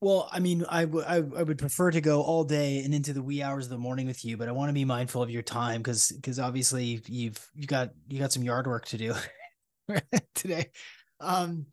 Well, 0.00 0.28
I 0.30 0.40
mean, 0.40 0.64
I 0.68 0.84
would 0.84 1.04
I 1.06 1.16
I 1.16 1.42
would 1.42 1.58
prefer 1.58 1.90
to 1.90 2.00
go 2.00 2.22
all 2.22 2.44
day 2.44 2.80
and 2.84 2.94
into 2.94 3.12
the 3.12 3.22
wee 3.22 3.42
hours 3.42 3.64
of 3.66 3.70
the 3.70 3.78
morning 3.78 4.06
with 4.06 4.24
you, 4.24 4.36
but 4.36 4.48
I 4.48 4.52
want 4.52 4.68
to 4.68 4.74
be 4.74 4.84
mindful 4.84 5.22
of 5.22 5.30
your 5.30 5.42
time 5.42 5.80
because 5.82 6.12
because 6.12 6.38
obviously 6.38 7.00
you've 7.06 7.48
you 7.54 7.66
got 7.66 7.92
you 8.08 8.18
got 8.18 8.32
some 8.32 8.42
yard 8.42 8.66
work 8.66 8.86
to 8.86 8.98
do 8.98 9.14
today. 10.34 10.70
Um, 11.20 11.66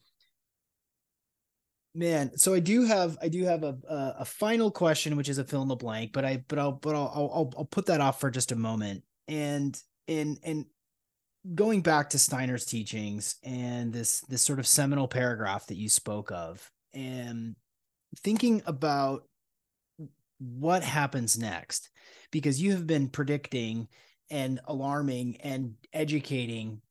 Man, 1.95 2.35
so 2.37 2.55
I 2.55 2.59
do 2.59 2.85
have 2.85 3.19
I 3.21 3.27
do 3.29 3.43
have 3.43 3.63
a, 3.63 3.77
a, 3.87 4.15
a 4.21 4.25
final 4.25 4.71
question, 4.71 5.15
which 5.15 5.29
is 5.29 5.37
a 5.37 5.43
fill 5.43 5.61
in 5.61 5.67
the 5.67 5.75
blank, 5.75 6.11
but 6.11 6.25
I 6.25 6.43
but 6.47 6.57
I'll 6.57 6.71
but 6.71 6.95
I'll, 6.95 7.11
I'll 7.13 7.53
I'll 7.55 7.65
put 7.65 7.85
that 7.85 8.01
off 8.01 8.19
for 8.19 8.31
just 8.31 8.51
a 8.51 8.55
moment. 8.55 9.03
And 9.27 9.79
and 10.07 10.39
and 10.41 10.65
going 11.55 11.81
back 11.81 12.11
to 12.11 12.19
Steiner's 12.19 12.65
teachings 12.65 13.35
and 13.43 13.93
this 13.93 14.21
this 14.21 14.41
sort 14.43 14.59
of 14.59 14.67
seminal 14.67 15.07
paragraph 15.07 15.67
that 15.67 15.77
you 15.77 15.89
spoke 15.89 16.31
of, 16.31 16.71
and 16.93 17.55
thinking 18.19 18.61
about 18.65 19.23
what 20.39 20.83
happens 20.83 21.37
next, 21.37 21.89
because 22.31 22.61
you 22.61 22.71
have 22.71 22.87
been 22.87 23.07
predicting 23.09 23.87
and 24.29 24.59
alarming 24.65 25.37
and 25.41 25.75
educating 25.93 26.81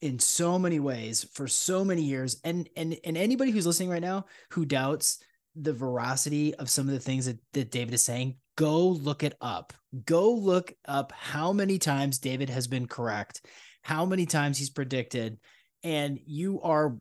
in 0.00 0.18
so 0.18 0.58
many 0.58 0.80
ways 0.80 1.26
for 1.34 1.48
so 1.48 1.84
many 1.84 2.02
years. 2.02 2.40
And 2.44 2.68
and 2.76 2.96
and 3.04 3.16
anybody 3.16 3.50
who's 3.50 3.66
listening 3.66 3.90
right 3.90 4.02
now 4.02 4.26
who 4.50 4.64
doubts 4.64 5.18
the 5.60 5.72
veracity 5.72 6.54
of 6.54 6.70
some 6.70 6.86
of 6.86 6.94
the 6.94 7.00
things 7.00 7.26
that, 7.26 7.38
that 7.52 7.70
david 7.70 7.92
is 7.92 8.02
saying 8.02 8.36
go 8.56 8.88
look 8.88 9.22
it 9.22 9.34
up. 9.40 9.72
Go 10.04 10.32
look 10.32 10.72
up 10.86 11.12
how 11.12 11.52
many 11.52 11.78
times 11.78 12.18
david 12.18 12.50
has 12.50 12.66
been 12.66 12.86
correct 12.86 13.44
how 13.82 14.04
many 14.04 14.26
times 14.26 14.58
he's 14.58 14.70
predicted 14.70 15.38
and 15.82 16.18
you 16.26 16.60
are 16.60 16.96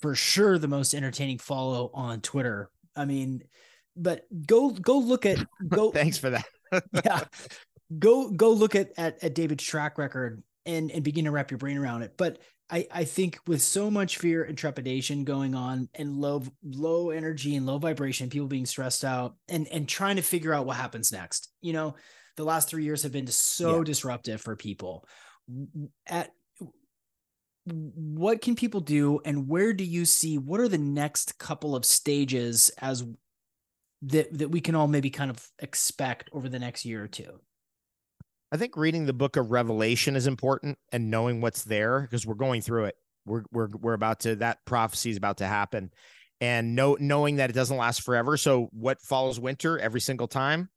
for 0.00 0.14
sure 0.14 0.56
the 0.56 0.68
most 0.68 0.94
entertaining 0.94 1.38
follow 1.38 1.90
on 1.92 2.20
twitter 2.20 2.70
i 2.96 3.04
mean 3.04 3.42
but 3.96 4.24
go 4.46 4.70
go 4.70 4.98
look 4.98 5.26
at 5.26 5.38
go 5.68 5.90
thanks 5.90 6.18
for 6.18 6.30
that 6.30 6.46
yeah 7.04 7.24
go 7.98 8.30
go 8.30 8.50
look 8.50 8.74
at, 8.74 8.90
at 8.96 9.22
at 9.22 9.34
david's 9.34 9.64
track 9.64 9.98
record 9.98 10.42
and 10.66 10.90
and 10.90 11.04
begin 11.04 11.24
to 11.24 11.30
wrap 11.30 11.50
your 11.50 11.58
brain 11.58 11.78
around 11.78 12.02
it. 12.02 12.14
But 12.16 12.38
I 12.70 12.86
I 12.90 13.04
think 13.04 13.38
with 13.46 13.62
so 13.62 13.90
much 13.90 14.18
fear 14.18 14.44
and 14.44 14.56
trepidation 14.56 15.24
going 15.24 15.54
on 15.54 15.88
and 15.94 16.16
low 16.16 16.42
low 16.62 17.10
energy 17.10 17.56
and 17.56 17.66
low 17.66 17.78
vibration, 17.78 18.30
people 18.30 18.48
being 18.48 18.66
stressed 18.66 19.04
out 19.04 19.36
and 19.48 19.66
and 19.68 19.88
trying 19.88 20.16
to 20.16 20.22
figure 20.22 20.54
out 20.54 20.66
what 20.66 20.76
happens 20.76 21.12
next. 21.12 21.50
You 21.60 21.72
know, 21.72 21.94
the 22.36 22.44
last 22.44 22.68
three 22.68 22.84
years 22.84 23.02
have 23.02 23.12
been 23.12 23.26
so 23.26 23.78
yeah. 23.78 23.84
disruptive 23.84 24.40
for 24.40 24.56
people. 24.56 25.06
At 26.06 26.30
what 27.64 28.40
can 28.42 28.56
people 28.56 28.80
do 28.80 29.20
and 29.24 29.48
where 29.48 29.72
do 29.72 29.84
you 29.84 30.04
see 30.04 30.36
what 30.36 30.60
are 30.60 30.68
the 30.68 30.78
next 30.78 31.38
couple 31.38 31.76
of 31.76 31.84
stages 31.84 32.70
as 32.78 33.04
that 34.02 34.36
that 34.36 34.50
we 34.50 34.60
can 34.60 34.74
all 34.74 34.88
maybe 34.88 35.10
kind 35.10 35.30
of 35.30 35.48
expect 35.60 36.28
over 36.32 36.48
the 36.48 36.58
next 36.58 36.84
year 36.84 37.04
or 37.04 37.08
two 37.08 37.40
I 38.52 38.58
think 38.58 38.76
reading 38.76 39.06
the 39.06 39.14
book 39.14 39.38
of 39.38 39.50
Revelation 39.50 40.14
is 40.14 40.26
important 40.26 40.76
and 40.92 41.10
knowing 41.10 41.40
what's 41.40 41.64
there 41.64 42.02
because 42.02 42.26
we're 42.26 42.34
going 42.34 42.60
through 42.60 42.84
it. 42.84 42.96
We're 43.24 43.44
we're 43.50 43.68
we're 43.68 43.94
about 43.94 44.20
to 44.20 44.36
that 44.36 44.58
prophecy 44.66 45.08
is 45.08 45.16
about 45.16 45.38
to 45.38 45.46
happen, 45.46 45.90
and 46.38 46.74
know 46.74 46.98
knowing 47.00 47.36
that 47.36 47.48
it 47.48 47.54
doesn't 47.54 47.78
last 47.78 48.02
forever. 48.02 48.36
So 48.36 48.68
what 48.72 49.00
follows 49.00 49.40
winter 49.40 49.78
every 49.78 50.02
single 50.02 50.28
time? 50.28 50.68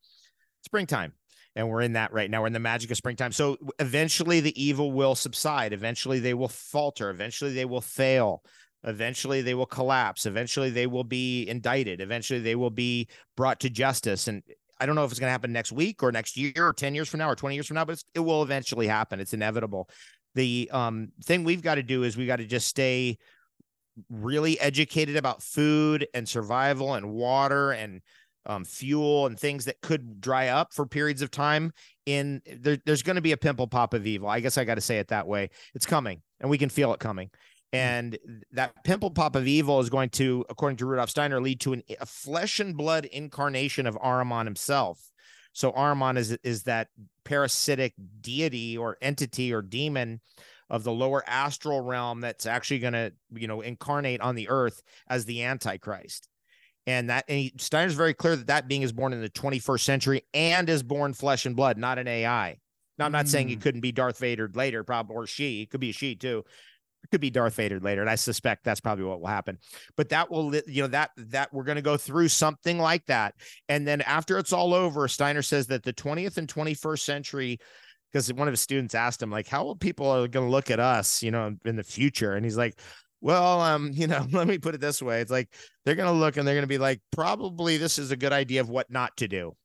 Springtime, 0.61 1.11
and 1.55 1.69
we're 1.69 1.81
in 1.81 1.93
that 1.93 2.11
right 2.11 2.29
now. 2.29 2.41
We're 2.41 2.47
in 2.47 2.53
the 2.53 2.59
magic 2.59 2.91
of 2.91 2.97
springtime. 2.97 3.31
So 3.31 3.57
eventually 3.79 4.41
the 4.41 4.61
evil 4.61 4.91
will 4.91 5.15
subside. 5.15 5.73
Eventually 5.73 6.19
they 6.19 6.33
will 6.33 6.49
falter. 6.49 7.09
Eventually 7.09 7.53
they 7.53 7.65
will 7.65 7.81
fail. 7.81 8.43
Eventually 8.83 9.41
they 9.41 9.53
will 9.53 9.65
collapse. 9.65 10.25
Eventually 10.25 10.69
they 10.69 10.85
will 10.85 11.03
be 11.03 11.47
indicted. 11.47 12.01
Eventually 12.01 12.39
they 12.39 12.55
will 12.55 12.69
be 12.69 13.07
brought 13.37 13.59
to 13.61 13.69
justice. 13.69 14.27
And 14.27 14.43
I 14.79 14.85
don't 14.85 14.95
know 14.95 15.05
if 15.05 15.11
it's 15.11 15.19
going 15.19 15.29
to 15.29 15.31
happen 15.31 15.53
next 15.53 15.71
week 15.71 16.03
or 16.03 16.11
next 16.11 16.35
year 16.35 16.53
or 16.57 16.73
10 16.73 16.93
years 16.93 17.07
from 17.07 17.19
now 17.19 17.29
or 17.29 17.35
20 17.35 17.55
years 17.55 17.67
from 17.67 17.75
now, 17.75 17.85
but 17.85 18.03
it 18.13 18.19
will 18.19 18.43
eventually 18.43 18.87
happen. 18.87 19.19
It's 19.19 19.33
inevitable. 19.33 19.89
The 20.35 20.69
um, 20.73 21.09
thing 21.23 21.45
we've 21.45 21.61
got 21.61 21.75
to 21.75 21.83
do 21.83 22.03
is 22.03 22.17
we 22.17 22.25
got 22.25 22.37
to 22.37 22.45
just 22.45 22.67
stay 22.67 23.17
really 24.09 24.59
educated 24.59 25.15
about 25.15 25.41
food 25.41 26.05
and 26.13 26.27
survival 26.27 26.95
and 26.95 27.11
water 27.11 27.71
and 27.71 28.01
um, 28.45 28.65
fuel 28.65 29.25
and 29.25 29.39
things 29.39 29.65
that 29.65 29.81
could 29.81 30.21
dry 30.21 30.49
up 30.49 30.73
for 30.73 30.85
periods 30.85 31.21
of 31.21 31.31
time. 31.31 31.71
In 32.05 32.41
there, 32.59 32.77
there's 32.85 33.03
going 33.03 33.15
to 33.15 33.21
be 33.21 33.31
a 33.31 33.37
pimple 33.37 33.67
pop 33.67 33.93
of 33.93 34.05
evil. 34.05 34.29
I 34.29 34.39
guess 34.39 34.57
I 34.57 34.63
got 34.63 34.75
to 34.75 34.81
say 34.81 34.99
it 34.99 35.07
that 35.07 35.27
way. 35.27 35.49
It's 35.73 35.85
coming, 35.85 36.21
and 36.39 36.49
we 36.49 36.57
can 36.57 36.69
feel 36.69 36.93
it 36.93 36.99
coming. 36.99 37.29
Mm. 37.73 37.77
And 37.77 38.17
that 38.51 38.83
pimple 38.83 39.11
pop 39.11 39.35
of 39.35 39.47
evil 39.47 39.79
is 39.79 39.89
going 39.89 40.09
to, 40.11 40.45
according 40.49 40.77
to 40.77 40.85
Rudolf 40.85 41.09
Steiner, 41.09 41.41
lead 41.41 41.59
to 41.61 41.73
an, 41.73 41.83
a 41.99 42.05
flesh 42.05 42.59
and 42.59 42.77
blood 42.77 43.05
incarnation 43.05 43.87
of 43.87 43.95
Ahriman 43.95 44.45
himself. 44.45 44.99
So 45.53 45.71
Ahriman 45.71 46.17
is 46.17 46.31
is 46.43 46.63
that 46.63 46.89
parasitic 47.23 47.93
deity 48.21 48.77
or 48.77 48.97
entity 49.01 49.53
or 49.53 49.61
demon 49.61 50.21
of 50.69 50.83
the 50.83 50.91
lower 50.91 51.23
astral 51.27 51.81
realm 51.81 52.21
that's 52.21 52.45
actually 52.45 52.79
going 52.79 52.93
to, 52.93 53.13
you 53.33 53.47
know, 53.47 53.61
incarnate 53.61 54.21
on 54.21 54.35
the 54.35 54.49
earth 54.49 54.81
as 55.07 55.25
the 55.25 55.43
Antichrist. 55.43 56.27
And 56.87 57.09
that 57.09 57.25
and 57.27 57.39
he, 57.39 57.53
Steiner's 57.57 57.95
very 57.95 58.13
clear 58.13 58.35
that 58.35 58.47
that 58.47 58.67
being 58.67 58.83
is 58.83 58.93
born 58.93 59.11
in 59.13 59.21
the 59.21 59.29
21st 59.29 59.81
century 59.81 60.21
and 60.33 60.69
is 60.69 60.83
born 60.83 61.13
flesh 61.13 61.45
and 61.45 61.55
blood, 61.55 61.77
not 61.77 61.97
an 61.97 62.07
AI. 62.07 62.57
Now, 62.97 63.05
I'm 63.05 63.11
not 63.11 63.25
mm. 63.25 63.29
saying 63.29 63.49
it 63.49 63.61
couldn't 63.61 63.81
be 63.81 63.91
Darth 63.91 64.19
Vader 64.19 64.49
later, 64.53 64.83
probably, 64.83 65.15
or 65.15 65.27
she. 65.27 65.61
It 65.61 65.69
could 65.69 65.81
be 65.81 65.89
a 65.89 65.93
she 65.93 66.15
too, 66.15 66.45
it 67.05 67.11
could 67.11 67.21
be 67.21 67.29
Darth 67.29 67.55
Vader 67.55 67.79
later, 67.79 68.01
and 68.01 68.09
I 68.09 68.15
suspect 68.15 68.63
that's 68.63 68.81
probably 68.81 69.05
what 69.05 69.19
will 69.19 69.27
happen. 69.27 69.59
But 69.95 70.09
that 70.09 70.31
will, 70.31 70.55
you 70.67 70.81
know, 70.81 70.87
that 70.87 71.11
that 71.17 71.53
we're 71.53 71.63
going 71.63 71.75
to 71.75 71.83
go 71.83 71.97
through 71.97 72.29
something 72.29 72.79
like 72.79 73.05
that, 73.05 73.35
and 73.69 73.87
then 73.87 74.01
after 74.01 74.39
it's 74.39 74.51
all 74.51 74.73
over, 74.73 75.07
Steiner 75.07 75.43
says 75.43 75.67
that 75.67 75.83
the 75.83 75.93
20th 75.93 76.37
and 76.37 76.47
21st 76.47 76.99
century, 76.99 77.59
because 78.11 78.33
one 78.33 78.47
of 78.47 78.53
his 78.53 78.61
students 78.61 78.95
asked 78.95 79.21
him 79.21 79.29
like, 79.29 79.47
how 79.47 79.63
will 79.63 79.75
people 79.75 80.09
are 80.09 80.27
going 80.27 80.47
to 80.47 80.51
look 80.51 80.71
at 80.71 80.79
us, 80.79 81.21
you 81.21 81.29
know, 81.29 81.55
in 81.65 81.75
the 81.75 81.83
future, 81.83 82.33
and 82.33 82.43
he's 82.43 82.57
like. 82.57 82.79
Well, 83.21 83.61
um, 83.61 83.91
you 83.93 84.07
know, 84.07 84.25
let 84.31 84.47
me 84.47 84.57
put 84.57 84.75
it 84.75 84.81
this 84.81 85.01
way. 85.01 85.21
It's 85.21 85.31
like 85.31 85.49
they're 85.83 85.95
going 85.95 86.11
to 86.11 86.17
look 86.17 86.37
and 86.37 86.47
they're 86.47 86.55
going 86.55 86.63
to 86.63 86.67
be 86.67 86.77
like, 86.77 87.01
probably 87.11 87.77
this 87.77 87.97
is 87.97 88.11
a 88.11 88.17
good 88.17 88.33
idea 88.33 88.61
of 88.61 88.69
what 88.69 88.89
not 88.89 89.15
to 89.17 89.27
do 89.27 89.55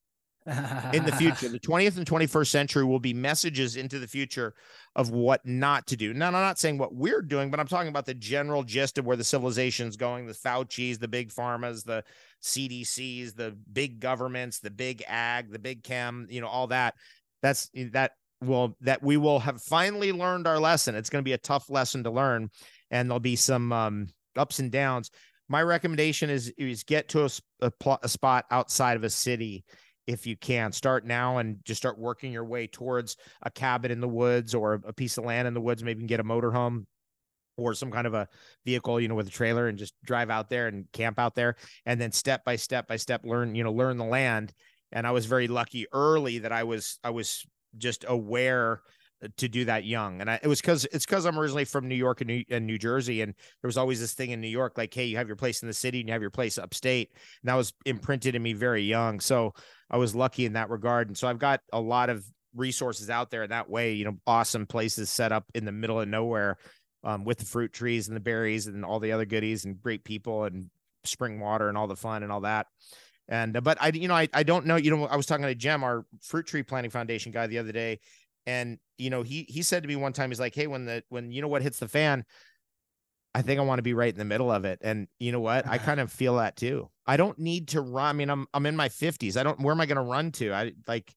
in 0.47 1.05
the 1.05 1.15
future. 1.17 1.49
The 1.49 1.61
20th 1.61 1.97
and 1.97 2.07
21st 2.07 2.47
century 2.49 2.85
will 2.85 3.01
be 3.01 3.15
messages 3.15 3.77
into 3.77 3.99
the 3.99 4.07
future 4.07 4.55
of 4.97 5.11
what 5.11 5.45
not 5.45 5.87
to 5.89 5.97
do. 5.97 6.15
Now, 6.15 6.29
I'm 6.29 6.33
not 6.33 6.59
saying 6.59 6.79
what 6.79 6.95
we're 6.95 7.23
doing, 7.23 7.51
but 7.51 7.61
I'm 7.61 7.67
talking 7.67 7.89
about 7.89 8.07
the 8.07 8.15
general 8.15 8.63
gist 8.63 8.99
of 8.99 9.07
where 9.07 9.17
the 9.17 9.25
civilization's 9.25 9.97
going, 9.97 10.27
the 10.27 10.33
Fauci's, 10.33 10.99
the 10.99 11.09
big 11.09 11.31
pharmas, 11.33 11.85
the 11.85 12.05
CDCs, 12.43 13.35
the 13.35 13.57
big 13.73 14.01
governments, 14.01 14.61
the 14.61 14.71
big 14.71 15.03
ag, 15.07 15.51
the 15.51 15.59
big 15.59 15.83
chem, 15.83 16.27
you 16.31 16.41
know, 16.41 16.49
all 16.49 16.69
that. 16.69 16.95
That's 17.43 17.71
that 17.93 18.13
will 18.43 18.77
that 18.81 19.03
we 19.03 19.17
will 19.17 19.39
have 19.39 19.63
finally 19.63 20.13
learned 20.13 20.47
our 20.47 20.59
lesson. 20.59 20.95
It's 20.95 21.11
going 21.11 21.23
to 21.23 21.29
be 21.29 21.35
a 21.35 21.39
tough 21.39 21.71
lesson 21.71 22.05
to 22.05 22.11
learn, 22.11 22.51
and 22.91 23.09
there'll 23.09 23.21
be 23.21 23.37
some 23.37 23.73
um, 23.73 24.09
ups 24.37 24.59
and 24.59 24.71
downs. 24.71 25.11
My 25.49 25.63
recommendation 25.63 26.31
is 26.31 26.53
is 26.57 26.85
get 26.85 27.09
to 27.11 27.25
a, 27.25 27.31
a, 27.61 27.99
a 28.03 28.09
spot 28.09 28.45
outside 28.51 28.97
of 28.97 29.05
a 29.05 29.11
city 29.11 29.65
if 30.07 30.27
you 30.27 30.37
can. 30.37 30.73
Start 30.73 31.07
now 31.07 31.39
and 31.39 31.59
just 31.65 31.81
start 31.81 31.99
working 31.99 32.33
your 32.33 32.45
way 32.45 32.67
towards 32.67 33.17
a 33.43 33.51
cabin 33.51 33.91
in 33.91 34.01
the 34.01 34.09
woods 34.09 34.55
or 34.55 34.81
a 34.85 34.93
piece 34.93 35.19
of 35.19 35.25
land 35.25 35.47
in 35.49 35.55
the 35.55 35.61
woods 35.61 35.83
maybe 35.83 35.99
you 35.99 36.03
can 36.03 36.07
get 36.07 36.21
a 36.21 36.25
motorhome 36.25 36.87
or 37.57 37.75
some 37.75 37.91
kind 37.91 38.07
of 38.07 38.15
a 38.15 38.27
vehicle 38.65 39.01
you 39.01 39.09
know 39.09 39.15
with 39.15 39.29
a 39.29 39.31
trailer 39.31 39.69
and 39.69 39.79
just 39.79 39.95
drive 40.05 40.31
out 40.31 40.49
there 40.49 40.69
and 40.69 40.91
camp 40.93 41.19
out 41.19 41.35
there. 41.35 41.57
And 41.87 42.01
then 42.01 42.13
step 42.13 42.45
by 42.45 42.57
step 42.57 42.87
by 42.87 42.97
step 42.97 43.23
learn 43.25 43.55
you 43.55 43.65
know 43.65 43.73
learn 43.73 43.97
the 43.99 44.05
land. 44.05 44.53
And 44.93 45.07
i 45.07 45.11
was 45.13 45.27
very 45.27 45.49
lucky 45.49 45.87
early 45.93 46.39
that 46.39 46.53
i 46.53 46.65
was 46.65 46.99
i 47.05 47.11
was 47.11 47.47
just 47.79 48.05
aware 48.09 48.83
to 49.37 49.49
do 49.49 49.65
that 49.67 49.85
young. 49.85 50.21
And 50.21 50.31
I, 50.31 50.41
it 50.43 50.49
was 50.49 50.61
because 50.61 50.87
it's 50.93 51.05
because 51.05 51.25
I'm 51.27 51.39
originally 51.39 51.65
from 51.65 51.89
New 51.89 51.95
York 51.95 52.21
and 52.21 52.29
New, 52.29 52.45
and 52.51 52.67
New, 52.67 52.79
Jersey, 52.79 53.21
and 53.21 53.35
there 53.61 53.69
was 53.69 53.77
always 53.77 54.01
this 54.01 54.15
thing 54.15 54.31
in 54.31 54.41
New 54.41 54.49
York, 54.49 54.79
like, 54.79 54.95
hey, 54.95 55.05
you 55.05 55.17
have 55.17 55.27
your 55.27 55.37
place 55.37 55.63
in 55.63 55.69
the 55.69 55.75
city 55.75 56.01
and 56.01 56.09
you 56.09 56.13
have 56.13 56.23
your 56.23 56.31
place 56.31 56.59
upstate, 56.59 57.11
and 57.43 57.49
that 57.49 57.55
was 57.55 57.73
imprinted 57.85 58.35
in 58.35 58.43
me 58.43 58.53
very 58.53 58.83
young. 58.83 59.21
So 59.21 59.53
I 59.91 59.99
was 59.99 60.15
lucky 60.15 60.47
in 60.47 60.55
that 60.55 60.71
regard, 60.71 61.09
and 61.09 61.19
so 61.19 61.29
I've 61.29 61.39
got 61.39 61.61
a 61.73 61.81
lot 61.81 62.11
of 62.11 62.25
resources 62.55 63.11
out 63.11 63.31
there 63.31 63.45
in 63.45 63.51
that 63.51 63.69
way. 63.69 63.93
You 63.93 64.07
know, 64.07 64.17
awesome 64.27 64.67
places 64.67 65.11
set 65.11 65.33
up 65.33 65.45
in 65.55 65.65
the 65.65 65.73
middle 65.73 66.01
of 66.01 66.09
nowhere, 66.09 66.57
um, 67.05 67.25
with 67.25 67.39
the 67.39 67.47
fruit 67.47 67.73
trees 67.73 68.09
and 68.09 68.17
the 68.17 68.21
berries 68.21 68.67
and 68.67 68.85
all 68.85 69.01
the 69.01 69.13
other 69.13 69.25
goodies 69.25 69.65
and 69.65 69.81
great 69.81 70.05
people 70.05 70.45
and 70.45 70.71
spring 71.05 71.41
water 71.41 71.69
and 71.69 71.79
all 71.79 71.87
the 71.87 71.97
fun 71.97 72.23
and 72.23 72.33
all 72.33 72.43
that. 72.43 72.67
And 73.29 73.57
uh, 73.57 73.61
but 73.61 73.79
I, 73.81 73.89
you 73.89 74.09
know, 74.09 74.15
I, 74.15 74.29
I 74.35 74.43
don't 74.43 74.67
know. 74.67 74.77
You 74.77 74.91
know, 74.91 75.07
I 75.07 75.17
was 75.17 75.27
talking 75.27 75.47
to 75.47 75.55
Jem, 75.55 75.85
our 75.85 76.05
fruit 76.21 76.47
tree 76.47 76.63
planting 76.63 76.91
foundation 76.91 77.33
guy, 77.33 77.47
the 77.47 77.59
other 77.59 77.73
day, 77.73 78.01
and 78.47 78.79
you 78.99 79.11
know, 79.11 79.23
he 79.23 79.47
he 79.49 79.63
said 79.63 79.83
to 79.83 79.89
me 79.89 79.97
one 79.97 80.13
time, 80.13 80.31
he's 80.31 80.41
like, 80.41 80.55
"Hey, 80.55 80.67
when 80.67 80.85
the 80.85 81.03
when 81.09 81.33
you 81.33 81.43
know 81.43 81.49
what 81.49 81.63
hits 81.63 81.79
the 81.79 81.89
fan, 81.89 82.25
I 83.35 83.43
think 83.43 83.61
I 83.61 83.65
want 83.65 83.79
to 83.79 83.83
be 83.83 83.95
right 83.95 84.13
in 84.13 84.19
the 84.19 84.25
middle 84.25 84.51
of 84.51 84.65
it." 84.65 84.79
And 84.83 85.09
you 85.19 85.33
know 85.33 85.41
what? 85.41 85.67
I 85.67 85.79
kind 85.79 86.01
of 86.01 86.13
feel 86.13 86.37
that 86.37 86.57
too. 86.57 86.91
I 87.07 87.17
don't 87.17 87.39
need 87.39 87.69
to 87.69 87.81
run. 87.81 88.07
I 88.07 88.13
mean, 88.13 88.31
I'm 88.31 88.47
I'm 88.53 88.67
in 88.67 88.77
my 88.77 88.89
50s. 88.89 89.37
I 89.37 89.43
don't. 89.43 89.61
Where 89.61 89.73
am 89.73 89.81
I 89.81 89.87
going 89.87 89.97
to 89.97 90.03
run 90.03 90.33
to? 90.33 90.53
I 90.53 90.73
like. 90.87 91.13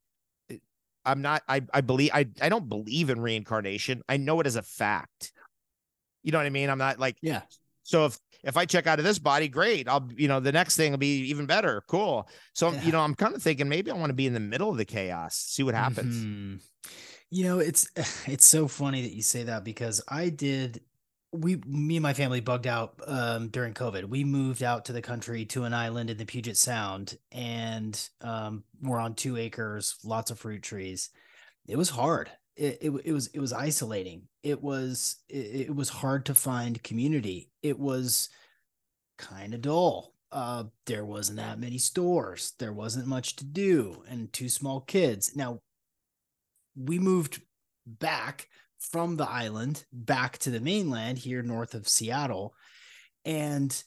I'm 1.05 1.21
not. 1.21 1.43
I 1.47 1.61
I 1.73 1.81
believe. 1.81 2.11
I 2.13 2.27
I 2.41 2.49
don't 2.49 2.69
believe 2.69 3.09
in 3.09 3.19
reincarnation. 3.19 4.01
I 4.07 4.17
know 4.17 4.39
it 4.39 4.47
as 4.47 4.55
a 4.55 4.61
fact. 4.61 5.33
You 6.23 6.31
know 6.31 6.37
what 6.37 6.47
I 6.47 6.51
mean? 6.51 6.69
I'm 6.69 6.77
not 6.77 6.99
like. 6.99 7.17
Yeah. 7.21 7.41
So 7.83 8.05
if 8.05 8.17
if 8.43 8.57
I 8.57 8.65
check 8.65 8.87
out 8.87 8.99
of 8.99 9.05
this 9.05 9.19
body, 9.19 9.47
great. 9.47 9.87
I'll 9.87 10.09
you 10.15 10.27
know 10.27 10.39
the 10.39 10.51
next 10.51 10.75
thing 10.75 10.91
will 10.91 10.97
be 10.97 11.25
even 11.25 11.45
better. 11.45 11.83
Cool. 11.87 12.27
So 12.53 12.71
yeah. 12.71 12.81
you 12.83 12.91
know 12.91 13.01
I'm 13.01 13.15
kind 13.15 13.35
of 13.35 13.41
thinking 13.41 13.69
maybe 13.69 13.91
I 13.91 13.95
want 13.95 14.09
to 14.09 14.15
be 14.15 14.27
in 14.27 14.33
the 14.33 14.39
middle 14.39 14.69
of 14.69 14.77
the 14.77 14.85
chaos, 14.85 15.35
see 15.35 15.63
what 15.63 15.75
happens. 15.75 16.15
Mm-hmm. 16.15 16.55
You 17.33 17.45
know, 17.45 17.59
it's 17.59 17.89
it's 18.27 18.45
so 18.45 18.67
funny 18.67 19.01
that 19.01 19.13
you 19.13 19.23
say 19.23 19.43
that 19.43 19.63
because 19.63 20.01
I 20.07 20.29
did 20.29 20.81
we 21.31 21.55
me 21.65 21.95
and 21.97 22.03
my 22.03 22.13
family 22.13 22.41
bugged 22.41 22.67
out 22.67 22.93
um, 23.07 23.47
during 23.47 23.73
COVID. 23.73 24.05
We 24.05 24.23
moved 24.23 24.61
out 24.61 24.85
to 24.85 24.93
the 24.93 25.01
country 25.01 25.45
to 25.45 25.63
an 25.63 25.73
island 25.73 26.11
in 26.11 26.17
the 26.17 26.25
Puget 26.25 26.57
Sound, 26.57 27.17
and 27.31 27.99
um, 28.21 28.63
we're 28.83 28.99
on 28.99 29.15
two 29.15 29.35
acres, 29.37 29.95
lots 30.03 30.29
of 30.29 30.37
fruit 30.37 30.61
trees. 30.61 31.09
It 31.67 31.75
was 31.75 31.89
hard. 31.89 32.29
It, 32.55 32.77
it, 32.81 32.91
it 33.05 33.11
was 33.13 33.27
it 33.27 33.39
was 33.39 33.51
isolating. 33.51 34.27
It 34.43 34.61
was 34.61 35.15
it, 35.27 35.69
it 35.69 35.75
was 35.75 35.89
hard 35.89 36.27
to 36.27 36.35
find 36.35 36.83
community. 36.83 37.49
It 37.63 37.79
was 37.79 38.29
kind 39.17 39.55
of 39.55 39.61
dull. 39.61 40.13
Uh, 40.31 40.65
there 40.85 41.05
wasn't 41.05 41.37
that 41.37 41.59
many 41.59 41.79
stores. 41.79 42.53
There 42.59 42.73
wasn't 42.73 43.07
much 43.07 43.35
to 43.37 43.45
do, 43.45 44.03
and 44.07 44.31
two 44.31 44.49
small 44.49 44.81
kids. 44.81 45.35
Now 45.35 45.61
we 46.75 46.99
moved 46.99 47.41
back 47.85 48.47
from 48.79 49.15
the 49.15 49.29
island 49.29 49.85
back 49.91 50.37
to 50.39 50.49
the 50.49 50.59
mainland 50.59 51.17
here 51.17 51.41
north 51.41 51.73
of 51.73 51.87
Seattle. 51.87 52.53
And 53.25 53.83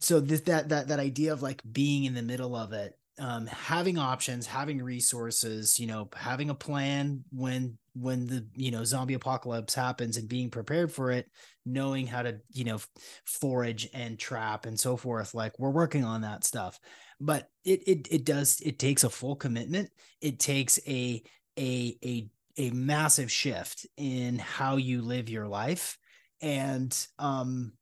so 0.00 0.20
this, 0.20 0.42
that 0.42 0.68
that 0.70 0.88
that 0.88 1.00
idea 1.00 1.32
of 1.32 1.42
like 1.42 1.62
being 1.70 2.04
in 2.04 2.14
the 2.14 2.22
middle 2.22 2.54
of 2.54 2.72
it, 2.72 2.94
um, 3.18 3.46
having 3.46 3.98
options, 3.98 4.46
having 4.46 4.82
resources, 4.82 5.78
you 5.78 5.86
know, 5.86 6.08
having 6.14 6.50
a 6.50 6.54
plan 6.54 7.24
when 7.30 7.78
when 7.94 8.26
the 8.26 8.46
you 8.54 8.70
know 8.70 8.84
zombie 8.84 9.14
apocalypse 9.14 9.74
happens 9.74 10.16
and 10.16 10.28
being 10.28 10.50
prepared 10.50 10.92
for 10.92 11.10
it, 11.10 11.30
knowing 11.66 12.06
how 12.06 12.22
to 12.22 12.38
you 12.50 12.64
know 12.64 12.78
forage 13.24 13.88
and 13.92 14.18
trap 14.18 14.66
and 14.66 14.78
so 14.78 14.96
forth. 14.96 15.34
Like 15.34 15.58
we're 15.58 15.70
working 15.70 16.04
on 16.04 16.22
that 16.22 16.44
stuff, 16.44 16.78
but 17.20 17.48
it 17.64 17.82
it 17.86 18.08
it 18.10 18.24
does 18.24 18.60
it 18.60 18.78
takes 18.78 19.04
a 19.04 19.10
full 19.10 19.36
commitment. 19.36 19.90
It 20.20 20.38
takes 20.38 20.78
a 20.86 21.22
a 21.58 21.96
a 22.04 22.28
a 22.58 22.70
massive 22.70 23.30
shift 23.30 23.86
in 23.96 24.38
how 24.38 24.76
you 24.76 25.02
live 25.02 25.28
your 25.28 25.46
life. 25.48 25.98
And 26.40 26.94
um 27.18 27.72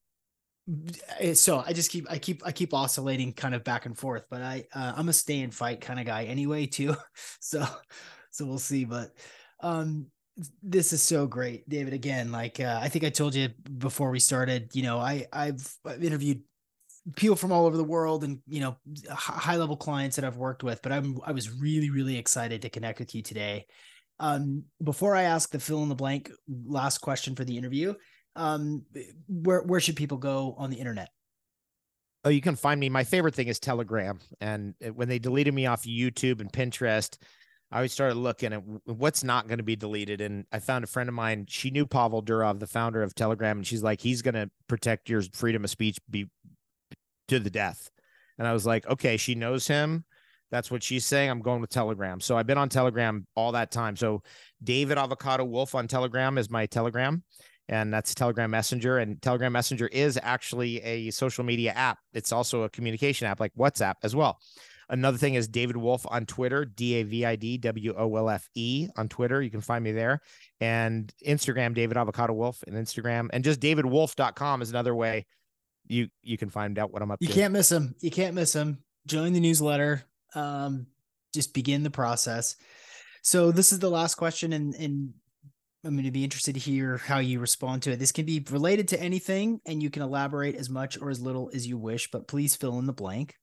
eh, 1.19 1.35
so 1.35 1.63
i 1.67 1.73
just 1.73 1.91
keep 1.91 2.07
i 2.11 2.19
keep 2.19 2.43
i 2.47 2.53
keep 2.53 2.75
oscillating 2.75 3.33
kind 3.33 3.55
of 3.55 3.65
back 3.65 3.87
and 3.87 3.97
forth 3.99 4.27
but 4.31 4.43
i 4.43 4.65
uh, 4.75 4.93
i'm 4.97 5.09
a 5.09 5.13
stay 5.13 5.41
and 5.41 5.55
fight 5.55 5.81
kind 5.81 5.99
of 6.01 6.07
guy 6.07 6.25
anyway 6.25 6.67
too. 6.67 6.95
So 7.41 7.67
so 8.31 8.47
we'll 8.47 8.59
see 8.59 8.85
but 8.85 9.13
um 9.61 10.07
this 10.63 10.93
is 10.93 11.03
so 11.03 11.27
great 11.27 11.69
david. 11.69 11.93
Again 11.93 12.31
like 12.33 12.61
uh, 12.61 12.79
i 12.81 12.89
think 12.89 13.05
i 13.05 13.11
told 13.11 13.35
you 13.35 13.49
before 13.79 14.11
we 14.11 14.21
started 14.21 14.71
you 14.75 14.83
know 14.83 14.99
i 14.99 15.27
i've, 15.33 15.77
I've 15.85 16.03
interviewed 16.05 16.43
people 17.17 17.37
from 17.37 17.51
all 17.51 17.67
over 17.67 17.77
the 17.77 17.85
world 17.85 18.25
and 18.25 18.41
you 18.47 18.61
know 18.61 18.77
high 19.11 19.57
level 19.57 19.77
clients 19.77 20.17
that 20.17 20.25
I've 20.25 20.37
worked 20.37 20.63
with 20.63 20.83
but 20.83 20.93
I'm 20.93 21.19
I 21.25 21.33
was 21.33 21.51
really 21.51 21.91
really 21.91 22.19
excited 22.19 22.63
to 22.63 22.71
connect 22.71 22.99
with 22.99 23.15
you 23.15 23.23
today 23.23 23.67
um, 24.21 24.65
before 24.85 25.17
I 25.17 25.23
ask 25.23 25.51
the 25.51 25.59
fill 25.59 25.83
in 25.83 25.89
the 25.89 25.95
blank 25.95 26.31
last 26.47 26.99
question 26.99 27.35
for 27.35 27.45
the 27.45 27.57
interview, 27.57 27.95
um, 28.37 28.85
where 29.27 29.63
where 29.63 29.81
should 29.81 29.97
people 29.97 30.19
go 30.19 30.55
on 30.59 30.71
the 30.71 30.77
internet? 30.77 31.09
Oh, 32.23 32.29
you 32.29 32.43
can 32.43 32.55
find 32.55 32.79
me. 32.79 32.91
My 32.91 33.03
favorite 33.03 33.35
thing 33.35 33.49
is 33.49 33.59
Telegram, 33.59 34.21
and 34.43 34.75
when 34.95 35.09
they 35.09 35.19
deleted 35.19 35.55
me 35.55 35.65
off 35.65 35.85
YouTube 35.85 36.43
and 36.43 36.53
Pinterest, 36.53 37.17
I 37.73 37.77
always 37.77 37.93
started 37.93 38.17
looking 38.17 38.53
at 38.53 38.63
what's 38.85 39.25
not 39.25 39.49
going 39.49 39.59
to 39.59 39.65
be 39.65 39.75
deleted. 39.75 40.21
And 40.21 40.45
I 40.53 40.59
found 40.59 40.85
a 40.85 40.87
friend 40.87 41.09
of 41.09 41.15
mine. 41.15 41.47
She 41.49 41.71
knew 41.71 41.87
Pavel 41.87 42.23
Durov, 42.23 42.61
the 42.61 42.67
founder 42.67 43.03
of 43.03 43.15
Telegram, 43.15 43.57
and 43.57 43.67
she's 43.67 43.83
like, 43.83 44.03
he's 44.03 44.21
going 44.21 44.35
to 44.35 44.51
protect 44.69 45.09
your 45.09 45.23
freedom 45.33 45.65
of 45.65 45.71
speech 45.71 45.99
be 46.11 46.29
to 47.31 47.41
the 47.41 47.51
death. 47.51 47.91
And 48.39 48.47
I 48.47 48.53
was 48.53 48.67
like, 48.67 48.87
okay, 48.87 49.17
she 49.17 49.35
knows 49.35 49.67
him. 49.67 50.05
That's 50.51 50.71
what 50.71 50.83
she's 50.83 51.07
saying. 51.07 51.31
I'm 51.31 51.41
going 51.41 51.61
with 51.61 51.71
Telegram. 51.71 52.21
So 52.21 52.37
I've 52.37 52.47
been 52.47 52.59
on 52.59 52.69
Telegram 52.69 53.27
all 53.37 53.53
that 53.53 53.71
time. 53.71 53.97
So 53.97 54.23
David 54.63 54.99
Avocado 54.99 55.45
Wolfe 55.45 55.75
on 55.75 55.87
Telegram 55.87 56.39
is 56.39 56.51
my 56.51 56.67
Telegram, 56.67 57.23
and 57.69 57.95
that's 57.95 58.15
Telegram 58.15 58.51
Messenger. 58.51 58.99
And 58.99 59.23
Telegram 59.23 59.53
Messenger 59.53 59.87
is 59.89 60.19
actually 60.21 60.83
a 60.83 61.11
social 61.11 61.45
media 61.45 61.73
app. 61.73 61.99
It's 62.15 62.33
also 62.33 62.63
a 62.63 62.69
communication 62.71 63.29
app 63.29 63.39
like 63.39 63.53
WhatsApp 63.57 63.95
as 64.03 64.17
well. 64.17 64.39
Another 64.89 65.19
thing 65.19 65.35
is 65.35 65.47
David 65.47 65.77
Wolfe 65.77 66.05
on 66.11 66.27
Twitter, 66.27 66.65
D 66.65 66.95
A 66.95 67.05
V 67.05 67.25
I 67.25 67.37
D 67.37 67.57
W 67.59 67.95
O 67.97 68.17
L 68.17 68.29
F 68.29 68.49
E 68.57 68.89
on 68.97 69.09
Twitter. 69.09 69.41
You 69.41 69.51
can 69.51 69.61
find 69.61 69.85
me 69.85 69.93
there. 69.93 70.21
And 70.61 71.13
Instagram, 71.25 71.75
David 71.75 71.97
Avocado 71.97 72.33
Wolfe 72.33 72.65
and 72.67 72.75
Instagram. 72.75 73.29
And 73.33 73.45
just 73.45 73.61
davidwolfe.com 73.61 74.63
is 74.63 74.71
another 74.71 74.97
way 74.97 75.27
you 75.91 76.09
you 76.23 76.39
can 76.39 76.49
find 76.49 76.79
out 76.79 76.93
what 76.93 77.03
I'm 77.03 77.11
up 77.11 77.19
you 77.21 77.29
to. 77.29 77.33
You 77.33 77.41
can't 77.41 77.53
miss 77.53 77.71
him. 77.71 77.95
You 78.01 78.11
can't 78.11 78.35
miss 78.35 78.55
him. 78.55 78.79
Join 79.07 79.33
the 79.33 79.41
newsletter 79.41 80.05
um, 80.35 80.87
just 81.35 81.55
begin 81.55 81.83
the 81.83 81.91
process. 81.91 82.57
So 83.23 83.53
this 83.53 83.73
is 83.73 83.79
the 83.79 83.91
last 83.91 84.15
question, 84.15 84.53
and 84.53 84.75
and 84.75 85.13
I'm 85.85 85.95
going 85.95 86.05
to 86.05 86.11
be 86.11 86.25
interested 86.25 86.55
to 86.55 86.61
hear 86.61 86.99
how 86.99 87.19
you 87.19 87.41
respond 87.41 87.83
to 87.83 87.93
it. 87.93 87.99
This 87.99 88.13
can 88.13 88.27
be 88.27 88.45
related 88.51 88.89
to 88.89 89.01
anything, 89.01 89.61
and 89.67 89.83
you 89.83 89.91
can 89.91 90.03
elaborate 90.03 90.57
as 90.57 90.71
much 90.71 91.01
or 91.01 91.11
as 91.11 91.21
little 91.21 91.51
as 91.55 91.67
you 91.67 91.79
wish, 91.79 92.11
but 92.11 92.29
please 92.29 92.57
fill 92.57 92.79
in 92.79 92.87
the 92.87 92.93
blank. 92.93 93.35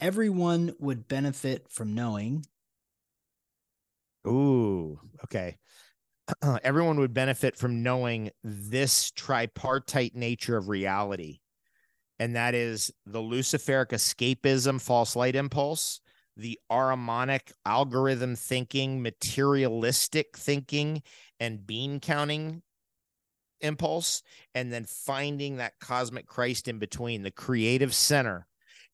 Everyone 0.00 0.72
would 0.78 1.08
benefit 1.08 1.66
from 1.70 1.94
knowing. 1.94 2.44
Ooh, 4.26 4.98
okay. 5.24 5.58
Everyone 6.62 7.00
would 7.00 7.12
benefit 7.12 7.56
from 7.56 7.82
knowing 7.82 8.30
this 8.42 9.10
tripartite 9.10 10.14
nature 10.14 10.56
of 10.56 10.68
reality 10.68 11.40
and 12.20 12.36
that 12.36 12.54
is 12.54 12.92
the 13.06 13.18
Luciferic 13.18 13.88
escapism 13.88 14.78
false 14.78 15.16
light 15.16 15.34
impulse, 15.34 16.00
the 16.36 16.60
Ahrimanic 16.70 17.50
algorithm 17.64 18.36
thinking, 18.36 19.02
materialistic 19.02 20.36
thinking, 20.36 21.02
and 21.40 21.66
bean 21.66 21.98
counting 21.98 22.62
impulse, 23.62 24.22
and 24.54 24.70
then 24.70 24.84
finding 24.84 25.56
that 25.56 25.72
cosmic 25.80 26.26
Christ 26.26 26.68
in 26.68 26.78
between, 26.78 27.22
the 27.22 27.30
creative 27.30 27.94
center. 27.94 28.46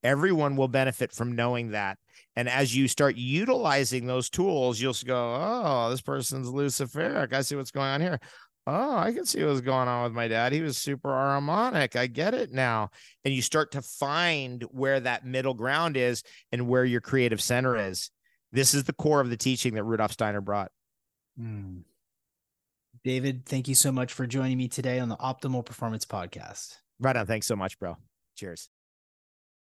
Everyone 0.04 0.54
will 0.54 0.68
benefit 0.68 1.10
from 1.10 1.34
knowing 1.34 1.72
that. 1.72 1.98
And 2.36 2.48
as 2.48 2.76
you 2.76 2.86
start 2.86 3.16
utilizing 3.16 4.06
those 4.06 4.30
tools, 4.30 4.80
you'll 4.80 4.94
go, 5.04 5.34
oh, 5.40 5.90
this 5.90 6.02
person's 6.02 6.48
Luciferic. 6.48 7.32
I 7.32 7.40
see 7.40 7.56
what's 7.56 7.72
going 7.72 7.88
on 7.88 8.00
here 8.00 8.20
oh, 8.66 8.96
I 8.96 9.12
can 9.12 9.24
see 9.24 9.44
what's 9.44 9.60
going 9.60 9.88
on 9.88 10.04
with 10.04 10.12
my 10.12 10.28
dad. 10.28 10.52
He 10.52 10.60
was 10.60 10.76
super 10.76 11.08
Ahrimanic. 11.08 11.96
I 11.96 12.06
get 12.06 12.34
it 12.34 12.52
now. 12.52 12.90
And 13.24 13.32
you 13.32 13.42
start 13.42 13.72
to 13.72 13.82
find 13.82 14.62
where 14.70 15.00
that 15.00 15.24
middle 15.24 15.54
ground 15.54 15.96
is 15.96 16.22
and 16.52 16.68
where 16.68 16.84
your 16.84 17.00
creative 17.00 17.40
center 17.40 17.76
is. 17.76 18.10
This 18.52 18.74
is 18.74 18.84
the 18.84 18.92
core 18.92 19.20
of 19.20 19.30
the 19.30 19.36
teaching 19.36 19.74
that 19.74 19.84
Rudolf 19.84 20.12
Steiner 20.12 20.40
brought. 20.40 20.70
Hmm. 21.38 21.80
David, 23.04 23.46
thank 23.46 23.68
you 23.68 23.74
so 23.74 23.92
much 23.92 24.12
for 24.12 24.26
joining 24.26 24.58
me 24.58 24.66
today 24.66 24.98
on 24.98 25.08
the 25.08 25.16
Optimal 25.16 25.64
Performance 25.64 26.04
Podcast. 26.04 26.76
Right 26.98 27.16
on. 27.16 27.26
Thanks 27.26 27.46
so 27.46 27.54
much, 27.54 27.78
bro. 27.78 27.96
Cheers. 28.36 28.68